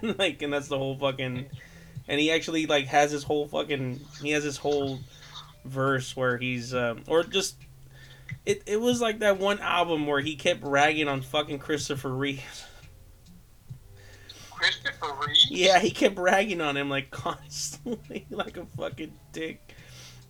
like, 0.19 0.43
and 0.43 0.53
that's 0.53 0.69
the 0.69 0.79
whole 0.79 0.99
fucking. 0.99 1.47
And 2.09 2.21
he 2.21 2.33
actually 2.33 2.67
like 2.67 2.87
has 2.87 3.12
his 3.12 3.23
whole 3.23 3.47
fucking. 3.47 4.01
He 4.21 4.33
has 4.33 4.43
his 4.43 4.57
whole 4.57 4.99
verse 5.65 6.16
where 6.16 6.39
he's 6.39 6.74
um, 6.74 7.03
or 7.07 7.23
just. 7.23 7.57
It, 8.47 8.62
it 8.66 8.81
was 8.81 9.01
like 9.01 9.19
that 9.19 9.39
one 9.39 9.59
album 9.61 10.07
where 10.07 10.20
he 10.20 10.35
kept 10.35 10.62
ragging 10.65 11.09
on 11.09 11.20
fucking 11.20 11.59
Christopher 11.59 12.09
Reeves. 12.09 12.65
Christopher 14.51 15.15
Reeve? 15.27 15.37
Yeah, 15.51 15.78
he 15.78 15.91
kept 15.91 16.19
ragging 16.19 16.61
on 16.61 16.77
him 16.77 16.89
like 16.89 17.11
constantly, 17.11 18.27
like 18.31 18.57
a 18.57 18.65
fucking 18.65 19.12
dick. 19.32 19.74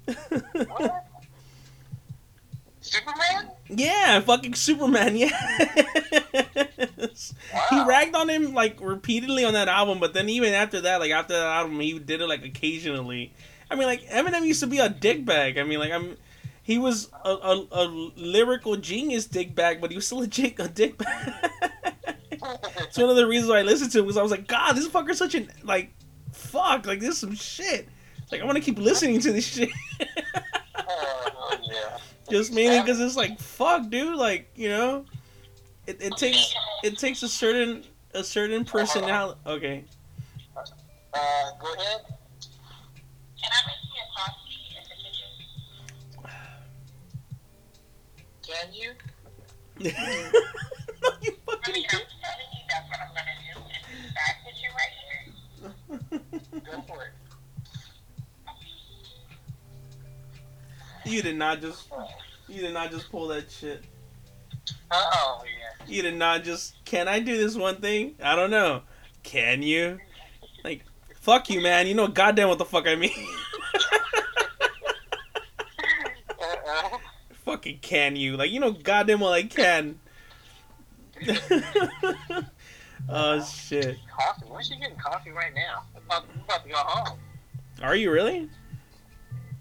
What? 0.06 1.06
Superman? 2.80 3.50
Yeah, 3.68 4.20
fucking 4.20 4.54
Superman. 4.54 5.16
Yes. 6.96 7.34
He 7.70 7.84
ragged 7.84 8.14
on 8.14 8.28
him 8.28 8.54
like 8.54 8.78
repeatedly 8.80 9.44
on 9.44 9.54
that 9.54 9.68
album, 9.68 10.00
but 10.00 10.14
then 10.14 10.28
even 10.28 10.52
after 10.52 10.80
that, 10.82 11.00
like 11.00 11.10
after 11.10 11.34
that 11.34 11.46
album, 11.46 11.78
he 11.80 11.98
did 11.98 12.20
it 12.20 12.26
like 12.26 12.44
occasionally. 12.44 13.32
I 13.70 13.76
mean, 13.76 13.86
like 13.86 14.02
Eminem 14.08 14.44
used 14.44 14.60
to 14.60 14.66
be 14.66 14.78
a 14.78 14.90
dickbag. 14.90 15.58
I 15.58 15.62
mean, 15.62 15.78
like 15.78 15.92
I'm, 15.92 16.16
he 16.62 16.78
was 16.78 17.08
a, 17.24 17.30
a, 17.30 17.66
a 17.72 17.84
lyrical 18.16 18.76
genius 18.76 19.26
dickbag, 19.28 19.80
but 19.80 19.90
he 19.90 19.96
was 19.96 20.06
still 20.06 20.22
a, 20.22 20.26
dick, 20.26 20.58
a 20.58 20.68
dickbag. 20.68 21.50
it's 22.32 22.98
one 22.98 23.10
of 23.10 23.16
the 23.16 23.26
reasons 23.26 23.50
why 23.50 23.58
I 23.58 23.62
listened 23.62 23.92
to 23.92 23.98
him 24.00 24.04
because 24.06 24.16
I 24.16 24.22
was 24.22 24.30
like, 24.30 24.46
God, 24.46 24.72
this 24.74 24.88
fucker's 24.88 25.18
such 25.18 25.34
an 25.34 25.50
like, 25.62 25.92
fuck, 26.32 26.86
like 26.86 27.00
this 27.00 27.10
is 27.10 27.18
some 27.18 27.34
shit. 27.34 27.88
Like 28.32 28.40
I 28.40 28.44
want 28.44 28.56
to 28.56 28.62
keep 28.62 28.78
listening 28.78 29.20
to 29.20 29.32
this 29.32 29.46
shit. 29.46 29.70
Oh, 30.88 31.56
yeah. 31.62 31.98
just 32.30 32.52
mainly 32.52 32.80
because 32.80 33.00
it's 33.00 33.16
like 33.16 33.38
fuck 33.40 33.88
dude 33.90 34.16
like 34.16 34.48
you 34.54 34.68
know 34.68 35.04
it, 35.86 36.00
it 36.00 36.16
takes 36.16 36.54
it 36.84 36.96
takes 36.96 37.22
a 37.24 37.28
certain 37.28 37.82
a 38.14 38.22
certain 38.22 38.64
personality 38.64 39.38
okay 39.46 39.84
Uh, 41.12 41.50
go 41.60 41.74
ahead. 41.74 42.00
Can 43.42 43.50
I 43.52 43.60
make 43.66 43.82
you 43.84 44.00
a 44.00 44.06
coffee 44.16 44.60
in 44.76 44.82
the 44.88 44.96
kitchen? 45.02 45.30
Can 48.46 48.68
you? 48.72 48.90
no, 49.80 51.10
you 51.22 51.32
I 51.32 51.52
fucking 51.52 51.74
mean, 51.74 51.84
I'm 51.90 52.04
telling 52.20 52.50
you 52.52 52.62
that's 52.68 52.86
what 52.90 53.00
I'm 53.00 53.12
gonna 53.16 53.36
do. 53.40 53.52
Side 54.14 54.38
kitchen 54.44 54.70
right 54.76 54.94
here. 55.00 56.60
Go 56.72 56.74
for 56.82 57.00
it. 57.04 57.12
you 61.06 61.22
did 61.22 61.36
not 61.36 61.60
just 61.62 61.88
you 62.48 62.60
did 62.60 62.74
not 62.74 62.90
just 62.90 63.10
pull 63.10 63.26
that 63.28 63.50
shit 63.50 63.82
Oh, 64.92 65.42
yeah. 65.44 65.86
you 65.88 66.02
did 66.02 66.14
not 66.14 66.44
just 66.44 66.74
can 66.84 67.08
i 67.08 67.18
do 67.18 67.36
this 67.38 67.56
one 67.56 67.76
thing 67.80 68.14
i 68.22 68.36
don't 68.36 68.50
know 68.50 68.82
can 69.22 69.62
you 69.62 69.98
fuck 71.20 71.48
you 71.50 71.60
man 71.60 71.86
you 71.86 71.94
know 71.94 72.08
goddamn 72.08 72.48
what 72.48 72.58
the 72.58 72.64
fuck 72.64 72.86
i 72.88 72.94
mean 72.94 73.12
Uh-uh. 76.40 76.98
fucking 77.44 77.78
can 77.80 78.16
you 78.16 78.36
like 78.36 78.50
you 78.50 78.60
know 78.60 78.72
goddamn 78.72 79.20
well 79.20 79.32
i 79.32 79.42
can 79.42 79.98
oh 83.08 83.44
shit 83.44 83.98
Coffee. 84.08 84.46
Why 84.46 84.58
is 84.60 84.66
she 84.68 84.76
getting 84.76 84.96
coffee 84.96 85.30
right 85.30 85.54
now? 85.54 85.82
I'm 85.96 86.02
about, 86.06 86.24
I'm 86.34 86.40
about 86.44 86.62
to 86.64 86.68
go 86.68 86.76
home. 86.76 87.18
are 87.82 87.96
you 87.96 88.10
really 88.10 88.48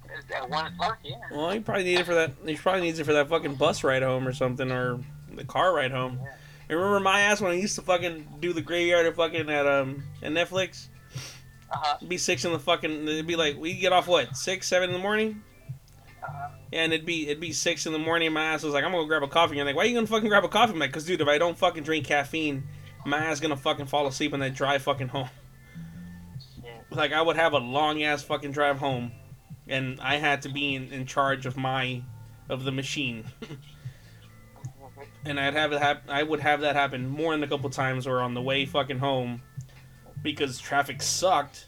It's 0.06 0.32
at 0.36 0.50
1 0.50 0.74
o'clock, 0.74 1.00
yeah. 1.04 1.16
Well, 1.32 1.52
he 1.52 1.60
probably 1.60 1.84
need 1.86 2.00
it 2.00 2.06
for 2.06 2.14
that. 2.16 2.32
He 2.46 2.56
probably 2.56 2.82
needs 2.82 3.00
it 3.00 3.06
for 3.06 3.14
that 3.14 3.30
fucking 3.30 3.56
bus 3.56 3.84
ride 3.84 4.04
home 4.04 4.28
or 4.28 4.34
something, 4.34 4.70
or 4.72 5.00
the 5.34 5.46
car 5.46 5.74
ride 5.74 5.92
home. 5.92 6.20
Yeah. 6.70 6.76
Remember 6.76 7.00
my 7.00 7.22
ass 7.22 7.40
when 7.42 7.52
I 7.52 7.56
used 7.56 7.76
to 7.76 7.82
fucking 7.82 8.28
do 8.40 8.52
the 8.54 8.62
graveyard 8.62 9.06
at 9.06 9.16
fucking 9.16 9.50
at 9.50 9.66
um 9.66 10.04
at 10.22 10.32
Netflix? 10.32 10.89
Uh-huh. 11.72 11.96
It'd 11.98 12.10
be 12.10 12.18
six 12.18 12.46
in 12.46 12.52
the 12.52 12.60
fucking. 12.60 13.08
It'd 13.08 13.28
be 13.28 13.36
like 13.36 13.58
we 13.58 13.74
get 13.74 13.94
off 13.94 14.08
what 14.08 14.36
six, 14.36 14.68
seven 14.68 14.90
in 14.90 14.94
the 14.94 15.02
morning. 15.02 15.44
Uh-huh. 16.24 16.50
Yeah, 16.72 16.84
and 16.84 16.94
it'd 16.94 17.06
be 17.06 17.28
it'd 17.28 17.40
be 17.40 17.52
six 17.52 17.86
in 17.86 17.94
the 17.94 18.00
morning. 18.00 18.32
My 18.34 18.44
ass 18.44 18.64
was 18.64 18.74
like, 18.74 18.84
I'm 18.84 18.92
gonna 18.92 19.08
grab 19.08 19.24
a 19.24 19.28
coffee. 19.28 19.54
And 19.54 19.62
I'm 19.62 19.68
like, 19.68 19.76
why 19.76 19.84
are 19.84 19.86
you 19.86 19.94
gonna 19.96 20.08
fucking 20.08 20.30
grab 20.30 20.44
a 20.44 20.50
coffee? 20.50 20.74
I'm 20.74 20.80
like, 20.80 20.92
cause 20.92 21.06
dude, 21.06 21.22
if 21.22 21.28
I 21.28 21.38
don't 21.38 21.58
fucking 21.58 21.84
drink 21.84 22.06
caffeine, 22.06 22.68
my 23.06 23.18
ass 23.18 23.40
gonna 23.40 23.58
fucking 23.58 23.86
fall 23.88 24.08
asleep 24.08 24.34
on 24.34 24.40
that 24.40 24.56
drive 24.56 24.82
fucking 24.82 25.10
home. 25.10 25.30
Yeah. 26.64 26.72
Like 26.92 27.14
I 27.14 27.22
would 27.22 27.36
have 27.36 27.54
a 27.54 27.60
long 27.60 28.04
ass 28.04 28.24
fucking 28.24 28.52
drive 28.52 28.78
home, 28.78 29.12
and 29.68 30.00
I 30.02 30.18
had 30.18 30.42
to 30.44 30.50
be 30.50 30.76
in, 30.76 30.92
in 30.92 31.06
charge 31.06 31.46
of 31.46 31.58
my 31.58 32.04
of 32.50 32.64
the 32.64 32.72
machine. 32.72 33.26
and 35.26 35.40
I'd 35.40 35.54
have 35.54 35.72
it 35.72 35.80
hap- 35.80 36.10
I 36.10 36.24
would 36.24 36.40
have 36.40 36.62
that 36.62 36.76
happen 36.76 37.08
more 37.08 37.32
than 37.32 37.44
a 37.44 37.48
couple 37.48 37.70
times 37.70 38.08
or 38.08 38.22
on 38.22 38.34
the 38.34 38.42
way 38.42 38.66
fucking 38.66 39.00
home 39.00 39.42
because 40.22 40.60
traffic 40.60 41.02
sucked. 41.02 41.68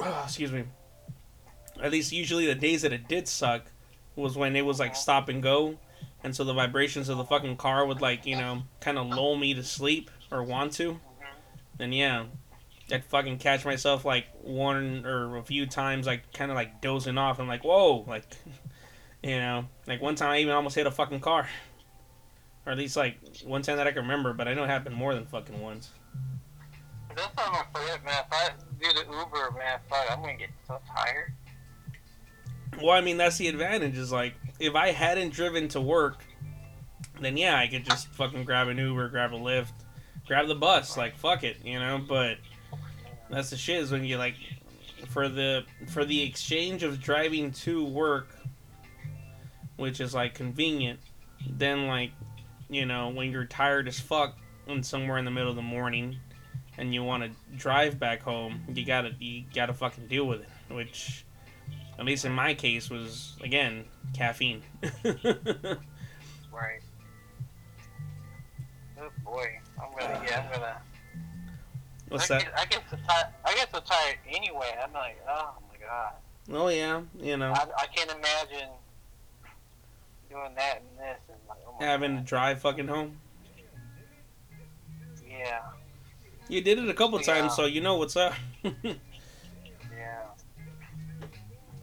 Ah, 0.00 0.24
excuse 0.24 0.52
me. 0.52 0.64
At 1.82 1.92
least 1.92 2.12
usually 2.12 2.46
the 2.46 2.54
days 2.54 2.82
that 2.82 2.92
it 2.92 3.08
did 3.08 3.28
suck 3.28 3.70
was 4.14 4.36
when 4.36 4.56
it 4.56 4.64
was 4.64 4.80
like 4.80 4.96
stop 4.96 5.28
and 5.28 5.42
go, 5.42 5.76
and 6.24 6.34
so 6.34 6.44
the 6.44 6.54
vibrations 6.54 7.08
of 7.08 7.18
the 7.18 7.24
fucking 7.24 7.56
car 7.56 7.84
would 7.86 8.00
like 8.00 8.26
you 8.26 8.36
know 8.36 8.62
kind 8.80 8.98
of 8.98 9.08
lull 9.08 9.36
me 9.36 9.54
to 9.54 9.62
sleep 9.62 10.10
or 10.30 10.42
want 10.42 10.72
to. 10.72 10.98
And 11.78 11.94
yeah, 11.94 12.24
I'd 12.90 13.04
fucking 13.04 13.38
catch 13.38 13.64
myself 13.64 14.04
like 14.04 14.26
one 14.42 15.04
or 15.04 15.36
a 15.36 15.42
few 15.42 15.66
times 15.66 16.06
like 16.06 16.32
kind 16.32 16.50
of 16.50 16.54
like 16.54 16.80
dozing 16.80 17.18
off. 17.18 17.38
I'm 17.38 17.48
like, 17.48 17.64
whoa, 17.64 18.04
like 18.06 18.24
you 19.22 19.38
know, 19.38 19.66
like 19.86 20.00
one 20.00 20.14
time 20.14 20.30
I 20.30 20.38
even 20.38 20.54
almost 20.54 20.76
hit 20.76 20.86
a 20.86 20.90
fucking 20.90 21.20
car. 21.20 21.48
Or 22.64 22.72
at 22.72 22.78
least 22.78 22.96
like 22.96 23.18
one 23.44 23.62
time 23.62 23.76
that 23.76 23.86
I 23.86 23.92
can 23.92 24.02
remember, 24.02 24.32
but 24.32 24.48
I 24.48 24.54
know 24.54 24.64
it 24.64 24.68
happened 24.68 24.96
more 24.96 25.14
than 25.14 25.26
fucking 25.26 25.60
once. 25.60 25.90
That's 27.16 27.34
not 27.34 27.52
gonna 27.52 27.66
forget, 27.72 28.04
man. 28.04 28.24
If 28.26 28.32
I 28.32 28.50
do 28.78 28.92
the 28.92 29.10
Uber, 29.10 29.56
man, 29.58 29.78
fuck, 29.88 30.06
I'm 30.10 30.20
gonna 30.20 30.36
get 30.36 30.50
so 30.66 30.78
tired. 30.94 31.32
Well, 32.80 32.90
I 32.90 33.00
mean 33.00 33.16
that's 33.16 33.38
the 33.38 33.48
advantage 33.48 33.96
is 33.96 34.12
like 34.12 34.34
if 34.60 34.74
I 34.74 34.90
hadn't 34.90 35.32
driven 35.32 35.66
to 35.68 35.80
work, 35.80 36.22
then 37.20 37.38
yeah, 37.38 37.58
I 37.58 37.68
could 37.68 37.86
just 37.86 38.08
fucking 38.08 38.44
grab 38.44 38.68
an 38.68 38.76
Uber, 38.76 39.08
grab 39.08 39.32
a 39.32 39.36
Lyft, 39.36 39.72
grab 40.26 40.46
the 40.46 40.54
bus, 40.54 40.98
like 40.98 41.16
fuck 41.16 41.42
it, 41.42 41.56
you 41.64 41.80
know. 41.80 41.98
But 42.06 42.36
that's 43.30 43.48
the 43.48 43.56
shit 43.56 43.80
is 43.80 43.90
when 43.90 44.04
you 44.04 44.18
like 44.18 44.36
for 45.08 45.30
the 45.30 45.64
for 45.88 46.04
the 46.04 46.22
exchange 46.22 46.82
of 46.82 47.00
driving 47.00 47.50
to 47.52 47.82
work, 47.82 48.28
which 49.76 50.00
is 50.00 50.14
like 50.14 50.34
convenient. 50.34 51.00
Then 51.48 51.86
like 51.86 52.12
you 52.68 52.84
know 52.84 53.08
when 53.08 53.30
you're 53.30 53.46
tired 53.46 53.88
as 53.88 53.98
fuck 53.98 54.36
and 54.66 54.84
somewhere 54.84 55.16
in 55.16 55.24
the 55.24 55.30
middle 55.30 55.48
of 55.48 55.56
the 55.56 55.62
morning, 55.62 56.18
and 56.78 56.94
you 56.94 57.02
want 57.02 57.22
to 57.24 57.30
drive 57.56 57.98
back 57.98 58.22
home, 58.22 58.60
you 58.72 58.84
gotta 58.84 59.12
you 59.18 59.44
gotta 59.54 59.72
fucking 59.74 60.06
deal 60.06 60.26
with 60.26 60.40
it, 60.42 60.48
which 60.74 61.24
at 61.98 62.04
least 62.04 62.24
in 62.24 62.32
my 62.32 62.54
case 62.54 62.90
was 62.90 63.36
again 63.42 63.84
caffeine. 64.14 64.62
Right. 66.56 66.80
Oh 68.98 69.10
boy, 69.22 69.58
I'm 69.78 69.90
gonna, 69.92 70.22
yeah, 70.26 70.42
I'm 70.42 70.52
gonna. 70.52 70.76
What's 72.08 72.30
I 72.30 72.38
that? 72.38 72.44
Get, 72.44 72.58
I 72.58 72.64
get 72.64 72.82
so 72.90 72.96
tired. 73.06 73.26
I 73.44 73.54
get 73.54 73.70
so 73.70 73.80
tired 73.80 74.16
anyway. 74.26 74.74
I'm 74.82 74.92
like, 74.94 75.18
oh 75.28 75.52
my 75.68 75.86
god. 75.86 76.12
Oh 76.50 76.68
yeah, 76.68 77.02
you 77.20 77.36
know, 77.36 77.52
I, 77.52 77.66
I 77.76 77.86
can't 77.94 78.10
imagine 78.10 78.70
doing 80.30 80.54
that 80.56 80.80
and 80.80 80.98
this 80.98 81.18
and 81.28 81.38
like, 81.46 81.58
oh 81.68 81.74
my 81.78 81.84
having 81.84 82.16
to 82.16 82.22
drive 82.22 82.60
fucking 82.62 82.88
home. 82.88 83.18
Yeah, 85.28 85.60
You 86.48 86.60
did 86.60 86.78
it 86.78 86.88
a 86.88 86.94
couple 86.94 87.20
Yeah. 87.20 87.40
times, 87.40 87.54
so 87.56 87.66
you 87.66 87.80
know 87.80 87.96
what's 87.96 88.16
up. 88.16 88.34
yeah. 88.62 88.92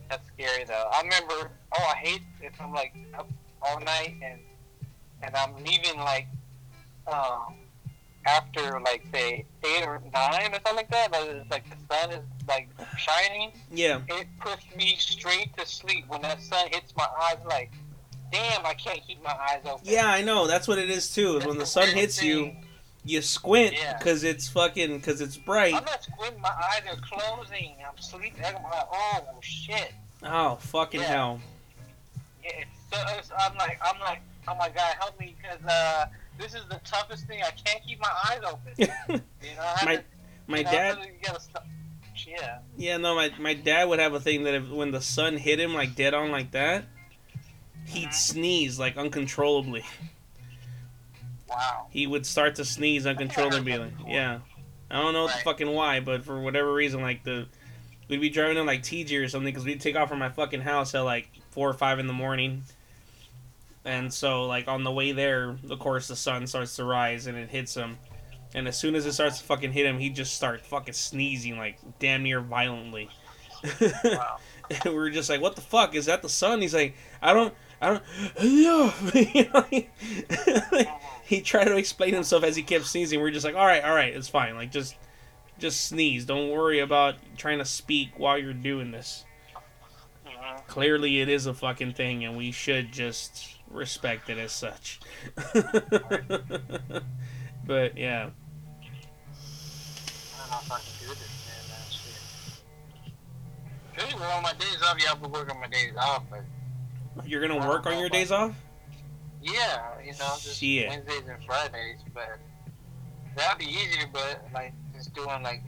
That's 0.09 0.27
scary 0.33 0.63
though. 0.65 0.89
I 0.93 1.01
remember. 1.01 1.51
Oh, 1.77 1.91
I 1.93 1.95
hate 1.97 2.21
if 2.41 2.53
I'm 2.61 2.71
like 2.73 2.93
up 3.17 3.29
all 3.61 3.79
night 3.79 4.15
and 4.23 4.39
and 5.21 5.35
I'm 5.35 5.55
leaving 5.63 5.97
like 5.99 6.27
um 7.11 7.55
after 8.25 8.79
like 8.79 9.03
say 9.13 9.45
eight 9.65 9.83
or 9.85 10.01
nine 10.13 10.51
or 10.51 10.55
something 10.55 10.75
like 10.75 10.89
that. 10.91 11.11
But 11.11 11.27
it's 11.27 11.49
like 11.51 11.65
the 11.69 11.75
sun 11.93 12.11
is 12.11 12.23
like 12.47 12.69
shining. 12.97 13.51
yeah, 13.71 14.01
it 14.07 14.27
puts 14.39 14.63
me 14.75 14.95
straight 14.97 15.55
to 15.57 15.65
sleep 15.65 16.05
when 16.07 16.21
that 16.21 16.41
sun 16.41 16.67
hits 16.71 16.93
my 16.95 17.07
eyes. 17.23 17.37
Like, 17.45 17.71
damn, 18.31 18.65
I 18.65 18.73
can't 18.75 19.01
keep 19.05 19.21
my 19.23 19.31
eyes 19.49 19.61
open. 19.65 19.81
yeah, 19.83 20.07
I 20.07 20.21
know. 20.21 20.47
That's 20.47 20.67
what 20.67 20.77
it 20.77 20.89
is 20.89 21.13
too. 21.13 21.37
Is 21.37 21.45
when 21.45 21.55
the 21.55 21.59
That's 21.59 21.71
sun 21.71 21.87
hits 21.89 22.19
thing. 22.19 22.29
you 22.29 22.55
squint 23.21 23.73
Yeah. 23.73 23.97
it's 24.05 24.47
fucking 24.49 24.97
because 24.97 25.19
it's 25.21 25.37
bright. 25.37 25.73
I'm 25.73 25.83
not 25.85 26.03
squinting. 26.03 26.41
My 26.41 26.49
eyes 26.49 26.81
are 26.89 26.97
closing. 27.01 27.75
I'm 27.85 27.97
sleeping. 27.99 28.43
I'm 28.45 28.55
like, 28.63 28.87
oh 28.91 29.25
shit. 29.41 29.91
Oh 30.23 30.55
fucking 30.55 31.01
Yeah. 31.01 31.07
hell! 31.07 31.39
Yeah, 32.43 32.51
So 32.91 32.99
it's, 33.17 33.31
I'm 33.37 33.55
like, 33.57 33.79
I'm 33.83 33.99
like, 33.99 34.21
oh 34.47 34.55
my 34.55 34.69
god, 34.69 34.95
help 34.99 35.19
me, 35.19 35.35
because 35.41 35.63
uh, 35.65 36.05
this 36.37 36.53
is 36.53 36.63
the 36.69 36.79
toughest 36.85 37.25
thing. 37.27 37.41
I 37.41 37.51
can't 37.51 37.83
keep 37.85 37.99
my 37.99 38.11
eyes 38.29 38.41
open. 38.45 38.73
You 39.43 39.55
know, 39.57 39.73
I 39.75 39.85
my 39.85 39.95
to, 39.97 40.03
my 40.47 40.57
you 40.59 40.63
know, 40.63 40.71
dad 40.71 40.97
You. 40.99 41.37
Yeah. 42.25 42.59
Yeah, 42.77 42.97
no, 42.97 43.15
my 43.15 43.31
my 43.39 43.53
dad 43.53 43.89
would 43.89 43.99
have 43.99 44.13
a 44.13 44.19
thing 44.19 44.43
that 44.43 44.53
if 44.53 44.69
when 44.69 44.91
the 44.91 45.01
sun 45.01 45.35
hit 45.35 45.59
him 45.59 45.73
like 45.73 45.95
dead 45.95 46.13
on 46.13 46.31
like 46.31 46.51
that, 46.51 46.85
he'd 47.85 48.09
Mhm. 48.09 48.13
sneeze 48.13 48.79
like 48.79 48.95
uncontrollably. 48.97 49.83
Wow. 51.53 51.87
He 51.89 52.07
would 52.07 52.25
start 52.25 52.55
to 52.55 52.65
sneeze 52.65 53.05
uncontrollably. 53.05 53.77
Like, 53.77 53.91
yeah, 54.07 54.39
I 54.89 55.01
don't 55.01 55.13
know 55.13 55.27
Right. 55.27 55.43
fucking 55.43 55.69
why, 55.69 55.99
but 55.99 56.23
for 56.25 56.39
whatever 56.41 56.73
reason, 56.73 57.01
like 57.01 57.23
the 57.23 57.47
we'd 58.09 58.21
be 58.21 58.29
driving 58.29 58.57
in 58.57 58.65
like 58.65 58.81
TG 58.83 59.23
or 59.23 59.27
something 59.29 59.51
because 59.53 59.65
we'd 59.65 59.81
take 59.81 59.95
off 59.95 60.09
from 60.09 60.19
my 60.19 60.29
fucking 60.29 60.61
house 60.61 60.93
at 60.95 61.01
like 61.01 61.29
four 61.51 61.69
or 61.69 61.73
five 61.73 61.99
in 61.99 62.07
the 62.07 62.13
morning. 62.13 62.63
And 63.85 64.13
so, 64.13 64.45
like 64.45 64.67
on 64.67 64.83
the 64.83 64.91
way 64.91 65.11
there, 65.11 65.57
of 65.69 65.79
course, 65.79 66.07
the 66.07 66.15
sun 66.15 66.47
starts 66.47 66.75
to 66.77 66.83
rise 66.85 67.27
and 67.27 67.37
it 67.37 67.49
hits 67.49 67.75
him. 67.75 67.97
And 68.55 68.67
as 68.67 68.77
soon 68.77 68.95
as 68.95 69.05
it 69.05 69.13
starts 69.13 69.39
to 69.39 69.43
fucking 69.45 69.71
hit 69.71 69.85
him, 69.85 69.97
he 69.99 70.09
just 70.09 70.35
starts 70.35 70.65
fucking 70.67 70.93
sneezing 70.93 71.57
like 71.57 71.79
damn 71.99 72.23
near 72.23 72.39
violently. 72.41 73.09
Wow. 74.03 74.37
And 74.69 74.79
we 74.85 74.91
were 74.93 75.09
just 75.09 75.29
like, 75.29 75.41
"What 75.41 75.55
the 75.57 75.61
fuck 75.61 75.93
is 75.93 76.05
that? 76.05 76.21
The 76.21 76.29
sun?" 76.29 76.61
He's 76.61 76.73
like, 76.73 76.95
"I 77.21 77.33
don't, 77.33 77.53
I 77.81 77.89
don't." 77.89 78.03
You 79.35 79.49
know, 79.53 79.65
he, 81.23 81.41
tried 81.41 81.65
to 81.65 81.77
explain 81.77 82.13
himself 82.13 82.43
as 82.43 82.55
he 82.55 82.63
kept 82.63 82.85
sneezing. 82.85 83.21
We 83.21 83.29
are 83.29 83.31
just 83.31 83.45
like, 83.45 83.55
"All 83.55 83.65
right, 83.65 83.83
all 83.83 83.95
right, 83.95 84.13
it's 84.13 84.27
fine. 84.27 84.55
Like, 84.55 84.71
just, 84.71 84.95
just 85.59 85.85
sneeze. 85.87 86.25
Don't 86.25 86.49
worry 86.49 86.79
about 86.79 87.15
trying 87.37 87.59
to 87.59 87.65
speak 87.65 88.09
while 88.17 88.37
you're 88.37 88.53
doing 88.53 88.91
this. 88.91 89.25
Mhm. 90.25 90.67
Clearly, 90.67 91.21
it 91.21 91.29
is 91.29 91.45
a 91.45 91.53
fucking 91.53 91.93
thing, 91.93 92.25
and 92.25 92.35
we 92.37 92.51
should 92.51 92.91
just 92.91 93.55
respect 93.69 94.29
it 94.29 94.37
as 94.37 94.51
such." 94.51 94.99
but 97.65 97.97
yeah, 97.97 98.29
I 98.29 98.31
don't 100.39 100.51
know 100.51 100.57
if 100.61 100.71
I 100.71 100.79
can 100.79 100.93
do 100.99 101.07
this, 101.07 101.47
man. 101.47 101.63
That 101.69 101.89
shit. 101.89 102.21
Usually 104.05 104.25
on 104.31 104.43
my 104.43 104.53
days 104.53 104.81
off, 104.83 104.97
yeah, 105.01 105.13
I 105.13 105.27
work 105.27 105.49
on 105.53 105.59
my 105.61 105.67
days 105.67 105.93
off, 105.97 106.23
but 106.29 106.41
you're 107.27 107.41
gonna 107.45 107.67
work 107.67 107.85
on 107.85 107.97
your 107.99 108.09
days 108.09 108.31
off. 108.31 108.53
Yeah, 109.43 109.99
you 110.03 110.11
know, 110.13 110.35
just 110.39 110.59
Shit. 110.59 110.89
Wednesdays 110.89 111.27
and 111.27 111.43
Fridays, 111.45 111.99
but 112.13 112.39
that'd 113.35 113.59
be 113.59 113.65
easier, 113.65 114.07
but 114.11 114.45
like 114.53 114.73
just 114.93 115.13
doing 115.13 115.43
like 115.43 115.63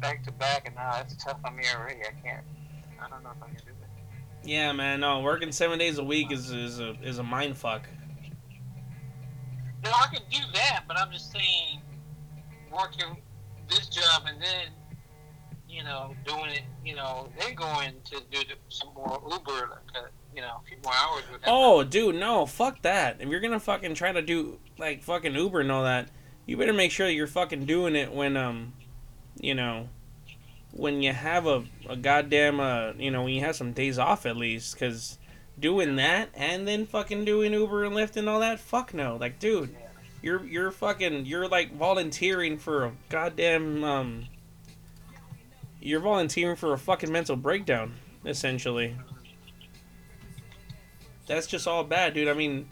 back 0.00 0.22
to 0.24 0.32
back 0.32 0.66
and 0.66 0.74
now 0.76 1.00
it's 1.00 1.16
tough 1.16 1.38
on 1.44 1.56
me 1.56 1.64
already. 1.74 2.00
I 2.00 2.12
can't. 2.22 2.44
I 3.00 3.08
don't 3.08 3.22
know 3.22 3.30
if 3.36 3.42
I 3.42 3.46
can 3.46 3.56
do 3.56 3.72
that. 3.80 4.48
Yeah, 4.48 4.72
man. 4.72 5.00
No, 5.00 5.20
working 5.20 5.52
seven 5.52 5.78
days 5.78 5.98
a 5.98 6.04
week 6.04 6.30
is 6.32 6.50
is 6.50 6.80
a 6.80 6.94
is 7.02 7.18
a 7.18 7.22
mind 7.22 7.56
fuck. 7.56 7.88
No, 9.84 9.90
I 9.90 10.06
can 10.12 10.22
do 10.30 10.38
that, 10.54 10.84
but 10.88 10.98
I'm 10.98 11.12
just 11.12 11.32
saying, 11.32 11.80
working 12.72 13.16
this 13.68 13.86
job 13.88 14.24
and 14.26 14.40
then, 14.40 14.72
you 15.68 15.84
know, 15.84 16.14
doing 16.26 16.50
it, 16.50 16.62
you 16.84 16.96
know, 16.96 17.28
then 17.38 17.54
going 17.54 17.94
to 18.06 18.20
do 18.30 18.40
some 18.68 18.92
more 18.94 19.22
Uber, 19.30 19.68
like, 19.70 19.96
uh, 19.96 20.08
you 20.38 20.42
know, 20.44 20.60
a 20.62 20.68
few 20.68 20.76
more 20.84 20.92
hours 20.94 21.24
with. 21.32 21.40
Oh, 21.48 21.82
dude, 21.82 22.14
no, 22.14 22.46
fuck 22.46 22.82
that. 22.82 23.16
If 23.18 23.28
you're 23.28 23.40
gonna 23.40 23.58
fucking 23.58 23.94
try 23.94 24.12
to 24.12 24.22
do 24.22 24.60
like 24.78 25.02
fucking 25.02 25.34
Uber 25.34 25.58
and 25.58 25.72
all 25.72 25.82
that, 25.82 26.10
you 26.46 26.56
better 26.56 26.72
make 26.72 26.92
sure 26.92 27.08
that 27.08 27.12
you're 27.12 27.26
fucking 27.26 27.64
doing 27.64 27.96
it 27.96 28.12
when 28.12 28.36
um, 28.36 28.72
you 29.40 29.56
know, 29.56 29.88
when 30.70 31.02
you 31.02 31.12
have 31.12 31.48
a, 31.48 31.64
a 31.88 31.96
goddamn 31.96 32.60
uh, 32.60 32.92
you 32.96 33.10
know, 33.10 33.24
when 33.24 33.32
you 33.32 33.40
have 33.40 33.56
some 33.56 33.72
days 33.72 33.98
off 33.98 34.26
at 34.26 34.36
least, 34.36 34.74
because 34.74 35.18
doing 35.58 35.96
that 35.96 36.28
and 36.34 36.68
then 36.68 36.86
fucking 36.86 37.24
doing 37.24 37.52
Uber 37.52 37.82
and 37.82 37.96
Lyft 37.96 38.16
and 38.16 38.28
all 38.28 38.38
that, 38.38 38.60
fuck 38.60 38.94
no. 38.94 39.16
Like, 39.16 39.40
dude, 39.40 39.74
you're 40.22 40.46
you're 40.46 40.70
fucking 40.70 41.26
you're 41.26 41.48
like 41.48 41.74
volunteering 41.74 42.58
for 42.58 42.84
a 42.84 42.92
goddamn 43.08 43.82
um. 43.82 44.26
You're 45.80 46.00
volunteering 46.00 46.54
for 46.54 46.72
a 46.72 46.78
fucking 46.78 47.10
mental 47.10 47.34
breakdown, 47.34 47.94
essentially 48.24 48.94
that's 51.28 51.46
just 51.46 51.66
all 51.68 51.84
bad, 51.84 52.14
dude. 52.14 52.28
I 52.28 52.32
mean, 52.34 52.68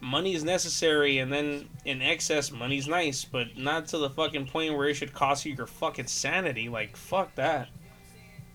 money 0.00 0.34
is 0.34 0.44
necessary, 0.44 1.18
and 1.18 1.32
then 1.32 1.68
in 1.84 2.00
excess, 2.00 2.50
money's 2.50 2.88
nice, 2.88 3.24
but 3.24 3.56
not 3.56 3.86
to 3.88 3.98
the 3.98 4.08
fucking 4.10 4.46
point 4.46 4.76
where 4.76 4.88
it 4.88 4.94
should 4.94 5.12
cost 5.12 5.44
you 5.44 5.54
your 5.54 5.66
fucking 5.66 6.06
sanity. 6.06 6.68
Like, 6.68 6.96
fuck 6.96 7.34
that. 7.34 7.68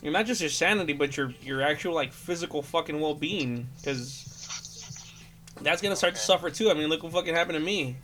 And 0.04 0.12
not 0.14 0.26
just 0.26 0.42
your 0.42 0.50
sanity, 0.50 0.94
but 0.94 1.16
your 1.16 1.34
your 1.42 1.62
actual 1.62 1.94
like 1.94 2.12
physical 2.12 2.62
fucking 2.62 3.00
well 3.00 3.14
being, 3.14 3.68
because 3.78 4.30
that's 5.62 5.82
gonna 5.82 5.96
start 5.96 6.16
to 6.16 6.20
suffer 6.22 6.50
too. 6.50 6.70
I 6.70 6.74
mean, 6.74 6.90
look 6.90 7.04
what 7.04 7.14
fucking 7.14 7.34
happened 7.34 7.58
to 7.58 7.64
me 7.64 7.96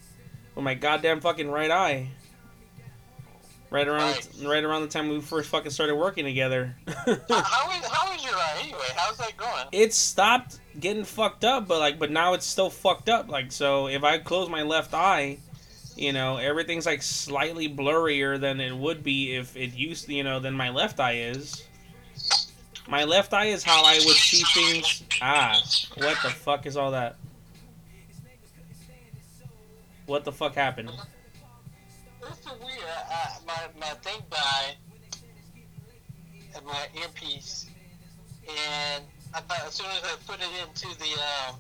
with 0.56 0.64
my 0.64 0.76
goddamn 0.76 1.20
fucking 1.20 1.50
right 1.50 1.72
eye. 1.72 2.10
Right 3.72 3.88
around, 3.88 4.16
Right. 4.16 4.30
right 4.48 4.64
around 4.64 4.82
the 4.82 4.88
time 4.88 5.10
we 5.10 5.22
first 5.22 5.50
fucking 5.50 5.70
started 5.72 5.96
working 5.96 6.26
together. 6.26 6.76
How, 6.88 6.96
how 7.06 7.72
is 7.78 7.86
how 7.86 8.12
is 8.14 8.24
your 8.24 8.34
eye 8.34 8.58
anyway? 8.64 8.80
How's 8.96 9.18
that 9.18 9.38
going? 9.38 9.66
it 9.72 9.94
stopped 9.94 10.60
getting 10.80 11.04
fucked 11.04 11.44
up, 11.44 11.68
but 11.68 11.80
like, 11.80 12.00
but 12.00 12.12
now 12.12 12.34
it's 12.34 12.46
still 12.46 12.70
fucked 12.70 13.10
up. 13.10 13.30
Like, 13.30 13.52
so 13.52 13.88
if 13.88 14.04
I 14.04 14.18
close 14.18 14.50
my 14.50 14.64
left 14.64 14.94
eye, 14.94 15.38
you 15.96 16.14
know, 16.14 16.38
everything's 16.38 16.86
like 16.86 17.02
slightly 17.02 17.68
blurrier 17.68 18.40
than 18.40 18.62
it 18.62 18.76
would 18.76 19.04
be 19.04 19.36
if 19.36 19.56
it 19.56 19.74
used, 19.74 20.08
you 20.10 20.24
know, 20.24 20.40
than 20.40 20.54
my 20.54 20.70
left 20.70 21.00
eye 21.00 21.16
is. 21.16 21.64
My 22.88 23.04
left 23.04 23.34
eye 23.34 23.46
is 23.46 23.64
how 23.64 23.84
I 23.84 23.96
would 24.06 24.16
see 24.16 24.44
things. 24.54 25.04
Ah, 25.22 25.62
what 25.96 26.18
the 26.24 26.30
fuck 26.30 26.66
is 26.66 26.76
all 26.78 26.92
that? 26.92 27.18
What 30.06 30.24
the 30.24 30.32
fuck 30.32 30.56
happened? 30.56 30.90
It's 32.22 32.44
so 32.44 32.52
weird. 32.64 32.82
My 33.46 33.68
my 33.80 33.94
thing 34.02 34.22
died, 34.32 34.76
my 36.66 36.88
earpiece, 37.00 37.70
and 38.48 39.04
I 39.34 39.42
thought 39.42 39.62
as 39.68 39.74
soon 39.74 39.86
as 39.88 40.04
I 40.04 40.16
put 40.26 40.40
it 40.40 40.48
into 40.68 40.88
the 41.00 41.06
um, 41.50 41.56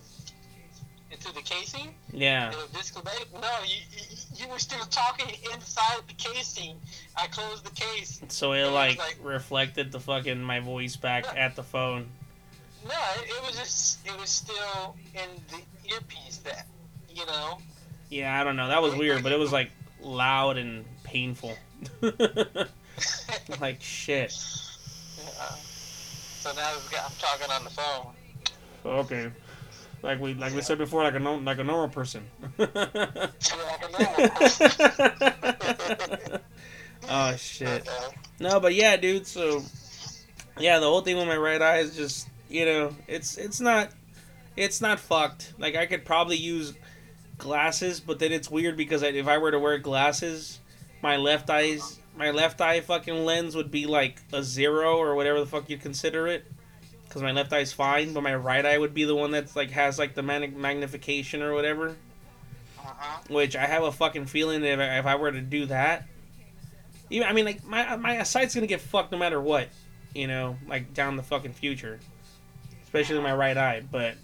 into 1.12 1.34
the 1.34 1.42
casing, 1.42 1.94
Yeah. 2.12 2.50
it'll 2.50 2.68
disconnect. 2.68 3.28
No, 3.34 3.48
you, 3.66 3.78
you 3.92 4.44
you 4.46 4.48
were 4.48 4.60
still 4.60 4.84
talking 4.86 5.28
inside 5.54 6.02
the 6.08 6.14
casing. 6.16 6.76
I 7.16 7.28
closed 7.28 7.66
the 7.66 7.72
case. 7.76 8.22
So 8.30 8.54
it 8.54 8.62
It 8.62 8.68
like 8.70 8.98
like- 8.98 9.18
reflected 9.22 9.92
the 9.92 10.00
fucking 10.00 10.42
my 10.42 10.60
voice 10.60 10.96
back 10.96 11.26
at 11.36 11.56
the 11.56 11.64
phone. 11.64 12.08
No, 12.86 12.94
it, 13.22 13.30
it 13.30 13.42
was 13.46 13.58
just 13.58 14.06
it 14.08 14.18
was 14.20 14.30
still 14.30 14.96
in 15.14 15.30
the 15.50 15.92
earpiece. 15.94 16.38
That 16.38 16.66
you 17.14 17.26
know. 17.26 17.58
Yeah, 18.10 18.40
I 18.40 18.44
don't 18.44 18.56
know. 18.56 18.68
That 18.70 18.82
was 18.82 18.96
weird, 18.96 19.22
but 19.24 19.32
it 19.32 19.38
was 19.40 19.52
like 19.60 19.72
loud 20.02 20.58
and 20.58 20.86
painful. 21.04 21.56
like 23.60 23.82
shit. 23.82 24.34
So 26.40 26.52
now 26.54 26.70
I've 26.70 26.90
got- 26.92 27.04
I'm 27.06 27.12
talking 27.20 27.52
on 27.52 27.64
the 27.66 27.70
phone. 27.70 28.14
Okay. 28.86 29.32
Like 30.02 30.22
we 30.22 30.34
like 30.34 30.54
we 30.56 30.62
said 30.62 30.78
before, 30.78 31.04
like 31.04 31.16
a 31.16 31.20
no, 31.20 31.36
like 31.36 31.60
a 31.60 31.64
normal 31.66 31.90
person. 31.90 32.26
oh 37.10 37.36
shit. 37.36 37.88
Uh, 37.88 38.10
No, 38.40 38.60
but 38.62 38.74
yeah, 38.74 38.96
dude. 38.96 39.28
So 39.28 39.62
yeah, 40.58 40.80
the 40.80 40.86
whole 40.86 41.02
thing 41.02 41.18
with 41.18 41.28
my 41.28 41.36
right 41.36 41.62
eye 41.62 41.80
is 41.80 41.96
just 41.96 42.30
you 42.50 42.64
know 42.66 42.96
it's 43.08 43.38
it's 43.38 43.60
not 43.60 43.90
it's 44.56 44.80
not 44.80 45.00
fucked. 45.02 45.54
Like 45.58 45.76
I 45.76 45.86
could 45.86 46.06
probably 46.06 46.38
use 46.38 46.74
glasses, 47.38 48.00
but 48.00 48.20
then 48.20 48.32
it's 48.32 48.50
weird 48.50 48.78
because 48.78 49.04
I, 49.04 49.08
if 49.08 49.28
I 49.28 49.38
were 49.38 49.52
to 49.52 49.60
wear 49.60 49.78
glasses, 49.78 50.60
my 51.02 51.18
left 51.18 51.50
eyes 51.50 51.99
my 52.20 52.32
left 52.32 52.60
eye 52.60 52.82
fucking 52.82 53.24
lens 53.24 53.56
would 53.56 53.72
be 53.72 53.86
like 53.86 54.22
a 54.34 54.44
zero 54.44 54.98
or 54.98 55.16
whatever 55.16 55.40
the 55.40 55.46
fuck 55.46 55.70
you 55.70 55.78
consider 55.78 56.28
it. 56.28 56.46
Because 57.06 57.24
my 57.24 57.32
left 57.32 57.52
eye's 57.54 57.72
fine, 57.72 58.14
but 58.14 58.22
my 58.22 58.36
right 58.36 58.64
eye 58.64 58.78
would 58.78 58.94
be 58.94 59.06
the 59.06 59.16
one 59.16 59.32
that's 59.32 59.56
like 59.56 59.72
has 59.72 59.98
like 59.98 60.14
the 60.14 60.22
mag- 60.22 60.56
magnification 60.56 61.42
or 61.42 61.54
whatever. 61.54 61.96
uh-huh. 62.78 63.22
Which 63.30 63.56
I 63.56 63.66
have 63.66 63.84
a 63.84 63.92
fucking 63.92 64.26
feeling 64.26 64.62
that 64.62 64.74
if 64.74 64.80
I, 64.80 65.00
if 65.00 65.06
I 65.06 65.16
were 65.16 65.32
to 65.32 65.42
do 65.42 65.66
that, 65.68 66.08
even 67.10 67.28
I 67.28 67.32
mean 67.32 67.46
like 67.46 67.66
my 67.66 67.96
my 67.96 68.22
sight's 68.24 68.54
gonna 68.54 68.68
get 68.68 68.82
fucked 68.82 69.14
no 69.14 69.18
matter 69.18 69.40
what, 69.42 69.70
you 70.14 70.28
know, 70.28 70.58
like 70.68 70.94
down 70.94 71.16
the 71.16 71.24
fucking 71.24 71.54
future, 71.54 72.02
especially 72.84 73.22
my 73.22 73.34
right 73.34 73.58
eye. 73.58 73.82
But 73.90 74.16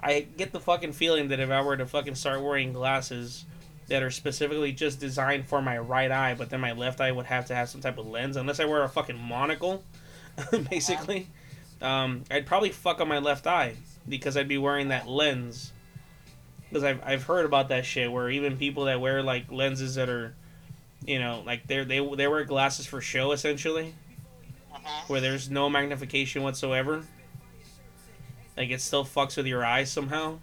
I 0.00 0.26
get 0.36 0.52
the 0.52 0.60
fucking 0.60 0.92
feeling 0.92 1.28
that 1.28 1.38
if 1.38 1.48
I 1.50 1.62
were 1.62 1.76
to 1.76 1.86
fucking 1.86 2.16
start 2.16 2.42
wearing 2.42 2.72
glasses 2.72 3.44
that 3.88 4.02
are 4.02 4.10
specifically 4.10 4.72
just 4.72 4.98
designed 5.00 5.46
for 5.46 5.62
my 5.62 5.78
right 5.78 6.10
eye, 6.10 6.34
but 6.34 6.50
then 6.50 6.60
my 6.60 6.72
left 6.72 7.00
eye 7.00 7.12
would 7.12 7.26
have 7.26 7.46
to 7.46 7.54
have 7.54 7.68
some 7.68 7.80
type 7.80 7.98
of 7.98 8.06
lens, 8.06 8.36
unless 8.36 8.58
I 8.60 8.64
wear 8.64 8.82
a 8.82 8.88
fucking 8.88 9.18
monocle, 9.18 9.84
basically. 10.70 11.28
Um, 11.80 12.24
I'd 12.30 12.46
probably 12.46 12.70
fuck 12.70 13.00
on 13.00 13.08
my 13.08 13.18
left 13.18 13.46
eye 13.46 13.74
because 14.08 14.36
I'd 14.36 14.48
be 14.48 14.58
wearing 14.58 14.88
that 14.88 15.06
lens 15.08 15.72
because 16.68 16.82
I've, 16.84 17.00
I've 17.04 17.22
heard 17.24 17.44
about 17.44 17.68
that 17.68 17.84
shit 17.84 18.10
where 18.10 18.28
even 18.30 18.56
people 18.56 18.86
that 18.86 19.00
wear 19.00 19.22
like 19.22 19.52
lenses 19.52 19.94
that 19.96 20.08
are 20.08 20.34
you 21.04 21.18
know 21.18 21.42
like 21.46 21.66
they 21.66 21.84
they 21.84 22.00
they 22.16 22.26
wear 22.26 22.44
glasses 22.44 22.86
for 22.86 23.00
show 23.00 23.32
essentially 23.32 23.94
Uh-huh. 24.74 25.04
where 25.06 25.20
there's 25.20 25.50
no 25.50 25.68
magnification 25.68 26.42
whatsoever 26.42 27.04
Like 28.56 28.70
it 28.70 28.80
still 28.80 29.04
fucks 29.04 29.36
with 29.36 29.46
your 29.46 29.64
eyes 29.64 29.90
somehow. 29.92 30.38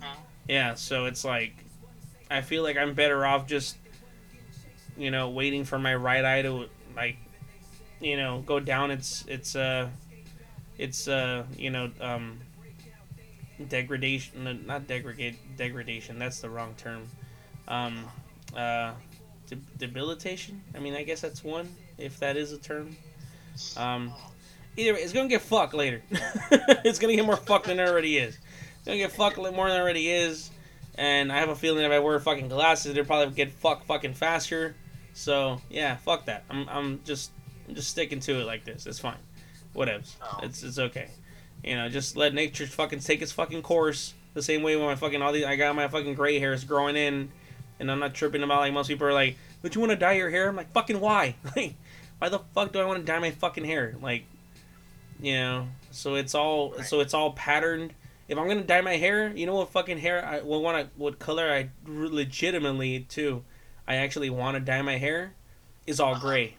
Mhm. 0.00 0.16
Yeah, 0.48 0.74
so 0.74 1.06
it's 1.06 1.24
like 1.24 1.54
I 2.34 2.40
feel 2.40 2.64
like 2.64 2.76
I'm 2.76 2.94
better 2.94 3.24
off 3.24 3.46
just 3.46 3.76
you 4.96 5.10
know 5.12 5.30
waiting 5.30 5.64
for 5.64 5.78
my 5.78 5.94
right 5.94 6.24
eye 6.24 6.42
to 6.42 6.68
like 6.96 7.16
you 8.00 8.16
know 8.16 8.42
go 8.44 8.58
down. 8.58 8.90
Its 8.90 9.24
its 9.28 9.54
uh 9.54 9.88
its 10.76 11.06
uh 11.06 11.44
you 11.56 11.70
know 11.70 11.90
um 12.00 12.40
degradation 13.68 14.64
not 14.66 14.88
degradate 14.88 15.36
degradation 15.56 16.18
that's 16.18 16.40
the 16.40 16.50
wrong 16.50 16.74
term. 16.76 17.08
Um 17.68 18.04
uh 18.56 18.94
de- 19.48 19.56
debilitation? 19.78 20.60
I 20.74 20.80
mean 20.80 20.94
i 20.94 21.02
guess 21.04 21.20
that's 21.20 21.44
one 21.44 21.68
if 21.98 22.18
that 22.18 22.36
is 22.36 22.50
a 22.50 22.58
term. 22.58 22.96
Um 23.76 24.12
either 24.76 24.94
way 24.94 25.00
it's 25.00 25.12
gonna 25.12 25.28
get 25.28 25.42
fucked 25.42 25.74
later. 25.74 26.02
It's 26.84 26.98
gonna 26.98 27.14
get 27.14 27.24
more 27.24 27.36
fucked 27.36 27.66
than 27.66 27.78
it 27.78 27.88
already 27.88 28.18
is. 28.18 28.36
It's 28.78 28.84
gonna 28.86 28.98
get 28.98 29.12
fucked 29.12 29.38
more 29.38 29.68
than 29.68 29.76
it 29.76 29.80
already 29.80 30.10
is 30.10 30.50
and 30.96 31.32
i 31.32 31.38
have 31.38 31.48
a 31.48 31.56
feeling 31.56 31.84
if 31.84 31.92
i 31.92 31.98
wear 31.98 32.18
fucking 32.20 32.48
glasses 32.48 32.92
it'll 32.92 33.04
probably 33.04 33.34
get 33.34 33.50
fucked 33.50 33.86
fucking 33.86 34.14
faster. 34.14 34.74
So 35.12 35.60
yeah 35.70 35.96
fuck 35.96 36.26
that. 36.26 36.44
I'm, 36.50 36.68
I'm 36.68 37.00
just 37.04 37.30
I'm 37.68 37.74
just 37.74 37.90
sticking 37.90 38.20
to 38.20 38.40
it 38.40 38.46
like 38.46 38.64
this. 38.64 38.86
It's 38.86 38.98
fine. 38.98 39.18
Whatevs. 39.74 40.14
Oh. 40.22 40.40
it's 40.42 40.62
it's 40.62 40.78
okay. 40.78 41.08
You 41.62 41.76
know 41.76 41.88
just 41.88 42.16
let 42.16 42.34
nature 42.34 42.66
fucking 42.66 43.00
take 43.00 43.22
its 43.22 43.32
fucking 43.32 43.62
course. 43.62 44.14
The 44.34 44.42
same 44.42 44.62
way 44.62 44.76
when 44.76 44.86
my 44.86 44.96
fucking 44.96 45.22
all 45.22 45.32
these 45.32 45.44
i 45.44 45.56
got 45.56 45.76
my 45.76 45.88
fucking 45.88 46.14
gray 46.14 46.38
hairs 46.38 46.64
growing 46.64 46.96
in 46.96 47.30
and 47.78 47.90
i'm 47.90 48.00
not 48.00 48.14
tripping 48.14 48.42
about 48.42 48.60
like 48.60 48.72
most 48.72 48.88
people 48.88 49.06
are 49.06 49.12
like 49.12 49.36
don't 49.62 49.74
you 49.74 49.80
want 49.80 49.92
to 49.92 49.96
dye 49.96 50.12
your 50.12 50.28
hair? 50.28 50.48
I'm 50.48 50.56
like 50.56 50.72
fucking 50.72 51.00
why? 51.00 51.36
Like 51.56 51.76
why 52.18 52.28
the 52.28 52.40
fuck 52.54 52.72
do 52.72 52.80
i 52.80 52.84
want 52.84 52.98
to 53.00 53.04
dye 53.04 53.18
my 53.18 53.30
fucking 53.30 53.64
hair? 53.64 53.96
Like 54.00 54.24
you 55.20 55.34
know 55.34 55.68
so 55.90 56.16
it's 56.16 56.34
all 56.34 56.74
so 56.82 57.00
it's 57.00 57.14
all 57.14 57.32
patterned 57.32 57.94
if 58.28 58.38
i'm 58.38 58.48
gonna 58.48 58.62
dye 58.62 58.80
my 58.80 58.96
hair 58.96 59.28
you 59.36 59.46
know 59.46 59.54
what 59.56 59.68
fucking 59.70 59.98
hair 59.98 60.24
i 60.24 60.40
what 60.40 60.62
one 60.62 60.74
I, 60.74 60.86
what 60.96 61.18
color 61.18 61.50
i 61.50 61.68
legitimately 61.86 63.00
too 63.08 63.44
i 63.86 63.96
actually 63.96 64.30
want 64.30 64.56
to 64.56 64.60
dye 64.60 64.82
my 64.82 64.96
hair 64.98 65.34
is 65.86 66.00
all 66.00 66.12
Uh-huh. 66.12 66.20
gray 66.26 66.56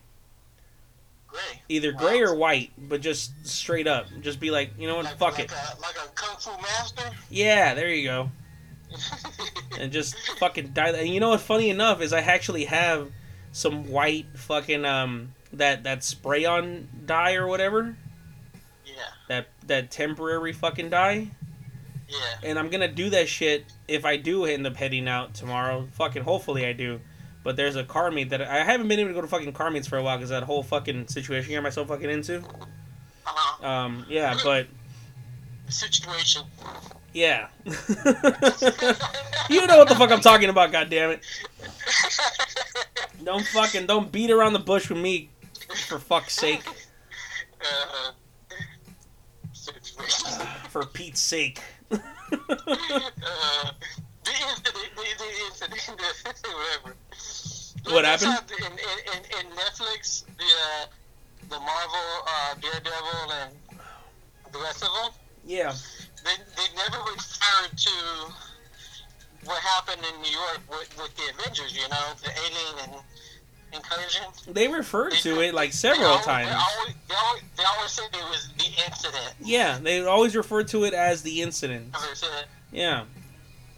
Gray. 1.27 1.61
either 1.67 1.91
gray 1.91 2.21
or 2.21 2.33
white 2.35 2.71
but 2.77 3.01
just 3.01 3.31
straight 3.45 3.87
up 3.87 4.05
just 4.21 4.39
be 4.39 4.51
like 4.51 4.71
you 4.79 4.87
know 4.87 4.95
what 4.97 5.05
Like, 5.05 5.17
fuck 5.17 5.33
like 5.37 5.45
it 5.45 5.51
A, 5.51 5.81
like 5.81 5.95
a 5.97 6.07
kung 6.15 6.37
fu 6.37 6.51
master. 6.61 7.03
yeah 7.29 7.73
there 7.73 7.89
you 7.89 8.07
go 8.07 8.29
and 9.79 9.91
just 9.91 10.15
fucking 10.39 10.67
dye 10.69 10.91
that. 10.91 11.01
And 11.01 11.09
you 11.09 11.19
know 11.19 11.29
what? 11.29 11.41
Funny 11.41 11.69
enough 11.69 12.01
is 12.01 12.13
I 12.13 12.19
actually 12.21 12.65
have 12.65 13.09
some 13.51 13.89
white 13.89 14.27
fucking 14.35 14.85
um 14.85 15.33
that 15.51 15.83
that 15.83 16.03
spray 16.03 16.45
on 16.45 16.87
dye 17.05 17.33
or 17.33 17.47
whatever 17.47 17.97
yeah. 18.85 18.93
that 19.27 19.47
that 19.67 19.91
temporary 19.91 20.53
fucking 20.53 20.91
dye, 20.91 21.29
Yeah. 22.07 22.17
and 22.49 22.59
I'm 22.59 22.69
gonna 22.69 22.87
do 22.87 23.09
that 23.11 23.27
shit 23.27 23.65
if 23.87 24.05
I 24.05 24.17
do 24.17 24.45
end 24.45 24.67
up 24.67 24.75
heading 24.75 25.07
out 25.07 25.33
tomorrow. 25.33 25.87
Fucking 25.93 26.23
hopefully 26.23 26.65
I 26.65 26.73
do. 26.73 26.99
But 27.43 27.55
there's 27.55 27.75
a 27.75 27.83
car 27.83 28.09
meet 28.11 28.29
that 28.29 28.41
I 28.41 28.63
haven't 28.63 28.87
been 28.87 28.99
able 28.99 29.09
to 29.09 29.13
go 29.13 29.21
to 29.21 29.27
fucking 29.27 29.53
car 29.53 29.69
meets 29.69 29.87
for 29.87 29.97
a 29.97 30.03
while 30.03 30.17
because 30.17 30.29
that 30.31 30.43
whole 30.43 30.63
fucking 30.63 31.07
situation 31.07 31.51
I 31.51 31.55
got 31.55 31.63
myself 31.63 31.87
fucking 31.87 32.09
into. 32.09 32.39
Uh-huh. 32.39 33.67
Um, 33.67 34.05
yeah, 34.09 34.35
but 34.43 34.67
Situation. 35.67 36.43
yeah, 37.13 37.47
you 37.65 37.71
know 39.67 39.77
what 39.77 39.87
the 39.89 39.95
fuck 39.97 40.11
I'm 40.11 40.21
talking 40.21 40.49
about. 40.49 40.71
God 40.71 40.89
damn 40.91 41.09
it! 41.11 41.21
Don't 43.23 43.45
fucking 43.47 43.87
don't 43.87 44.11
beat 44.11 44.29
around 44.29 44.53
the 44.53 44.59
bush 44.59 44.89
with 44.89 44.99
me, 44.99 45.29
for 45.87 45.97
fuck's 45.97 46.33
sake. 46.33 46.63
Uh, 47.61 48.11
situation. 49.53 50.47
For 50.69 50.85
Pete's 50.85 51.19
sake. 51.21 51.61
Uh, 51.91 53.71
the 54.23 54.33
incident, 54.49 54.89
the, 54.95 55.05
the 55.17 55.29
incident, 55.47 55.81
whatever. 56.43 56.95
What 57.93 58.05
happened? 58.05 58.51
In, 58.57 58.65
in, 58.65 58.71
in, 59.13 59.21
in 59.39 59.45
Netflix, 59.55 60.25
the 60.37 60.43
uh, 60.43 60.85
the 61.49 61.59
Marvel 61.59 62.09
uh, 62.27 62.55
Daredevil 62.59 63.31
and 63.43 63.51
the 64.51 64.59
rest 64.59 64.83
of 64.83 64.89
them, 64.89 65.11
yeah, 65.45 65.73
they, 66.23 66.35
they 66.57 66.67
never 66.75 66.97
referred 67.11 67.77
to 67.77 67.91
what 69.45 69.61
happened 69.61 70.01
in 70.13 70.21
New 70.21 70.31
York 70.31 70.61
with, 70.69 70.97
with 70.97 71.15
the 71.15 71.29
Avengers. 71.37 71.75
You 71.75 71.87
know, 71.89 72.13
the 72.23 72.31
alien 72.31 72.89
and 72.89 72.93
incursion. 73.73 74.23
they 74.53 74.67
referred 74.67 75.13
to 75.13 75.41
it 75.41 75.53
like 75.53 75.71
They 75.71 75.75
several 75.75 76.07
always- 76.07 76.25
times. 76.25 76.49
They 76.49 76.55
always, 76.55 76.93
they 77.07 77.15
always, 77.15 77.41
they 77.57 77.63
always 77.63 77.91
said 77.91 78.05
it 78.13 78.23
was 78.29 78.49
the 78.57 78.83
incident. 78.87 79.33
Yeah, 79.41 79.79
they 79.81 80.05
always 80.05 80.35
refer 80.35 80.63
to 80.63 80.83
it 80.85 80.93
as 80.93 81.21
the 81.23 81.41
incident. 81.41 81.93
Yeah, 82.71 83.03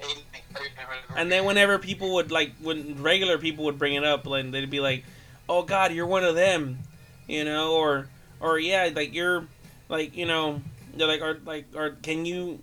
alien 0.01 0.17
incursion 0.33 0.73
or 0.79 0.87
whatever. 0.87 1.19
and 1.19 1.31
then 1.31 1.45
whenever 1.45 1.77
people 1.79 2.13
would 2.15 2.31
like, 2.31 2.53
when 2.61 3.01
regular 3.01 3.37
people 3.37 3.65
would 3.65 3.77
bring 3.79 3.93
it 3.95 4.03
up, 4.03 4.25
like 4.25 4.49
they'd 4.51 4.69
be 4.69 4.79
like, 4.79 5.03
"Oh 5.49 5.63
God, 5.63 5.91
you're 5.93 6.07
one 6.07 6.23
of 6.23 6.35
them," 6.35 6.79
you 7.27 7.43
know, 7.43 7.73
or 7.73 8.07
or 8.39 8.59
yeah, 8.59 8.89
like 8.95 9.13
you're 9.13 9.47
like 9.89 10.15
you 10.15 10.25
know, 10.25 10.61
they're 10.95 11.07
like, 11.07 11.21
are 11.21 11.37
like, 11.45 11.65
are 11.75 11.91
can 11.91 12.25
you 12.25 12.59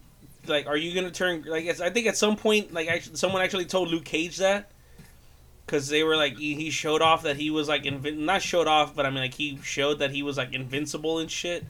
like, 0.46 0.66
are 0.66 0.76
you 0.76 0.94
gonna 0.94 1.10
turn 1.10 1.44
like? 1.46 1.66
I 1.80 1.90
think 1.90 2.06
at 2.06 2.16
some 2.16 2.36
point, 2.36 2.72
like, 2.72 2.88
actually, 2.88 3.16
someone 3.16 3.42
actually 3.42 3.64
told 3.66 3.88
Luke 3.90 4.04
Cage 4.04 4.38
that. 4.38 4.70
Cause 5.66 5.88
they 5.88 6.02
were 6.02 6.16
like 6.16 6.36
he, 6.36 6.54
he 6.54 6.70
showed 6.70 7.00
off 7.00 7.22
that 7.22 7.36
he 7.36 7.50
was 7.50 7.68
like 7.68 7.84
invin- 7.84 8.18
not 8.18 8.42
showed 8.42 8.66
off, 8.66 8.94
but 8.94 9.06
I 9.06 9.10
mean 9.10 9.20
like 9.20 9.34
he 9.34 9.58
showed 9.62 10.00
that 10.00 10.10
he 10.10 10.22
was 10.22 10.36
like 10.36 10.52
invincible 10.52 11.20
and 11.20 11.30
shit, 11.30 11.64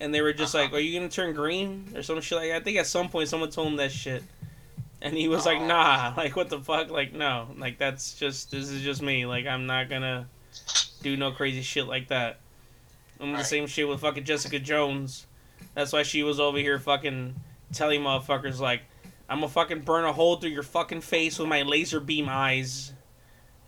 and 0.00 0.12
they 0.12 0.20
were 0.20 0.32
just 0.32 0.54
like, 0.54 0.72
"Are 0.72 0.80
you 0.80 0.98
gonna 0.98 1.08
turn 1.08 1.34
green 1.34 1.92
or 1.94 2.02
some 2.02 2.20
shit?" 2.20 2.36
Like 2.36 2.50
I 2.50 2.58
think 2.58 2.78
at 2.78 2.88
some 2.88 3.08
point 3.08 3.28
someone 3.28 3.50
told 3.50 3.68
him 3.68 3.76
that 3.76 3.92
shit, 3.92 4.24
and 5.00 5.14
he 5.14 5.28
was 5.28 5.46
like. 5.46 5.62
"Nah, 5.62 6.14
like 6.16 6.34
what 6.34 6.48
the 6.48 6.58
fuck? 6.58 6.90
Like 6.90 7.12
no, 7.12 7.46
like 7.56 7.78
that's 7.78 8.14
just 8.14 8.50
this 8.50 8.70
is 8.70 8.82
just 8.82 9.02
me. 9.02 9.24
Like 9.24 9.46
I'm 9.46 9.66
not 9.66 9.88
gonna 9.88 10.28
do 11.02 11.16
no 11.16 11.30
crazy 11.30 11.62
shit 11.62 11.86
like 11.86 12.08
that." 12.08 12.40
And 13.20 13.34
the 13.34 13.44
same 13.44 13.66
shit 13.66 13.88
with 13.88 14.00
fucking 14.00 14.24
Jessica 14.24 14.58
Jones. 14.58 15.26
That's 15.74 15.92
why 15.92 16.02
she 16.02 16.22
was 16.24 16.40
over 16.40 16.58
here 16.58 16.78
fucking 16.78 17.36
telling 17.72 18.00
motherfuckers 18.00 18.58
like, 18.58 18.82
"I'm 19.28 19.38
gonna 19.38 19.48
fucking 19.48 19.82
burn 19.82 20.04
a 20.04 20.12
hole 20.12 20.36
through 20.36 20.50
your 20.50 20.62
fucking 20.64 21.02
face 21.02 21.38
with 21.38 21.48
my 21.48 21.62
laser 21.62 22.00
beam 22.00 22.28
eyes." 22.28 22.94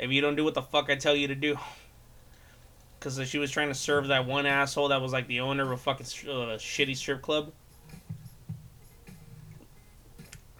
If 0.00 0.10
you 0.10 0.20
don't 0.20 0.34
do 0.34 0.42
what 0.42 0.54
the 0.54 0.62
fuck 0.62 0.90
I 0.90 0.96
tell 0.96 1.14
you 1.14 1.28
to 1.28 1.34
do. 1.34 1.56
Because 2.98 3.26
she 3.30 3.38
was 3.38 3.50
trying 3.50 3.68
to 3.68 3.74
serve 3.74 4.08
that 4.08 4.26
one 4.26 4.44
asshole 4.44 4.88
that 4.88 5.00
was 5.00 5.10
like 5.10 5.26
the 5.26 5.40
owner 5.40 5.62
of 5.62 5.70
a 5.70 5.76
fucking 5.78 6.04
uh, 6.04 6.58
shitty 6.58 6.94
strip 6.94 7.22
club. 7.22 7.50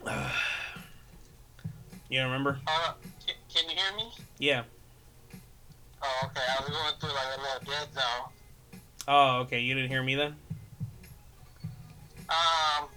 you 2.09 2.23
remember? 2.23 2.59
Uh, 2.67 2.95
can, 3.27 3.35
can 3.55 3.69
you 3.69 3.77
hear 3.77 3.95
me? 3.95 4.11
Yeah. 4.39 4.63
Oh, 6.03 6.21
okay. 6.25 6.41
I 6.41 6.63
was 6.63 6.71
going 6.71 6.95
through 6.99 7.11
like 7.11 7.27
a 7.37 7.41
little 7.43 7.61
dead 7.67 7.93
zone. 7.93 8.81
Oh, 9.07 9.41
okay. 9.41 9.61
You 9.61 9.75
didn't 9.75 9.91
hear 9.91 10.03
me 10.03 10.15
then? 10.15 10.35
Um, 12.31 12.89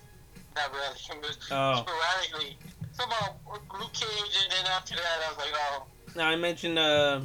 not 0.56 0.72
really. 0.72 0.88
Oh. 1.52 1.86
Sporadically. 1.86 2.58
So 2.94 3.04
about 3.04 3.36
Luke 3.78 3.92
Cage, 3.92 4.38
and 4.42 4.52
then 4.52 4.72
after 4.72 4.96
that, 4.96 5.20
I 5.26 5.30
was 5.30 5.38
like, 5.38 5.54
oh, 5.54 5.84
Now 6.16 6.28
I 6.28 6.36
mentioned 6.36 6.78
uh, 6.78 7.22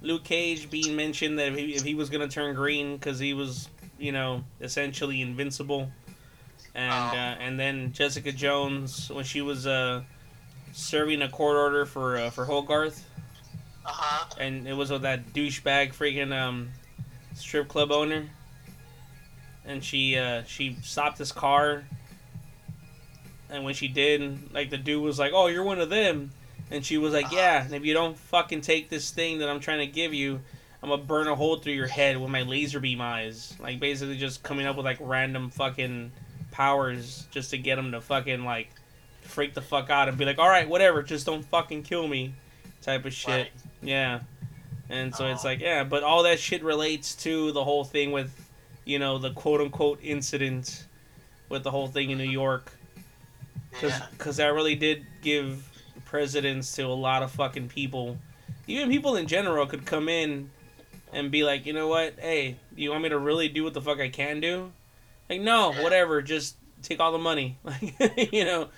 Luke 0.00 0.24
Cage 0.24 0.70
being 0.70 0.96
mentioned 0.96 1.38
that 1.38 1.48
if 1.48 1.56
he, 1.58 1.74
if 1.74 1.82
he 1.82 1.94
was 1.94 2.08
gonna 2.10 2.28
turn 2.28 2.54
green 2.54 2.96
because 2.96 3.18
he 3.18 3.34
was, 3.34 3.68
you 3.98 4.12
know, 4.12 4.44
essentially 4.60 5.20
invincible, 5.20 5.90
and 6.74 6.92
Oh. 6.92 7.16
uh, 7.18 7.36
and 7.40 7.58
then 7.60 7.92
Jessica 7.92 8.32
Jones 8.32 9.10
when 9.10 9.24
she 9.24 9.42
was 9.42 9.66
uh, 9.66 10.02
serving 10.72 11.22
a 11.22 11.28
court 11.28 11.56
order 11.56 11.84
for 11.86 12.16
uh, 12.16 12.30
for 12.30 12.44
Hogarth, 12.44 13.04
uh 13.84 13.88
huh. 13.92 14.34
and 14.40 14.66
it 14.66 14.74
was 14.74 14.90
with 14.90 15.02
that 15.02 15.32
douchebag 15.34 15.94
freaking 15.94 16.32
um, 16.34 16.70
strip 17.34 17.68
club 17.68 17.92
owner, 17.92 18.28
and 19.66 19.84
she 19.84 20.16
uh, 20.16 20.42
she 20.44 20.76
stopped 20.82 21.18
his 21.18 21.32
car, 21.32 21.84
and 23.50 23.62
when 23.64 23.74
she 23.74 23.88
did, 23.88 24.52
like 24.54 24.70
the 24.70 24.78
dude 24.78 25.02
was 25.02 25.18
like, 25.18 25.32
"Oh, 25.34 25.48
you're 25.48 25.64
one 25.64 25.80
of 25.80 25.90
them." 25.90 26.32
And 26.70 26.84
she 26.84 26.98
was 26.98 27.12
like, 27.12 27.30
"Yeah, 27.30 27.64
and 27.64 27.72
if 27.74 27.84
you 27.84 27.94
don't 27.94 28.18
fucking 28.18 28.60
take 28.62 28.88
this 28.88 29.10
thing 29.10 29.38
that 29.38 29.48
I'm 29.48 29.60
trying 29.60 29.78
to 29.78 29.86
give 29.86 30.12
you, 30.12 30.40
I'm 30.82 30.88
gonna 30.88 31.02
burn 31.02 31.28
a 31.28 31.34
hole 31.34 31.56
through 31.56 31.74
your 31.74 31.86
head 31.86 32.16
with 32.18 32.30
my 32.30 32.42
laser 32.42 32.80
beam 32.80 33.00
eyes." 33.00 33.54
Like 33.60 33.78
basically 33.78 34.16
just 34.16 34.42
coming 34.42 34.66
up 34.66 34.76
with 34.76 34.84
like 34.84 34.98
random 35.00 35.50
fucking 35.50 36.10
powers 36.50 37.26
just 37.30 37.50
to 37.50 37.58
get 37.58 37.78
him 37.78 37.92
to 37.92 38.00
fucking 38.00 38.44
like 38.44 38.70
freak 39.22 39.54
the 39.54 39.62
fuck 39.62 39.90
out 39.90 40.08
and 40.08 40.16
be 40.18 40.24
like, 40.24 40.38
"All 40.38 40.48
right, 40.48 40.68
whatever, 40.68 41.02
just 41.02 41.26
don't 41.26 41.44
fucking 41.44 41.82
kill 41.84 42.08
me," 42.08 42.34
type 42.82 43.04
of 43.04 43.12
shit. 43.12 43.28
Right. 43.28 43.50
Yeah. 43.82 44.20
And 44.88 45.14
so 45.14 45.26
it's 45.26 45.42
like, 45.44 45.60
yeah, 45.60 45.82
but 45.82 46.04
all 46.04 46.22
that 46.24 46.38
shit 46.38 46.62
relates 46.62 47.16
to 47.16 47.50
the 47.50 47.64
whole 47.64 47.82
thing 47.82 48.12
with, 48.12 48.30
you 48.84 49.00
know, 49.00 49.18
the 49.18 49.30
quote 49.32 49.60
unquote 49.60 49.98
incident 50.02 50.86
with 51.48 51.64
the 51.64 51.70
whole 51.72 51.88
thing 51.88 52.10
in 52.10 52.18
New 52.18 52.24
York 52.24 52.72
because 53.72 54.38
Yeah. 54.38 54.46
that 54.46 54.54
really 54.54 54.76
did 54.76 55.04
give 55.22 55.64
precedence 56.06 56.74
to 56.76 56.82
a 56.84 56.88
lot 56.94 57.22
of 57.22 57.30
fucking 57.30 57.68
people. 57.68 58.16
Even 58.66 58.88
people 58.88 59.16
in 59.16 59.26
general 59.26 59.66
could 59.66 59.84
come 59.84 60.08
in 60.08 60.50
and 61.12 61.30
be 61.30 61.44
like, 61.44 61.66
you 61.66 61.72
know 61.74 61.88
what? 61.88 62.14
Hey, 62.18 62.56
do 62.74 62.82
you 62.82 62.90
want 62.90 63.02
me 63.02 63.10
to 63.10 63.18
really 63.18 63.48
do 63.48 63.62
what 63.62 63.74
the 63.74 63.82
fuck 63.82 64.00
I 64.00 64.08
can 64.08 64.40
do? 64.40 64.72
Like, 65.28 65.40
no, 65.42 65.72
Yeah. 65.72 65.82
whatever. 65.82 66.22
Just 66.22 66.56
take 66.82 66.98
all 67.00 67.12
the 67.12 67.18
money, 67.18 67.58
like 67.64 68.32
you 68.32 68.44
know, 68.44 68.68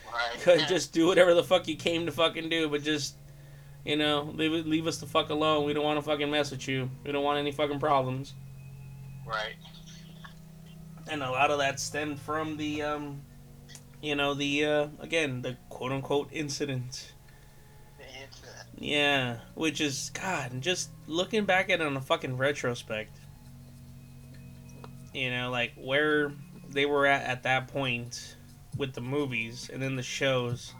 Right. 0.47 0.67
just 0.69 0.93
do 0.93 1.07
whatever 1.07 1.35
the 1.35 1.45
fuck 1.45 1.69
you 1.69 1.77
came 1.77 2.07
to 2.07 2.13
fucking 2.13 2.49
do, 2.49 2.69
but 2.69 2.83
just 2.83 3.15
you 3.85 3.97
know, 3.97 4.31
leave 4.35 4.67
leave 4.67 4.87
us 4.87 4.99
the 4.99 5.07
fuck 5.07 5.31
alone. 5.31 5.65
We 5.65 5.73
don't 5.73 5.85
want 5.85 5.99
to 5.99 6.03
fucking 6.03 6.31
mess 6.31 6.51
with 6.51 6.67
you. 6.69 6.91
We 7.05 7.13
don't 7.13 7.25
want 7.25 7.39
any 7.39 7.53
fucking 7.53 7.79
problems. 7.81 8.35
Right. 9.27 9.55
And 11.11 11.23
a 11.23 11.31
lot 11.31 11.51
of 11.51 11.59
that 11.59 11.81
stemmed 11.81 12.21
from 12.21 12.57
the 12.59 12.83
um, 12.83 13.23
you 14.03 14.15
know, 14.15 14.35
the 14.35 14.65
uh, 14.65 14.89
again 15.01 15.41
the 15.43 15.57
quote 15.71 15.93
unquote 15.93 16.29
incident. 16.33 17.13
Yeah, 18.81 19.39
which 19.55 19.81
is 19.81 20.11
God, 20.15 20.61
just 20.61 20.91
looking 21.09 21.45
back 21.45 21.69
at 21.69 21.81
it 21.81 21.87
on 21.87 21.97
a 21.97 22.01
fucking 22.01 22.37
retrospect, 22.37 23.19
you 25.13 25.31
know, 25.31 25.51
like 25.51 25.73
where 25.77 26.33
they 26.71 26.87
were 26.87 27.07
at 27.07 27.23
at 27.25 27.43
that 27.43 27.69
point 27.69 28.37
with 28.77 28.93
the 28.95 29.01
movies 29.01 29.69
and 29.73 29.83
then 29.83 29.97
the 29.97 30.03
shows, 30.03 30.75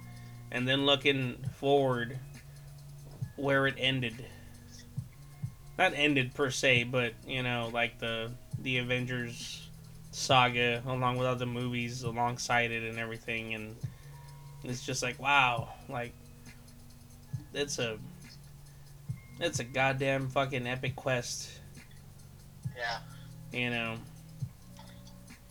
and 0.53 0.67
then 0.67 0.87
looking 0.87 1.45
forward 1.57 2.19
where 3.37 3.67
it 3.67 3.75
ended. 3.79 4.25
Not 5.77 5.93
ended 5.95 6.35
per 6.35 6.51
se, 6.51 6.85
but 6.85 7.15
you 7.27 7.43
know, 7.43 7.71
like 7.73 7.99
the 7.99 8.31
the 8.61 8.79
Avengers 8.79 9.69
saga 10.13 10.83
along 10.87 11.17
with 11.17 11.27
other 11.27 11.47
movies 11.47 12.05
alongside 12.05 12.71
it 12.71 12.89
and 12.89 12.99
everything, 12.99 13.55
and 13.55 13.75
it's 14.63 14.87
just 14.87 15.03
like 15.03 15.21
wow, 15.21 15.71
like 15.89 16.13
it's 17.55 17.79
a 17.79 17.99
it's 19.41 19.59
a 19.61 19.65
goddamn 19.65 20.29
fucking 20.29 20.67
epic 20.67 20.97
quest 20.97 21.51
Yeah. 22.77 22.99
you 23.53 23.71
know 23.71 23.97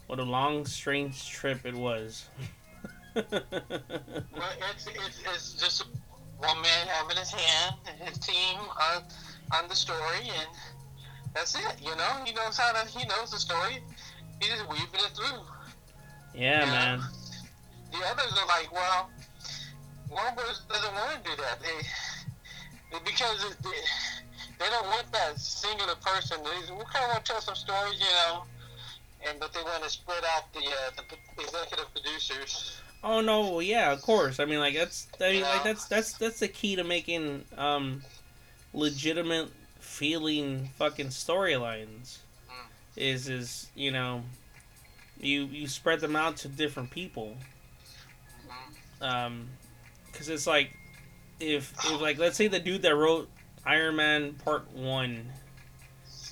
what 0.07 0.19
a 0.19 0.23
long 0.23 0.65
strange 0.65 1.29
trip 1.29 1.65
it 1.65 1.73
was 1.75 2.25
Well, 3.15 3.23
it's, 3.33 4.85
it's, 4.87 5.21
it's 5.33 5.53
just 5.53 5.85
one 6.37 6.61
man 6.61 6.87
having 6.87 7.17
his 7.17 7.31
hand 7.31 7.75
and 7.89 8.07
his 8.07 8.19
team 8.19 8.59
on 8.59 9.01
on 9.55 9.67
the 9.67 9.73
story, 9.75 10.19
and 10.21 10.47
that's 11.33 11.55
it. 11.55 11.75
You 11.81 11.95
know, 11.95 12.21
he 12.25 12.31
knows 12.33 12.59
how 12.59 12.73
to. 12.73 12.87
He 12.87 13.07
knows 13.07 13.31
the 13.31 13.39
story. 13.39 13.79
He's 14.39 14.49
just 14.49 14.69
weaving 14.69 14.85
it 14.93 15.11
through. 15.15 15.41
yeah 16.35 16.65
man 16.65 16.99
The 17.91 17.97
others 18.05 18.33
are 18.39 18.45
like, 18.47 18.71
well, 18.71 19.09
Bros. 20.09 20.61
doesn't 20.69 20.93
want 20.93 21.23
to 21.23 21.29
do 21.31 21.35
that. 21.41 21.59
They, 21.61 22.99
because 23.05 23.43
it, 23.45 23.57
they, 23.63 23.69
they 24.59 24.69
don't 24.69 24.87
want 24.87 25.11
that 25.11 25.39
singular 25.39 25.95
person. 25.95 26.37
They, 26.43 26.73
we 26.73 26.83
kind 26.91 27.05
of 27.05 27.09
want 27.11 27.25
to 27.25 27.31
tell 27.33 27.41
some 27.41 27.55
stories, 27.55 27.99
you 27.99 28.05
know, 28.05 28.43
and 29.27 29.39
but 29.39 29.53
they 29.53 29.61
want 29.63 29.83
to 29.83 29.89
spread 29.89 30.23
out 30.35 30.51
the 30.53 30.59
uh, 30.59 30.91
the 31.35 31.43
executive 31.43 31.85
producers. 31.93 32.79
oh 33.03 33.21
no 33.21 33.41
well, 33.51 33.61
yeah 33.61 33.91
of 33.91 34.01
course 34.01 34.39
i 34.39 34.45
mean 34.45 34.59
like 34.59 34.73
that's 34.73 35.07
i 35.21 35.31
mean 35.31 35.41
Yeah. 35.41 35.49
like 35.49 35.63
that's 35.63 35.85
that's 35.85 36.13
that's 36.17 36.39
the 36.39 36.47
key 36.47 36.75
to 36.75 36.83
making 36.83 37.43
um 37.57 38.01
legitimate 38.73 39.49
feeling 39.79 40.69
fucking 40.77 41.07
storylines 41.07 42.17
Mm. 42.49 42.65
is 42.95 43.27
is 43.29 43.67
you 43.75 43.91
know 43.91 44.23
you 45.19 45.43
you 45.45 45.67
spread 45.67 45.99
them 45.99 46.15
out 46.15 46.37
to 46.37 46.47
different 46.47 46.89
people 46.89 47.37
um 49.01 49.47
because 50.17 50.29
it's 50.29 50.47
like 50.47 50.75
if 51.39 51.71
if 51.85 52.01
like 52.01 52.17
let's 52.17 52.35
say 52.35 52.47
the 52.47 52.59
dude 52.59 52.81
that 52.81 52.95
wrote 52.95 53.29
iron 53.63 53.95
man 53.95 54.33
part 54.33 54.67
one 54.73 55.23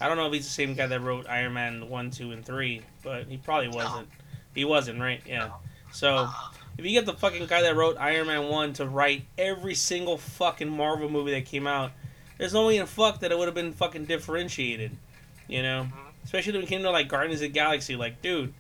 i 0.02 0.08
don't 0.08 0.18
know 0.18 0.26
if 0.26 0.34
he's 0.34 0.46
the 0.46 0.50
same 0.50 0.74
guy 0.74 0.88
that 0.88 1.00
wrote 1.02 1.28
iron 1.30 1.54
man 1.54 1.88
one 1.88 2.10
two 2.10 2.32
and 2.32 2.44
three 2.44 2.82
but 3.04 3.28
he 3.28 3.38
probably 3.38 3.68
wasn't. 3.68 4.08
He 4.56 4.66
wasn't 4.66 5.00
right? 5.00 5.22
Yeah. 5.28 5.50
So 5.92 6.30
if 6.78 6.86
you 6.86 6.92
get 6.92 7.06
the 7.06 7.14
fucking 7.14 7.46
guy 7.46 7.62
that 7.62 7.76
wrote 7.76 7.98
iron 8.00 8.28
man 8.28 8.48
1 8.50 8.74
to 8.74 8.88
write 8.88 9.26
every 9.38 9.76
single 9.76 10.18
fucking 10.18 10.70
marvel 10.70 11.10
movie 11.10 11.32
that 11.32 11.46
came 11.46 11.68
out 11.68 11.92
there's 12.38 12.54
no 12.54 12.66
way 12.68 12.78
in 12.78 12.86
fuck 12.86 13.20
that 13.20 13.32
it 13.32 13.38
would 13.38 13.48
have 13.48 13.56
been 13.56 13.74
fucking 13.74 14.06
differentiated 14.06 14.92
you 15.48 15.62
know? 15.62 15.88
Mhm. 15.90 16.14
especially 16.24 16.54
when 16.54 16.64
it 16.64 16.68
came 16.68 16.82
to 16.82 16.90
like 16.90 17.08
guardians 17.08 17.42
of 17.42 17.48
the 17.48 17.54
galaxy 17.54 17.96
like 17.96 18.22
dude 18.22 18.54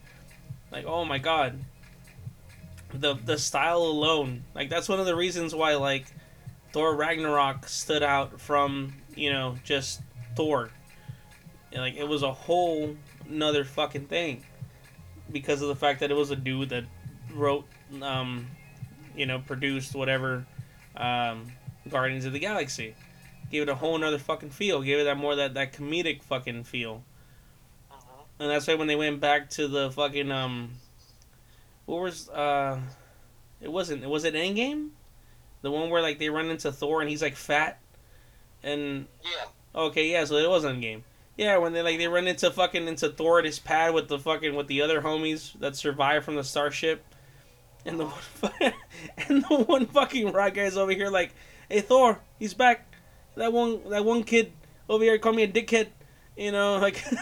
like 0.71 0.85
oh 0.85 1.03
my 1.03 1.17
god 1.17 1.59
the 3.01 3.13
the 3.15 3.37
style 3.37 3.79
alone. 3.83 4.43
Like 4.53 4.69
that's 4.69 4.89
one 4.89 4.99
of 4.99 5.05
the 5.05 5.15
reasons 5.15 5.53
why 5.53 5.75
like 5.75 6.05
thor 6.73 6.95
ragnarok 6.95 7.67
stood 7.67 8.03
out 8.03 8.39
from 8.41 8.93
you 9.15 9.31
know 9.31 9.55
just 9.63 10.01
thor. 10.35 10.69
And, 11.71 11.81
like 11.81 11.95
it 11.95 12.07
was 12.07 12.23
a 12.23 12.31
whole 12.31 12.95
another 13.29 13.63
fucking 13.63 14.05
thing 14.05 14.43
because 15.31 15.61
of 15.61 15.67
the 15.67 15.75
fact 15.75 15.99
that 16.01 16.11
it 16.11 16.13
was 16.13 16.31
a 16.31 16.35
dude 16.35 16.69
that 16.69 16.85
wrote 17.33 17.65
um 18.01 18.47
you 19.15 19.25
know 19.25 19.39
produced 19.39 19.93
whatever 19.95 20.45
um 20.95 21.51
guardians 21.89 22.25
of 22.25 22.33
the 22.33 22.39
galaxy. 22.39 22.95
Gave 23.51 23.63
it 23.63 23.69
a 23.69 23.75
whole 23.75 23.95
another 23.95 24.17
fucking 24.17 24.49
feel. 24.49 24.81
Gave 24.81 24.99
it 24.99 25.03
that 25.03 25.17
more 25.17 25.35
that 25.35 25.53
that 25.53 25.73
comedic 25.73 26.23
fucking 26.23 26.63
feel. 26.63 27.03
Mhm. 27.91 27.97
and 28.39 28.49
that's 28.49 28.67
why 28.67 28.75
when 28.75 28.87
they 28.87 28.95
went 28.95 29.19
back 29.19 29.49
to 29.51 29.67
the 29.67 29.91
fucking 29.91 30.31
um, 30.31 30.71
what 31.85 32.01
was 32.01 32.29
uh, 32.29 32.79
it 33.61 33.71
wasn't 33.71 34.03
it 34.03 34.09
was 34.09 34.23
it 34.23 34.33
Endgame, 34.33 34.89
the 35.61 35.71
one 35.71 35.89
where 35.89 36.01
like 36.01 36.19
they 36.19 36.29
run 36.29 36.49
into 36.49 36.71
Thor 36.71 37.01
and 37.01 37.09
he's 37.09 37.21
like 37.21 37.35
fat, 37.35 37.79
and 38.63 39.07
Yeah. 39.23 39.45
okay 39.81 40.11
yeah 40.11 40.25
so 40.25 40.35
it 40.35 40.49
was 40.49 40.63
Endgame. 40.63 41.01
Yeah, 41.37 41.57
when 41.57 41.73
they 41.73 41.81
like 41.81 41.97
they 41.97 42.07
run 42.07 42.27
into 42.27 42.49
fucking 42.49 42.87
into 42.87 43.09
Thor 43.09 43.39
at 43.39 43.45
his 43.45 43.59
pad 43.59 43.93
with 43.93 44.07
the 44.07 44.17
fucking 44.17 44.55
with 44.55 44.67
the 44.67 44.81
other 44.81 45.01
homies 45.01 45.57
that 45.59 45.75
survived 45.75 46.23
from 46.23 46.35
the 46.35 46.43
starship, 46.43 47.03
and 47.85 47.99
the 47.99 48.05
one, 48.05 48.53
and 49.29 49.43
the 49.43 49.63
one 49.67 49.85
fucking 49.85 50.31
rock 50.31 50.53
guy's 50.53 50.77
over 50.77 50.91
here 50.91 51.09
like, 51.09 51.33
hey 51.69 51.81
Thor, 51.81 52.19
he's 52.39 52.53
back. 52.53 52.87
That 53.35 53.51
one 53.51 53.89
that 53.89 54.05
one 54.05 54.23
kid 54.23 54.53
over 54.87 55.03
here 55.03 55.17
called 55.17 55.35
me 55.35 55.43
a 55.43 55.47
dickhead, 55.47 55.87
you 56.37 56.51
know 56.53 56.77
like. 56.77 57.03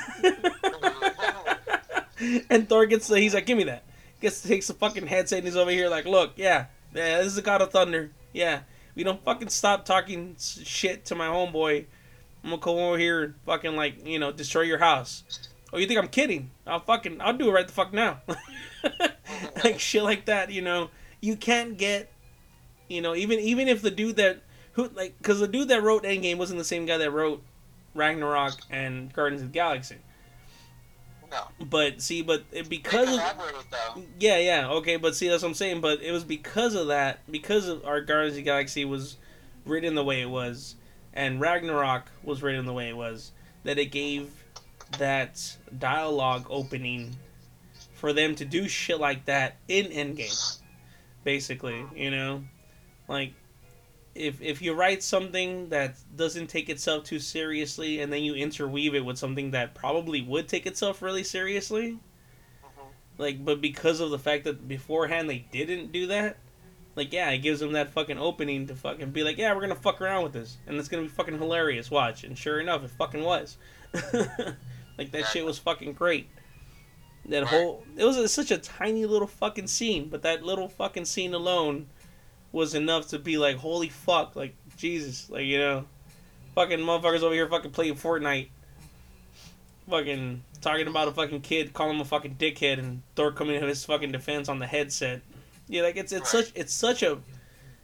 and 2.50 2.70
Thor 2.70 2.86
gets 2.86 3.08
the, 3.08 3.20
he's 3.20 3.34
like, 3.34 3.46
give 3.46 3.58
me 3.58 3.64
that. 3.66 3.84
Gets 4.24 4.42
takes 4.42 4.68
the 4.68 4.74
fucking 4.74 5.06
headset 5.06 5.40
and 5.40 5.48
he's 5.48 5.58
over 5.58 5.70
here 5.70 5.90
like, 5.90 6.06
look, 6.06 6.32
yeah, 6.38 6.68
yeah, 6.96 7.18
this 7.18 7.28
is 7.28 7.36
the 7.36 7.42
God 7.42 7.62
of 7.62 7.72
Thunder. 7.72 8.10
Yeah, 8.32 8.62
we 8.96 9.04
don't 9.04 9.22
fucking 9.22 9.50
stop 9.50 9.84
talking 9.84 10.38
shit 10.40 11.04
to 11.06 11.16
my 11.16 11.28
homeboy. 11.28 11.86
I'm 12.42 12.50
gonna 12.52 12.62
come 12.62 12.78
over 12.78 12.98
here 12.98 13.24
and 13.24 13.34
fucking 13.46 13.76
like, 13.76 14.08
you 14.08 14.20
know, 14.20 14.32
destroy 14.32 14.62
your 14.62 14.78
house. 14.78 15.24
Oh, 15.74 15.78
you 15.78 15.88
think 15.88 16.00
I'm 16.00 16.08
kidding? 16.08 16.52
I'll 16.66 16.80
fucking, 16.80 17.20
I'll 17.20 17.34
do 17.34 17.50
it 17.50 17.52
right 17.52 17.68
the 17.68 17.74
fuck 17.74 17.92
now. 17.92 18.22
like 19.66 19.78
shit 19.78 20.04
like 20.04 20.24
that, 20.28 20.52
you 20.52 20.62
know. 20.62 20.90
You 21.20 21.36
can't 21.36 21.78
get, 21.78 22.10
you 22.88 23.02
know, 23.02 23.16
even 23.16 23.40
even 23.40 23.68
if 23.68 23.82
the 23.82 23.92
dude 23.92 24.16
that 24.16 24.42
who 24.72 24.88
like, 24.88 25.18
because 25.18 25.42
the 25.42 25.50
dude 25.50 25.68
that 25.68 25.84
wrote 25.84 26.04
Endgame 26.04 26.38
wasn't 26.38 26.60
the 26.60 26.64
same 26.64 26.86
guy 26.86 26.98
that 26.98 27.12
wrote 27.12 27.44
Ragnarok 27.94 28.54
and 28.70 29.12
Guardians 29.12 29.42
of 29.42 29.50
the 29.50 29.54
Galaxy. 29.54 29.98
No. 31.34 31.66
But 31.66 32.00
see, 32.00 32.22
but 32.22 32.44
it, 32.52 32.70
because 32.70 33.10
of 33.10 33.20
though. 33.72 34.04
yeah, 34.20 34.38
yeah, 34.38 34.70
okay, 34.70 34.98
but 34.98 35.16
see, 35.16 35.28
that's 35.30 35.42
what 35.42 35.50
I'm 35.50 35.56
saying. 35.56 35.82
But 35.82 36.04
it 36.04 36.12
was 36.12 36.24
because 36.24 36.76
of 36.76 36.88
that, 36.88 37.20
because 37.30 37.68
of 37.68 37.84
our 37.86 38.02
Guardians 38.02 38.34
of 38.34 38.38
the 38.38 38.44
Galaxy 38.44 38.86
was 38.86 39.18
written 39.66 39.96
the 39.96 40.04
way 40.04 40.22
it 40.22 40.30
was, 40.30 40.76
and 41.12 41.42
Ragnarok 41.42 42.06
was 42.24 42.44
written 42.44 42.68
the 42.68 42.74
way 42.74 42.88
it 42.90 42.96
was, 42.96 43.32
that 43.64 43.80
it 43.80 43.88
gave 43.88 44.30
that 45.00 45.58
dialogue 45.80 46.46
opening 46.52 47.16
for 47.96 48.14
them 48.14 48.36
to 48.36 48.46
do 48.46 48.68
shit 48.68 49.00
like 49.00 49.26
that 49.26 49.58
in 49.68 49.88
Endgame. 49.88 50.60
Basically, 51.24 51.84
you 51.96 52.12
know, 52.12 52.44
like 53.08 53.34
if 54.16 54.42
if 54.42 54.62
you 54.62 54.74
write 54.74 55.02
something 55.04 55.70
that 55.70 55.96
doesn't 56.16 56.48
take 56.48 56.70
itself 56.70 57.04
too 57.04 57.20
seriously, 57.20 58.00
and 58.02 58.12
then 58.14 58.24
you 58.24 58.36
interweave 58.36 58.94
it 58.96 59.04
with 59.06 59.18
something 59.18 59.52
that 59.52 59.74
probably 59.74 60.22
would 60.22 60.48
take 60.48 60.66
itself 60.66 61.02
really 61.02 61.24
seriously, 61.24 62.00
Mhm. 62.64 62.86
like 63.18 63.44
but 63.44 63.60
because 63.62 64.00
of 64.00 64.12
the 64.12 64.20
fact 64.20 64.44
that 64.44 64.68
beforehand 64.68 65.30
they 65.30 65.46
didn't 65.52 65.92
do 65.92 66.08
that 66.08 66.38
like 66.96 67.12
yeah 67.12 67.32
it 67.32 67.40
gives 67.40 67.60
them 67.60 67.72
that 67.72 67.90
fucking 67.90 68.20
opening 68.20 68.68
to 68.68 68.76
fucking 68.76 69.10
be 69.10 69.24
like 69.24 69.36
yeah 69.40 69.52
we're 69.56 69.62
gonna 69.62 69.74
fuck 69.74 70.00
around 70.00 70.22
with 70.24 70.34
this 70.34 70.58
and 70.68 70.78
it's 70.78 70.88
gonna 70.88 71.02
be 71.02 71.10
fucking 71.10 71.40
hilarious 71.40 71.90
watch 71.90 72.24
and 72.24 72.38
sure 72.38 72.60
enough 72.60 72.84
it 72.84 72.92
fucking 72.92 73.24
was. 73.24 73.58
Like 74.96 75.12
that 75.12 75.26
shit 75.30 75.44
was 75.44 75.58
fucking 75.58 75.94
great. 75.94 76.30
That 77.26 77.46
whole 77.46 77.84
it 77.98 78.06
was 78.06 78.32
such 78.32 78.52
a 78.52 78.60
tiny 78.60 79.08
little 79.08 79.28
fucking 79.28 79.66
scene 79.66 80.08
but 80.10 80.22
that 80.22 80.44
little 80.44 80.68
fucking 80.70 81.06
scene 81.06 81.34
alone 81.34 81.88
was 82.54 82.74
enough 82.76 83.10
to 83.10 83.20
be 83.20 83.38
like 83.38 83.58
holy 83.58 83.90
fuck 83.90 84.36
like 84.38 84.56
jesus 84.78 85.30
like 85.30 85.44
you 85.46 85.58
know 85.58 85.84
fucking 86.56 86.80
motherfuckers 86.80 87.22
over 87.24 87.34
here 87.34 87.48
fucking 87.50 87.72
playing 87.72 87.96
fortnite 87.96 88.48
fucking 89.90 90.42
talking 90.62 90.88
about 90.88 91.10
a 91.10 91.12
fucking 91.12 91.42
kid, 91.42 91.74
calling 91.74 91.96
him 91.96 92.02
a 92.02 92.06
fucking 92.06 92.36
dickhead, 92.36 92.80
and 92.80 93.02
Thor 93.16 93.32
coming 93.34 93.60
to 93.60 93.68
his 93.68 93.84
fucking 93.84 94.14
defense 94.14 94.48
on 94.48 94.60
the 94.60 94.66
headset. 94.68 95.22
Yeah, 95.68 95.82
like 95.82 95.98
it's 95.98 96.12
it's 96.14 96.34
Right. 96.34 96.46
such 96.46 96.54
it's 96.56 96.74
such 96.74 97.04
a 97.04 97.18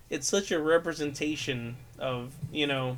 it's 0.10 0.28
such 0.28 0.52
a 0.52 0.60
representation 0.60 1.76
of 1.98 2.34
you 2.54 2.68
know 2.68 2.98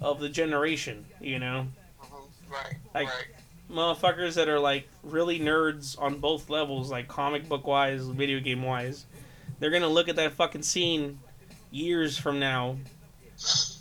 of 0.00 0.20
the 0.20 0.28
generation. 0.28 1.04
You 1.20 1.38
know, 1.40 1.66
Mhm. 2.00 2.28
Right. 2.48 2.76
Like- 2.94 3.08
right. 3.08 3.26
motherfuckers 3.70 4.34
that 4.34 4.48
are 4.48 4.60
like 4.60 4.86
really 5.02 5.40
nerds 5.40 6.00
on 6.00 6.18
both 6.18 6.48
levels, 6.50 6.90
like 6.92 7.08
comic 7.08 7.48
book 7.48 7.66
wise, 7.66 8.06
video 8.06 8.38
game 8.38 8.62
wise, 8.62 9.04
they're 9.62 9.70
gonna 9.70 9.88
look 9.88 10.08
at 10.08 10.16
that 10.16 10.32
fucking 10.32 10.62
scene 10.62 11.20
years 11.70 12.18
from 12.18 12.40
now, 12.40 12.76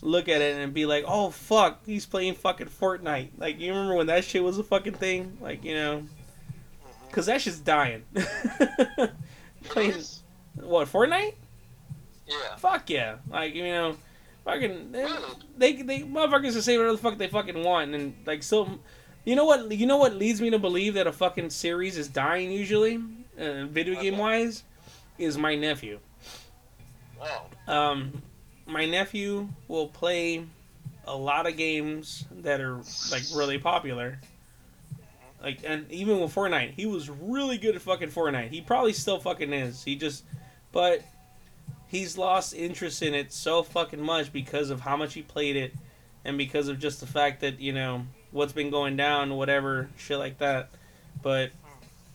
look 0.03 0.30
at 0.30 0.40
it 0.41 0.58
and 0.58 0.74
be 0.76 0.86
like, 0.86 1.03
"Oh 1.08 1.32
fuck, 1.32 1.84
he's 1.86 2.06
playing 2.06 2.36
fucking 2.36 2.68
Fortnite." 2.68 3.30
Like 3.40 3.60
you 3.60 3.72
remember 3.74 3.95
when 3.95 4.06
that 4.08 4.24
shit 4.24 4.44
was 4.44 4.60
a 4.60 4.64
fucking 4.64 4.94
thing? 4.94 5.38
Like 5.41 5.64
you 5.64 5.74
know, 5.74 6.03
Mhm. 6.03 7.12
cause 7.12 7.26
that 7.26 7.41
shit's 7.41 7.60
dying. 7.60 8.03
Playing 9.64 9.94
what 10.56 10.88
Fortnite? 10.88 11.34
Yeah. 12.28 12.56
Fuck 12.58 12.90
yeah! 12.90 13.16
Like 13.30 13.56
you 13.56 13.64
know, 13.64 13.95
fucking 14.45 14.91
they 14.91 15.08
they, 15.58 15.82
they 15.82 15.99
motherfuckers 16.02 16.53
can 16.53 16.62
say 16.62 16.78
whatever 16.78 16.95
the 16.95 17.02
fuck 17.02 17.18
they 17.18 17.28
fucking 17.28 17.64
want 17.64 17.94
and 17.95 18.14
like 18.26 18.44
so. 18.44 18.80
You 19.26 19.36
know 19.36 19.45
what? 19.45 19.72
You 19.72 19.86
know 19.86 19.98
what 19.98 20.16
leads 20.16 20.41
me 20.41 20.49
to 20.52 20.58
believe 20.60 20.94
that 20.95 21.06
a 21.08 21.12
fucking 21.12 21.52
series 21.52 21.95
is 21.98 22.08
dying 22.08 22.52
usually, 22.52 22.95
uh, 23.40 23.66
video 23.68 24.02
game 24.02 24.18
wise, 24.18 24.64
is 25.17 25.38
my 25.38 25.55
nephew. 25.55 25.99
Oh. 27.21 27.73
Um, 27.73 28.21
my 28.65 28.85
nephew 28.85 29.47
will 29.67 29.88
play 29.88 30.45
a 31.05 31.15
lot 31.15 31.47
of 31.47 31.57
games 31.57 32.25
that 32.41 32.61
are 32.61 32.77
like 33.11 33.23
really 33.33 33.57
popular. 33.57 34.19
Like 35.41 35.59
and 35.65 35.91
even 35.91 36.19
with 36.19 36.33
Fortnite, 36.33 36.73
he 36.73 36.85
was 36.85 37.09
really 37.09 37.57
good 37.57 37.75
at 37.75 37.81
fucking 37.81 38.09
Fortnite. 38.09 38.49
He 38.49 38.61
probably 38.61 38.93
still 38.93 39.19
fucking 39.19 39.51
is. 39.53 39.83
He 39.83 39.95
just, 39.95 40.23
but 40.71 41.03
he's 41.88 42.17
lost 42.17 42.53
interest 42.53 43.01
in 43.01 43.15
it 43.15 43.33
so 43.33 43.63
fucking 43.63 44.01
much 44.01 44.31
because 44.31 44.69
of 44.69 44.79
how 44.79 44.95
much 44.95 45.13
he 45.15 45.23
played 45.23 45.55
it, 45.55 45.73
and 46.23 46.38
because 46.38 46.67
of 46.67 46.79
just 46.79 46.99
the 46.99 47.07
fact 47.07 47.41
that 47.41 47.59
you 47.59 47.73
know 47.73 48.05
what's 48.31 48.53
been 48.53 48.69
going 48.69 48.95
down, 48.95 49.35
whatever 49.35 49.89
shit 49.97 50.19
like 50.19 50.38
that. 50.38 50.69
But 51.23 51.51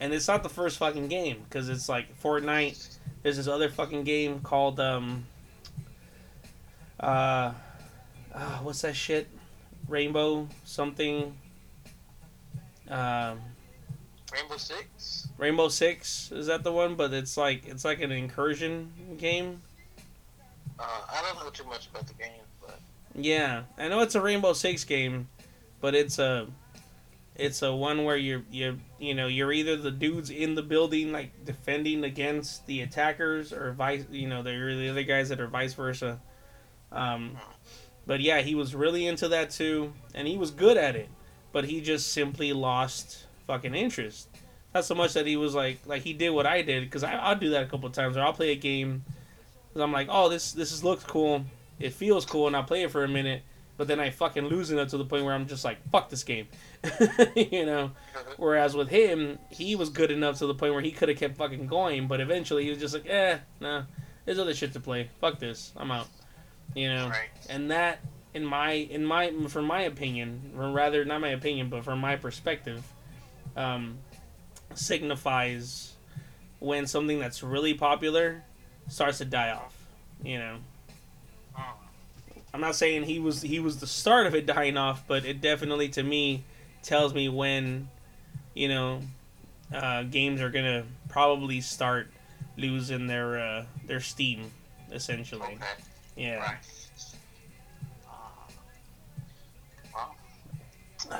and 0.01 0.13
it's 0.13 0.29
not 0.29 0.43
the 0.43 0.49
first 0.49 0.79
fucking 0.79 1.09
game 1.09 1.43
because 1.49 1.69
it's 1.69 1.89
like 1.89 2.21
Fortnite. 2.23 2.99
There's 3.23 3.37
this 3.37 3.49
other 3.49 3.69
fucking 3.69 4.05
game 4.05 4.41
called 4.41 4.79
um. 4.81 5.27
Uh, 6.99 7.53
uh 8.35 8.59
what's 8.63 8.83
that 8.83 8.97
shit? 8.97 9.29
Rainbow 9.89 10.49
something. 10.65 11.37
Um, 12.89 13.41
Rainbow 14.33 14.57
Six? 14.57 15.29
Rainbow 15.39 15.69
Six 15.69 16.31
is 16.33 16.47
that 16.47 16.63
the 16.63 16.73
one? 16.73 16.95
But 16.95 17.13
it's 17.13 17.37
like 17.37 17.67
it's 17.67 17.85
like 17.85 18.01
an 18.01 18.13
incursion 18.13 18.91
game. 19.19 19.63
Uh, 20.79 21.01
I 21.11 21.23
don't 21.23 21.43
know 21.43 21.51
too 21.51 21.65
much 21.65 21.89
about 21.89 22.07
the 22.07 22.15
game, 22.15 22.43
but 22.61 22.79
Yeah, 23.15 23.63
I 23.79 23.89
know 23.89 24.01
it's 24.01 24.15
a 24.15 24.21
Rainbow 24.21 24.53
Six 24.53 24.85
game, 24.85 25.29
but 25.81 25.95
it's 25.95 26.19
a 26.19 26.47
it's 27.39 27.63
a 27.63 27.75
one 27.75 28.05
where 28.05 28.17
you're 28.17 28.43
you 28.51 28.79
you 28.99 29.15
know 29.15 29.27
you're 29.27 29.53
either 29.53 29.77
the 29.77 29.91
dudes 29.91 30.31
in 30.31 30.55
the 30.55 30.63
building 30.63 31.13
like 31.13 31.45
defending 31.45 32.05
against 32.05 32.67
the 32.67 32.81
attackers 32.81 33.53
or 33.53 33.73
vice 33.73 34.05
you 34.11 34.29
know 34.29 34.43
they're 34.43 34.75
the 34.75 34.89
other 34.89 35.03
guys 35.03 35.29
that 35.29 35.41
are 35.41 35.47
vice 35.47 35.75
versa. 35.75 36.21
Um, 36.93 37.37
but 38.07 38.21
yeah, 38.21 38.41
he 38.41 38.55
was 38.55 38.75
really 38.75 39.07
into 39.07 39.29
that 39.29 39.51
too, 39.51 39.93
and 40.15 40.29
he 40.29 40.39
was 40.39 40.51
good 40.51 40.77
at 40.77 40.97
it, 40.97 41.09
but 41.53 41.65
he 41.65 41.81
just 41.81 42.13
simply 42.13 42.53
lost 42.53 43.27
fucking 43.47 43.75
interest. 43.75 44.29
Not 44.75 44.85
so 44.85 44.95
much 44.95 45.15
that 45.15 45.27
he 45.27 45.37
was 45.37 45.55
like 45.55 45.81
like 45.87 46.03
he 46.03 46.13
did 46.13 46.31
what 46.31 46.47
I 46.47 46.63
did 46.63 46.85
because 46.85 47.03
I'll 47.03 47.37
do 47.37 47.51
that 47.51 47.65
a 47.65 47.67
couple 47.67 47.91
times. 47.91 48.17
Or 48.17 48.21
I'll 48.21 48.33
play 48.33 48.53
a 48.53 48.57
game, 48.57 49.05
because 49.69 49.83
I'm 49.83 49.93
like, 49.93 50.09
oh 50.11 50.29
this 50.29 50.53
this 50.53 50.73
is, 50.73 50.85
looks 50.85 51.05
cool, 51.05 51.45
it 51.81 51.93
feels 51.93 52.25
cool, 52.25 52.47
and 52.47 52.57
I'll 52.57 52.65
play 52.65 52.83
it 52.83 52.91
for 52.91 53.05
a 53.05 53.09
minute, 53.09 53.43
but 53.77 53.89
then 53.89 54.01
I 54.01 54.11
fucking 54.11 54.47
lose 54.47 54.71
it 54.71 54.89
to 54.89 54.97
the 54.97 55.05
point 55.05 55.25
where 55.25 55.35
I'm 55.35 55.47
just 55.47 55.65
like, 55.65 55.79
fuck 55.91 56.09
this 56.09 56.25
game, 56.25 56.49
you 57.37 57.67
know. 57.67 57.93
Whereas 58.37 58.75
with 58.75 58.89
him, 58.89 59.39
he 59.51 59.77
was 59.77 59.91
good 59.91 60.11
enough 60.11 60.39
to 60.39 60.47
the 60.47 60.55
point 60.55 60.73
where 60.73 60.83
he 60.83 60.91
could 60.91 61.09
have 61.09 61.19
kept 61.19 61.37
fucking 61.37 61.67
going, 61.67 62.09
but 62.09 62.21
eventually 62.21 62.65
he 62.65 62.71
was 62.71 62.79
just 62.79 62.95
like, 62.95 63.07
eh, 63.09 63.39
nah, 63.61 63.83
there's 64.25 64.39
other 64.39 64.55
shit 64.55 64.73
to 64.73 64.81
play. 64.81 65.11
Fuck 65.21 65.39
this, 65.39 65.73
I'm 65.77 65.91
out, 65.91 66.09
you 66.75 66.89
know. 66.89 67.09
right. 67.09 67.29
And 67.49 67.71
that, 67.71 68.01
in 68.35 68.45
my 68.45 68.73
in 68.73 69.05
my 69.05 69.31
from 69.49 69.67
my 69.67 69.83
opinion, 69.83 70.53
or 70.59 70.71
rather 70.71 71.05
not 71.05 71.21
my 71.21 71.31
opinion, 71.31 71.69
but 71.69 71.85
from 71.85 72.01
my 72.01 72.17
perspective, 72.17 72.85
um, 73.57 73.99
signifies 74.75 75.95
when 76.59 76.87
something 76.87 77.19
that's 77.19 77.43
really 77.43 77.75
popular 77.75 78.43
starts 78.89 79.19
to 79.19 79.25
die 79.25 79.51
off. 79.51 79.75
You 80.23 80.39
know. 80.39 80.59
I'm 82.55 82.61
not 82.61 82.75
saying 82.75 83.05
he 83.05 83.19
was 83.19 83.43
he 83.43 83.61
was 83.61 83.79
the 83.81 83.87
start 83.87 84.27
of 84.27 84.35
it 84.35 84.47
dying 84.47 84.77
off, 84.77 85.05
but 85.07 85.25
it 85.25 85.41
definitely 85.41 85.89
to 85.91 86.03
me 86.03 86.45
tells 86.83 87.13
me 87.13 87.29
when, 87.29 87.89
you 88.55 88.69
know, 88.69 89.03
uh, 89.75 90.05
games 90.05 90.41
are 90.41 90.51
gonna 90.51 90.85
probably 91.09 91.61
start 91.61 92.09
losing 92.57 93.07
their 93.07 93.39
uh, 93.39 93.65
their 93.85 94.01
steam, 94.01 94.51
essentially. 94.91 95.43
Okay. 95.43 95.57
Yeah. 96.17 96.37
Right. 96.37 96.57
Uh, 101.11 101.17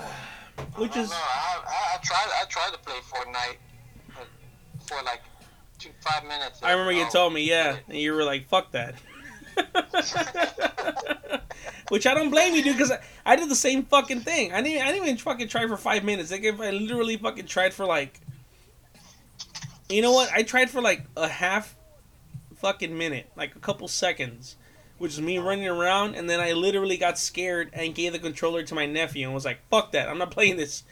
well, 0.57 0.67
Which 0.77 0.97
is 0.97 1.11
know. 1.11 1.17
I, 1.17 1.63
I, 1.67 1.95
I 1.95 1.99
tried. 2.03 2.29
I 2.43 2.45
tried 2.49 2.71
to 2.73 2.79
play 2.79 2.97
Fortnite 3.11 3.57
for 4.87 5.03
like 5.03 5.23
two, 5.79 5.91
five 6.01 6.25
minutes. 6.25 6.61
I 6.63 6.71
remember 6.73 6.93
you 6.93 7.05
Oh, 7.07 7.11
told 7.11 7.35
me, 7.35 7.43
yeah, 7.43 7.77
and 7.89 7.99
you 7.99 8.13
were 8.15 8.25
like, 8.25 8.49
"Fuck 8.49 8.73
that." 8.73 8.95
Which 11.89 12.07
I 12.07 12.15
don't 12.15 12.31
blame 12.31 12.55
you, 12.55 12.63
dude, 12.63 12.75
because 12.77 12.91
I, 12.91 13.01
I 13.25 13.37
did 13.37 13.49
the 13.49 13.55
same 13.55 13.85
fucking 13.85 14.21
thing. 14.21 14.53
I 14.53 14.61
didn't, 14.61 14.83
I 14.83 14.91
didn't 14.91 15.05
even 15.05 15.17
fucking 15.19 15.49
try 15.49 15.67
for 15.69 15.77
five 15.77 16.03
minutes. 16.05 16.31
Like, 16.33 16.43
if 16.43 16.61
I 16.61 16.71
literally 16.71 17.17
fucking 17.17 17.47
tried 17.47 17.73
for 17.73 17.87
like, 17.87 18.21
you 19.89 20.03
know 20.03 20.13
what? 20.13 20.33
I 20.33 20.43
tried 20.43 20.69
for 20.71 20.81
like 20.81 21.05
a 21.17 21.29
half 21.29 21.77
fucking 22.57 22.97
minute, 22.97 23.31
like 23.37 23.55
a 23.55 23.61
couple 23.61 23.87
seconds, 23.87 24.57
which 24.99 25.13
is 25.13 25.21
me 25.21 25.39
running 25.39 25.69
around, 25.69 26.17
and 26.17 26.29
then 26.29 26.41
I 26.41 26.53
literally 26.53 26.97
got 26.97 27.19
scared 27.19 27.71
and 27.73 27.95
gave 27.95 28.13
the 28.13 28.19
controller 28.19 28.63
to 28.65 28.75
my 28.75 28.87
nephew 28.87 29.27
and 29.27 29.35
was 29.35 29.45
like, 29.45 29.61
"Fuck 29.71 29.93
that! 29.93 30.09
I'm 30.09 30.19
not 30.19 30.31
playing 30.31 30.57
this." 30.57 30.83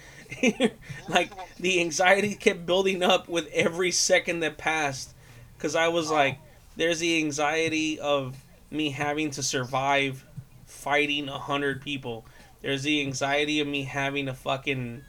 like 1.08 1.30
the 1.58 1.80
anxiety 1.80 2.34
kept 2.34 2.66
building 2.66 3.02
up 3.02 3.28
with 3.28 3.48
every 3.52 3.90
second 3.90 4.40
that 4.40 4.58
passed, 4.58 5.14
because 5.56 5.74
I 5.74 5.88
was 5.88 6.10
like, 6.10 6.38
"There's 6.76 7.00
the 7.00 7.18
anxiety 7.18 7.98
of 7.98 8.36
me 8.74 8.90
having 8.90 9.30
to 9.32 9.42
survive 9.42 10.24
fighting 10.66 11.28
a 11.28 11.38
hundred 11.38 11.80
people. 11.80 12.26
There's 12.62 12.82
the 12.82 13.00
anxiety 13.02 13.60
of 13.60 13.66
me 13.66 13.84
having 13.84 14.26
to 14.26 14.34
fucking, 14.34 15.02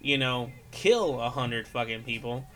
you 0.00 0.18
know, 0.18 0.50
kill 0.70 1.20
a 1.20 1.30
hundred 1.30 1.68
fucking 1.68 2.02
people. 2.02 2.46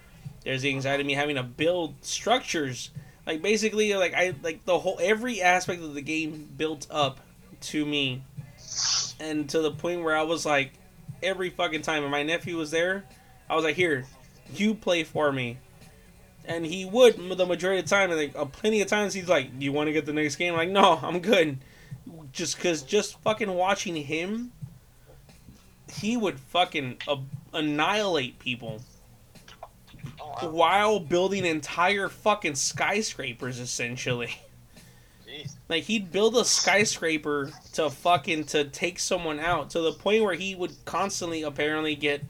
There's 0.45 0.63
the 0.63 0.71
anxiety 0.71 1.03
of 1.03 1.07
me 1.07 1.15
having 1.15 1.37
to 1.37 1.43
build 1.43 1.95
structures. 2.03 2.91
Like 3.27 3.43
basically, 3.43 3.95
like 3.95 4.15
I 4.15 4.35
like 4.43 4.65
the 4.65 4.79
whole 4.79 4.99
every 5.01 5.43
aspect 5.43 5.83
of 5.83 5.95
the 5.95 6.03
game 6.03 6.49
built 6.57 6.87
up 6.91 7.21
to 7.61 7.85
me, 7.85 8.23
and 9.21 9.49
to 9.51 9.61
the 9.61 9.71
point 9.71 10.03
where 10.03 10.17
I 10.17 10.23
was 10.23 10.47
like, 10.47 10.73
every 11.23 11.51
fucking 11.51 11.83
time, 11.83 12.03
when 12.03 12.11
my 12.11 12.23
nephew 12.23 12.57
was 12.57 12.71
there, 12.71 13.05
I 13.49 13.55
was 13.55 13.65
like, 13.65 13.77
here, 13.77 14.07
you 14.55 14.75
play 14.75 15.05
for 15.05 15.31
me. 15.31 15.59
And 16.45 16.65
he 16.67 16.85
would 16.85 17.17
the 17.37 17.47
majority 17.47 17.81
of 17.81 17.85
the 17.87 17.91
time, 17.95 18.11
and 18.11 18.19
like 18.19 18.35
uh, 18.37 18.45
plenty 18.47 18.81
of 18.81 18.89
times, 18.89 19.15
he's 19.15 19.29
like, 19.29 19.57
"Do 19.59 19.65
you 19.65 19.73
want 19.73 19.89
to 19.89 19.93
get 19.93 20.07
the 20.07 20.13
next 20.13 20.37
game?" 20.37 20.53
I'm 20.55 20.59
like, 20.59 20.71
no, 20.71 20.99
I'm 21.03 21.21
good. 21.21 21.59
Just 22.33 22.59
cause, 22.59 22.83
just 22.83 23.21
fucking 23.21 23.53
watching 23.53 23.95
him, 23.95 24.53
he 25.93 26.17
would 26.17 26.41
fucking 26.41 26.99
uh, 27.07 27.17
annihilate 27.53 28.39
people 28.39 28.81
Oh, 30.19 30.47
wow. 30.47 30.51
while 30.51 31.01
building 31.01 31.45
entire 31.45 32.09
fucking 32.09 32.55
skyscrapers. 32.55 33.59
Essentially, 33.59 34.35
Jeez. 35.29 35.57
like 35.69 35.85
he'd 35.85 36.11
build 36.11 36.37
a 36.37 36.45
skyscraper 36.45 37.53
to 37.75 37.91
fucking 37.91 38.45
to 38.45 38.65
take 38.65 38.99
someone 38.99 39.39
out 39.41 39.71
to 39.71 39.81
the 39.81 39.93
point 39.93 40.25
where 40.25 40.35
he 40.35 40.55
would 40.55 40.73
constantly 40.85 41.43
apparently 41.43 41.95
get, 41.97 42.23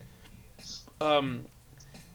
um, 1.00 1.46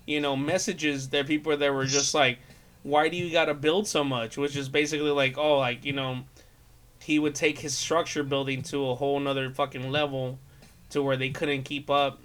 you 0.05 0.19
know, 0.19 0.35
messages 0.35 1.09
that 1.09 1.27
people 1.27 1.55
that 1.55 1.73
were 1.73 1.85
just 1.85 2.13
like, 2.13 2.39
"Why 2.83 3.09
do 3.09 3.17
you 3.17 3.31
got 3.31 3.45
to 3.45 3.53
build 3.53 3.87
so 3.87 4.03
much?" 4.03 4.37
Which 4.37 4.55
is 4.55 4.69
basically 4.69 5.11
like, 5.11 5.37
oh, 5.37 5.57
like 5.57 5.85
you 5.85 5.93
know, 5.93 6.23
he 6.99 7.19
would 7.19 7.35
take 7.35 7.59
his 7.59 7.77
structure 7.77 8.23
building 8.23 8.61
to 8.63 8.89
a 8.89 8.95
whole 8.95 9.19
nother 9.19 9.49
fucking 9.49 9.91
level, 9.91 10.39
to 10.91 11.01
where 11.01 11.17
they 11.17 11.29
couldn't 11.29 11.63
keep 11.63 11.89
up. 11.89 12.19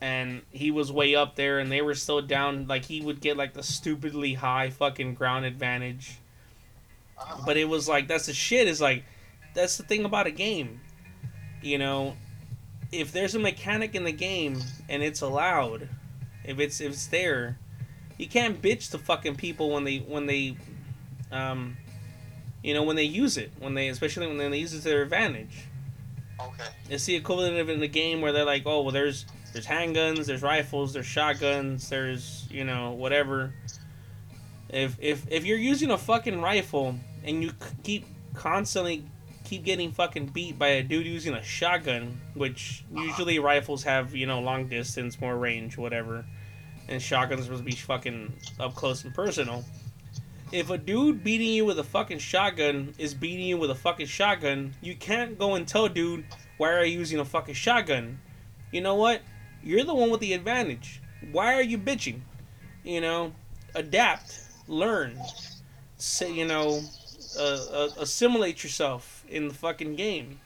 And 0.00 0.42
he 0.50 0.72
was 0.72 0.90
way 0.90 1.14
up 1.14 1.36
there, 1.36 1.60
and 1.60 1.70
they 1.70 1.80
were 1.82 1.94
still 1.94 2.20
down. 2.20 2.66
Like 2.66 2.84
he 2.84 3.00
would 3.00 3.20
get 3.20 3.36
like 3.36 3.54
the 3.54 3.62
stupidly 3.62 4.34
high 4.34 4.70
fucking 4.70 5.14
ground 5.14 5.44
advantage. 5.44 6.18
Uh, 7.18 7.42
But 7.46 7.56
it 7.56 7.68
was 7.68 7.88
like 7.88 8.08
that's 8.08 8.26
the 8.26 8.34
shit. 8.34 8.66
Is 8.66 8.80
like 8.80 9.04
that's 9.54 9.76
the 9.76 9.84
thing 9.84 10.04
about 10.04 10.26
a 10.26 10.32
game. 10.32 10.80
You 11.62 11.78
know, 11.78 12.16
if 12.90 13.12
there's 13.12 13.34
a 13.34 13.38
mechanic 13.38 13.94
in 13.94 14.02
the 14.04 14.12
game 14.12 14.60
and 14.88 15.02
it's 15.02 15.20
allowed, 15.20 15.88
if 16.44 16.58
it's 16.58 16.80
if 16.80 16.92
it's 16.92 17.06
there, 17.06 17.58
you 18.18 18.28
can't 18.28 18.60
bitch 18.60 18.90
to 18.90 18.98
fucking 18.98 19.36
people 19.36 19.70
when 19.70 19.84
they 19.84 19.98
when 19.98 20.26
they, 20.26 20.56
um, 21.30 21.76
you 22.62 22.74
know 22.74 22.82
when 22.82 22.96
they 22.96 23.04
use 23.04 23.36
it 23.36 23.50
when 23.58 23.74
they 23.74 23.88
especially 23.88 24.26
when 24.26 24.38
they 24.38 24.58
use 24.58 24.74
it 24.74 24.82
to 24.82 24.88
their 24.88 25.02
advantage. 25.02 25.66
okay. 26.40 26.70
It's 26.90 27.04
the 27.04 27.14
equivalent 27.14 27.58
of 27.58 27.68
in 27.68 27.80
the 27.80 27.88
game 27.88 28.20
where 28.20 28.32
they're 28.32 28.44
like, 28.44 28.62
oh 28.66 28.82
well, 28.82 28.92
there's 28.92 29.26
there's 29.52 29.66
handguns, 29.66 30.26
there's 30.26 30.42
rifles, 30.42 30.92
there's 30.92 31.06
shotguns, 31.06 31.88
there's 31.88 32.46
you 32.50 32.64
know 32.64 32.92
whatever. 32.92 33.54
If 34.68 34.96
if 35.00 35.26
if 35.30 35.44
you're 35.44 35.58
using 35.58 35.90
a 35.90 35.98
fucking 35.98 36.40
rifle 36.40 36.96
and 37.24 37.42
you 37.42 37.52
keep 37.82 38.06
constantly 38.34 39.04
keep 39.44 39.64
getting 39.64 39.92
fucking 39.92 40.26
beat 40.26 40.58
by 40.58 40.68
a 40.68 40.82
dude 40.82 41.06
using 41.06 41.34
a 41.34 41.42
shotgun, 41.42 42.20
which 42.34 42.84
usually 42.94 43.38
rifles 43.38 43.82
have 43.84 44.14
you 44.14 44.26
know 44.26 44.40
long 44.40 44.68
distance, 44.68 45.20
more 45.20 45.36
range, 45.36 45.76
whatever, 45.76 46.24
and 46.88 47.00
shotguns 47.00 47.42
are 47.42 47.44
supposed 47.44 47.64
to 47.64 47.70
be 47.70 47.76
fucking 47.76 48.32
up 48.60 48.74
close 48.74 49.04
and 49.04 49.14
personal. 49.14 49.64
If 50.52 50.68
a 50.68 50.76
dude 50.76 51.24
beating 51.24 51.48
you 51.48 51.64
with 51.64 51.78
a 51.78 51.84
fucking 51.84 52.18
shotgun 52.18 52.94
is 52.98 53.14
beating 53.14 53.46
you 53.46 53.56
with 53.56 53.70
a 53.70 53.74
fucking 53.74 54.06
shotgun, 54.06 54.74
you 54.82 54.94
can't 54.94 55.38
go 55.38 55.54
and 55.54 55.66
tell 55.66 55.88
dude 55.88 56.26
why 56.58 56.72
are 56.72 56.84
you 56.84 56.98
using 56.98 57.20
a 57.20 57.24
fucking 57.24 57.54
shotgun. 57.54 58.20
You 58.70 58.82
know 58.82 58.94
what? 58.94 59.22
You're 59.62 59.84
the 59.84 59.94
one 59.94 60.10
with 60.10 60.20
the 60.20 60.34
advantage. 60.34 61.00
Why 61.30 61.54
are 61.54 61.62
you 61.62 61.78
bitching? 61.78 62.20
You 62.84 63.00
know, 63.00 63.32
adapt, 63.74 64.40
learn, 64.68 65.18
say, 65.96 66.32
you 66.32 66.46
know, 66.46 66.82
uh, 67.38 67.64
uh, 67.72 67.88
assimilate 67.98 68.62
yourself 68.62 69.11
in 69.32 69.48
the 69.48 69.54
fucking 69.54 69.96
game. 69.96 70.40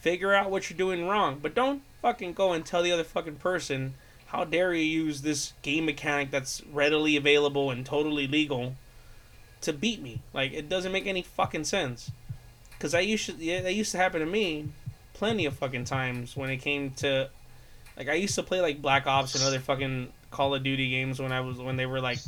Figure 0.00 0.34
out 0.34 0.50
what 0.50 0.70
you're 0.70 0.76
doing 0.76 1.08
wrong, 1.08 1.38
but 1.42 1.54
don't 1.54 1.82
fucking 2.00 2.32
go 2.34 2.52
and 2.52 2.64
tell 2.64 2.82
the 2.82 2.92
other 2.92 3.04
fucking 3.04 3.36
person 3.36 3.94
how 4.26 4.44
dare 4.44 4.74
you 4.74 4.82
use 4.82 5.22
this 5.22 5.52
game 5.62 5.86
mechanic 5.86 6.30
that's 6.30 6.62
readily 6.72 7.16
available 7.16 7.70
and 7.70 7.86
totally 7.86 8.26
legal 8.26 8.74
to 9.60 9.72
beat 9.72 10.00
me. 10.00 10.20
Like 10.32 10.52
it 10.52 10.68
doesn't 10.68 10.92
make 10.92 11.06
any 11.06 11.22
fucking 11.22 11.64
sense. 11.64 12.10
Cause 12.78 12.94
I 12.94 13.00
used 13.00 13.26
to, 13.26 13.32
yeah, 13.36 13.62
that 13.62 13.74
used 13.74 13.92
to 13.92 13.98
happen 13.98 14.20
to 14.20 14.26
me 14.26 14.68
plenty 15.14 15.46
of 15.46 15.56
fucking 15.56 15.84
times 15.84 16.36
when 16.36 16.50
it 16.50 16.58
came 16.58 16.90
to 16.90 17.30
like 17.96 18.08
I 18.08 18.14
used 18.14 18.34
to 18.34 18.42
play 18.42 18.60
like 18.60 18.82
Black 18.82 19.06
Ops 19.06 19.34
and 19.34 19.42
other 19.42 19.60
fucking 19.60 20.12
Call 20.30 20.54
of 20.54 20.62
Duty 20.62 20.90
games 20.90 21.18
when 21.18 21.32
I 21.32 21.40
was 21.40 21.58
when 21.58 21.76
they 21.76 21.86
were 21.86 22.00
like 22.00 22.18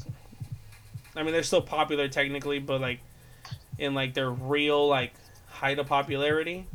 I 1.14 1.22
mean 1.22 1.32
they're 1.32 1.42
still 1.42 1.60
popular 1.60 2.08
technically, 2.08 2.58
but 2.58 2.80
like 2.80 3.00
in 3.78 3.94
like 3.94 4.14
their 4.14 4.30
real 4.30 4.88
like 4.88 5.12
height 5.58 5.78
of 5.78 5.86
popularity. 5.86 6.66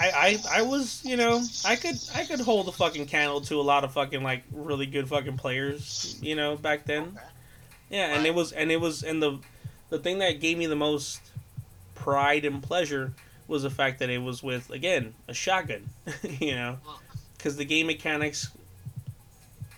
I, 0.00 0.38
I 0.52 0.58
I 0.58 0.62
was 0.62 1.04
you 1.04 1.16
know 1.16 1.42
I 1.64 1.76
could 1.76 1.96
I 2.14 2.24
could 2.24 2.40
hold 2.40 2.68
a 2.68 2.72
fucking 2.72 3.06
candle 3.06 3.40
to 3.42 3.60
a 3.60 3.62
lot 3.62 3.84
of 3.84 3.92
fucking 3.92 4.24
like 4.24 4.42
really 4.52 4.86
good 4.86 5.08
fucking 5.08 5.36
players 5.36 6.18
you 6.20 6.34
know 6.34 6.56
back 6.56 6.84
then. 6.84 7.18
Yeah 7.90 8.16
and 8.16 8.26
it 8.26 8.34
was 8.34 8.50
and 8.50 8.72
it 8.72 8.80
was 8.80 9.04
and 9.04 9.22
the 9.22 9.38
the 9.90 9.98
thing 9.98 10.18
that 10.18 10.40
gave 10.40 10.58
me 10.58 10.66
the 10.66 10.76
most 10.76 11.20
pride 11.94 12.44
and 12.44 12.60
pleasure 12.60 13.12
was 13.46 13.62
the 13.62 13.70
fact 13.70 14.00
that 14.00 14.10
it 14.10 14.18
was 14.18 14.42
with 14.42 14.68
again 14.70 15.14
a 15.28 15.34
shotgun 15.34 15.88
you 16.40 16.56
know 16.56 16.78
because 17.36 17.56
the 17.56 17.64
game 17.64 17.86
mechanics 17.86 18.50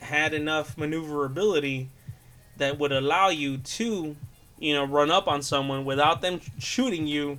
had 0.01 0.33
enough 0.33 0.79
maneuverability 0.79 1.89
that 2.57 2.79
would 2.79 2.93
allow 2.93 3.29
you 3.29 3.59
to 3.59 4.17
you 4.59 4.75
know 4.75 4.85
run 4.85 5.11
up 5.11 5.29
on 5.29 5.43
someone 5.43 5.85
without 5.85 6.21
them 6.21 6.41
shooting 6.59 7.07
you 7.07 7.39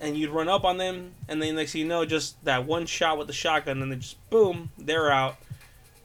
and 0.00 0.16
you'd 0.16 0.30
run 0.30 0.48
up 0.48 0.64
on 0.64 0.78
them, 0.78 1.12
and 1.28 1.40
then 1.42 1.54
next 1.54 1.72
thing 1.72 1.82
you 1.82 1.86
know, 1.86 2.04
just 2.04 2.42
that 2.44 2.64
one 2.64 2.86
shot 2.86 3.18
with 3.18 3.26
the 3.26 3.32
shotgun, 3.32 3.82
and 3.82 3.92
then 3.92 4.00
just 4.00 4.30
boom, 4.30 4.70
they're 4.78 5.10
out, 5.12 5.36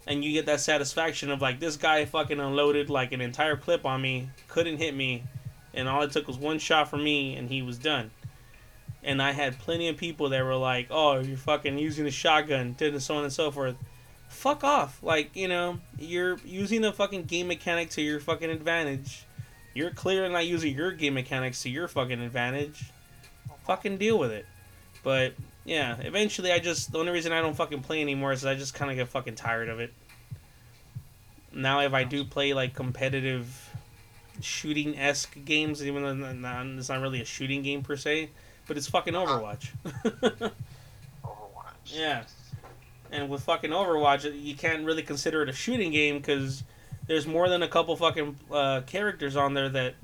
and 0.05 0.23
you 0.23 0.33
get 0.33 0.45
that 0.45 0.59
satisfaction 0.59 1.31
of 1.31 1.41
like 1.41 1.59
this 1.59 1.77
guy 1.77 2.03
fucking 2.05 2.39
unloaded 2.39 2.89
like 2.89 3.13
an 3.13 3.21
entire 3.21 3.55
clip 3.55 3.85
on 3.85 4.01
me, 4.01 4.29
couldn't 4.49 4.77
hit 4.77 4.93
me, 4.93 5.23
and 5.73 5.87
all 5.87 6.01
it 6.01 6.11
took 6.11 6.27
was 6.27 6.37
one 6.37 6.59
shot 6.59 6.89
from 6.89 7.03
me, 7.03 7.35
and 7.35 7.49
he 7.49 7.61
was 7.61 7.77
done. 7.77 8.11
And 9.01 9.21
I 9.21 9.31
had 9.31 9.59
plenty 9.59 9.87
of 9.87 9.97
people 9.97 10.29
that 10.29 10.43
were 10.43 10.55
like, 10.55 10.87
"Oh, 10.89 11.19
you're 11.19 11.37
fucking 11.37 11.77
using 11.77 12.05
the 12.05 12.11
shotgun," 12.11 12.73
did 12.73 12.93
and 12.93 13.01
so 13.01 13.15
on 13.15 13.23
and 13.23 13.31
so 13.31 13.51
forth. 13.51 13.75
Fuck 14.27 14.63
off! 14.63 15.01
Like 15.03 15.35
you 15.35 15.47
know, 15.47 15.79
you're 15.97 16.37
using 16.43 16.83
a 16.83 16.91
fucking 16.91 17.25
game 17.25 17.47
mechanic 17.47 17.91
to 17.91 18.01
your 18.01 18.19
fucking 18.19 18.49
advantage. 18.49 19.24
You're 19.75 19.91
clearly 19.91 20.29
not 20.33 20.47
using 20.47 20.73
your 20.75 20.91
game 20.91 21.13
mechanics 21.13 21.61
to 21.63 21.69
your 21.69 21.87
fucking 21.87 22.19
advantage 22.21 22.85
fucking 23.65 23.97
deal 23.97 24.17
with 24.17 24.31
it. 24.31 24.45
But 25.03 25.33
yeah, 25.65 25.97
eventually 25.99 26.51
I 26.51 26.59
just 26.59 26.91
the 26.91 26.99
only 26.99 27.11
reason 27.11 27.31
I 27.31 27.41
don't 27.41 27.55
fucking 27.55 27.81
play 27.81 28.01
anymore 28.01 28.31
is 28.31 28.45
I 28.45 28.55
just 28.55 28.73
kind 28.73 28.89
of 28.89 28.97
get 28.97 29.09
fucking 29.09 29.35
tired 29.35 29.69
of 29.69 29.79
it. 29.79 29.93
Now 31.53 31.81
if 31.81 31.93
I 31.93 32.03
do 32.03 32.23
play 32.23 32.53
like 32.53 32.73
competitive 32.73 33.69
shooting 34.41 34.97
esque 34.97 35.35
games, 35.45 35.85
even 35.85 36.03
though 36.03 36.09
it's 36.29 36.39
not- 36.39 36.65
it's 36.77 36.89
not 36.89 37.01
really 37.01 37.21
a 37.21 37.25
shooting 37.25 37.61
game 37.63 37.81
per 37.83 37.95
se, 37.95 38.29
but 38.67 38.77
it's 38.77 38.87
fucking 38.87 39.13
Overwatch. 39.13 39.69
Overwatch. 40.03 40.53
yeah, 41.85 42.23
and 43.11 43.29
with 43.29 43.43
fucking 43.43 43.71
Overwatch, 43.71 44.41
you 44.43 44.55
can't 44.55 44.85
really 44.85 45.03
consider 45.03 45.41
it 45.41 45.49
a 45.49 45.53
shooting 45.53 45.91
game 45.91 46.17
because 46.17 46.63
there's 47.07 47.27
more 47.27 47.49
than 47.49 47.61
a 47.63 47.67
couple 47.67 47.95
fucking 47.95 48.37
uh, 48.51 48.81
characters 48.81 49.35
on 49.35 49.53
there 49.53 49.69
that 49.69 49.95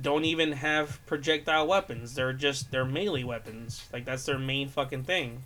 don't 0.00 0.24
even 0.24 0.52
have 0.52 1.04
projectile 1.06 1.66
weapons. 1.66 2.14
They're 2.14 2.32
just 2.32 2.70
they're 2.70 2.84
melee 2.84 3.24
weapons. 3.24 3.86
Like 3.92 4.04
that's 4.04 4.24
their 4.24 4.38
main 4.38 4.68
fucking 4.68 5.04
thing. 5.04 5.44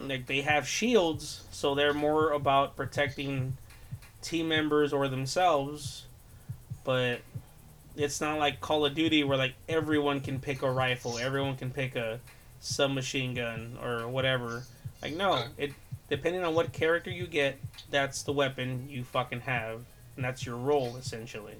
Like 0.00 0.26
they 0.26 0.42
have 0.42 0.66
shields, 0.66 1.44
so 1.50 1.74
they're 1.74 1.94
more 1.94 2.30
about 2.32 2.76
protecting 2.76 3.56
team 4.22 4.48
members 4.48 4.92
or 4.92 5.08
themselves. 5.08 6.06
But 6.84 7.20
it's 7.96 8.20
not 8.20 8.38
like 8.38 8.60
Call 8.60 8.86
of 8.86 8.94
Duty 8.94 9.24
where 9.24 9.38
like 9.38 9.54
everyone 9.68 10.20
can 10.20 10.40
pick 10.40 10.62
a 10.62 10.70
rifle, 10.70 11.18
everyone 11.18 11.56
can 11.56 11.70
pick 11.70 11.96
a 11.96 12.20
submachine 12.60 13.34
gun 13.34 13.78
or 13.82 14.08
whatever. 14.08 14.64
Like 15.02 15.14
no, 15.14 15.44
it 15.56 15.72
depending 16.10 16.44
on 16.44 16.54
what 16.54 16.72
character 16.72 17.10
you 17.10 17.26
get, 17.26 17.58
that's 17.90 18.22
the 18.24 18.32
weapon 18.32 18.86
you 18.90 19.04
fucking 19.04 19.40
have, 19.40 19.80
and 20.16 20.24
that's 20.24 20.44
your 20.44 20.56
role 20.56 20.96
essentially. 20.98 21.54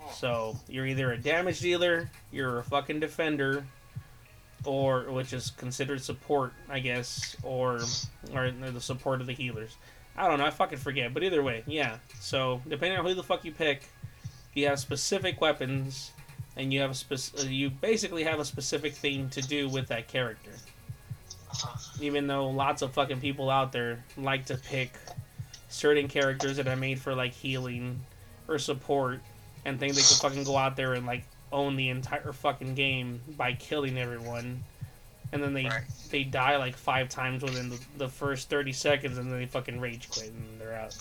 Oh. 0.00 0.12
So 0.12 0.56
you're 0.68 0.86
either 0.86 1.12
a 1.12 1.18
damage 1.18 1.60
dealer, 1.60 2.10
you're 2.30 2.58
a 2.60 2.64
fucking 2.64 3.00
defender, 3.00 3.66
or 4.64 5.10
which 5.10 5.32
is 5.32 5.50
considered 5.50 6.02
support, 6.02 6.52
I 6.68 6.78
guess, 6.78 7.36
or 7.42 7.80
or 8.32 8.50
the 8.50 8.80
support 8.80 9.20
of 9.20 9.26
the 9.26 9.32
healers. 9.32 9.76
I 10.16 10.28
don't 10.28 10.38
know, 10.38 10.46
I 10.46 10.50
fucking 10.50 10.78
forget. 10.78 11.12
But 11.12 11.24
either 11.24 11.42
way, 11.42 11.64
yeah. 11.66 11.96
So 12.20 12.60
depending 12.68 12.98
on 12.98 13.04
who 13.04 13.14
the 13.14 13.22
fuck 13.22 13.44
you 13.44 13.52
pick, 13.52 13.88
you 14.52 14.66
have 14.68 14.78
specific 14.78 15.40
weapons, 15.40 16.12
and 16.56 16.72
you 16.72 16.80
have 16.80 16.90
a 16.90 16.94
spec- 16.94 17.40
uh, 17.40 17.48
you 17.48 17.70
basically 17.70 18.24
have 18.24 18.38
a 18.38 18.44
specific 18.44 18.94
thing 18.94 19.28
to 19.30 19.40
do 19.40 19.68
with 19.68 19.88
that 19.88 20.06
character. 20.06 20.52
Even 22.00 22.26
though 22.26 22.48
lots 22.48 22.82
of 22.82 22.92
fucking 22.92 23.20
people 23.20 23.50
out 23.50 23.72
there 23.72 24.02
like 24.16 24.46
to 24.46 24.56
pick 24.56 24.92
certain 25.68 26.08
characters 26.08 26.56
that 26.56 26.68
are 26.68 26.76
made 26.76 27.00
for 27.00 27.14
like 27.14 27.32
healing 27.32 28.00
or 28.48 28.58
support 28.58 29.20
and 29.64 29.78
think 29.80 29.94
they 29.94 30.02
can 30.02 30.16
fucking 30.16 30.44
go 30.44 30.56
out 30.56 30.76
there 30.76 30.94
and 30.94 31.06
like 31.06 31.24
own 31.52 31.76
the 31.76 31.88
entire 31.88 32.32
fucking 32.32 32.74
game 32.74 33.20
by 33.36 33.52
killing 33.54 33.96
everyone, 33.98 34.62
and 35.32 35.42
then 35.42 35.54
they 35.54 35.64
Right. 35.64 35.82
they 36.10 36.24
die 36.24 36.56
like 36.56 36.76
five 36.76 37.08
times 37.08 37.42
within 37.42 37.70
the, 37.70 37.80
the 37.96 38.08
first 38.08 38.50
thirty 38.50 38.72
seconds, 38.72 39.18
and 39.18 39.30
then 39.30 39.38
they 39.38 39.46
fucking 39.46 39.80
rage 39.80 40.10
quit 40.10 40.30
and 40.30 40.60
they're 40.60 40.74
out. 40.74 40.96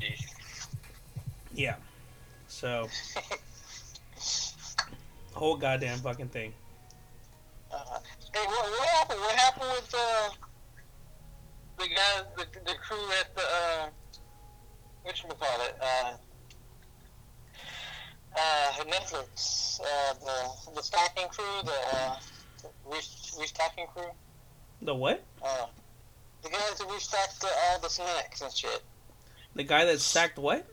Jeez. 0.00 0.26
Yeah, 1.54 1.74
so 2.48 2.88
whole 5.34 5.56
goddamn 5.56 5.98
fucking 5.98 6.28
thing. 6.28 6.52
Uh, 7.70 7.98
hey, 8.34 8.46
what, 8.46 8.64
what 8.70 8.88
happened? 8.88 9.20
What 9.20 9.34
happened 9.36 9.70
with 9.74 9.94
uh, 9.94 10.30
the 11.78 11.88
guys, 11.88 12.24
the, 12.36 12.44
the 12.64 12.74
crew 12.78 13.04
at 13.20 13.34
the 13.34 13.42
uh, 13.42 13.88
what 15.02 15.22
you 15.22 15.28
call 15.28 15.60
it? 15.66 15.76
Uh, 15.80 16.12
uh, 18.36 18.84
Netflix, 18.84 19.80
uh, 19.80 20.14
the 20.24 20.72
the 20.76 20.82
stacking 20.82 21.28
crew, 21.28 21.62
the 21.64 21.96
uh, 21.96 22.16
re- 22.86 22.98
restacking 23.44 23.88
crew, 23.94 24.10
The 24.80 24.94
what? 24.94 25.22
uh, 25.44 25.66
the 26.42 26.48
guys 26.48 26.78
that 26.78 26.88
restacked 26.88 27.40
the, 27.40 27.48
all 27.66 27.78
the 27.80 27.88
snacks 27.88 28.40
and 28.40 28.52
shit. 28.52 28.82
The 29.54 29.64
guy 29.64 29.84
that 29.84 30.00
stacked 30.00 30.38
what? 30.38 30.66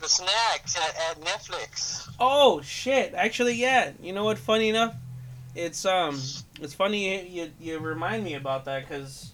The 0.00 0.08
snacks 0.08 0.76
at, 0.76 0.96
at 1.10 1.20
Netflix. 1.20 2.08
Oh 2.18 2.60
shit! 2.62 3.14
Actually, 3.14 3.54
yeah. 3.54 3.92
You 4.02 4.12
know 4.12 4.24
what? 4.24 4.38
Funny 4.38 4.70
enough, 4.70 4.94
it's 5.54 5.84
um, 5.84 6.20
it's 6.60 6.74
funny 6.74 7.28
you 7.28 7.50
you, 7.60 7.78
remind 7.78 8.24
me 8.24 8.34
about 8.34 8.64
that 8.66 8.88
because 8.88 9.32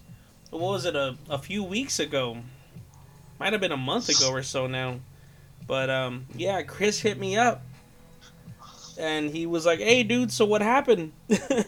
what 0.49 0.61
was 0.61 0.85
it 0.85 0.95
a 0.95 1.17
a 1.29 1.37
few 1.37 1.63
weeks 1.63 1.99
ago? 1.99 2.37
Might 3.39 3.53
have 3.53 3.61
been 3.61 3.71
a 3.71 3.77
month 3.77 4.09
ago 4.09 4.31
or 4.31 4.43
so 4.43 4.67
now, 4.67 4.99
but 5.67 5.89
um, 5.89 6.25
yeah, 6.35 6.61
Chris 6.63 6.99
hit 6.99 7.19
me 7.19 7.37
up, 7.37 7.61
and 8.97 9.29
he 9.29 9.45
was 9.45 9.65
like, 9.65 9.79
"Hey, 9.79 10.03
dude, 10.03 10.31
so 10.31 10.45
what 10.45 10.61
happened?" 10.61 11.11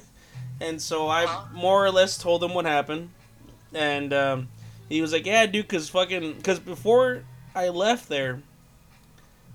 and 0.62 0.82
so 0.82 1.08
I 1.08 1.46
more 1.54 1.86
or 1.86 1.92
less 1.92 2.18
told 2.18 2.44
him 2.44 2.54
what 2.54 2.66
happened, 2.66 3.10
and 3.74 4.12
um, 4.14 4.50
he 4.90 5.02
was 5.02 5.14
like, 5.14 5.26
"Yeah, 5.26 5.46
dude, 5.46 5.68
cause 5.68 5.90
fucking, 5.90 6.42
cause 6.42 6.60
before 6.60 7.24
I 7.54 7.70
left 7.70 8.10
there, 8.10 8.42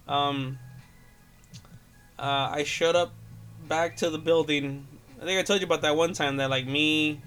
um." 0.06 0.58
uh, 2.18 2.50
I 2.52 2.64
showed 2.64 2.96
up 2.96 3.12
back 3.68 3.96
to 3.98 4.10
the 4.10 4.18
building. 4.18 4.86
I 5.20 5.24
think 5.24 5.38
I 5.38 5.42
told 5.42 5.60
you 5.60 5.66
about 5.66 5.82
that 5.82 5.96
one 5.96 6.12
time 6.12 6.36
that 6.38 6.50
like 6.50 6.66
me 6.66 7.20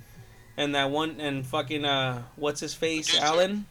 and 0.56 0.76
that 0.76 0.90
one 0.92 1.20
and 1.20 1.46
fucking 1.46 1.86
uh 1.86 2.22
what's 2.36 2.60
his 2.60 2.74
face 2.74 3.12
Dude, 3.12 3.22
Alan. 3.22 3.66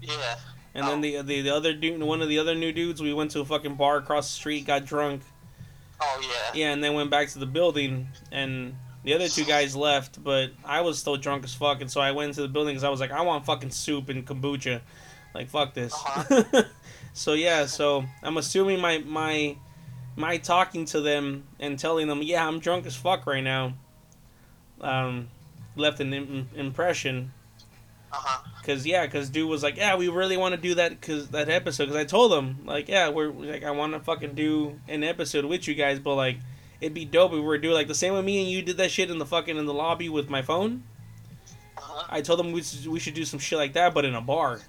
Yeah. 0.00 0.36
And 0.74 0.86
then 0.86 0.98
Oh. 0.98 1.00
the, 1.02 1.22
the 1.22 1.42
the 1.42 1.50
other 1.50 1.72
dude, 1.74 2.00
one 2.02 2.22
of 2.22 2.28
the 2.28 2.38
other 2.38 2.54
new 2.54 2.72
dudes, 2.72 3.02
we 3.02 3.12
went 3.12 3.32
to 3.32 3.40
a 3.40 3.44
fucking 3.44 3.74
bar 3.74 3.96
across 3.98 4.28
the 4.28 4.34
street, 4.34 4.66
got 4.66 4.84
drunk, 4.86 5.22
Oh 6.00 6.20
yeah. 6.22 6.60
yeah, 6.60 6.72
and 6.72 6.82
then 6.82 6.94
went 6.94 7.10
back 7.10 7.28
to 7.30 7.38
the 7.38 7.46
building, 7.46 8.08
and 8.30 8.74
the 9.02 9.14
other 9.14 9.28
two 9.28 9.44
guys 9.44 9.74
left, 9.74 10.22
but 10.22 10.50
I 10.64 10.82
was 10.82 10.98
still 10.98 11.16
drunk 11.16 11.42
as 11.44 11.52
fuck, 11.54 11.80
and 11.80 11.90
so 11.90 12.00
I 12.00 12.12
went 12.12 12.28
into 12.28 12.42
the 12.42 12.48
building 12.48 12.74
because 12.74 12.84
I 12.84 12.88
was 12.88 13.00
like, 13.00 13.10
I 13.10 13.22
want 13.22 13.44
fucking 13.46 13.70
soup 13.70 14.08
and 14.10 14.24
kombucha, 14.26 14.80
like 15.34 15.48
fuck 15.48 15.74
this. 15.74 15.92
Uh-huh. 15.92 16.62
so 17.14 17.32
yeah, 17.32 17.66
so 17.66 18.04
I'm 18.22 18.36
assuming 18.36 18.80
my 18.80 18.98
my 18.98 19.56
my 20.20 20.36
talking 20.36 20.84
to 20.86 21.00
them 21.00 21.44
and 21.58 21.78
telling 21.78 22.06
them, 22.08 22.22
yeah, 22.22 22.46
I'm 22.46 22.60
drunk 22.60 22.86
as 22.86 22.94
fuck 22.94 23.26
right 23.26 23.42
now, 23.42 23.74
um, 24.80 25.28
left 25.76 26.00
an 26.00 26.12
Im- 26.12 26.48
impression. 26.54 27.32
Uh 28.12 28.16
huh. 28.18 28.48
Cause 28.64 28.84
yeah, 28.84 29.06
cause 29.06 29.30
dude 29.30 29.48
was 29.48 29.62
like, 29.62 29.76
yeah, 29.76 29.96
we 29.96 30.08
really 30.08 30.36
want 30.36 30.54
to 30.54 30.60
do 30.60 30.74
that, 30.74 31.00
cause 31.00 31.28
that 31.28 31.48
episode. 31.48 31.86
Cause 31.86 31.96
I 31.96 32.04
told 32.04 32.32
him 32.32 32.66
like, 32.66 32.88
yeah, 32.88 33.08
we're 33.08 33.30
like, 33.30 33.62
I 33.64 33.70
want 33.70 33.92
to 33.92 34.00
fucking 34.00 34.34
do 34.34 34.78
an 34.88 35.04
episode 35.04 35.44
with 35.44 35.68
you 35.68 35.74
guys, 35.74 35.98
but 36.00 36.16
like, 36.16 36.38
it'd 36.80 36.94
be 36.94 37.04
dope 37.04 37.30
if 37.30 37.34
we 37.36 37.40
were 37.40 37.56
to 37.56 37.62
do 37.62 37.72
like 37.72 37.86
the 37.88 37.94
same 37.94 38.14
with 38.14 38.24
me 38.24 38.40
and 38.40 38.50
you 38.50 38.62
did 38.62 38.78
that 38.78 38.90
shit 38.90 39.10
in 39.10 39.18
the 39.18 39.26
fucking 39.26 39.56
in 39.56 39.64
the 39.66 39.74
lobby 39.74 40.08
with 40.08 40.28
my 40.28 40.42
phone. 40.42 40.82
Uh-huh. 41.78 42.06
I 42.10 42.20
told 42.20 42.38
them 42.40 42.52
we 42.52 42.62
should, 42.62 42.86
we 42.86 42.98
should 42.98 43.14
do 43.14 43.24
some 43.24 43.38
shit 43.38 43.58
like 43.58 43.74
that, 43.74 43.94
but 43.94 44.04
in 44.04 44.14
a 44.14 44.20
bar, 44.20 44.60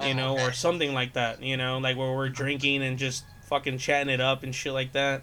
you 0.00 0.10
Oh, 0.10 0.12
know, 0.12 0.38
or 0.38 0.52
something 0.52 0.94
like 0.94 1.14
that, 1.14 1.42
you 1.42 1.56
know, 1.56 1.78
like 1.78 1.96
where 1.96 2.14
we're 2.14 2.28
drinking 2.28 2.82
and 2.82 2.96
just 2.96 3.24
fucking 3.52 3.76
chatting 3.76 4.10
it 4.10 4.18
up 4.20 4.44
and 4.44 4.54
shit 4.54 4.72
like 4.72 4.92
that. 4.92 5.22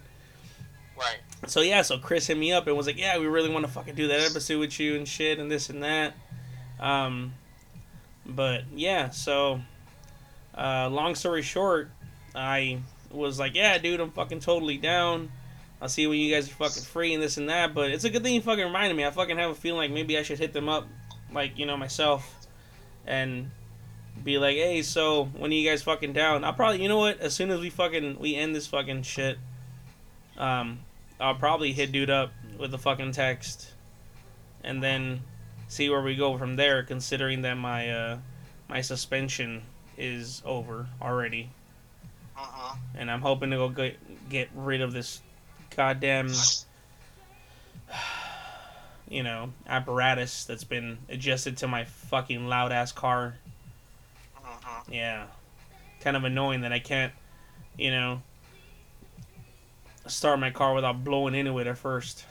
Right. 0.95 1.17
So 1.47 1.61
yeah, 1.61 1.81
so 1.81 1.97
Chris 1.97 2.27
hit 2.27 2.37
me 2.37 2.51
up 2.51 2.67
and 2.67 2.77
was 2.77 2.85
like, 2.85 2.99
"Yeah, 2.99 3.17
we 3.17 3.25
really 3.25 3.49
want 3.49 3.65
to 3.65 3.71
fucking 3.71 3.95
do 3.95 4.07
that 4.09 4.19
episode 4.19 4.59
with 4.59 4.79
you 4.79 4.95
and 4.95 5.07
shit 5.07 5.39
and 5.39 5.49
this 5.49 5.69
and 5.69 5.81
that." 5.81 6.13
Um, 6.79 7.33
but 8.27 8.65
yeah, 8.75 9.09
so 9.09 9.61
uh, 10.55 10.89
long 10.91 11.15
story 11.15 11.41
short, 11.41 11.89
I 12.35 12.81
was 13.09 13.39
like, 13.39 13.55
"Yeah, 13.55 13.79
dude, 13.79 13.99
I'm 13.99 14.11
fucking 14.11 14.41
totally 14.41 14.77
down. 14.77 15.31
I'll 15.81 15.89
see 15.89 16.05
when 16.05 16.19
you 16.19 16.31
guys 16.31 16.47
are 16.51 16.53
fucking 16.53 16.83
free 16.83 17.15
and 17.15 17.23
this 17.23 17.37
and 17.37 17.49
that." 17.49 17.73
But 17.73 17.89
it's 17.89 18.03
a 18.03 18.11
good 18.11 18.21
thing 18.21 18.35
you 18.35 18.41
fucking 18.41 18.63
reminded 18.63 18.95
me. 18.95 19.05
I 19.05 19.09
fucking 19.09 19.37
have 19.37 19.49
a 19.49 19.55
feeling 19.55 19.79
like 19.79 19.91
maybe 19.91 20.19
I 20.19 20.21
should 20.21 20.37
hit 20.37 20.53
them 20.53 20.69
up, 20.69 20.85
like 21.33 21.57
you 21.57 21.65
know 21.65 21.77
myself, 21.77 22.47
and 23.07 23.49
be 24.23 24.37
like, 24.37 24.57
"Hey, 24.57 24.81
so 24.81 25.25
when 25.37 25.51
are 25.51 25.53
you 25.53 25.69
guys 25.69 25.81
fucking 25.83 26.13
down?" 26.13 26.43
I'll 26.43 26.53
probably, 26.53 26.81
you 26.81 26.89
know 26.89 26.97
what? 26.97 27.19
As 27.19 27.33
soon 27.33 27.51
as 27.51 27.59
we 27.59 27.69
fucking 27.69 28.19
we 28.19 28.35
end 28.35 28.55
this 28.55 28.67
fucking 28.67 29.03
shit, 29.03 29.37
um, 30.37 30.79
I'll 31.19 31.35
probably 31.35 31.73
hit 31.73 31.91
dude 31.91 32.09
up 32.09 32.31
with 32.57 32.73
a 32.73 32.77
fucking 32.77 33.11
text, 33.13 33.71
and 34.63 34.83
then 34.83 35.21
see 35.67 35.89
where 35.89 36.01
we 36.01 36.15
go 36.15 36.37
from 36.37 36.55
there. 36.55 36.83
Considering 36.83 37.41
that 37.43 37.55
my 37.55 37.89
uh, 37.89 38.17
my 38.67 38.81
suspension 38.81 39.63
is 39.97 40.41
over 40.45 40.87
already, 41.01 41.49
Uh-huh. 42.37 42.75
and 42.95 43.09
I'm 43.11 43.21
hoping 43.21 43.51
to 43.51 43.57
go 43.57 43.69
get 43.69 44.29
get 44.29 44.49
rid 44.55 44.81
of 44.81 44.93
this 44.93 45.21
goddamn 45.75 46.31
you 49.09 49.23
know 49.23 49.51
apparatus 49.67 50.45
that's 50.45 50.63
been 50.63 50.97
adjusted 51.09 51.57
to 51.57 51.67
my 51.67 51.85
fucking 51.85 52.47
loud 52.47 52.71
ass 52.71 52.91
car. 52.91 53.35
Yeah. 54.89 55.27
Kind 56.01 56.17
of 56.17 56.23
annoying 56.23 56.61
that 56.61 56.71
I 56.71 56.79
can't, 56.79 57.13
you 57.77 57.91
know, 57.91 58.21
start 60.07 60.39
my 60.39 60.49
car 60.49 60.73
without 60.73 61.03
blowing 61.03 61.35
into 61.35 61.59
it 61.59 61.67
at 61.67 61.77
first. 61.77 62.25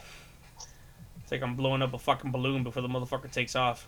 It's 1.21 1.31
like 1.31 1.43
I'm 1.43 1.55
blowing 1.55 1.81
up 1.81 1.93
a 1.93 1.99
fucking 1.99 2.31
balloon 2.31 2.63
before 2.63 2.81
the 2.81 2.87
motherfucker 2.87 3.31
takes 3.31 3.55
off. 3.55 3.87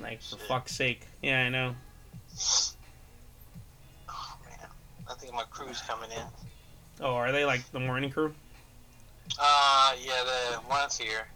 Like, 0.00 0.22
for 0.22 0.36
fuck's 0.36 0.74
sake. 0.74 1.06
Yeah, 1.22 1.44
I 1.44 1.48
know. 1.48 1.76
Oh 4.08 4.36
man. 4.48 4.68
I 5.08 5.14
think 5.14 5.34
my 5.34 5.44
crew's 5.50 5.80
coming 5.82 6.10
in. 6.10 6.24
Oh, 7.00 7.14
are 7.14 7.30
they 7.30 7.44
like 7.44 7.70
the 7.72 7.80
morning 7.80 8.10
crew? 8.10 8.34
Uh 9.38 9.94
yeah, 10.04 10.24
the 10.24 10.60
one's 10.68 10.96
here. 10.98 11.28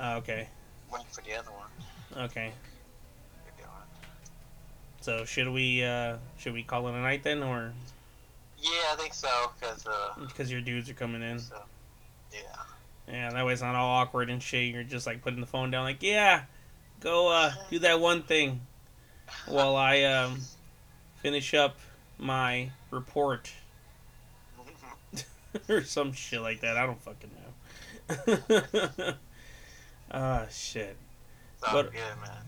Oh, 0.00 0.16
okay. 0.16 0.48
Waiting 0.90 1.06
for 1.10 1.20
the 1.22 1.34
other 1.34 1.50
one. 1.50 2.24
Okay. 2.24 2.52
So, 5.04 5.26
should 5.26 5.50
we, 5.50 5.84
uh, 5.84 6.16
should 6.38 6.54
we 6.54 6.62
call 6.62 6.88
it 6.88 6.94
a 6.94 7.02
night 7.02 7.22
then, 7.24 7.42
or 7.42 7.74
Yeah, 8.58 8.70
I 8.90 8.96
think 8.96 9.12
so. 9.12 9.28
Cause 9.60 9.86
uh, 9.86 10.14
because 10.18 10.50
your 10.50 10.62
dudes 10.62 10.88
are 10.88 10.94
coming 10.94 11.22
in? 11.22 11.38
so, 11.38 11.58
yeah. 12.32 12.38
Yeah, 13.06 13.30
that 13.30 13.44
way 13.44 13.52
it's 13.52 13.60
not 13.60 13.74
all 13.74 13.96
awkward 13.96 14.30
and 14.30 14.42
shit. 14.42 14.72
You're 14.72 14.82
just 14.82 15.06
like 15.06 15.20
putting 15.20 15.40
the 15.42 15.46
phone 15.46 15.70
down, 15.70 15.84
like, 15.84 16.02
yeah, 16.02 16.44
go 17.00 17.28
uh, 17.28 17.52
do 17.68 17.80
that 17.80 18.00
one 18.00 18.22
thing 18.22 18.62
while 19.46 19.76
I 19.76 20.04
um, 20.04 20.40
finish 21.20 21.52
up 21.52 21.76
my 22.16 22.70
report 22.90 23.52
or 25.68 25.84
some 25.84 26.14
shit 26.14 26.40
like 26.40 26.62
that. 26.62 26.78
I 26.78 26.86
don't 26.86 27.02
fucking 27.02 27.30
know. 27.36 29.14
Ah, 30.10 30.46
shit. 30.48 30.96
But- 31.72 31.92
man. 31.92 32.02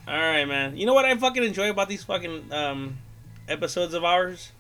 All 0.09 0.15
right, 0.21 0.45
man. 0.45 0.77
You 0.77 0.87
know 0.87 0.95
what 0.95 1.05
I 1.05 1.17
fucking 1.17 1.43
enjoy 1.43 1.69
about 1.71 1.89
these 1.89 2.05
fucking 2.05 2.53
um, 2.53 2.99
episodes 3.49 3.93
of 3.95 4.05
ours 4.05 4.53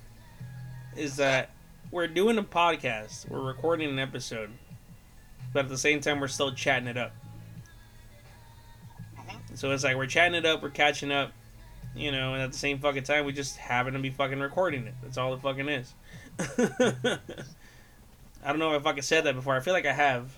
is 0.96 1.16
that 1.16 1.50
we're 1.92 2.08
doing 2.08 2.36
a 2.38 2.42
podcast, 2.42 3.28
we're 3.30 3.40
recording 3.40 3.88
an 3.90 3.98
episode, 4.00 4.50
but 5.52 5.66
at 5.66 5.68
the 5.68 5.78
same 5.78 6.00
time 6.00 6.18
we're 6.18 6.26
still 6.26 6.52
chatting 6.52 6.88
it 6.88 6.96
up. 6.96 7.12
Mhm. 9.18 9.56
So 9.56 9.70
it's 9.70 9.84
like 9.84 9.96
we're 9.96 10.06
chatting 10.06 10.34
it 10.34 10.44
up, 10.44 10.62
we're 10.62 10.70
catching 10.70 11.12
up, 11.12 11.32
you 11.94 12.10
know, 12.10 12.34
and 12.34 12.42
at 12.42 12.50
the 12.52 12.58
same 12.58 12.78
fucking 12.80 13.04
time 13.04 13.24
we 13.24 13.32
just 13.32 13.56
happen 13.56 13.92
to 13.92 13.98
be 14.00 14.10
fucking 14.10 14.40
recording 14.40 14.86
it. 14.86 14.94
That's 15.02 15.16
all 15.18 15.32
it 15.34 15.40
fucking 15.42 15.68
is. 15.68 15.94
I 18.44 18.48
don't 18.48 18.58
know 18.58 18.74
if 18.74 18.80
I 18.80 18.84
fucking 18.84 19.02
said 19.02 19.24
that 19.24 19.34
before. 19.34 19.54
I 19.56 19.60
feel 19.60 19.74
like 19.74 19.86
I 19.86 19.92
have. 19.92 20.34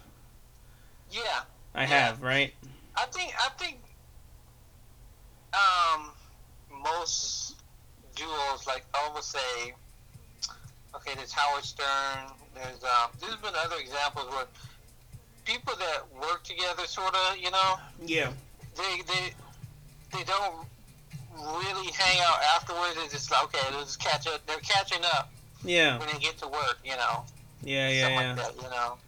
Yeah, 1.10 1.20
I 1.74 1.82
Yeah. 1.82 1.86
have, 1.86 2.22
right? 2.22 2.52
I 2.96 3.04
think 3.06 3.32
I 3.38 3.48
think 3.50 3.78
um 5.58 6.10
most 6.82 7.56
duos 8.14 8.66
like 8.66 8.84
I 8.94 9.10
would 9.14 9.22
say 9.24 9.74
okay 10.94 11.12
there's 11.16 11.32
Howard 11.32 11.64
Stern 11.64 12.30
there's 12.54 12.82
um 12.84 13.10
there's 13.20 13.36
been 13.36 13.52
other 13.64 13.76
examples 13.80 14.26
where 14.30 14.46
people 15.44 15.74
that 15.78 16.02
work 16.20 16.42
together 16.44 16.84
sort 16.86 17.14
of 17.14 17.36
you 17.38 17.50
know 17.50 17.76
Yeah. 18.04 18.30
they 18.76 19.02
they 19.06 19.32
they 20.12 20.24
don't 20.24 20.66
really 21.34 21.90
hang 21.92 22.18
out 22.26 22.40
afterwards 22.56 22.96
it's 23.04 23.12
just 23.12 23.30
like 23.30 23.44
okay 23.44 23.76
let's 23.76 23.96
catch 23.96 24.26
up 24.26 24.44
they're 24.46 24.58
catching 24.60 25.04
up 25.14 25.30
Yeah. 25.64 25.98
when 25.98 26.08
they 26.12 26.18
get 26.18 26.38
to 26.38 26.48
work 26.48 26.78
you 26.84 26.96
know 26.96 27.24
Yeah, 27.62 27.88
yeah, 27.88 28.08
yeah. 28.08 28.16
like 28.16 28.36
that 28.36 28.56
you 28.56 28.70
know 28.70 28.98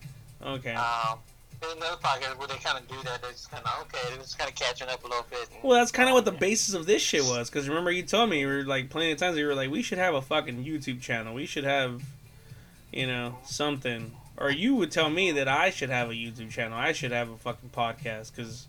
Okay. 0.54 0.74
um 0.74 1.18
another 1.62 1.96
podcast 2.02 2.38
where 2.38 2.48
they 2.48 2.56
kind 2.56 2.78
of 2.78 2.88
do 2.88 2.96
that 3.04 3.20
they're 3.22 3.30
just 3.32 3.50
kind 3.50 3.62
of 3.64 3.82
okay 3.82 3.98
they're 4.08 4.18
just 4.18 4.38
kind 4.38 4.48
of 4.50 4.56
catching 4.56 4.88
up 4.88 5.02
a 5.04 5.06
little 5.06 5.26
bit 5.30 5.48
Well, 5.62 5.78
that's 5.78 5.92
kind 5.92 6.08
of 6.08 6.14
what 6.14 6.24
the 6.24 6.32
basis 6.32 6.74
of 6.74 6.86
this 6.86 7.02
shit 7.02 7.22
was. 7.24 7.50
Because 7.50 7.68
remember, 7.68 7.90
you 7.90 8.02
told 8.02 8.30
me 8.30 8.40
you 8.40 8.46
were 8.46 8.62
like 8.64 8.88
plenty 8.90 9.12
of 9.12 9.18
times 9.18 9.36
you 9.36 9.46
were 9.46 9.54
like, 9.54 9.70
we 9.70 9.82
should 9.82 9.98
have 9.98 10.14
a 10.14 10.22
fucking 10.22 10.64
YouTube 10.64 11.00
channel. 11.02 11.34
We 11.34 11.44
should 11.46 11.64
have, 11.64 12.02
you 12.92 13.06
know, 13.06 13.36
something. 13.44 14.12
Or 14.38 14.50
you 14.50 14.74
would 14.76 14.90
tell 14.90 15.10
me 15.10 15.32
that 15.32 15.48
I 15.48 15.68
should 15.70 15.90
have 15.90 16.08
a 16.08 16.14
YouTube 16.14 16.50
channel. 16.50 16.78
I 16.78 16.92
should 16.92 17.12
have 17.12 17.28
a 17.28 17.36
fucking 17.36 17.70
podcast 17.70 18.34
because 18.34 18.66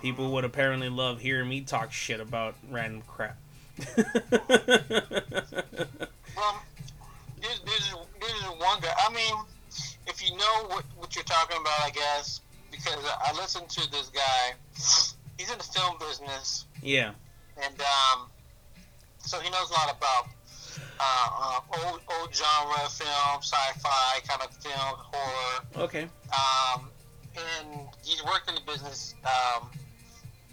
people 0.00 0.32
would 0.32 0.44
apparently 0.44 0.88
love 0.88 1.20
hearing 1.20 1.48
me 1.48 1.60
talk 1.60 1.92
shit 1.92 2.20
about 2.20 2.54
random 2.70 3.02
crap. 3.06 3.36
Well, 6.36 6.62
this, 7.40 7.58
this, 7.60 7.74
is, 7.80 7.94
this 8.20 8.30
is 8.30 8.44
one 8.44 8.80
guy. 8.80 8.94
I 8.96 9.12
mean, 9.12 9.34
if 10.10 10.28
you 10.28 10.36
know 10.36 10.66
what, 10.66 10.84
what 10.98 11.14
you're 11.14 11.24
talking 11.24 11.56
about, 11.60 11.80
I 11.82 11.90
guess, 11.90 12.40
because 12.70 12.98
I 13.24 13.32
listened 13.32 13.68
to 13.70 13.90
this 13.90 14.08
guy. 14.08 14.54
He's 15.38 15.50
in 15.50 15.56
the 15.56 15.64
film 15.64 15.96
business, 15.98 16.66
yeah. 16.82 17.12
and 17.56 17.80
um, 17.80 18.28
so 19.18 19.38
he 19.40 19.48
knows 19.50 19.70
a 19.70 19.72
lot 19.72 19.96
about 19.96 20.28
uh, 21.00 21.28
uh, 21.40 21.86
old, 21.86 22.00
old 22.18 22.34
genre 22.34 22.88
film, 22.90 23.40
sci-fi 23.40 24.20
kind 24.28 24.42
of 24.42 24.54
film, 24.56 24.74
horror. 24.76 25.84
Okay. 25.84 26.08
Um, 26.32 26.90
and 27.36 27.80
he's 28.04 28.22
worked 28.24 28.48
in 28.48 28.54
the 28.54 28.60
business, 28.70 29.14
um, 29.24 29.70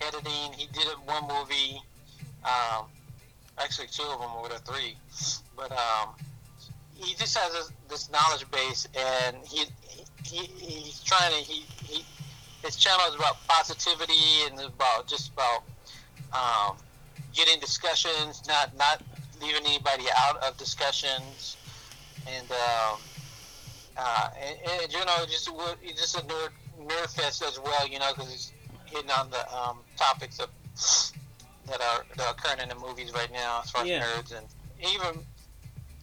editing. 0.02 0.54
He 0.54 0.68
did 0.68 0.88
one 1.06 1.24
movie, 1.28 1.82
um, 2.46 2.86
actually 3.58 3.88
two 3.88 4.04
of 4.04 4.20
them, 4.20 4.30
or 4.38 4.50
three. 4.60 4.96
But 5.58 5.72
um, 5.72 6.16
he 7.00 7.16
just 7.16 7.38
has 7.38 7.52
this, 7.54 7.72
this 7.90 8.12
knowledge 8.12 8.50
base, 8.52 8.88
and 8.96 9.38
he, 9.46 9.66
he 10.24 10.46
he's 10.60 11.02
trying 11.04 11.32
to 11.32 11.38
he, 11.38 11.64
he 11.84 12.04
his 12.64 12.76
channel 12.76 13.06
is 13.10 13.16
about 13.16 13.38
positivity 13.48 14.14
and 14.50 14.60
about 14.60 15.08
just 15.08 15.32
about 15.34 15.64
um, 16.34 16.78
getting 17.34 17.60
discussions, 17.60 18.44
not 18.48 18.76
not 18.78 19.02
leaving 19.42 19.66
anybody 19.66 20.06
out 20.18 20.38
of 20.44 20.58
discussions, 20.58 21.58
and. 22.28 22.52
Um, 22.52 23.00
uh, 24.00 24.30
and, 24.40 24.56
and 24.84 24.94
you 24.94 25.00
know, 25.00 25.26
just 25.26 25.50
he's 25.82 25.96
just 26.00 26.16
a 26.16 26.22
nerd, 26.22 26.50
nerd 26.80 27.16
fest 27.16 27.42
as 27.42 27.60
well, 27.60 27.88
you 27.88 27.98
know, 27.98 28.12
because 28.16 28.32
he's 28.32 28.54
hitting 28.86 29.10
on 29.10 29.28
the 29.32 29.40
um, 29.52 29.78
topics 29.98 30.38
of 30.40 30.50
that 31.68 31.82
are 31.82 32.06
that 32.16 32.28
are 32.28 32.32
occurring 32.32 32.62
in 32.62 32.70
the 32.70 32.76
movies 32.76 33.12
right 33.12 33.32
now, 33.34 33.62
as 33.64 33.72
far 33.72 33.82
as 33.82 33.88
Yeah. 33.88 34.04
nerds 34.04 34.38
and 34.38 34.46
even 34.80 35.24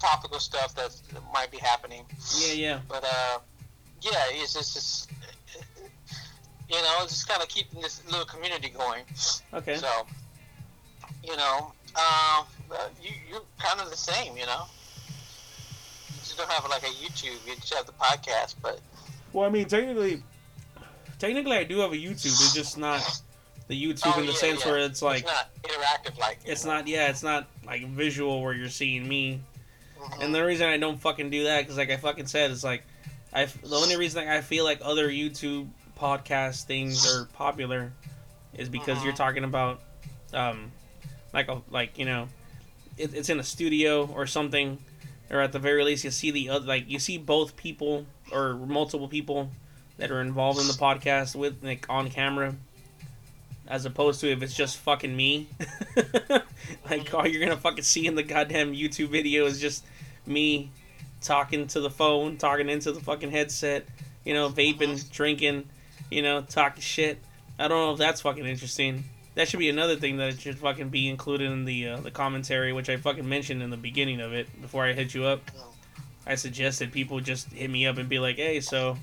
topical 0.05 0.39
stuff 0.39 0.75
that 0.75 0.91
might 1.33 1.51
be 1.51 1.59
happening. 1.59 2.05
Yeah, 2.41 2.53
yeah. 2.53 2.79
But 2.89 3.05
uh, 3.05 3.39
yeah, 4.03 4.25
it's 4.31 4.53
just, 4.55 4.77
it's, 4.77 5.07
you 6.69 6.77
know, 6.77 6.99
it's 7.03 7.13
just 7.13 7.29
kind 7.29 7.43
of 7.43 7.49
keeping 7.49 7.81
this 7.81 8.05
little 8.07 8.27
community 8.27 8.69
going. 8.69 9.05
Okay. 9.53 9.77
So, 9.77 9.89
you 11.23 11.37
know, 11.37 11.73
um, 11.97 12.45
uh, 12.71 12.89
you 13.03 13.11
you're 13.31 13.43
kind 13.59 13.81
of 13.81 13.91
the 13.91 13.97
same, 13.97 14.37
you 14.37 14.47
know. 14.47 14.65
You 16.09 16.15
just 16.21 16.37
don't 16.37 16.51
have 16.51 16.69
like 16.69 16.83
a 16.83 16.87
YouTube. 16.87 17.39
You 17.47 17.55
just 17.57 17.73
have 17.75 17.87
the 17.87 17.93
podcast, 17.93 18.57
but 18.63 18.81
Well, 19.33 19.47
I 19.47 19.51
mean, 19.51 19.67
technically, 19.67 20.23
technically, 21.19 21.57
I 21.57 21.65
do 21.65 21.79
have 21.79 21.93
a 21.93 21.97
YouTube. 21.97 22.27
It's 22.27 22.55
just 22.55 22.77
not 22.79 23.01
the 23.69 23.81
YouTube 23.81 24.13
Oh, 24.17 24.21
in 24.21 24.27
the 24.27 24.33
yeah, 24.33 24.39
sense 24.39 24.65
yeah. 24.65 24.71
where 24.73 24.81
it's 24.81 25.01
like 25.03 25.25
it's 25.25 25.31
not 25.33 25.51
interactive 25.63 26.19
like. 26.19 26.39
it's 26.45 26.65
know. 26.65 26.73
not. 26.75 26.89
Yeah, 26.89 27.09
it's 27.09 27.23
not 27.23 27.47
like 27.67 27.87
visual 27.89 28.43
where 28.43 28.53
you're 28.55 28.69
seeing 28.69 29.07
me. 29.09 29.41
Mhm. 30.05 30.25
And 30.25 30.35
the 30.35 30.45
reason 30.45 30.69
I 30.69 30.77
don't 30.77 30.99
fucking 31.01 31.31
do 31.31 31.45
that, 31.45 31.61
because 31.63 31.77
like 31.77 31.91
I 31.91 31.97
fucking 31.97 32.27
said, 32.27 32.51
it's 32.51 32.65
like, 32.65 32.85
I 33.33 33.47
the 33.47 33.77
only 33.77 33.97
reason 33.97 34.27
I 34.29 34.41
feel 34.41 34.65
like 34.65 34.81
other 34.83 35.09
YouTube 35.09 35.69
podcast 35.99 36.65
things 36.65 37.07
are 37.13 37.27
popular 37.35 37.93
is 38.57 38.69
because 38.69 39.03
you're 39.05 39.13
Mhm. 39.13 39.17
talking 39.17 39.45
about, 39.45 39.81
um, 40.33 40.71
like 41.33 41.49
a 41.49 41.63
like 41.71 41.99
you 41.99 42.05
know, 42.05 42.29
it, 42.97 43.15
it's 43.15 43.29
in 43.29 43.41
a 43.41 43.45
studio 43.45 44.07
or 44.07 44.27
something, 44.27 44.79
or 45.31 45.41
at 45.41 45.53
the 45.53 45.59
very 45.59 45.83
least 45.85 46.05
you 46.05 46.11
see 46.11 46.31
the 46.31 46.49
other 46.51 46.67
like 46.67 46.89
you 46.89 46.99
see 46.99 47.19
both 47.19 47.57
people 47.57 48.07
or 48.31 48.55
multiple 48.55 49.09
people 49.09 49.51
that 49.99 50.11
are 50.11 50.21
involved 50.21 50.61
in 50.61 50.67
the 50.67 50.73
podcast 50.75 51.35
with 51.35 51.63
like 51.65 51.87
on 51.89 52.11
camera. 52.11 52.55
As 53.67 53.87
opposed 53.87 54.21
to 54.21 54.31
if 54.31 54.43
it's 54.43 54.55
just 54.55 54.77
fucking 54.77 55.17
me, 55.17 55.47
like 56.91 57.13
all 57.15 57.27
you're 57.27 57.41
gonna 57.41 57.57
fucking 57.57 57.83
see 57.85 58.07
in 58.07 58.15
the 58.15 58.23
goddamn 58.23 58.75
YouTube 58.75 59.09
video 59.09 59.47
is 59.47 59.59
just 59.59 59.85
me 60.27 60.71
talking 61.21 61.67
to 61.69 61.81
the 61.81 61.91
phone, 61.91 62.37
talking 62.37 62.69
into 62.69 62.93
the 62.93 63.01
fucking 63.01 63.31
headset, 63.31 63.87
you 64.25 64.35
know, 64.35 64.49
vaping, 64.49 65.11
drinking, 65.11 65.69
you 66.11 66.23
know, 66.23 66.43
talking 66.43 66.83
shit. 66.83 67.19
I 67.59 67.69
don't 67.69 67.79
know 67.79 67.93
if 67.93 67.99
that's 67.99 68.21
fucking 68.21 68.45
interesting. 68.47 69.05
That 69.35 69.49
should 69.49 69.59
be 69.59 69.69
another 69.69 69.97
thing 69.97 70.19
that 70.19 70.39
should 70.39 70.59
fucking 70.59 70.91
be 70.91 71.09
included 71.09 71.51
in 71.51 71.65
the 71.65 71.89
uh, 71.89 72.01
the 72.01 72.11
commentary, 72.11 72.73
which 72.73 72.89
I 72.89 72.97
fucking 72.97 73.29
mentioned 73.29 73.63
in 73.63 73.71
the 73.71 73.77
beginning 73.77 74.21
of 74.21 74.33
it 74.33 74.49
before 74.61 74.85
I 74.85 74.93
hit 74.93 75.15
you 75.15 75.25
up. 75.25 75.41
I 76.27 76.37
suggested 76.37 76.93
people 76.93 77.21
just 77.21 77.53
hit 77.53 77.69
me 77.69 77.87
up 77.87 77.99
and 77.99 78.09
be 78.09 78.19
like, 78.19 78.37
"Hey, 78.37 78.61
so 78.61 78.97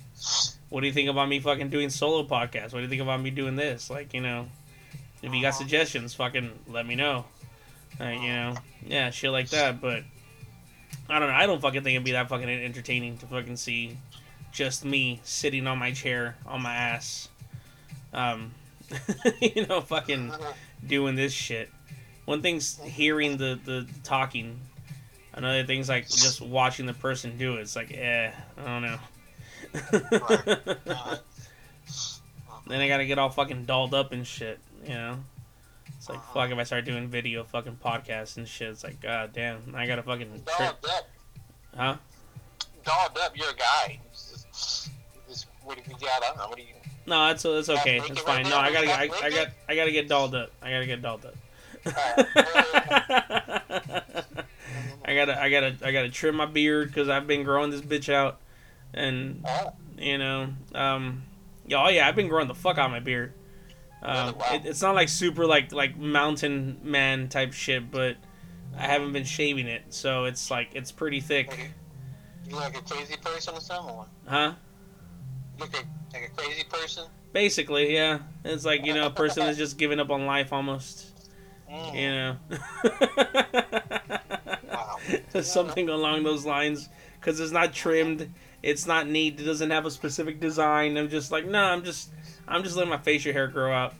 what 0.71 0.81
do 0.81 0.87
you 0.87 0.93
think 0.93 1.09
about 1.09 1.27
me 1.27 1.39
fucking 1.41 1.69
doing 1.69 1.89
solo 1.89 2.23
podcasts? 2.23 2.71
What 2.71 2.79
do 2.79 2.81
you 2.83 2.87
think 2.87 3.01
about 3.01 3.21
me 3.21 3.29
doing 3.29 3.57
this? 3.57 3.89
Like, 3.89 4.13
you 4.13 4.21
know, 4.21 4.47
if 5.21 5.33
you 5.33 5.41
got 5.41 5.51
suggestions, 5.51 6.13
fucking 6.13 6.49
let 6.69 6.87
me 6.87 6.95
know. 6.95 7.25
Like, 7.99 8.21
you 8.21 8.29
know, 8.29 8.55
yeah, 8.87 9.09
shit 9.09 9.31
like 9.31 9.49
that. 9.49 9.81
But 9.81 10.03
I 11.11 11.19
don't 11.19 11.27
know. 11.29 11.35
I 11.35 11.45
don't 11.45 11.61
fucking 11.61 11.83
think 11.83 11.95
it'd 11.95 12.05
be 12.05 12.13
that 12.13 12.29
fucking 12.29 12.49
entertaining 12.49 13.17
to 13.17 13.25
fucking 13.25 13.57
see 13.57 13.97
just 14.51 14.83
me 14.85 15.19
sitting 15.23 15.67
on 15.67 15.77
my 15.77 15.91
chair 15.91 16.35
on 16.45 16.61
my 16.61 16.73
ass, 16.73 17.29
um, 18.13 18.51
you 19.41 19.65
know, 19.67 19.81
fucking 19.81 20.31
doing 20.85 21.15
this 21.15 21.33
shit. 21.33 21.69
One 22.25 22.41
thing's 22.41 22.79
hearing 22.81 23.37
the 23.37 23.59
the 23.63 23.87
talking. 24.03 24.59
Another 25.33 25.65
thing's 25.65 25.89
like 25.89 26.09
just 26.09 26.41
watching 26.41 26.85
the 26.85 26.93
person 26.93 27.37
do 27.37 27.55
it. 27.57 27.61
It's 27.61 27.75
like, 27.75 27.93
eh, 27.93 28.31
I 28.57 28.63
don't 28.63 28.81
know. 28.81 28.99
Then 32.71 32.79
I 32.79 32.87
gotta 32.87 33.05
get 33.05 33.19
all 33.19 33.29
fucking 33.29 33.65
dolled 33.65 33.93
up 33.93 34.13
and 34.13 34.25
shit, 34.25 34.57
you 34.83 34.93
know? 34.93 35.17
It's 36.11 36.17
like, 36.17 36.33
fuck, 36.33 36.51
if 36.51 36.57
I 36.57 36.63
start 36.63 36.85
doing 36.85 37.07
video 37.07 37.43
fucking 37.43 37.77
podcasts 37.83 38.37
and 38.37 38.47
shit, 38.47 38.69
it's 38.69 38.83
like, 38.83 39.01
god 39.01 39.31
damn, 39.33 39.73
I 39.75 39.87
gotta 39.87 40.03
fucking. 40.03 40.43
Dolled 40.57 40.85
up, 40.89 41.09
huh? 41.75 41.95
dolled 42.83 43.17
up. 43.17 43.37
You're 43.37 43.49
a 43.51 43.55
guy. 43.55 43.99
Just, 44.11 44.89
just, 45.27 45.47
what 45.63 45.77
do 45.77 45.83
you 45.89 45.97
got? 45.99 46.23
I 46.23 46.27
don't 46.27 46.37
know. 46.37 46.47
What 46.47 46.57
do 46.57 46.63
you? 46.63 46.73
No, 47.05 47.27
that's 47.27 47.43
that's 47.43 47.69
okay. 47.69 47.97
It's 47.97 48.21
fine. 48.21 48.43
right 48.43 48.49
No. 48.49 48.57
I 48.57 48.71
gotta, 48.71 48.91
I, 48.91 49.09
I 49.23 49.29
got. 49.29 49.47
I 49.69 49.75
gotta 49.75 49.91
get 49.91 50.07
dolled 50.07 50.35
up. 50.35 50.51
I 50.61 50.71
gotta 50.71 50.85
get 50.85 51.01
dolled 51.01 51.25
up. 51.25 51.35
I 55.03 55.15
gotta, 55.15 55.41
I 55.41 55.49
gotta, 55.49 55.75
I 55.83 55.91
gotta 55.91 56.09
trim 56.09 56.35
my 56.35 56.45
beard 56.45 56.89
because 56.89 57.09
I've 57.09 57.25
been 57.25 57.43
growing 57.43 57.71
this 57.71 57.81
bitch 57.81 58.13
out, 58.13 58.39
and 58.93 59.43
Oh, 59.47 59.73
you 59.97 60.17
know, 60.17 60.49
um, 60.75 61.23
yeah, 61.65 61.83
oh 61.83 61.89
yeah, 61.89 62.07
I've 62.07 62.15
been 62.15 62.27
growing 62.27 62.47
the 62.47 62.53
fuck 62.53 62.77
out 62.77 62.85
of 62.85 62.91
my 62.91 62.99
beard. 62.99 63.33
Um, 64.03 64.35
Wow. 64.37 64.45
it, 64.53 64.65
it's 64.65 64.81
not 64.81 64.95
like 64.95 65.09
super 65.09 65.45
like 65.45 65.71
like 65.71 65.97
mountain 65.97 66.79
man 66.83 67.29
type 67.29 67.53
shit, 67.53 67.91
but 67.91 68.17
I 68.77 68.83
haven't 68.87 69.11
been 69.13 69.25
shaving 69.25 69.67
it, 69.67 69.83
so 69.89 70.25
it's 70.25 70.49
like 70.49 70.69
it's 70.73 70.91
pretty 70.91 71.19
thick, 71.19 71.49
like 71.49 72.51
a, 72.51 72.55
like 72.55 72.77
a 72.77 72.81
crazy 72.81 73.15
person 73.21 73.53
or 73.55 73.59
something? 73.61 73.95
Or 73.95 74.05
huh? 74.27 74.53
you 75.57 75.63
look 75.65 75.73
like, 75.73 75.85
like 76.13 76.31
a 76.31 76.41
crazy 76.41 76.63
person? 76.63 77.05
Basically, 77.33 77.93
yeah. 77.93 78.19
It's 78.43 78.65
like 78.65 78.85
you 78.85 78.93
know, 78.93 79.05
a 79.07 79.11
person 79.11 79.45
that's 79.45 79.57
just 79.57 79.77
giving 79.77 79.99
up 79.99 80.09
on 80.09 80.25
life 80.25 80.51
almost. 80.51 81.07
Mm. 81.71 81.95
You 81.95 82.09
know, 82.11 82.37
Wow. 84.69 84.97
something 85.41 85.89
along 85.89 86.23
those 86.23 86.45
lines, 86.45 86.89
because 87.19 87.39
it's 87.39 87.51
not 87.51 87.73
trimmed, 87.73 88.29
it's 88.63 88.85
not 88.85 89.07
neat, 89.07 89.39
it 89.39 89.43
doesn't 89.43 89.69
have 89.69 89.85
a 89.85 89.91
specific 89.91 90.39
design. 90.39 90.97
I'm 90.97 91.09
just 91.09 91.31
like, 91.31 91.45
no, 91.45 91.63
I'm 91.63 91.83
just, 91.83 92.11
I'm 92.47 92.63
just 92.63 92.75
letting 92.75 92.89
my 92.89 92.97
facial 92.97 93.33
hair 93.33 93.47
grow 93.47 93.73
out, 93.73 93.93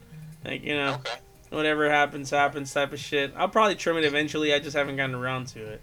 like 0.46 0.64
you 0.64 0.76
know. 0.76 0.96
Okay. 0.96 1.12
whatever 1.50 1.90
happens 1.90 2.30
happens 2.30 2.74
type 2.74 2.94
of 2.94 3.00
shit. 3.00 3.34
I'll 3.36 3.50
probably 3.50 3.76
trim 3.76 3.98
it 3.98 4.06
eventually. 4.06 4.54
I 4.54 4.60
just 4.60 4.76
haven't 4.76 4.96
gotten 4.98 5.16
around 5.16 5.48
to 5.50 5.60
it. 5.66 5.82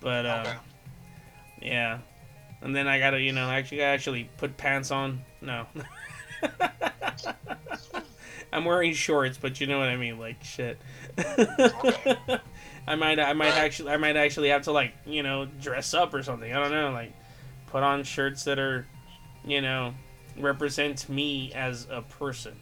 But 0.00 0.26
uh, 0.26 0.44
Okay. 0.46 0.56
yeah. 1.70 1.98
And 2.62 2.74
then 2.74 2.88
i 2.88 2.98
gotta 2.98 3.20
you 3.20 3.32
know 3.32 3.48
actually 3.48 3.82
I 3.82 3.88
actually 3.88 4.28
put 4.38 4.56
pants 4.56 4.90
on. 4.90 5.22
No. 5.40 5.66
I'm 8.52 8.64
wearing 8.64 8.92
shorts 8.94 9.38
but 9.38 9.60
you 9.60 9.66
know 9.66 9.78
what 9.78 9.88
i 9.88 9.96
mean 9.96 10.18
like 10.18 10.42
shit. 10.42 10.78
I 12.88 12.94
might 12.96 13.18
i 13.18 13.32
might 13.32 13.54
actually 13.54 13.90
i 13.92 13.96
might 13.96 14.16
actually 14.16 14.48
have 14.50 14.62
to 14.62 14.72
like 14.72 14.94
you 15.04 15.22
know 15.22 15.46
dress 15.60 15.94
up 15.94 16.14
or 16.14 16.22
something. 16.22 16.52
I 16.52 16.58
don't 16.60 16.70
know 16.72 16.90
like 16.92 17.12
put 17.68 17.82
on 17.82 18.02
shirts 18.04 18.44
that 18.44 18.58
are 18.58 18.86
you 19.44 19.60
know 19.60 19.94
represent 20.38 21.08
me 21.08 21.52
as 21.54 21.86
a 21.90 22.02
person 22.02 22.54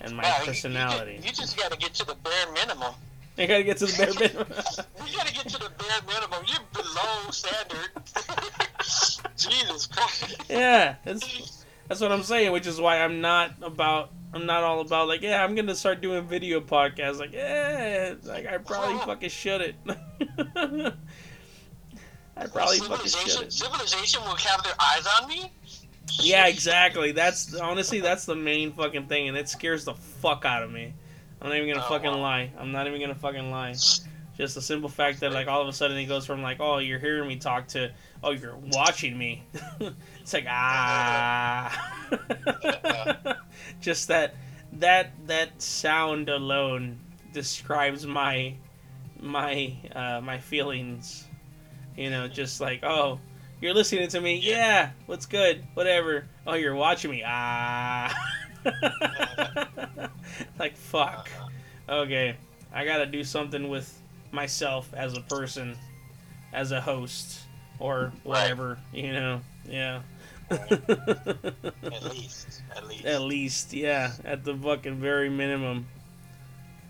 and 0.00 0.16
my 0.16 0.22
Wow, 0.22 0.34
you- 0.36 0.40
you 0.40 0.46
personality 0.46 1.20
You, 1.22 1.32
just 1.32 1.56
got 1.56 1.72
to 1.72 1.78
get 1.78 1.94
to 1.94 2.04
the 2.06 2.14
bare 2.14 2.52
minimum. 2.52 2.94
I 3.38 3.46
gotta 3.46 3.64
get 3.64 3.78
to 3.78 3.86
the 3.86 3.96
bare 3.96 4.14
minimum. 4.14 4.46
You 5.06 5.16
got 5.16 5.26
to 5.26 5.34
get 5.34 5.48
to 5.48 5.58
the 5.58 5.70
bare 5.70 6.02
minimum. 6.06 6.44
You're 6.46 6.60
below 6.72 7.30
standard. 7.30 7.90
Jesus 9.36 9.86
Christ. 9.88 10.36
yeah, 10.48 10.94
that's 11.04 11.64
that's 11.88 12.00
what 12.00 12.12
I'm 12.12 12.22
saying. 12.22 12.52
Which 12.52 12.66
is 12.68 12.80
why 12.80 13.00
I'm 13.00 13.20
not 13.20 13.50
about. 13.62 14.10
I'm 14.32 14.46
not 14.46 14.62
all 14.64 14.80
about 14.80 15.06
like, 15.08 15.22
yeah, 15.22 15.42
I'm 15.44 15.54
gonna 15.54 15.74
start 15.76 16.00
doing 16.00 16.26
video 16.26 16.60
podcasts. 16.60 17.18
Like, 17.18 17.32
yeah, 17.32 18.14
like 18.24 18.46
I 18.46 18.58
probably 18.58 18.98
fucking 18.98 19.30
should 19.30 19.60
it. 19.60 19.74
I 22.36 22.46
probably 22.46 22.78
fucking 22.78 23.06
should 23.10 23.42
it. 23.42 23.52
civilization 23.52 24.22
will 24.22 24.34
have 24.36 24.62
their 24.64 24.74
eyes 24.80 25.06
on 25.20 25.28
me. 25.28 25.52
Yeah, 26.20 26.46
exactly. 26.46 27.12
That's 27.12 27.54
honestly 27.54 28.00
that's 28.00 28.24
the 28.24 28.36
main 28.36 28.72
fucking 28.72 29.06
thing, 29.06 29.28
and 29.28 29.36
it 29.36 29.48
scares 29.48 29.84
the 29.84 29.94
fuck 29.94 30.44
out 30.44 30.62
of 30.62 30.70
me. 30.70 30.94
I'm 31.40 31.48
not 31.48 31.56
even 31.56 31.68
gonna 31.68 31.84
Oh, 31.84 31.88
fucking 31.88 32.10
wow. 32.10 32.20
lie. 32.20 32.50
I'm 32.58 32.72
not 32.72 32.86
even 32.86 33.00
gonna 33.00 33.14
fucking 33.14 33.50
lie. 33.50 33.74
Just 34.36 34.54
the 34.56 34.62
simple 34.62 34.88
fact 34.88 35.20
that 35.20 35.32
like 35.32 35.46
all 35.46 35.62
of 35.62 35.68
a 35.68 35.72
sudden 35.72 35.96
it 35.96 36.06
goes 36.06 36.26
from 36.26 36.42
like, 36.42 36.58
oh, 36.60 36.78
you're 36.78 36.98
hearing 36.98 37.28
me 37.28 37.36
talk 37.36 37.68
to, 37.68 37.92
oh, 38.22 38.30
you're 38.30 38.56
watching 38.72 39.16
me. 39.16 39.44
it's 40.20 40.32
like 40.32 40.46
ah. 40.48 41.92
Just 43.80 44.08
that 44.08 44.34
that 44.74 45.12
that 45.26 45.60
sound 45.62 46.28
alone 46.28 46.98
describes 47.32 48.06
my 48.06 48.54
my 49.20 49.74
uh, 49.94 50.20
my 50.20 50.38
feelings. 50.38 51.26
You 51.96 52.10
know, 52.10 52.26
just 52.26 52.60
like 52.60 52.82
oh, 52.82 53.20
you're 53.64 53.72
listening 53.72 54.06
to 54.06 54.20
me. 54.20 54.36
Yeah, 54.36 54.90
what's 55.06 55.24
good? 55.24 55.64
Whatever. 55.72 56.26
Oh, 56.46 56.52
you're 56.52 56.74
watching 56.74 57.10
me. 57.10 57.22
Ah. 57.26 58.14
like 60.58 60.76
fuck. 60.76 61.30
Okay, 61.88 62.36
I 62.74 62.84
gotta 62.84 63.06
do 63.06 63.24
something 63.24 63.70
with 63.70 64.02
myself 64.32 64.92
as 64.92 65.16
a 65.16 65.22
person, 65.22 65.78
as 66.52 66.72
a 66.72 66.80
host, 66.82 67.40
or 67.78 68.12
whatever. 68.22 68.78
You 68.92 69.14
know. 69.14 69.40
Yeah. 69.66 70.02
At 70.50 72.04
least. 72.10 72.62
At 72.76 72.86
least. 72.86 73.06
At 73.06 73.22
least, 73.22 73.72
yeah, 73.72 74.12
at 74.26 74.44
the 74.44 74.54
fucking 74.54 75.00
very 75.00 75.30
minimum. 75.30 75.86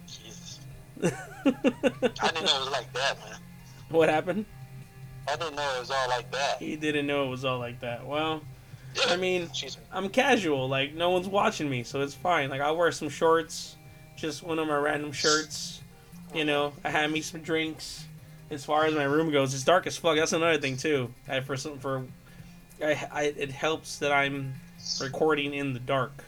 Jesus. 0.09 0.59
I 1.05 1.09
didn't 1.09 2.19
know 2.19 2.57
it 2.57 2.65
was 2.65 2.71
like 2.73 2.93
that, 2.95 3.17
man. 3.21 3.39
what 3.91 4.09
happened? 4.09 4.45
I 5.27 5.37
didn't 5.37 5.57
know 5.57 5.75
it 5.77 5.81
was 5.81 5.91
all 5.91 6.09
like 6.09 6.31
that. 6.33 6.59
He 6.59 6.77
didn't 6.77 7.07
know 7.07 7.27
it 7.27 7.31
was 7.31 7.45
all 7.45 7.59
like 7.59 7.81
that. 7.81 8.07
Well, 8.07 8.43
I 9.09 9.17
mean, 9.17 9.43
me. 9.43 9.69
I'm 9.93 10.09
casual. 10.09 10.69
Like 10.69 10.95
no 10.95 11.11
one's 11.11 11.29
watching 11.29 11.69
me, 11.69 11.83
so 11.83 12.01
it's 12.01 12.15
fine. 12.15 12.51
Like 12.51 12.61
I'll 12.61 12.77
wear 12.77 12.93
some 12.93 13.09
shorts, 13.09 13.77
just 14.17 14.43
one 14.43 14.59
of 14.59 14.69
my 14.69 14.77
random 14.77 15.13
shirts. 15.13 15.81
You 16.35 16.45
know, 16.45 16.73
I 16.85 16.91
have 16.91 17.11
me 17.11 17.21
some 17.21 17.41
drinks. 17.41 18.07
As 18.51 18.65
far 18.65 18.85
as 18.85 18.95
my 18.95 19.05
room 19.05 19.31
goes, 19.31 19.55
it's 19.55 19.65
dark 19.65 19.87
as 19.87 19.97
fuck. 19.97 20.17
That's 20.17 20.33
another 20.33 20.59
thing 20.59 20.77
too. 20.77 21.13
I 21.29 21.41
for 21.41 21.57
some 21.57 21.79
for, 21.79 22.05
I, 22.83 23.09
I 23.11 23.23
it 23.37 23.51
helps 23.51 23.99
that 23.99 24.13
I'm 24.13 24.55
recording 25.01 25.55
in 25.55 25.73
the 25.73 25.81
dark. 25.81 26.25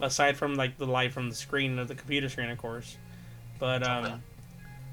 Aside 0.00 0.36
from 0.36 0.54
like 0.54 0.78
the 0.78 0.86
light 0.86 1.12
from 1.12 1.28
the 1.28 1.34
screen 1.34 1.76
of 1.78 1.88
the 1.88 1.94
computer 1.96 2.28
screen, 2.28 2.50
of 2.50 2.58
course, 2.58 2.96
but 3.58 3.82
um, 3.82 4.22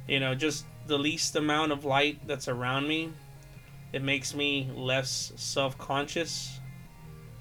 you 0.08 0.20
know, 0.20 0.34
just 0.34 0.66
the 0.88 0.98
least 0.98 1.36
amount 1.36 1.72
of 1.72 1.86
light 1.86 2.20
that's 2.28 2.48
around 2.48 2.88
me, 2.88 3.12
it 3.94 4.04
makes 4.04 4.34
me 4.36 4.70
less 4.76 5.32
self 5.36 5.78
conscious 5.78 6.60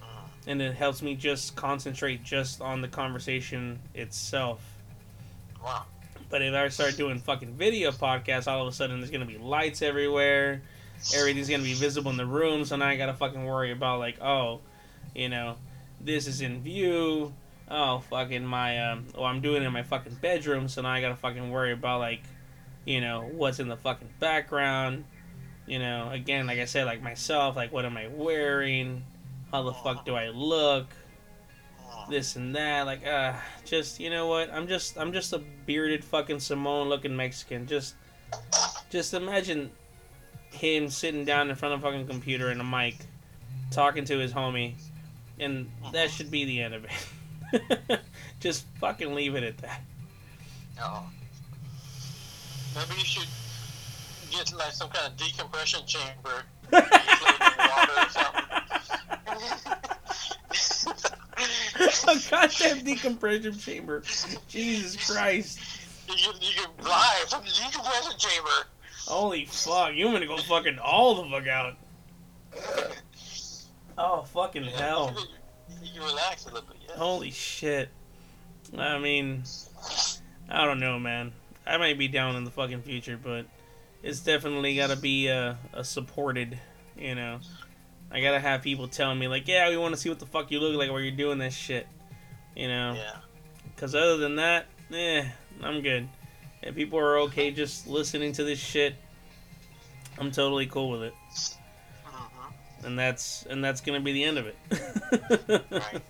Hmm. 0.00 0.50
and 0.50 0.62
it 0.62 0.74
helps 0.74 1.02
me 1.02 1.14
just 1.14 1.56
concentrate 1.56 2.22
just 2.22 2.60
on 2.60 2.80
the 2.80 2.88
conversation 2.88 3.80
itself. 3.94 4.60
Wow. 5.62 5.84
But 6.30 6.42
if 6.42 6.54
I 6.54 6.68
start 6.68 6.96
doing 6.96 7.18
fucking 7.18 7.54
video 7.54 7.90
podcasts, 7.90 8.46
all 8.46 8.62
of 8.62 8.68
a 8.68 8.72
sudden 8.72 9.00
there's 9.00 9.10
gonna 9.10 9.24
be 9.24 9.38
lights 9.38 9.82
everywhere. 9.82 10.62
Everything's 11.14 11.48
gonna 11.48 11.62
be 11.62 11.74
visible 11.74 12.10
in 12.10 12.16
the 12.16 12.26
room, 12.26 12.64
so 12.64 12.76
now 12.76 12.86
I 12.86 12.96
gotta 12.96 13.14
fucking 13.14 13.44
worry 13.44 13.72
about 13.72 13.98
like, 13.98 14.20
oh, 14.22 14.60
you 15.14 15.28
know, 15.28 15.56
this 16.00 16.26
is 16.26 16.40
in 16.40 16.60
view. 16.62 17.32
Oh, 17.70 18.00
fucking 18.10 18.44
my 18.44 18.90
um. 18.90 19.06
Oh, 19.14 19.24
I'm 19.24 19.40
doing 19.40 19.62
it 19.62 19.66
in 19.66 19.72
my 19.72 19.82
fucking 19.82 20.16
bedroom, 20.16 20.68
so 20.68 20.82
now 20.82 20.90
I 20.90 21.00
gotta 21.00 21.16
fucking 21.16 21.50
worry 21.50 21.72
about 21.72 22.00
like, 22.00 22.22
you 22.84 23.00
know, 23.00 23.28
what's 23.32 23.60
in 23.60 23.68
the 23.68 23.76
fucking 23.76 24.08
background. 24.20 25.04
You 25.66 25.78
know, 25.78 26.10
again, 26.10 26.46
like 26.46 26.58
I 26.58 26.66
said, 26.66 26.84
like 26.84 27.02
myself, 27.02 27.56
like 27.56 27.72
what 27.72 27.84
am 27.84 27.96
I 27.96 28.08
wearing? 28.08 29.02
How 29.50 29.62
the 29.62 29.72
fuck 29.72 30.04
do 30.04 30.14
I 30.14 30.28
look? 30.28 30.88
This 32.10 32.36
and 32.36 32.54
that. 32.54 32.84
Like, 32.86 33.06
uh, 33.06 33.32
just 33.64 33.98
you 33.98 34.10
know 34.10 34.26
what? 34.26 34.52
I'm 34.52 34.68
just 34.68 34.98
I'm 34.98 35.12
just 35.12 35.32
a 35.32 35.42
bearded 35.66 36.04
fucking 36.04 36.40
Simone 36.40 36.88
looking 36.88 37.16
Mexican. 37.16 37.66
Just 37.66 37.94
just 38.90 39.14
imagine 39.14 39.70
him 40.50 40.88
sitting 40.88 41.24
down 41.24 41.50
in 41.50 41.56
front 41.56 41.74
of 41.74 41.80
a 41.80 41.82
fucking 41.82 42.06
computer 42.06 42.48
and 42.48 42.60
a 42.60 42.64
mic, 42.64 42.96
talking 43.70 44.04
to 44.04 44.18
his 44.18 44.32
homie, 44.32 44.74
and 45.38 45.70
that 45.92 46.10
should 46.10 46.30
be 46.30 46.44
the 46.44 46.60
end 46.60 46.74
of 46.74 46.84
it. 46.84 48.00
just 48.40 48.66
fucking 48.80 49.14
leave 49.14 49.34
it 49.34 49.44
at 49.44 49.58
that. 49.58 49.80
Oh. 50.80 51.04
Maybe 52.74 52.98
you 52.98 53.04
should 53.04 53.28
get 54.30 54.52
like 54.56 54.72
some 54.72 54.90
kind 54.90 55.12
of 55.12 55.16
decompression 55.16 55.86
chamber. 55.86 56.44
a 62.08 62.30
goddamn 62.30 62.84
decompression 62.84 63.58
chamber. 63.58 64.02
Jesus 64.48 65.10
Christ. 65.10 65.60
You 66.08 66.14
can, 66.14 66.34
you 66.40 66.50
can 66.54 66.70
live 66.84 67.28
from 67.28 67.44
the 67.44 67.50
decompression 67.50 68.18
chamber. 68.18 68.68
Holy 69.06 69.44
fuck, 69.44 69.94
you 69.94 70.10
to 70.18 70.26
go 70.26 70.36
fucking 70.38 70.78
all 70.78 71.22
the 71.22 71.30
fuck 71.30 71.46
out. 71.46 71.76
Oh, 73.96 74.22
fucking 74.22 74.64
hell. 74.64 75.14
You 75.82 75.92
can 75.92 76.02
relax 76.02 76.46
a 76.46 76.48
little 76.48 76.68
bit, 76.68 76.78
yeah. 76.88 76.96
Holy 76.96 77.30
shit. 77.30 77.90
I 78.76 78.98
mean, 78.98 79.44
I 80.48 80.64
don't 80.64 80.80
know, 80.80 80.98
man. 80.98 81.32
I 81.66 81.76
might 81.78 81.98
be 81.98 82.08
down 82.08 82.36
in 82.36 82.44
the 82.44 82.50
fucking 82.50 82.82
future, 82.82 83.18
but 83.22 83.46
it's 84.02 84.20
definitely 84.20 84.76
got 84.76 84.90
to 84.90 84.96
be 84.96 85.30
uh, 85.30 85.54
a 85.72 85.82
supported, 85.84 86.58
you 86.96 87.14
know. 87.14 87.40
I 88.10 88.20
got 88.20 88.32
to 88.32 88.40
have 88.40 88.62
people 88.62 88.86
telling 88.86 89.18
me, 89.18 89.28
like, 89.28 89.48
yeah, 89.48 89.68
we 89.70 89.76
want 89.76 89.94
to 89.94 90.00
see 90.00 90.08
what 90.08 90.18
the 90.18 90.26
fuck 90.26 90.50
you 90.50 90.60
look 90.60 90.76
like 90.76 90.90
while 90.90 91.00
you're 91.00 91.10
doing 91.10 91.38
this 91.38 91.54
shit, 91.54 91.88
you 92.54 92.68
know. 92.68 92.94
Yeah. 92.96 93.16
Because 93.74 93.94
other 93.94 94.18
than 94.18 94.36
that, 94.36 94.66
eh, 94.92 95.24
I'm 95.62 95.80
good. 95.80 96.08
If 96.62 96.74
people 96.74 96.98
are 96.98 97.18
okay 97.20 97.50
just 97.50 97.86
listening 97.86 98.32
to 98.34 98.44
this 98.44 98.58
shit, 98.58 98.94
I'm 100.18 100.30
totally 100.30 100.66
cool 100.66 100.90
with 100.90 101.02
it. 101.02 101.14
hmm 102.04 102.86
And 102.86 102.98
that's 102.98 103.44
and 103.50 103.64
that's 103.64 103.80
gonna 103.80 104.00
be 104.00 104.12
the 104.12 104.24
end 104.24 104.38
of 104.38 104.46
it. 104.46 104.56
Right. 105.70 106.02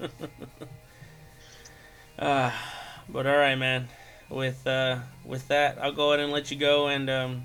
Uh, 2.19 2.51
but 3.09 3.27
all 3.27 3.37
right, 3.37 3.57
man. 3.57 3.89
With 4.31 4.67
uh, 4.67 4.99
with 5.25 5.49
that, 5.49 5.79
I'll 5.81 5.93
go 5.93 6.13
ahead 6.13 6.21
and 6.25 6.33
let 6.33 6.51
you 6.51 6.57
go, 6.57 6.89
and 6.89 7.09
um, 7.11 7.45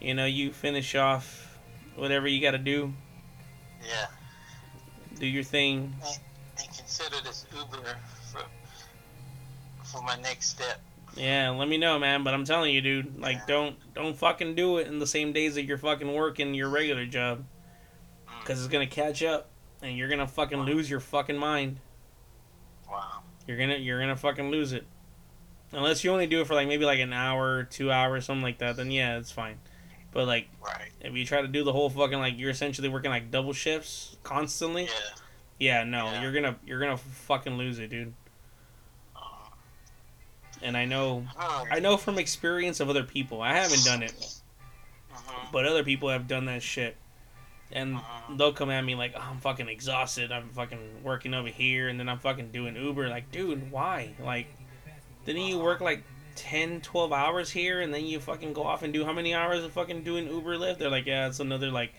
you 0.00 0.14
know, 0.14 0.26
you 0.26 0.52
finish 0.52 0.94
off 0.94 1.58
whatever 1.96 2.26
you 2.28 2.40
got 2.40 2.50
to 2.52 2.58
do. 2.58 2.92
Yeah. 3.86 4.06
Do 5.18 5.26
your 5.26 5.44
thing. 5.44 5.94
And 6.58 6.66
consider 6.76 7.16
this 7.22 7.46
Uber 7.54 7.96
for 8.32 8.42
for 9.84 10.02
my 10.02 10.16
next 10.16 10.48
step. 10.50 10.80
Yeah, 11.16 11.50
let 11.50 11.68
me 11.68 11.78
know, 11.78 11.98
man. 11.98 12.24
But 12.24 12.34
I'm 12.34 12.44
telling 12.44 12.74
you, 12.74 12.80
dude, 12.80 13.20
like, 13.20 13.36
Yeah. 13.36 13.44
don't 13.46 13.94
don't 13.94 14.16
fucking 14.16 14.56
do 14.56 14.78
it 14.78 14.88
in 14.88 14.98
the 14.98 15.06
same 15.06 15.32
days 15.32 15.54
that 15.54 15.62
you're 15.64 15.78
fucking 15.78 16.12
working 16.12 16.54
your 16.54 16.68
regular 16.68 17.06
job, 17.06 17.44
Mm. 18.28 18.40
because 18.40 18.58
it's 18.58 18.72
gonna 18.72 18.86
catch 18.88 19.22
up, 19.22 19.48
and 19.80 19.96
you're 19.96 20.08
gonna 20.08 20.26
fucking 20.26 20.60
lose 20.62 20.90
your 20.90 21.00
fucking 21.00 21.38
mind. 21.38 21.78
Wow. 22.90 23.22
You're 23.46 23.58
gonna 23.58 23.76
you're 23.76 24.00
gonna 24.00 24.16
fucking 24.16 24.50
lose 24.50 24.72
it. 24.72 24.86
Unless 25.74 26.04
you 26.04 26.10
only 26.12 26.26
do 26.26 26.40
it 26.40 26.46
for 26.46 26.54
like 26.54 26.68
maybe 26.68 26.84
like 26.84 27.00
an 27.00 27.12
hour, 27.12 27.64
two 27.64 27.90
hours, 27.90 28.24
something 28.26 28.42
like 28.42 28.58
that, 28.58 28.76
then 28.76 28.90
yeah, 28.90 29.18
it's 29.18 29.32
fine. 29.32 29.58
But 30.12 30.26
like 30.26 30.48
Right. 30.64 30.90
if 31.00 31.12
you 31.14 31.26
try 31.26 31.42
to 31.42 31.48
do 31.48 31.64
the 31.64 31.72
whole 31.72 31.90
fucking 31.90 32.18
like 32.18 32.38
you're 32.38 32.50
essentially 32.50 32.88
working 32.88 33.10
like 33.10 33.30
double 33.30 33.52
shifts 33.52 34.16
constantly, 34.22 34.84
Yeah. 34.84 34.90
yeah, 35.58 35.84
no, 35.84 36.06
Yeah. 36.06 36.22
you're 36.22 36.32
gonna 36.32 36.56
you're 36.64 36.80
gonna 36.80 36.96
fucking 36.96 37.56
lose 37.56 37.78
it, 37.80 37.90
dude. 37.90 38.14
Uh, 39.16 39.20
And 40.62 40.76
I 40.76 40.84
know 40.84 41.26
I 41.38 41.80
know 41.80 41.96
from 41.96 42.18
experience 42.18 42.78
of 42.80 42.88
other 42.88 43.02
people. 43.04 43.42
I 43.42 43.54
haven't 43.54 43.84
done 43.84 44.02
it, 44.04 44.12
mhm, 45.12 45.52
but 45.52 45.66
other 45.66 45.82
people 45.82 46.08
have 46.08 46.28
done 46.28 46.44
that 46.46 46.62
shit. 46.62 46.96
And 47.72 47.96
mhm. 47.96 48.38
they'll 48.38 48.52
come 48.52 48.70
at 48.70 48.82
me 48.84 48.94
like, 48.94 49.14
oh, 49.16 49.20
I'm 49.20 49.40
fucking 49.40 49.68
exhausted. 49.68 50.30
I'm 50.30 50.50
fucking 50.50 51.02
working 51.02 51.34
over 51.34 51.48
here, 51.48 51.88
and 51.88 51.98
then 51.98 52.08
I'm 52.08 52.20
fucking 52.20 52.52
doing 52.52 52.76
Uber. 52.76 53.08
Like, 53.08 53.32
dude, 53.32 53.72
why? 53.72 54.14
Like, 54.20 54.46
didn't 55.24 55.42
you 55.42 55.58
work 55.58 55.80
like 55.80 56.02
10, 56.36 56.80
12 56.80 57.12
hours 57.12 57.50
here, 57.50 57.80
and 57.80 57.92
then 57.92 58.04
you 58.04 58.20
fucking 58.20 58.52
go 58.52 58.64
off 58.64 58.82
and 58.82 58.92
do 58.92 59.04
how 59.04 59.12
many 59.12 59.34
hours 59.34 59.64
of 59.64 59.72
fucking 59.72 60.02
doing 60.02 60.26
Uber 60.26 60.56
Lyft? 60.56 60.78
They're 60.78 60.90
like, 60.90 61.06
yeah, 61.06 61.26
it's 61.28 61.40
another 61.40 61.70
like 61.70 61.92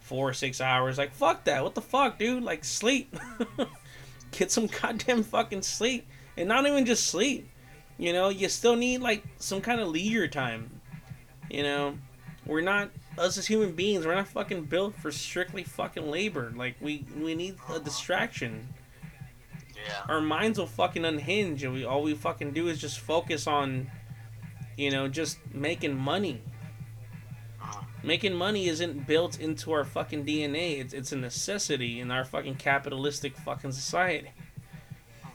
four 0.00 0.28
or 0.28 0.32
six 0.32 0.60
hours. 0.60 0.98
Like, 0.98 1.12
fuck 1.12 1.44
that. 1.44 1.62
What 1.62 1.74
the 1.74 1.80
fuck, 1.80 2.18
dude? 2.18 2.42
Like, 2.42 2.64
sleep. 2.64 3.16
Get 4.32 4.50
some 4.50 4.66
goddamn 4.66 5.22
fucking 5.22 5.62
sleep. 5.62 6.06
And 6.36 6.48
not 6.48 6.66
even 6.66 6.86
just 6.86 7.06
sleep. 7.06 7.48
You 7.98 8.12
know, 8.12 8.30
you 8.30 8.48
still 8.48 8.76
need 8.76 9.02
like 9.02 9.22
some 9.38 9.60
kind 9.60 9.80
of 9.80 9.88
leisure 9.88 10.26
time. 10.26 10.80
You 11.50 11.62
know, 11.62 11.98
we're 12.46 12.62
not 12.62 12.90
us 13.18 13.36
as 13.36 13.46
human 13.46 13.72
beings. 13.72 14.06
We're 14.06 14.14
not 14.14 14.28
fucking 14.28 14.64
built 14.64 14.94
for 14.94 15.12
strictly 15.12 15.64
fucking 15.64 16.10
labor. 16.10 16.52
Like 16.56 16.76
we 16.80 17.04
we 17.20 17.34
need 17.34 17.56
a 17.68 17.78
distraction. 17.78 18.66
Yeah. 19.86 20.02
Our 20.08 20.20
minds 20.20 20.58
will 20.58 20.66
fucking 20.66 21.04
unhinge, 21.04 21.62
and 21.64 21.72
we 21.72 21.84
all 21.84 22.02
we 22.02 22.14
fucking 22.14 22.52
do 22.52 22.68
is 22.68 22.80
just 22.80 22.98
focus 23.00 23.46
on, 23.46 23.90
you 24.76 24.90
know, 24.90 25.08
just 25.08 25.38
making 25.54 25.96
money. 25.96 26.42
Mhm. 27.60 27.84
Making 28.02 28.34
money 28.34 28.68
isn't 28.68 29.06
built 29.06 29.38
into 29.40 29.72
our 29.72 29.84
fucking 29.84 30.24
DNA. 30.24 30.78
It's 30.80 30.92
it's 30.92 31.12
a 31.12 31.16
necessity 31.16 32.00
in 32.00 32.10
our 32.10 32.24
fucking 32.24 32.56
capitalistic 32.56 33.36
fucking 33.36 33.72
society. 33.72 34.30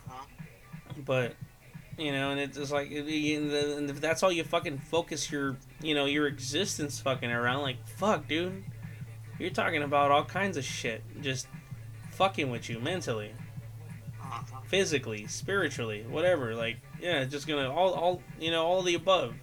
Mhm. 0.10 1.06
But 1.06 1.36
you 1.98 2.12
know, 2.12 2.32
and 2.32 2.40
it's 2.42 2.58
just 2.58 2.74
like, 2.74 2.92
and 2.92 3.90
if 3.90 4.02
that's 4.02 4.22
all 4.22 4.30
you 4.32 4.44
fucking 4.44 4.80
focus 4.80 5.32
your, 5.32 5.56
you 5.82 5.96
know, 5.96 6.06
your 6.06 6.28
existence 6.28 7.00
fucking 7.00 7.32
around, 7.32 7.62
like, 7.62 7.88
fuck, 7.88 8.28
dude, 8.28 8.66
you're 9.40 9.50
talking 9.50 9.82
about 9.82 10.12
all 10.12 10.26
kinds 10.26 10.58
of 10.58 10.66
shit, 10.66 11.02
just 11.22 11.48
fucking 12.12 12.50
with 12.50 12.70
you 12.70 12.80
mentally. 12.82 13.32
Physically, 14.68 15.28
spiritually, 15.28 16.06
whatever. 16.08 16.56
Like, 16.56 16.78
yeah, 17.02 17.24
just 17.26 17.48
gonna 17.48 17.70
all, 17.72 17.94
all, 17.94 18.22
you 18.40 18.52
know, 18.52 18.66
all 18.66 18.82
the 18.82 18.96
above. 18.96 19.34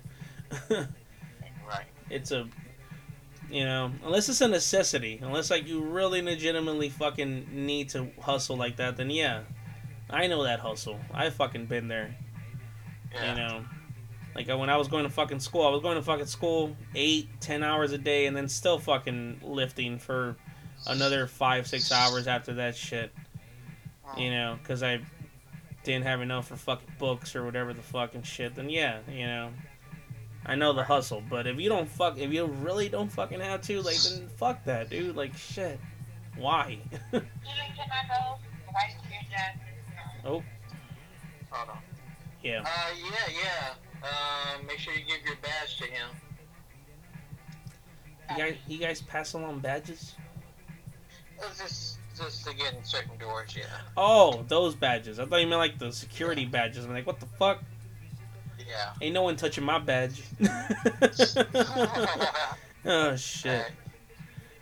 Right. 1.66 1.86
it's 2.10 2.32
a 2.32 2.46
you 3.48 3.64
know 3.64 3.92
unless 4.04 4.28
it's 4.28 4.40
a 4.40 4.48
necessity 4.48 5.18
unless 5.22 5.50
like 5.50 5.66
you 5.66 5.80
really 5.82 6.20
legitimately 6.20 6.88
fucking 6.90 7.46
need 7.52 7.88
to 7.90 8.08
hustle 8.20 8.56
like 8.56 8.76
that 8.76 8.96
then 8.96 9.08
yeah 9.10 9.42
i 10.10 10.26
know 10.26 10.42
that 10.44 10.60
hustle 10.60 10.98
i 11.14 11.30
fucking 11.30 11.66
been 11.66 11.88
there 11.88 12.14
Yeah. 13.14 13.30
you 13.30 13.40
know 13.40 13.64
like 14.34 14.48
when 14.48 14.68
i 14.68 14.76
was 14.76 14.88
going 14.88 15.04
to 15.04 15.10
fucking 15.10 15.40
school 15.40 15.66
i 15.66 15.70
was 15.70 15.80
going 15.80 15.96
to 15.96 16.02
fucking 16.02 16.26
school 16.26 16.76
eight 16.94 17.28
ten 17.40 17.62
hours 17.62 17.92
a 17.92 17.98
day 17.98 18.26
and 18.26 18.36
then 18.36 18.48
still 18.48 18.78
fucking 18.78 19.40
lifting 19.42 19.98
for 19.98 20.36
another 20.86 21.26
five 21.26 21.66
six 21.66 21.90
hours 21.92 22.26
after 22.26 22.54
that 22.54 22.76
shit 22.76 23.12
you 24.18 24.30
know 24.30 24.58
because 24.62 24.82
i 24.82 25.00
didn't 25.84 26.04
have 26.04 26.20
enough 26.20 26.48
for 26.48 26.56
fucking 26.56 26.94
books 26.98 27.34
or 27.34 27.44
whatever 27.44 27.72
the 27.72 27.82
fucking 27.82 28.22
shit 28.22 28.54
then 28.54 28.68
yeah 28.68 28.98
you 29.10 29.26
know 29.26 29.50
I 30.44 30.56
know 30.56 30.72
the 30.72 30.82
hustle, 30.82 31.22
but 31.30 31.46
if 31.46 31.58
you 31.60 31.68
don't 31.68 31.88
fuck, 31.88 32.18
if 32.18 32.32
you 32.32 32.46
really 32.46 32.88
don't 32.88 33.10
fucking 33.10 33.40
have 33.40 33.62
to, 33.62 33.80
like, 33.80 33.96
then 33.96 34.28
fuck 34.36 34.64
that, 34.64 34.90
dude. 34.90 35.14
Like, 35.14 35.36
shit. 35.36 35.78
Why? 36.36 36.78
Even 36.90 37.00
can 37.12 37.20
I 37.78 38.08
go? 38.08 38.38
White 38.72 38.96
beard 39.08 39.24
jacket. 39.30 39.60
Hold 40.24 40.42
on. 41.52 41.78
yeah. 42.42 42.62
Uh, 42.64 42.94
yeah, 42.98 43.34
yeah. 43.44 43.74
Uh, 44.02 44.62
make 44.66 44.78
sure 44.78 44.94
you 44.94 45.04
give 45.06 45.24
your 45.24 45.36
badge 45.42 45.76
to 45.78 45.84
him. 45.84 46.08
You 48.30 48.36
guys, 48.36 48.56
you 48.66 48.78
guys 48.78 49.02
pass 49.02 49.34
along 49.34 49.60
badges? 49.60 50.14
It's 51.38 51.60
just, 51.60 51.98
just 52.16 52.46
to 52.46 52.54
get 52.54 52.74
in 52.74 52.84
certain 52.84 53.16
doors, 53.18 53.54
yeah. 53.56 53.64
Oh, 53.96 54.44
those 54.48 54.74
badges. 54.74 55.18
I 55.18 55.26
thought 55.26 55.40
you 55.40 55.46
meant 55.46 55.58
like 55.60 55.78
the 55.78 55.92
security 55.92 56.44
badges. 56.44 56.84
I'm 56.84 56.92
like, 56.92 57.06
what 57.06 57.20
the 57.20 57.26
fuck? 57.26 57.62
Yeah. 58.58 58.92
Ain't 59.00 59.14
no 59.14 59.22
one 59.22 59.36
touching 59.36 59.64
my 59.64 59.78
badge. 59.78 60.22
oh 62.84 63.16
shit. 63.16 63.46
Alright. 63.52 63.72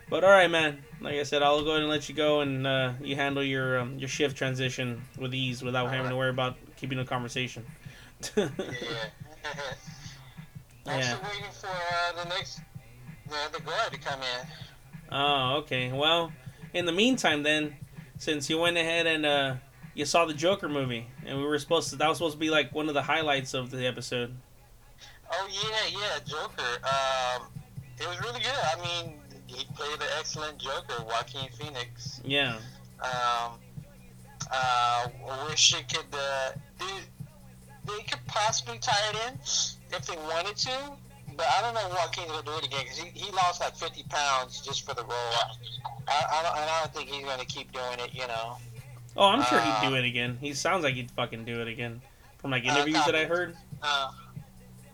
But 0.08 0.24
all 0.24 0.30
right, 0.30 0.50
man. 0.50 0.78
Like 1.00 1.14
I 1.14 1.22
said, 1.22 1.42
I'll 1.42 1.62
go 1.62 1.70
ahead 1.70 1.82
and 1.82 1.88
let 1.90 2.08
you 2.08 2.14
go, 2.14 2.40
and 2.40 2.66
uh, 2.66 2.92
you 3.00 3.16
handle 3.16 3.42
your 3.44 3.78
um, 3.78 3.98
your 3.98 4.08
shift 4.08 4.36
transition 4.36 5.02
with 5.18 5.32
ease 5.34 5.62
without 5.62 5.90
having 5.90 6.10
to 6.10 6.16
worry 6.16 6.30
about 6.30 6.56
keeping 6.76 6.98
a 6.98 7.04
conversation. 7.04 7.64
Yeah. 8.36 8.48
I'm 10.86 10.98
Yeah. 10.98 11.16
waiting 11.22 11.50
for 11.52 11.68
uh, 11.68 12.22
the 12.22 12.28
next, 12.28 12.60
the 13.28 13.36
other 13.46 13.60
guard 13.60 13.92
to 13.92 13.98
come 13.98 14.20
in. 14.20 14.46
Oh, 15.12 15.56
okay. 15.58 15.92
Well, 15.92 16.32
in 16.72 16.86
the 16.86 16.92
meantime, 16.92 17.42
then, 17.42 17.76
since 18.18 18.48
you 18.50 18.58
went 18.58 18.76
ahead 18.76 19.06
and 19.06 19.26
uh, 19.26 19.54
you 19.94 20.04
saw 20.04 20.24
the 20.24 20.34
Joker 20.34 20.68
movie, 20.68 21.06
and 21.26 21.38
we 21.38 21.44
were 21.44 21.58
supposed 21.58 21.90
to, 21.90 21.96
that 21.96 22.08
was 22.08 22.18
supposed 22.18 22.34
to 22.34 22.40
be 22.40 22.50
like 22.50 22.74
one 22.74 22.88
of 22.88 22.94
the 22.94 23.02
highlights 23.02 23.54
of 23.54 23.70
the 23.70 23.86
episode. 23.86 24.34
Oh 25.32 25.48
yeah, 25.50 25.98
yeah, 26.00 26.18
Joker. 26.26 26.62
Um, 26.84 27.46
it 27.98 28.06
was 28.08 28.20
really 28.20 28.40
good. 28.40 28.50
I 28.50 29.04
mean, 29.04 29.14
he 29.46 29.64
played 29.74 29.94
an 29.94 30.08
excellent 30.18 30.58
Joker, 30.58 31.04
Joaquin 31.06 31.48
Phoenix. 31.58 32.20
Yeah. 32.24 32.56
Um, 33.00 33.58
uh, 34.50 35.06
I 35.30 35.46
wish 35.48 35.74
it 35.74 35.88
could. 35.88 36.06
Uh, 36.12 36.50
they, 36.78 37.92
they 37.92 38.02
could 38.02 38.24
possibly 38.26 38.78
tie 38.78 39.10
it 39.10 39.32
in 39.32 39.38
if 39.96 40.06
they 40.06 40.16
wanted 40.16 40.56
to, 40.56 40.92
but 41.40 41.48
I 41.56 41.62
don't 41.62 41.72
know 41.72 41.80
if 41.86 41.92
Joaquin's 41.92 42.30
gonna 42.30 42.44
do 42.44 42.52
it 42.58 42.66
again 42.66 42.80
because 42.82 42.98
he, 42.98 43.08
he 43.18 43.32
lost 43.32 43.62
like 43.62 43.74
fifty 43.74 44.02
pounds 44.10 44.60
just 44.60 44.84
for 44.86 44.92
the 44.94 45.02
role. 45.02 45.32
I, 46.06 46.24
I, 46.32 46.42
don't, 46.42 46.54
I 46.54 46.80
don't 46.80 46.94
think 46.94 47.08
he's 47.08 47.24
gonna 47.24 47.46
keep 47.46 47.72
doing 47.72 47.98
it. 47.98 48.12
You 48.12 48.26
know. 48.26 48.58
Oh, 49.16 49.28
I'm 49.28 49.42
sure 49.44 49.58
uh, 49.58 49.80
he'd 49.80 49.88
do 49.88 49.94
it 49.94 50.04
again. 50.04 50.36
He 50.38 50.52
sounds 50.52 50.84
like 50.84 50.94
he'd 50.94 51.10
fucking 51.12 51.46
do 51.46 51.62
it 51.62 51.68
again 51.68 52.02
from 52.38 52.50
like 52.50 52.66
uh, 52.66 52.72
interviews 52.72 52.98
uh, 52.98 53.06
that 53.06 53.14
I 53.14 53.24
heard. 53.24 53.56
Uh, 53.82 54.10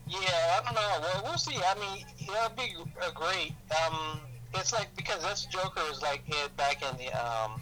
yeah, 0.07 0.19
I 0.21 0.61
don't 0.65 0.75
know. 0.75 0.99
Well, 1.01 1.23
we'll 1.25 1.39
see. 1.39 1.57
I 1.57 1.75
mean, 1.81 2.05
that'd 2.33 2.57
be 2.57 2.77
uh, 3.03 3.11
great. 3.11 3.53
Um, 3.85 4.21
it's 4.55 4.73
like 4.73 4.95
because 4.97 5.25
this 5.25 5.47
Joker 5.47 5.81
was 5.89 6.01
like 6.01 6.23
back 6.57 6.81
in 6.81 6.97
the 6.97 7.13
um, 7.13 7.61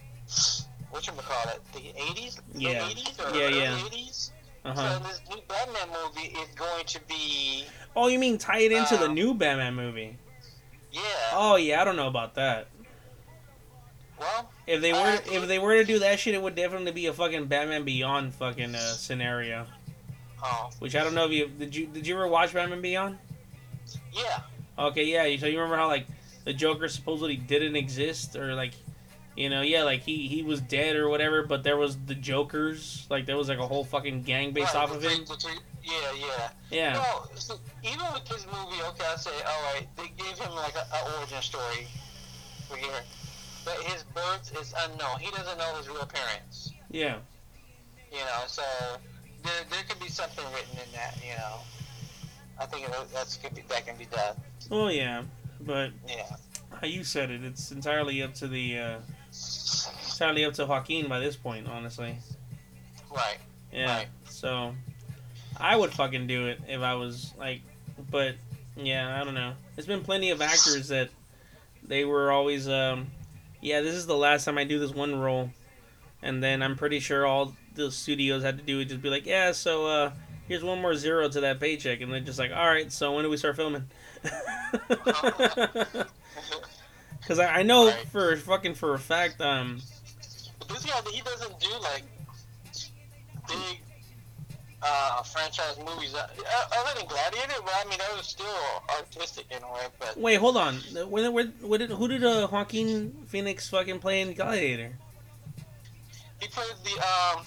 what 0.91 1.07
you 1.07 1.15
call 1.15 1.49
it, 1.49 1.63
the 1.73 1.99
'80s, 1.99 2.41
yeah, 2.55 2.87
'80s 2.87 3.33
or 3.33 3.35
yeah, 3.35 3.49
yeah. 3.49 3.79
'80s. 3.79 4.33
Uh-huh. 4.65 4.99
So 4.99 5.09
this 5.09 5.21
new 5.29 5.43
Batman 5.47 5.89
movie 5.89 6.37
is 6.39 6.55
going 6.55 6.85
to 6.87 7.01
be. 7.07 7.65
Oh, 7.95 8.09
you 8.09 8.19
mean 8.19 8.39
tie 8.39 8.61
it 8.61 8.73
into 8.73 8.95
um, 8.95 9.01
the 9.01 9.09
new 9.09 9.35
Batman 9.35 9.75
movie? 9.75 10.17
Yeah. 10.91 11.01
Oh 11.33 11.57
yeah, 11.57 11.83
I 11.83 11.85
don't 11.85 11.97
know 11.97 12.09
about 12.09 12.35
that. 12.37 12.69
Well, 14.19 14.51
if 14.67 14.81
they 14.81 14.93
were 14.93 14.99
uh, 14.99 15.19
if 15.27 15.49
they 15.49 15.59
were 15.59 15.75
to 15.75 15.85
do 15.85 15.99
that 15.99 16.19
shit, 16.19 16.35
it 16.35 16.41
would 16.41 16.55
definitely 16.55 16.93
be 16.93 17.07
a 17.07 17.13
fucking 17.13 17.47
Batman 17.47 17.85
Beyond 17.85 18.35
fucking 18.35 18.75
uh, 18.75 18.79
scenario. 18.79 19.67
Oh. 20.43 20.71
Which 20.79 20.95
I 20.95 21.03
don't 21.03 21.15
know 21.15 21.27
if 21.27 21.33
you 21.33 21.49
did 21.49 21.75
you 21.75 21.87
did 21.87 22.07
you 22.07 22.15
ever 22.15 22.29
watch 22.29 22.55
Batman 22.55 22.81
Beyond? 22.81 23.19
Yeah. 24.13 24.41
Okay, 24.79 25.05
yeah. 25.05 25.37
So 25.39 25.47
you 25.47 25.59
remember 25.59 25.77
how 25.77 25.89
like 25.89 26.07
the 26.45 26.53
Joker 26.53 26.89
supposedly 26.89 27.37
didn't 27.37 27.77
exist, 27.77 28.37
or 28.37 28.55
like 28.55 28.73
you 29.37 29.49
know, 29.51 29.63
yeah, 29.63 29.83
like 29.85 30.03
he 30.03 30.29
he 30.29 30.43
was 30.43 30.61
dead 30.61 30.97
or 30.97 31.09
whatever, 31.09 31.43
but 31.43 31.63
there 31.65 31.77
was 31.77 31.97
the 32.07 32.15
Jokers, 32.15 33.07
like 33.11 33.27
there 33.27 33.37
was 33.37 33.49
like 33.49 33.59
a 33.59 33.67
whole 33.67 33.85
fucking 33.85 34.23
gang 34.23 34.53
based 34.53 34.75
Right, 34.75 34.83
off 34.85 34.95
of 34.95 35.03
three- 35.03 35.15
him. 35.17 35.25
three- 35.27 35.59
yeah, 35.83 36.13
yeah. 36.17 36.49
Yeah, 36.71 36.93
Well, 36.99 37.31
so 37.35 37.59
even 37.83 38.07
with 38.15 38.25
this 38.27 38.47
movie, 38.47 38.81
okay, 38.83 39.05
I 39.07 39.17
say, 39.17 39.31
all 39.43 39.63
right, 39.75 39.87
they 39.97 40.09
gave 40.23 40.39
him 40.39 40.55
like 40.55 40.75
a, 40.77 40.87
a 40.97 41.19
origin 41.19 41.43
story 41.43 41.87
for 42.69 42.77
here, 42.77 43.03
but 43.65 43.75
his 43.83 44.03
birth 44.05 44.51
is 44.61 44.73
unknown. 44.79 45.19
He 45.21 45.31
doesn't 45.31 45.59
know 45.59 45.75
his 45.77 45.89
real 45.89 46.07
parents. 46.07 46.73
yeah. 46.91 47.17
You 48.13 48.21
know, 48.21 48.45
so 48.47 48.63
there, 49.43 49.53
there 49.71 49.83
could 49.89 49.99
be 50.01 50.09
something 50.09 50.45
written 50.55 50.79
in 50.87 50.93
that. 50.95 51.17
You 51.23 51.37
know, 51.37 51.57
I 52.61 52.67
think 52.67 52.87
that's 53.13 53.37
could 53.37 53.53
be 53.55 53.63
that 53.69 53.85
can 53.87 53.97
be 53.97 54.05
done. 54.07 54.37
Oh 54.71 54.87
yeah, 54.89 55.25
but 55.61 55.91
Yeah. 56.09 56.37
how 56.81 56.87
you 56.87 57.03
said 57.03 57.31
it, 57.33 57.43
it's 57.45 57.73
entirely 57.73 58.23
up 58.23 58.33
to 58.35 58.47
the 58.47 58.79
uh, 58.79 58.99
entirely 60.15 60.45
up 60.45 60.55
to 60.55 60.67
Joaquin 60.67 61.09
by 61.09 61.21
this 61.21 61.37
point, 61.37 61.69
honestly. 61.69 62.17
Right. 63.15 63.39
Yeah. 63.73 63.97
Right. 63.97 64.07
So 64.29 64.75
I 65.59 65.77
would 65.77 65.93
fucking 65.93 66.27
do 66.27 66.49
it 66.49 66.61
if 66.69 66.81
I 66.81 66.95
was 66.95 67.33
like, 67.39 67.63
but 68.11 68.35
yeah, 68.77 69.21
I 69.21 69.25
don't 69.25 69.35
know. 69.35 69.53
There's 69.75 69.87
been 69.87 70.03
plenty 70.03 70.31
of 70.31 70.41
actors 70.41 70.89
that 70.89 71.11
they 71.83 72.05
were 72.05 72.33
always, 72.33 72.69
um, 72.69 73.09
yeah, 73.61 73.81
this 73.81 73.95
is 73.95 74.07
the 74.07 74.17
last 74.17 74.45
time 74.45 74.59
I 74.59 74.65
do 74.65 74.79
this 74.79 74.93
one 74.93 75.19
role, 75.19 75.51
and 76.23 76.43
then 76.43 76.63
I'm 76.63 76.77
pretty 76.77 77.01
sure 77.01 77.27
all 77.27 77.55
the 77.75 77.91
studios 77.91 78.43
had 78.43 78.59
to 78.59 78.65
do 78.65 78.81
is 78.81 78.87
just 78.87 79.03
be 79.03 79.11
like, 79.11 79.27
yeah, 79.27 79.53
so 79.53 79.87
uh, 79.87 80.13
here's 80.49 80.65
one 80.65 80.81
more 80.81 80.95
zero 80.95 81.29
to 81.29 81.41
that 81.41 81.61
paycheck, 81.61 82.01
and 82.01 82.13
they're 82.13 82.21
just 82.21 82.39
like, 82.39 82.53
all 82.53 82.67
right, 82.67 82.91
so 82.91 83.15
when 83.15 83.25
do 83.25 83.31
we 83.31 83.37
start 83.37 83.57
filming? 83.57 83.85
Because 87.25 87.39
I, 87.39 87.61
I 87.61 87.63
know 87.63 87.87
Right. 87.89 88.07
for 88.09 88.37
fucking 88.37 88.75
for 88.75 88.95
a 88.95 88.99
fact, 88.99 89.41
um, 89.41 89.81
this 90.69 90.85
guy, 90.85 91.01
he 91.11 91.21
doesn't 91.23 91.59
do 91.59 91.71
like 91.83 92.03
big 93.49 93.81
uh, 94.83 95.23
franchise 95.23 95.79
movies. 95.79 96.15
Uh, 96.15 96.27
other 96.79 96.99
than 96.99 97.09
Gladiator, 97.09 97.55
but 97.65 97.73
I 97.75 97.89
mean, 97.89 97.99
that 97.99 98.15
was 98.17 98.27
still 98.27 98.47
artistic 98.91 99.47
in 99.51 99.63
a 99.63 99.73
way. 99.73 99.87
But 99.99 100.19
Wait, 100.19 100.35
hold 100.37 100.57
on. 100.59 100.75
When, 101.09 101.33
when, 101.33 101.49
when 101.63 101.81
did, 101.81 101.91
who 101.91 102.09
did 102.09 102.23
uh, 102.25 102.47
Joaquin 102.51 103.25
Phoenix 103.27 103.69
fucking 103.71 104.01
play 104.01 104.21
in 104.21 104.35
Gladiator? 104.35 104.93
he 106.41 106.49
played 106.49 106.75
the 106.85 106.91
um, 107.01 107.45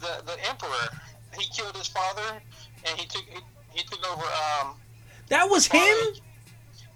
the 0.00 0.22
the 0.26 0.48
emperor. 0.48 0.88
He 1.38 1.46
killed 1.54 1.76
his 1.76 1.86
father, 1.86 2.42
and 2.88 2.98
he 2.98 3.06
took 3.06 3.22
he, 3.22 3.38
he 3.72 3.82
took 3.84 4.04
over. 4.10 4.22
Um, 4.24 4.74
That 5.28 5.48
was 5.48 5.66
him? 5.66 5.96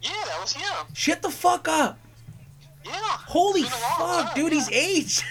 Yeah, 0.05 0.25
that 0.29 0.39
was 0.41 0.53
him. 0.53 0.87
Shut 0.93 1.23
the 1.23 1.31
fuck 1.31 1.67
up. 1.69 1.99
Yeah, 2.85 2.93
Holy 2.95 3.63
It's 3.63 3.71
been 3.71 3.79
a 3.79 3.83
long 3.83 4.25
fuck, 4.25 4.35
time, 4.35 4.45
dude, 4.45 4.53
he's 4.53 4.71
aged. 4.71 5.25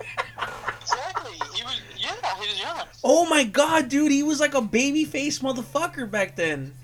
exactly. 0.80 1.32
He 1.54 1.62
was 1.64 1.80
yeah, 1.98 2.14
he 2.40 2.46
was 2.46 2.60
young. 2.60 2.86
Oh 3.02 3.26
my 3.28 3.44
god, 3.44 3.88
dude, 3.88 4.12
he 4.12 4.22
was 4.22 4.38
like 4.40 4.54
a 4.54 4.60
baby 4.62 5.04
face 5.04 5.40
motherfucker 5.40 6.08
back 6.10 6.36
then. 6.36 6.74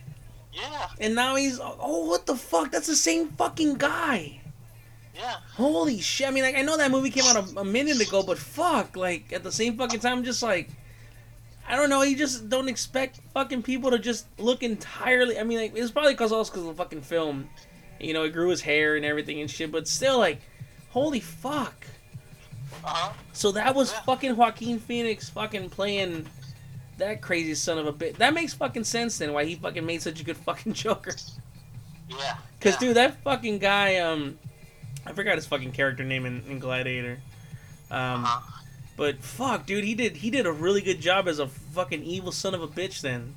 Yeah, 0.52 0.88
And 1.00 1.14
now 1.14 1.36
he's 1.36 1.58
oh 1.62 2.06
what 2.06 2.26
the 2.26 2.36
fuck? 2.36 2.70
That's 2.72 2.86
the 2.88 2.96
same 2.96 3.28
fucking 3.28 3.74
guy. 3.74 4.40
yeah. 5.14 5.36
Holy 5.54 6.00
shit. 6.00 6.26
I 6.28 6.30
mean 6.30 6.42
like 6.42 6.56
I 6.56 6.62
know 6.62 6.76
that 6.76 6.90
movie 6.90 7.10
came 7.10 7.24
out 7.24 7.36
a, 7.56 7.60
a 7.60 7.64
minute 7.64 8.00
ago, 8.00 8.22
but 8.22 8.38
fuck, 8.38 8.96
like 8.96 9.32
at 9.32 9.44
the 9.44 9.52
same 9.52 9.78
fucking 9.78 10.00
time 10.00 10.18
I'm 10.18 10.24
just 10.24 10.42
like 10.42 10.68
I 11.68 11.76
don't 11.76 11.88
know, 11.90 12.02
you 12.02 12.16
just 12.16 12.48
don't 12.48 12.68
expect 12.68 13.20
fucking 13.34 13.62
people 13.62 13.90
to 13.92 13.98
just 13.98 14.26
look 14.38 14.62
entirely 14.62 15.38
I 15.38 15.42
mean 15.44 15.58
like 15.58 15.76
it's 15.76 15.90
probably 15.90 16.14
cause 16.14 16.32
also 16.32 16.52
cause 16.52 16.62
of 16.62 16.68
the 16.68 16.74
fucking 16.82 17.02
film. 17.02 17.48
You 18.00 18.14
know, 18.14 18.24
it 18.24 18.30
grew 18.30 18.48
his 18.48 18.60
hair 18.60 18.96
and 18.96 19.04
everything 19.04 19.40
and 19.40 19.50
shit, 19.50 19.70
but 19.70 19.86
still 19.86 20.18
like 20.18 20.40
holy 20.90 21.20
fuck. 21.20 21.86
Uh 22.84 22.88
huh. 22.88 23.12
So 23.32 23.52
that 23.52 23.74
was 23.74 23.92
Yeah. 23.92 24.00
fucking 24.02 24.36
Joaquin 24.36 24.78
Phoenix 24.80 25.28
fucking 25.30 25.70
playing 25.70 26.26
that 26.98 27.20
crazy 27.22 27.54
son 27.54 27.78
of 27.78 27.86
a 27.86 27.92
bitch. 27.92 28.16
That 28.16 28.34
makes 28.34 28.54
fucking 28.54 28.84
sense 28.84 29.18
then 29.18 29.32
why 29.32 29.44
he 29.44 29.54
fucking 29.54 29.84
made 29.86 30.02
such 30.02 30.20
a 30.20 30.24
good 30.24 30.36
fucking 30.36 30.72
Joker. 30.84 31.12
Yeah. 32.08 32.36
Cause 32.60 32.74
yeah. 32.74 32.78
dude, 32.78 32.96
that 32.96 33.22
fucking 33.22 33.58
guy, 33.58 33.96
um, 33.98 34.38
I 35.06 35.12
forgot 35.12 35.36
his 35.36 35.46
fucking 35.46 35.72
character 35.72 36.04
name 36.04 36.26
in, 36.26 36.42
in 36.48 36.58
Gladiator. 36.58 37.18
Um, 37.90 38.24
Uh-huh. 38.24 38.58
But 38.96 39.18
fuck, 39.18 39.66
dude, 39.66 39.84
he 39.84 39.94
did 39.94 40.16
he 40.16 40.30
did 40.30 40.46
a 40.46 40.52
really 40.52 40.80
good 40.80 41.00
job 41.00 41.28
as 41.28 41.38
a 41.38 41.46
fucking 41.46 42.02
evil 42.02 42.32
son 42.32 42.54
of 42.54 42.62
a 42.62 42.68
bitch. 42.68 43.00
Then. 43.00 43.34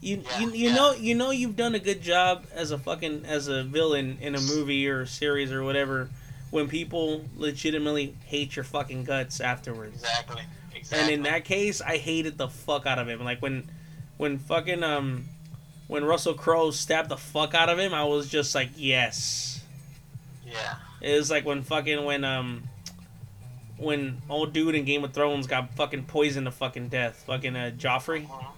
You, 0.00 0.24
Yeah, 0.24 0.40
you, 0.40 0.50
you 0.50 0.68
yeah. 0.68 0.74
know 0.74 0.92
you 0.92 1.14
know 1.14 1.30
you've 1.30 1.56
done 1.56 1.74
a 1.76 1.78
good 1.78 2.02
job 2.02 2.44
as 2.52 2.72
a 2.72 2.78
fucking 2.78 3.24
as 3.24 3.46
a 3.46 3.62
villain 3.62 4.18
in 4.20 4.34
a 4.34 4.40
movie 4.40 4.88
or 4.88 5.02
a 5.02 5.06
series 5.06 5.52
or 5.52 5.62
whatever 5.62 6.10
when 6.50 6.68
people 6.68 7.24
legitimately 7.36 8.14
hate 8.26 8.54
your 8.56 8.64
fucking 8.64 9.04
guts 9.04 9.40
afterwards. 9.40 9.94
Exactly. 10.02 10.42
Exactly. 10.74 10.98
And 10.98 11.10
in 11.10 11.22
that 11.22 11.44
case, 11.44 11.80
I 11.80 11.96
hated 11.96 12.36
the 12.36 12.48
fuck 12.48 12.84
out 12.84 12.98
of 12.98 13.08
him. 13.08 13.24
Like 13.24 13.40
when, 13.40 13.68
when 14.18 14.38
fucking 14.38 14.82
um, 14.82 15.24
when 15.86 16.04
Russell 16.04 16.34
Crowe 16.34 16.70
stabbed 16.70 17.08
the 17.08 17.16
fuck 17.16 17.54
out 17.54 17.68
of 17.70 17.78
him, 17.78 17.94
I 17.94 18.04
was 18.04 18.28
just 18.28 18.54
like, 18.54 18.70
yes. 18.76 19.62
Yeah. 20.46 20.74
It 21.00 21.16
was 21.16 21.30
like 21.30 21.46
when 21.46 21.62
fucking 21.62 22.04
when 22.04 22.22
um, 22.24 22.64
when 23.82 24.22
old 24.30 24.52
dude 24.52 24.74
in 24.74 24.84
Game 24.84 25.04
of 25.04 25.12
Thrones 25.12 25.46
got 25.46 25.74
fucking 25.76 26.04
poisoned 26.04 26.46
to 26.46 26.50
fucking 26.52 26.88
death. 26.88 27.24
Fucking 27.26 27.54
uh, 27.56 27.72
Joffrey. 27.76 28.24
Uh-huh. 28.24 28.48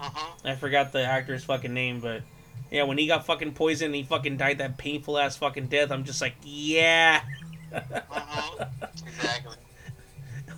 Uh-huh. 0.00 0.32
I 0.44 0.54
forgot 0.56 0.92
the 0.92 1.04
actor's 1.04 1.44
fucking 1.44 1.72
name, 1.72 2.00
but 2.00 2.22
Yeah, 2.70 2.84
when 2.84 2.98
he 2.98 3.06
got 3.06 3.24
fucking 3.26 3.52
poisoned, 3.52 3.94
he 3.94 4.02
fucking 4.02 4.36
died 4.36 4.58
that 4.58 4.78
painful 4.78 5.18
ass 5.18 5.36
fucking 5.36 5.66
death. 5.66 5.90
I'm 5.92 6.04
just 6.04 6.20
like, 6.20 6.34
yeah. 6.42 7.20
Mhm. 7.72 8.68
Exactly. 9.06 9.56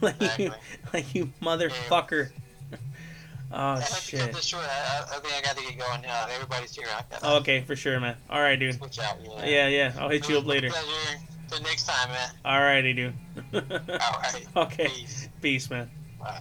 like, 0.01 0.39
you, 0.39 0.53
like 0.93 1.15
you 1.15 1.31
motherfucker. 1.43 2.31
Oh 3.57 3.77
to 3.77 3.81
cut 3.83 3.89
shit. 3.93 4.37
short. 4.43 4.65
I, 4.65 5.05
I 5.15 5.21
think 5.21 5.33
I 5.33 5.41
got 5.41 5.57
to 5.57 5.63
get 5.63 5.79
going 5.79 6.03
now. 6.03 6.27
Everybody's 6.29 6.75
here. 6.75 6.87
Gotta 6.87 7.19
Oh, 7.25 7.37
Okay, 7.37 7.61
for 7.61 7.77
sure, 7.77 8.01
man. 8.01 8.17
All 8.29 8.41
right, 8.41 8.59
dude. 8.59 8.83
out. 8.83 8.91
Yeah. 8.99 9.45
Yeah, 9.45 9.69
yeah. 9.69 9.93
I'll 9.97 10.09
hit 10.09 10.29
you 10.29 10.39
up 10.39 10.47
later. 10.47 10.71
Till 11.49 11.61
next 11.63 11.87
time, 11.87 12.09
man. 12.11 12.31
Alrighty, 12.45 12.97
dude. 12.97 13.15
All 13.55 14.21
right. 14.21 14.47
okay. 14.57 14.89
Peace. 14.89 15.29
Peace, 15.41 15.71
man. 15.71 15.91
Bye. 16.19 16.41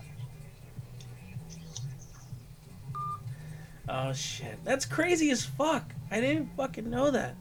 Oh 3.90 4.14
shit, 4.14 4.58
that's 4.64 4.86
crazy 4.86 5.30
as 5.32 5.44
fuck. 5.44 5.92
I 6.10 6.22
didn't 6.22 6.56
fucking 6.56 6.90
know 6.90 7.12
that. 7.12 7.36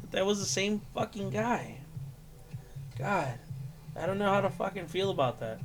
But 0.00 0.10
that 0.10 0.26
was 0.26 0.40
the 0.40 0.46
same 0.46 0.80
fucking 0.92 1.30
guy. 1.30 1.78
God, 2.98 3.38
I 3.96 4.06
don't 4.06 4.18
know 4.18 4.30
how 4.32 4.40
to 4.40 4.50
fucking 4.50 4.88
feel 4.88 5.10
about 5.10 5.38
that. 5.40 5.60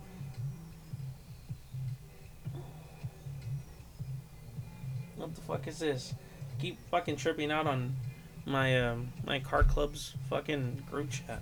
What 5.16 5.34
the 5.34 5.42
fuck 5.42 5.68
is 5.68 5.80
this? 5.80 6.14
Keep 6.60 6.78
fucking 6.90 7.16
tripping 7.16 7.52
out 7.52 7.66
on 7.66 7.96
my 8.46 8.80
um 8.80 9.10
my 9.26 9.40
car 9.40 9.64
club's 9.64 10.14
fucking 10.30 10.84
group 10.90 11.10
chat. 11.12 11.42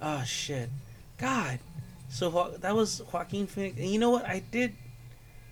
Oh 0.00 0.22
shit, 0.24 0.70
God. 1.18 1.58
So 2.08 2.56
that 2.60 2.74
was 2.74 3.02
Joaquin 3.12 3.46
Phoenix. 3.46 3.78
And 3.78 3.88
you 3.88 3.98
know 3.98 4.10
what? 4.10 4.24
I 4.24 4.42
did 4.50 4.74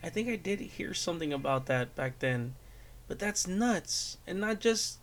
I 0.03 0.09
think 0.09 0.29
I 0.29 0.37
did 0.37 0.61
hear 0.61 0.95
something 0.95 1.33
about 1.33 1.67
that 1.67 1.95
back 1.95 2.19
then, 2.21 2.55
but 3.07 3.19
that's 3.19 3.47
nuts. 3.47 4.19
And 4.27 4.41
not 4.41 4.61
just 4.61 4.99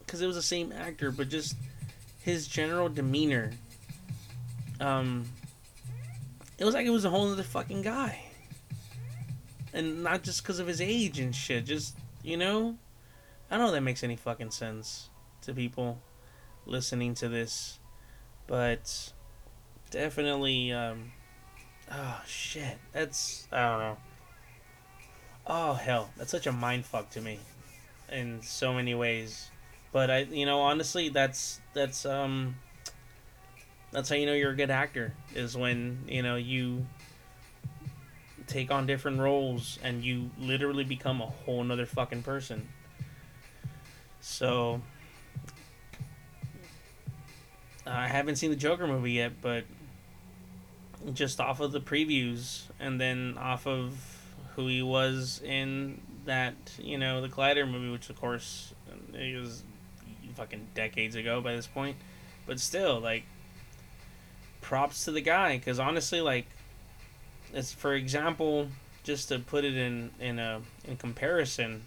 because 0.00 0.22
it 0.22 0.26
was 0.26 0.36
the 0.36 0.42
same 0.42 0.72
actor, 0.72 1.10
but 1.10 1.28
just 1.28 1.56
his 2.22 2.46
general 2.46 2.88
demeanor. 2.88 3.52
Um, 4.80 5.26
it 6.58 6.64
was 6.64 6.74
like 6.74 6.86
it 6.86 6.90
was 6.90 7.04
a 7.04 7.10
whole 7.10 7.30
other 7.30 7.42
fucking 7.42 7.82
guy. 7.82 8.22
And 9.72 10.02
not 10.02 10.22
just 10.22 10.42
because 10.42 10.58
of 10.60 10.66
his 10.66 10.80
age 10.80 11.18
and 11.18 11.34
shit. 11.34 11.66
Just, 11.66 11.96
you 12.22 12.36
know, 12.36 12.76
I 13.50 13.56
don't 13.56 13.60
know 13.60 13.68
if 13.68 13.74
that 13.74 13.82
makes 13.82 14.04
any 14.04 14.16
fucking 14.16 14.50
sense 14.50 15.08
to 15.42 15.54
people 15.54 16.00
listening 16.66 17.14
to 17.14 17.28
this, 17.28 17.78
but 18.46 19.12
definitely, 19.90 20.72
um, 20.72 21.12
Oh 21.90 22.20
shit, 22.26 22.78
that's 22.92 23.48
I 23.50 23.70
don't 23.70 23.78
know. 23.78 23.96
Oh 25.46 25.72
hell, 25.74 26.10
that's 26.16 26.30
such 26.30 26.46
a 26.46 26.52
mind 26.52 26.84
fuck 26.84 27.10
to 27.10 27.20
me, 27.20 27.38
in 28.12 28.42
so 28.42 28.74
many 28.74 28.94
ways. 28.94 29.50
But 29.90 30.10
I, 30.10 30.18
you 30.20 30.44
know, 30.44 30.60
honestly, 30.60 31.08
that's 31.08 31.60
that's 31.72 32.04
um, 32.04 32.56
that's 33.90 34.10
how 34.10 34.16
you 34.16 34.26
know 34.26 34.34
you're 34.34 34.50
a 34.50 34.56
good 34.56 34.70
actor 34.70 35.14
is 35.34 35.56
when 35.56 36.04
you 36.06 36.22
know 36.22 36.36
you 36.36 36.86
take 38.46 38.70
on 38.70 38.86
different 38.86 39.20
roles 39.20 39.78
and 39.82 40.04
you 40.04 40.30
literally 40.38 40.84
become 40.84 41.20
a 41.22 41.26
whole 41.26 41.64
nother 41.64 41.86
fucking 41.86 42.22
person. 42.22 42.68
So 44.28 44.82
I 47.86 48.06
haven't 48.06 48.36
seen 48.36 48.50
the 48.50 48.56
Joker 48.56 48.86
movie 48.86 49.12
yet, 49.12 49.40
but 49.40 49.64
just 51.14 51.40
off 51.40 51.60
of 51.60 51.72
the 51.72 51.80
previews 51.80 52.64
and 52.78 53.00
then 53.00 53.36
off 53.38 53.66
of 53.66 53.96
who 54.54 54.68
he 54.68 54.82
was 54.82 55.40
in 55.42 56.00
that 56.26 56.54
you 56.78 56.98
know 56.98 57.22
the 57.22 57.28
Gladiator 57.28 57.66
movie, 57.66 57.90
which 57.90 58.10
of 58.10 58.20
course 58.20 58.74
it 59.14 59.40
was 59.40 59.64
fucking 60.34 60.68
decades 60.74 61.16
ago 61.16 61.40
by 61.40 61.56
this 61.56 61.66
point, 61.66 61.96
but 62.46 62.60
still 62.60 63.00
like 63.00 63.24
props 64.60 65.06
to 65.06 65.10
the 65.10 65.22
guy 65.22 65.56
because 65.56 65.80
honestly 65.80 66.20
like 66.20 66.46
it's 67.54 67.72
for 67.72 67.94
example 67.94 68.68
just 69.04 69.28
to 69.30 69.38
put 69.38 69.64
it 69.64 69.74
in 69.74 70.10
in 70.20 70.38
a 70.38 70.60
in 70.84 70.96
comparison 70.96 71.80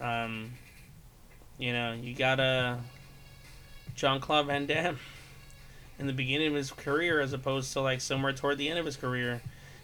um 0.00 0.50
you 1.60 1.72
know 1.72 1.92
you 1.92 2.14
got 2.14 2.40
a 2.40 2.78
Jean-Claude 3.94 4.46
Van 4.46 4.66
Damme 4.66 4.98
in 5.98 6.06
the 6.06 6.12
beginning 6.12 6.48
of 6.48 6.54
his 6.54 6.72
career 6.72 7.20
as 7.20 7.32
opposed 7.32 7.72
to 7.74 7.80
like 7.80 8.00
somewhere 8.00 8.32
toward 8.32 8.58
the 8.58 8.68
end 8.68 8.78
of 8.78 8.86
his 8.86 8.96
career. 8.96 9.42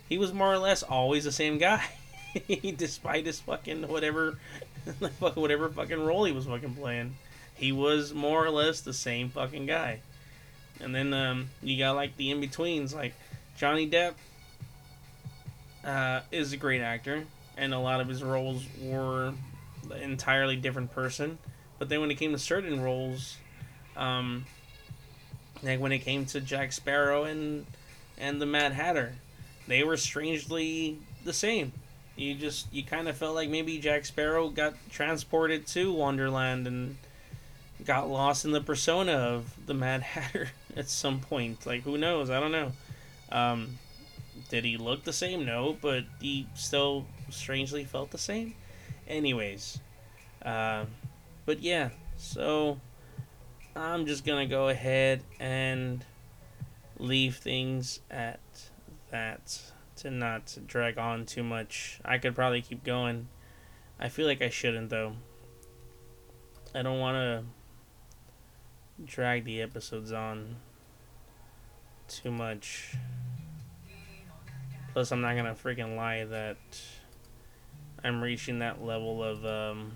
He 0.08 0.18
was 0.18 0.32
more 0.32 0.52
or 0.52 0.58
less 0.58 0.82
always 0.82 1.24
the 1.24 1.32
same 1.32 1.58
guy. 1.58 1.84
Despite 2.76 3.26
his 3.26 3.40
fucking 3.40 3.88
whatever 3.88 4.38
whatever 5.34 5.68
fucking 5.68 6.04
role 6.04 6.24
he 6.24 6.32
was 6.32 6.46
fucking 6.46 6.74
playing. 6.74 7.16
He 7.54 7.72
was 7.72 8.14
more 8.14 8.44
or 8.44 8.50
less 8.50 8.80
the 8.80 8.92
same 8.92 9.28
fucking 9.28 9.66
guy. 9.66 10.00
And 10.80 10.94
then 10.94 11.12
um, 11.12 11.50
you 11.62 11.78
got 11.78 11.96
like 11.96 12.16
the 12.16 12.30
in 12.30 12.40
betweens, 12.40 12.94
like 12.94 13.14
Johnny 13.56 13.88
Depp 13.88 14.14
uh, 15.84 16.20
is 16.30 16.52
a 16.52 16.56
great 16.56 16.82
actor, 16.82 17.24
and 17.56 17.72
a 17.72 17.78
lot 17.78 18.00
of 18.00 18.08
his 18.08 18.22
roles 18.22 18.66
were 18.82 19.32
an 19.90 20.02
entirely 20.02 20.56
different 20.56 20.92
person. 20.92 21.38
But 21.78 21.88
then 21.88 22.00
when 22.00 22.10
it 22.10 22.16
came 22.16 22.32
to 22.32 22.38
certain 22.38 22.80
roles, 22.82 23.36
um, 23.96 24.46
like 25.62 25.80
when 25.80 25.92
it 25.92 25.98
came 26.00 26.26
to 26.26 26.40
Jack 26.40 26.72
Sparrow 26.72 27.24
and 27.24 27.66
and 28.18 28.40
the 28.40 28.46
Mad 28.46 28.72
Hatter, 28.72 29.14
they 29.68 29.84
were 29.84 29.96
strangely 29.96 30.98
the 31.24 31.32
same. 31.32 31.72
You 32.16 32.34
just 32.34 32.72
you 32.72 32.82
kind 32.82 33.08
of 33.08 33.16
felt 33.16 33.34
like 33.34 33.50
maybe 33.50 33.78
Jack 33.78 34.06
Sparrow 34.06 34.48
got 34.48 34.74
transported 34.90 35.66
to 35.68 35.92
Wonderland 35.92 36.66
and 36.66 36.96
got 37.84 38.08
lost 38.08 38.44
in 38.44 38.52
the 38.52 38.60
persona 38.60 39.12
of 39.12 39.54
the 39.66 39.74
Mad 39.74 40.02
Hatter 40.14 40.48
at 40.76 40.88
some 40.88 41.20
point. 41.20 41.66
Like 41.66 41.82
who 41.82 41.98
knows? 41.98 42.30
I 42.30 42.40
don't 42.40 42.52
know. 42.52 42.72
Um, 43.30 43.78
did 44.48 44.64
he 44.64 44.76
look 44.76 45.04
the 45.04 45.12
same? 45.12 45.44
No, 45.44 45.76
but 45.80 46.04
he 46.20 46.46
still 46.54 47.06
strangely 47.30 47.84
felt 47.84 48.10
the 48.10 48.18
same. 48.18 48.54
Anyways, 49.08 49.78
uh, 50.42 50.84
but 51.46 51.62
yeah, 51.62 51.90
so 52.16 52.78
I'm 53.74 54.04
just 54.04 54.24
gonna 54.24 54.46
go 54.46 54.68
ahead 54.68 55.22
and 55.40 56.04
leave 56.98 57.36
things 57.36 58.00
at 58.10 58.40
that 59.10 59.60
to 59.96 60.10
not 60.10 60.58
drag 60.66 60.98
on 60.98 61.24
too 61.24 61.42
much. 61.42 62.00
I 62.04 62.18
could 62.18 62.34
probably 62.34 62.62
keep 62.62 62.84
going. 62.84 63.28
I 63.98 64.08
feel 64.08 64.26
like 64.26 64.42
I 64.42 64.50
shouldn't 64.50 64.90
though. 64.90 65.14
I 66.74 66.82
don't 66.82 66.98
want 66.98 67.16
to 67.16 67.44
drag 69.04 69.44
the 69.44 69.62
episodes 69.62 70.12
on 70.12 70.56
too 72.08 72.30
much. 72.30 72.94
Plus, 74.92 75.12
I'm 75.12 75.20
not 75.20 75.36
gonna 75.36 75.54
freaking 75.54 75.96
lie 75.96 76.24
that 76.24 76.56
I'm 78.02 78.22
reaching 78.22 78.58
that 78.60 78.82
level 78.82 79.22
of 79.22 79.44
um, 79.44 79.92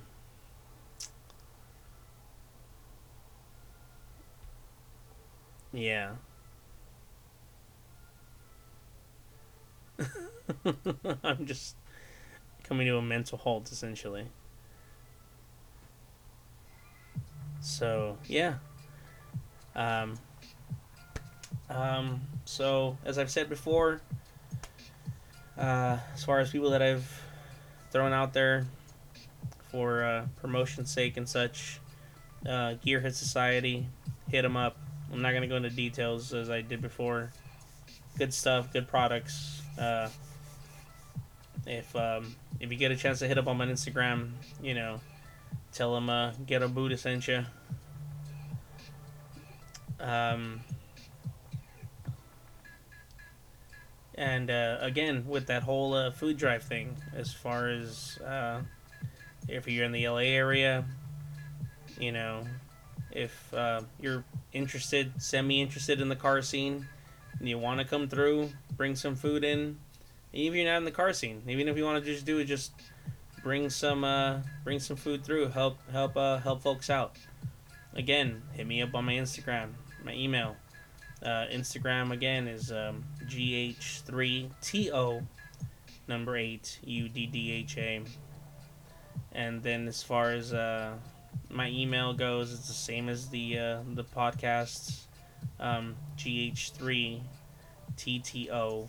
Yeah. 5.73 6.13
I'm 11.25 11.47
just 11.47 11.77
coming 12.65 12.87
to 12.87 12.97
a 12.97 13.03
mental 13.03 13.39
halt 13.39 13.71
essentially. 13.73 14.27
So, 17.61 18.17
yeah. 18.27 18.55
Um 19.75 20.19
um 21.69 22.21
so 22.45 22.97
as 23.05 23.19
I've 23.19 23.31
said 23.31 23.49
before, 23.49 24.01
uh 25.59 25.99
as 26.15 26.25
far 26.25 26.41
as 26.41 26.51
people 26.51 26.71
that 26.71 26.83
I've 26.83 27.23
thrown 27.91 28.13
out 28.13 28.33
there 28.33 28.67
for 29.71 30.03
uh 30.05 30.27
promotion's 30.41 30.91
sake 30.91 31.17
and 31.17 31.29
such, 31.29 31.81
uh 32.47 32.75
Gearhead 32.85 33.15
Society, 33.15 33.87
hit 34.31 34.43
them 34.43 34.57
up. 34.57 34.77
I'm 35.13 35.23
not 35.23 35.33
gonna 35.33 35.47
go 35.47 35.57
into 35.57 35.71
details 35.71 36.33
as 36.33 36.51
I 36.51 36.61
did 36.61 36.81
before. 36.81 37.33
Good 38.19 38.33
stuff, 38.33 38.73
good 38.73 38.89
products. 38.89 39.63
Uh, 39.79 40.09
if 41.67 41.95
um, 41.97 42.35
if 42.61 42.71
you 42.71 42.79
get 42.79 42.91
a 42.91 42.97
chance 42.97 43.19
to 43.21 43.29
hit 43.29 43.39
up 43.39 43.47
on 43.47 43.57
my 43.57 43.67
Instagram, 43.67 44.33
you 44.63 44.75
know, 44.75 45.01
tell 45.73 45.95
them 45.95 46.11
uh, 46.11 46.33
Ghetto 46.47 46.69
Buddha 46.69 46.97
sent 46.97 47.29
you. 47.29 47.45
Um, 49.99 50.61
and 54.15 54.51
uh, 54.51 54.79
again, 54.81 55.27
with 55.27 55.47
that 55.47 55.63
whole 55.63 55.95
uh, 55.95 56.11
food 56.11 56.37
drive 56.37 56.63
thing, 56.63 56.97
as 57.15 57.33
far 57.33 57.69
as 57.69 58.19
uh, 58.19 58.63
if 59.49 59.69
you're 59.69 59.85
in 59.85 59.93
the 59.93 60.09
LA 60.09 60.19
area, 60.19 60.85
you 61.99 62.13
know, 62.13 62.45
if 63.13 63.53
uh, 63.55 63.83
you're 64.01 64.25
interested, 64.53 65.13
semi 65.21 65.61
interested 65.61 66.01
in 66.01 66.09
the 66.09 66.17
car 66.17 66.43
scene, 66.43 66.87
and 67.39 67.49
you 67.49 67.59
want 67.59 67.81
to 67.81 67.87
come 67.87 68.09
through, 68.09 68.51
bring 68.77 68.97
some 68.97 69.15
food 69.15 69.45
in. 69.45 69.79
Even 70.33 70.53
if 70.53 70.63
you're 70.63 70.73
not 70.73 70.79
in 70.79 70.85
the 70.85 70.91
car 70.91 71.13
scene, 71.13 71.43
even 71.49 71.69
if 71.69 71.77
you 71.77 71.85
want 71.85 72.05
to 72.05 72.11
just 72.11 72.25
do 72.25 72.39
it, 72.39 72.45
just 72.45 72.73
bring 73.43 73.71
some 73.71 74.05
uh, 74.05 74.41
bring 74.65 74.79
some 74.79 74.97
food 74.97 75.25
through. 75.25 75.49
Help 75.49 75.79
help 75.91 76.17
uh, 76.17 76.39
help 76.39 76.63
folks 76.63 76.91
out. 76.91 77.17
Again, 77.95 78.43
hit 78.53 78.67
me 78.67 78.83
up 78.83 78.95
on 78.95 79.05
my 79.05 79.15
Instagram, 79.15 79.71
my 80.05 80.15
email. 80.15 80.57
Uh, 81.23 81.47
Instagram 81.53 82.13
again 82.13 82.49
is 82.49 82.73
um, 82.73 83.05
gh3to 83.27 85.27
number 86.09 86.37
eight 86.37 86.79
uddha. 86.87 88.09
And 89.33 89.63
then 89.63 89.87
as 89.87 90.03
far 90.03 90.31
as 90.31 90.53
uh, 90.53 90.95
my 91.51 91.69
email 91.69 92.13
goes, 92.13 92.53
it's 92.53 92.69
the 92.69 92.75
same 92.75 93.09
as 93.09 93.29
the 93.29 93.59
uh, 93.59 93.79
the 93.95 94.05
podcasts. 94.05 95.05
Um, 95.59 95.97
gh3 96.17 97.21
tto 97.97 98.89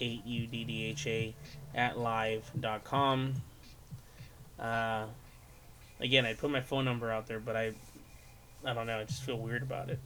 8 0.00 0.26
uddha 0.26 1.34
at 1.74 1.98
live.com. 1.98 3.34
Uh, 4.58 5.06
again, 6.00 6.26
I 6.26 6.34
put 6.34 6.50
my 6.50 6.60
phone 6.60 6.84
number 6.84 7.10
out 7.10 7.26
there, 7.26 7.40
but 7.40 7.56
I, 7.56 7.72
I 8.64 8.74
don't 8.74 8.86
know. 8.86 8.98
I 8.98 9.04
just 9.04 9.22
feel 9.22 9.38
weird 9.38 9.62
about 9.62 9.90
it. 9.90 10.00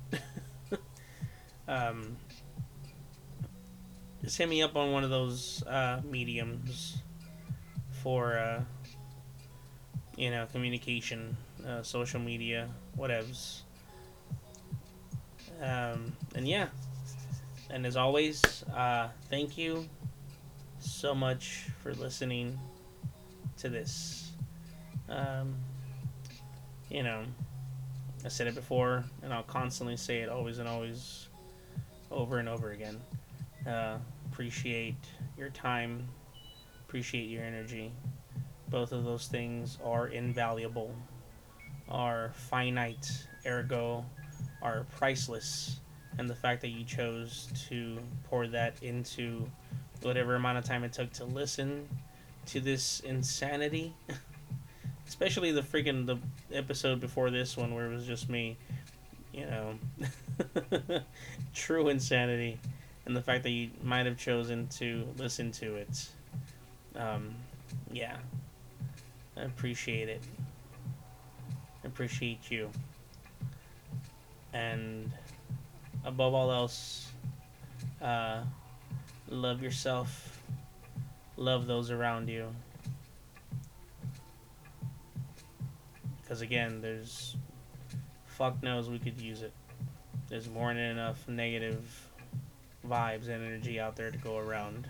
um, 1.69 2.17
just 4.23 4.39
hit 4.39 4.49
me 4.49 4.63
up 4.63 4.77
on 4.77 4.93
one 4.93 5.05
of 5.05 5.11
those 5.11 5.63
uh, 5.65 6.01
mediums 6.09 6.99
for, 8.03 8.39
uh, 8.39 8.63
you 10.17 10.31
know, 10.31 10.47
communication, 10.53 11.37
uh, 11.67 11.83
social 11.83 12.21
media, 12.21 12.69
whatevs. 12.99 13.61
Um, 15.63 16.17
and 16.35 16.47
yeah, 16.47 16.69
and 17.71 17.87
as 17.87 17.97
always, 17.97 18.65
uh, 18.75 19.09
thank 19.31 19.57
you 19.57 19.89
so 20.79 21.15
much 21.15 21.69
for 21.83 21.95
listening 21.95 22.59
to 23.59 23.69
this. 23.69 24.33
Um, 25.09 25.55
you 26.91 27.03
know, 27.03 27.25
I 28.25 28.29
said 28.29 28.47
it 28.47 28.55
before, 28.55 29.05
and 29.23 29.33
I'll 29.33 29.43
constantly 29.43 29.97
say 29.97 30.21
it 30.21 30.29
always 30.29 30.59
and 30.59 30.69
always 30.69 31.29
over 32.11 32.39
and 32.39 32.49
over 32.49 32.73
again. 32.73 33.01
Uh, 33.67 33.99
appreciate 34.31 34.97
your 35.37 35.49
time, 35.51 36.07
appreciate 36.87 37.29
your 37.29 37.43
energy. 37.43 37.93
Both 38.69 38.93
of 38.93 39.05
those 39.05 39.27
things 39.27 39.79
are 39.85 40.09
invaluable, 40.09 40.95
are 41.89 42.33
finite, 42.35 43.27
ergo, 43.47 44.05
are 44.63 44.87
priceless. 44.97 45.81
And 46.19 46.29
the 46.29 46.35
fact 46.35 46.61
that 46.63 46.69
you 46.69 46.85
chose 46.85 47.49
to 47.69 47.99
pour 48.25 48.47
that 48.49 48.75
into 48.83 49.47
whatever 50.03 50.37
amount 50.37 50.59
of 50.59 50.65
time 50.65 50.85
it 50.85 50.93
took 50.93 51.13
to 51.15 51.25
listen 51.25 51.89
to 52.47 52.61
this 52.61 53.01
insanity. 53.01 53.93
Especially 55.07 55.53
the 55.53 55.61
freaking 55.61 56.07
the 56.07 56.19
episode 56.53 57.01
before 57.01 57.31
this 57.31 57.57
one 57.57 57.75
where 57.75 57.87
it 57.87 57.95
was 57.95 58.07
just 58.07 58.29
me, 58.29 58.57
you 59.33 59.47
know, 59.47 59.75
true 61.55 61.89
insanity, 61.89 62.59
and 63.07 63.15
the 63.15 63.21
fact 63.21 63.43
that 63.43 63.51
you 63.51 63.71
might 63.83 64.07
have 64.07 64.17
chosen 64.17 64.67
to 64.69 65.07
listen 65.19 65.53
to 65.53 65.77
it. 65.77 66.09
Um, 66.97 67.35
yeah, 67.93 68.17
I 69.37 69.43
appreciate 69.43 70.09
it. 70.09 70.23
Appreciate 71.85 72.51
you. 72.51 72.71
And 74.53 75.11
above 76.05 76.35
all 76.35 76.51
else, 76.51 77.09
uh, 78.01 78.43
love 79.29 79.63
yourself, 79.63 80.41
love 81.37 81.67
those 81.67 81.91
around 81.91 82.29
you. 82.29 82.49
Because 86.23 86.41
again, 86.41 86.81
there's 86.81 87.37
fuck 88.27 88.63
knows 88.63 88.89
we 88.89 88.99
could 88.99 89.21
use 89.21 89.43
it. 89.43 89.53
There's 90.29 90.49
more 90.49 90.69
than 90.69 90.79
enough 90.79 91.29
negative 91.29 91.85
vibes 92.89 93.29
and 93.29 93.45
energy 93.45 93.79
out 93.79 93.97
there 93.97 94.11
to 94.11 94.19
go 94.19 94.39
around. 94.39 94.89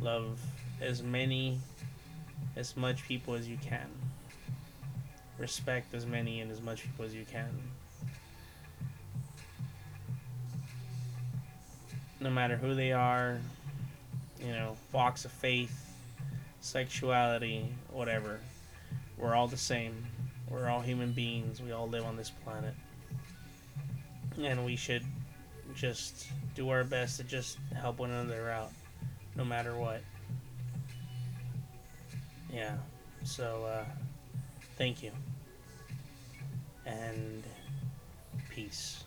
Love 0.00 0.40
as 0.80 1.02
many, 1.02 1.58
as 2.56 2.76
much 2.76 3.06
people 3.06 3.34
as 3.34 3.48
you 3.48 3.56
can. 3.58 3.88
Respect 5.42 5.92
as 5.92 6.06
many 6.06 6.40
and 6.40 6.50
as 6.50 6.62
much 6.62 6.82
people 6.82 7.04
as 7.04 7.14
you 7.14 7.26
can. 7.30 7.50
no 12.22 12.30
matter 12.30 12.56
who 12.56 12.74
they 12.74 12.92
are, 12.92 13.38
you 14.40 14.52
know, 14.52 14.76
walks 14.92 15.24
of 15.24 15.32
faith, 15.32 15.96
sexuality, 16.60 17.66
whatever. 17.90 18.38
We're 19.18 19.34
all 19.34 19.48
the 19.48 19.56
same. 19.56 20.06
We're 20.48 20.68
all 20.68 20.80
human 20.80 21.12
beings. 21.12 21.60
We 21.60 21.72
all 21.72 21.88
live 21.88 22.04
on 22.04 22.16
this 22.16 22.30
planet. 22.30 22.74
And 24.40 24.64
we 24.64 24.76
should 24.76 25.04
just 25.74 26.28
do 26.54 26.68
our 26.70 26.84
best 26.84 27.16
to 27.18 27.24
just 27.24 27.58
help 27.74 27.98
one 27.98 28.10
another 28.10 28.50
out, 28.50 28.70
no 29.36 29.44
matter 29.44 29.76
what. 29.76 30.02
Yeah. 32.52 32.76
So, 33.24 33.64
uh, 33.64 33.84
thank 34.76 35.02
you. 35.02 35.10
And 36.84 37.44
peace. 38.50 39.01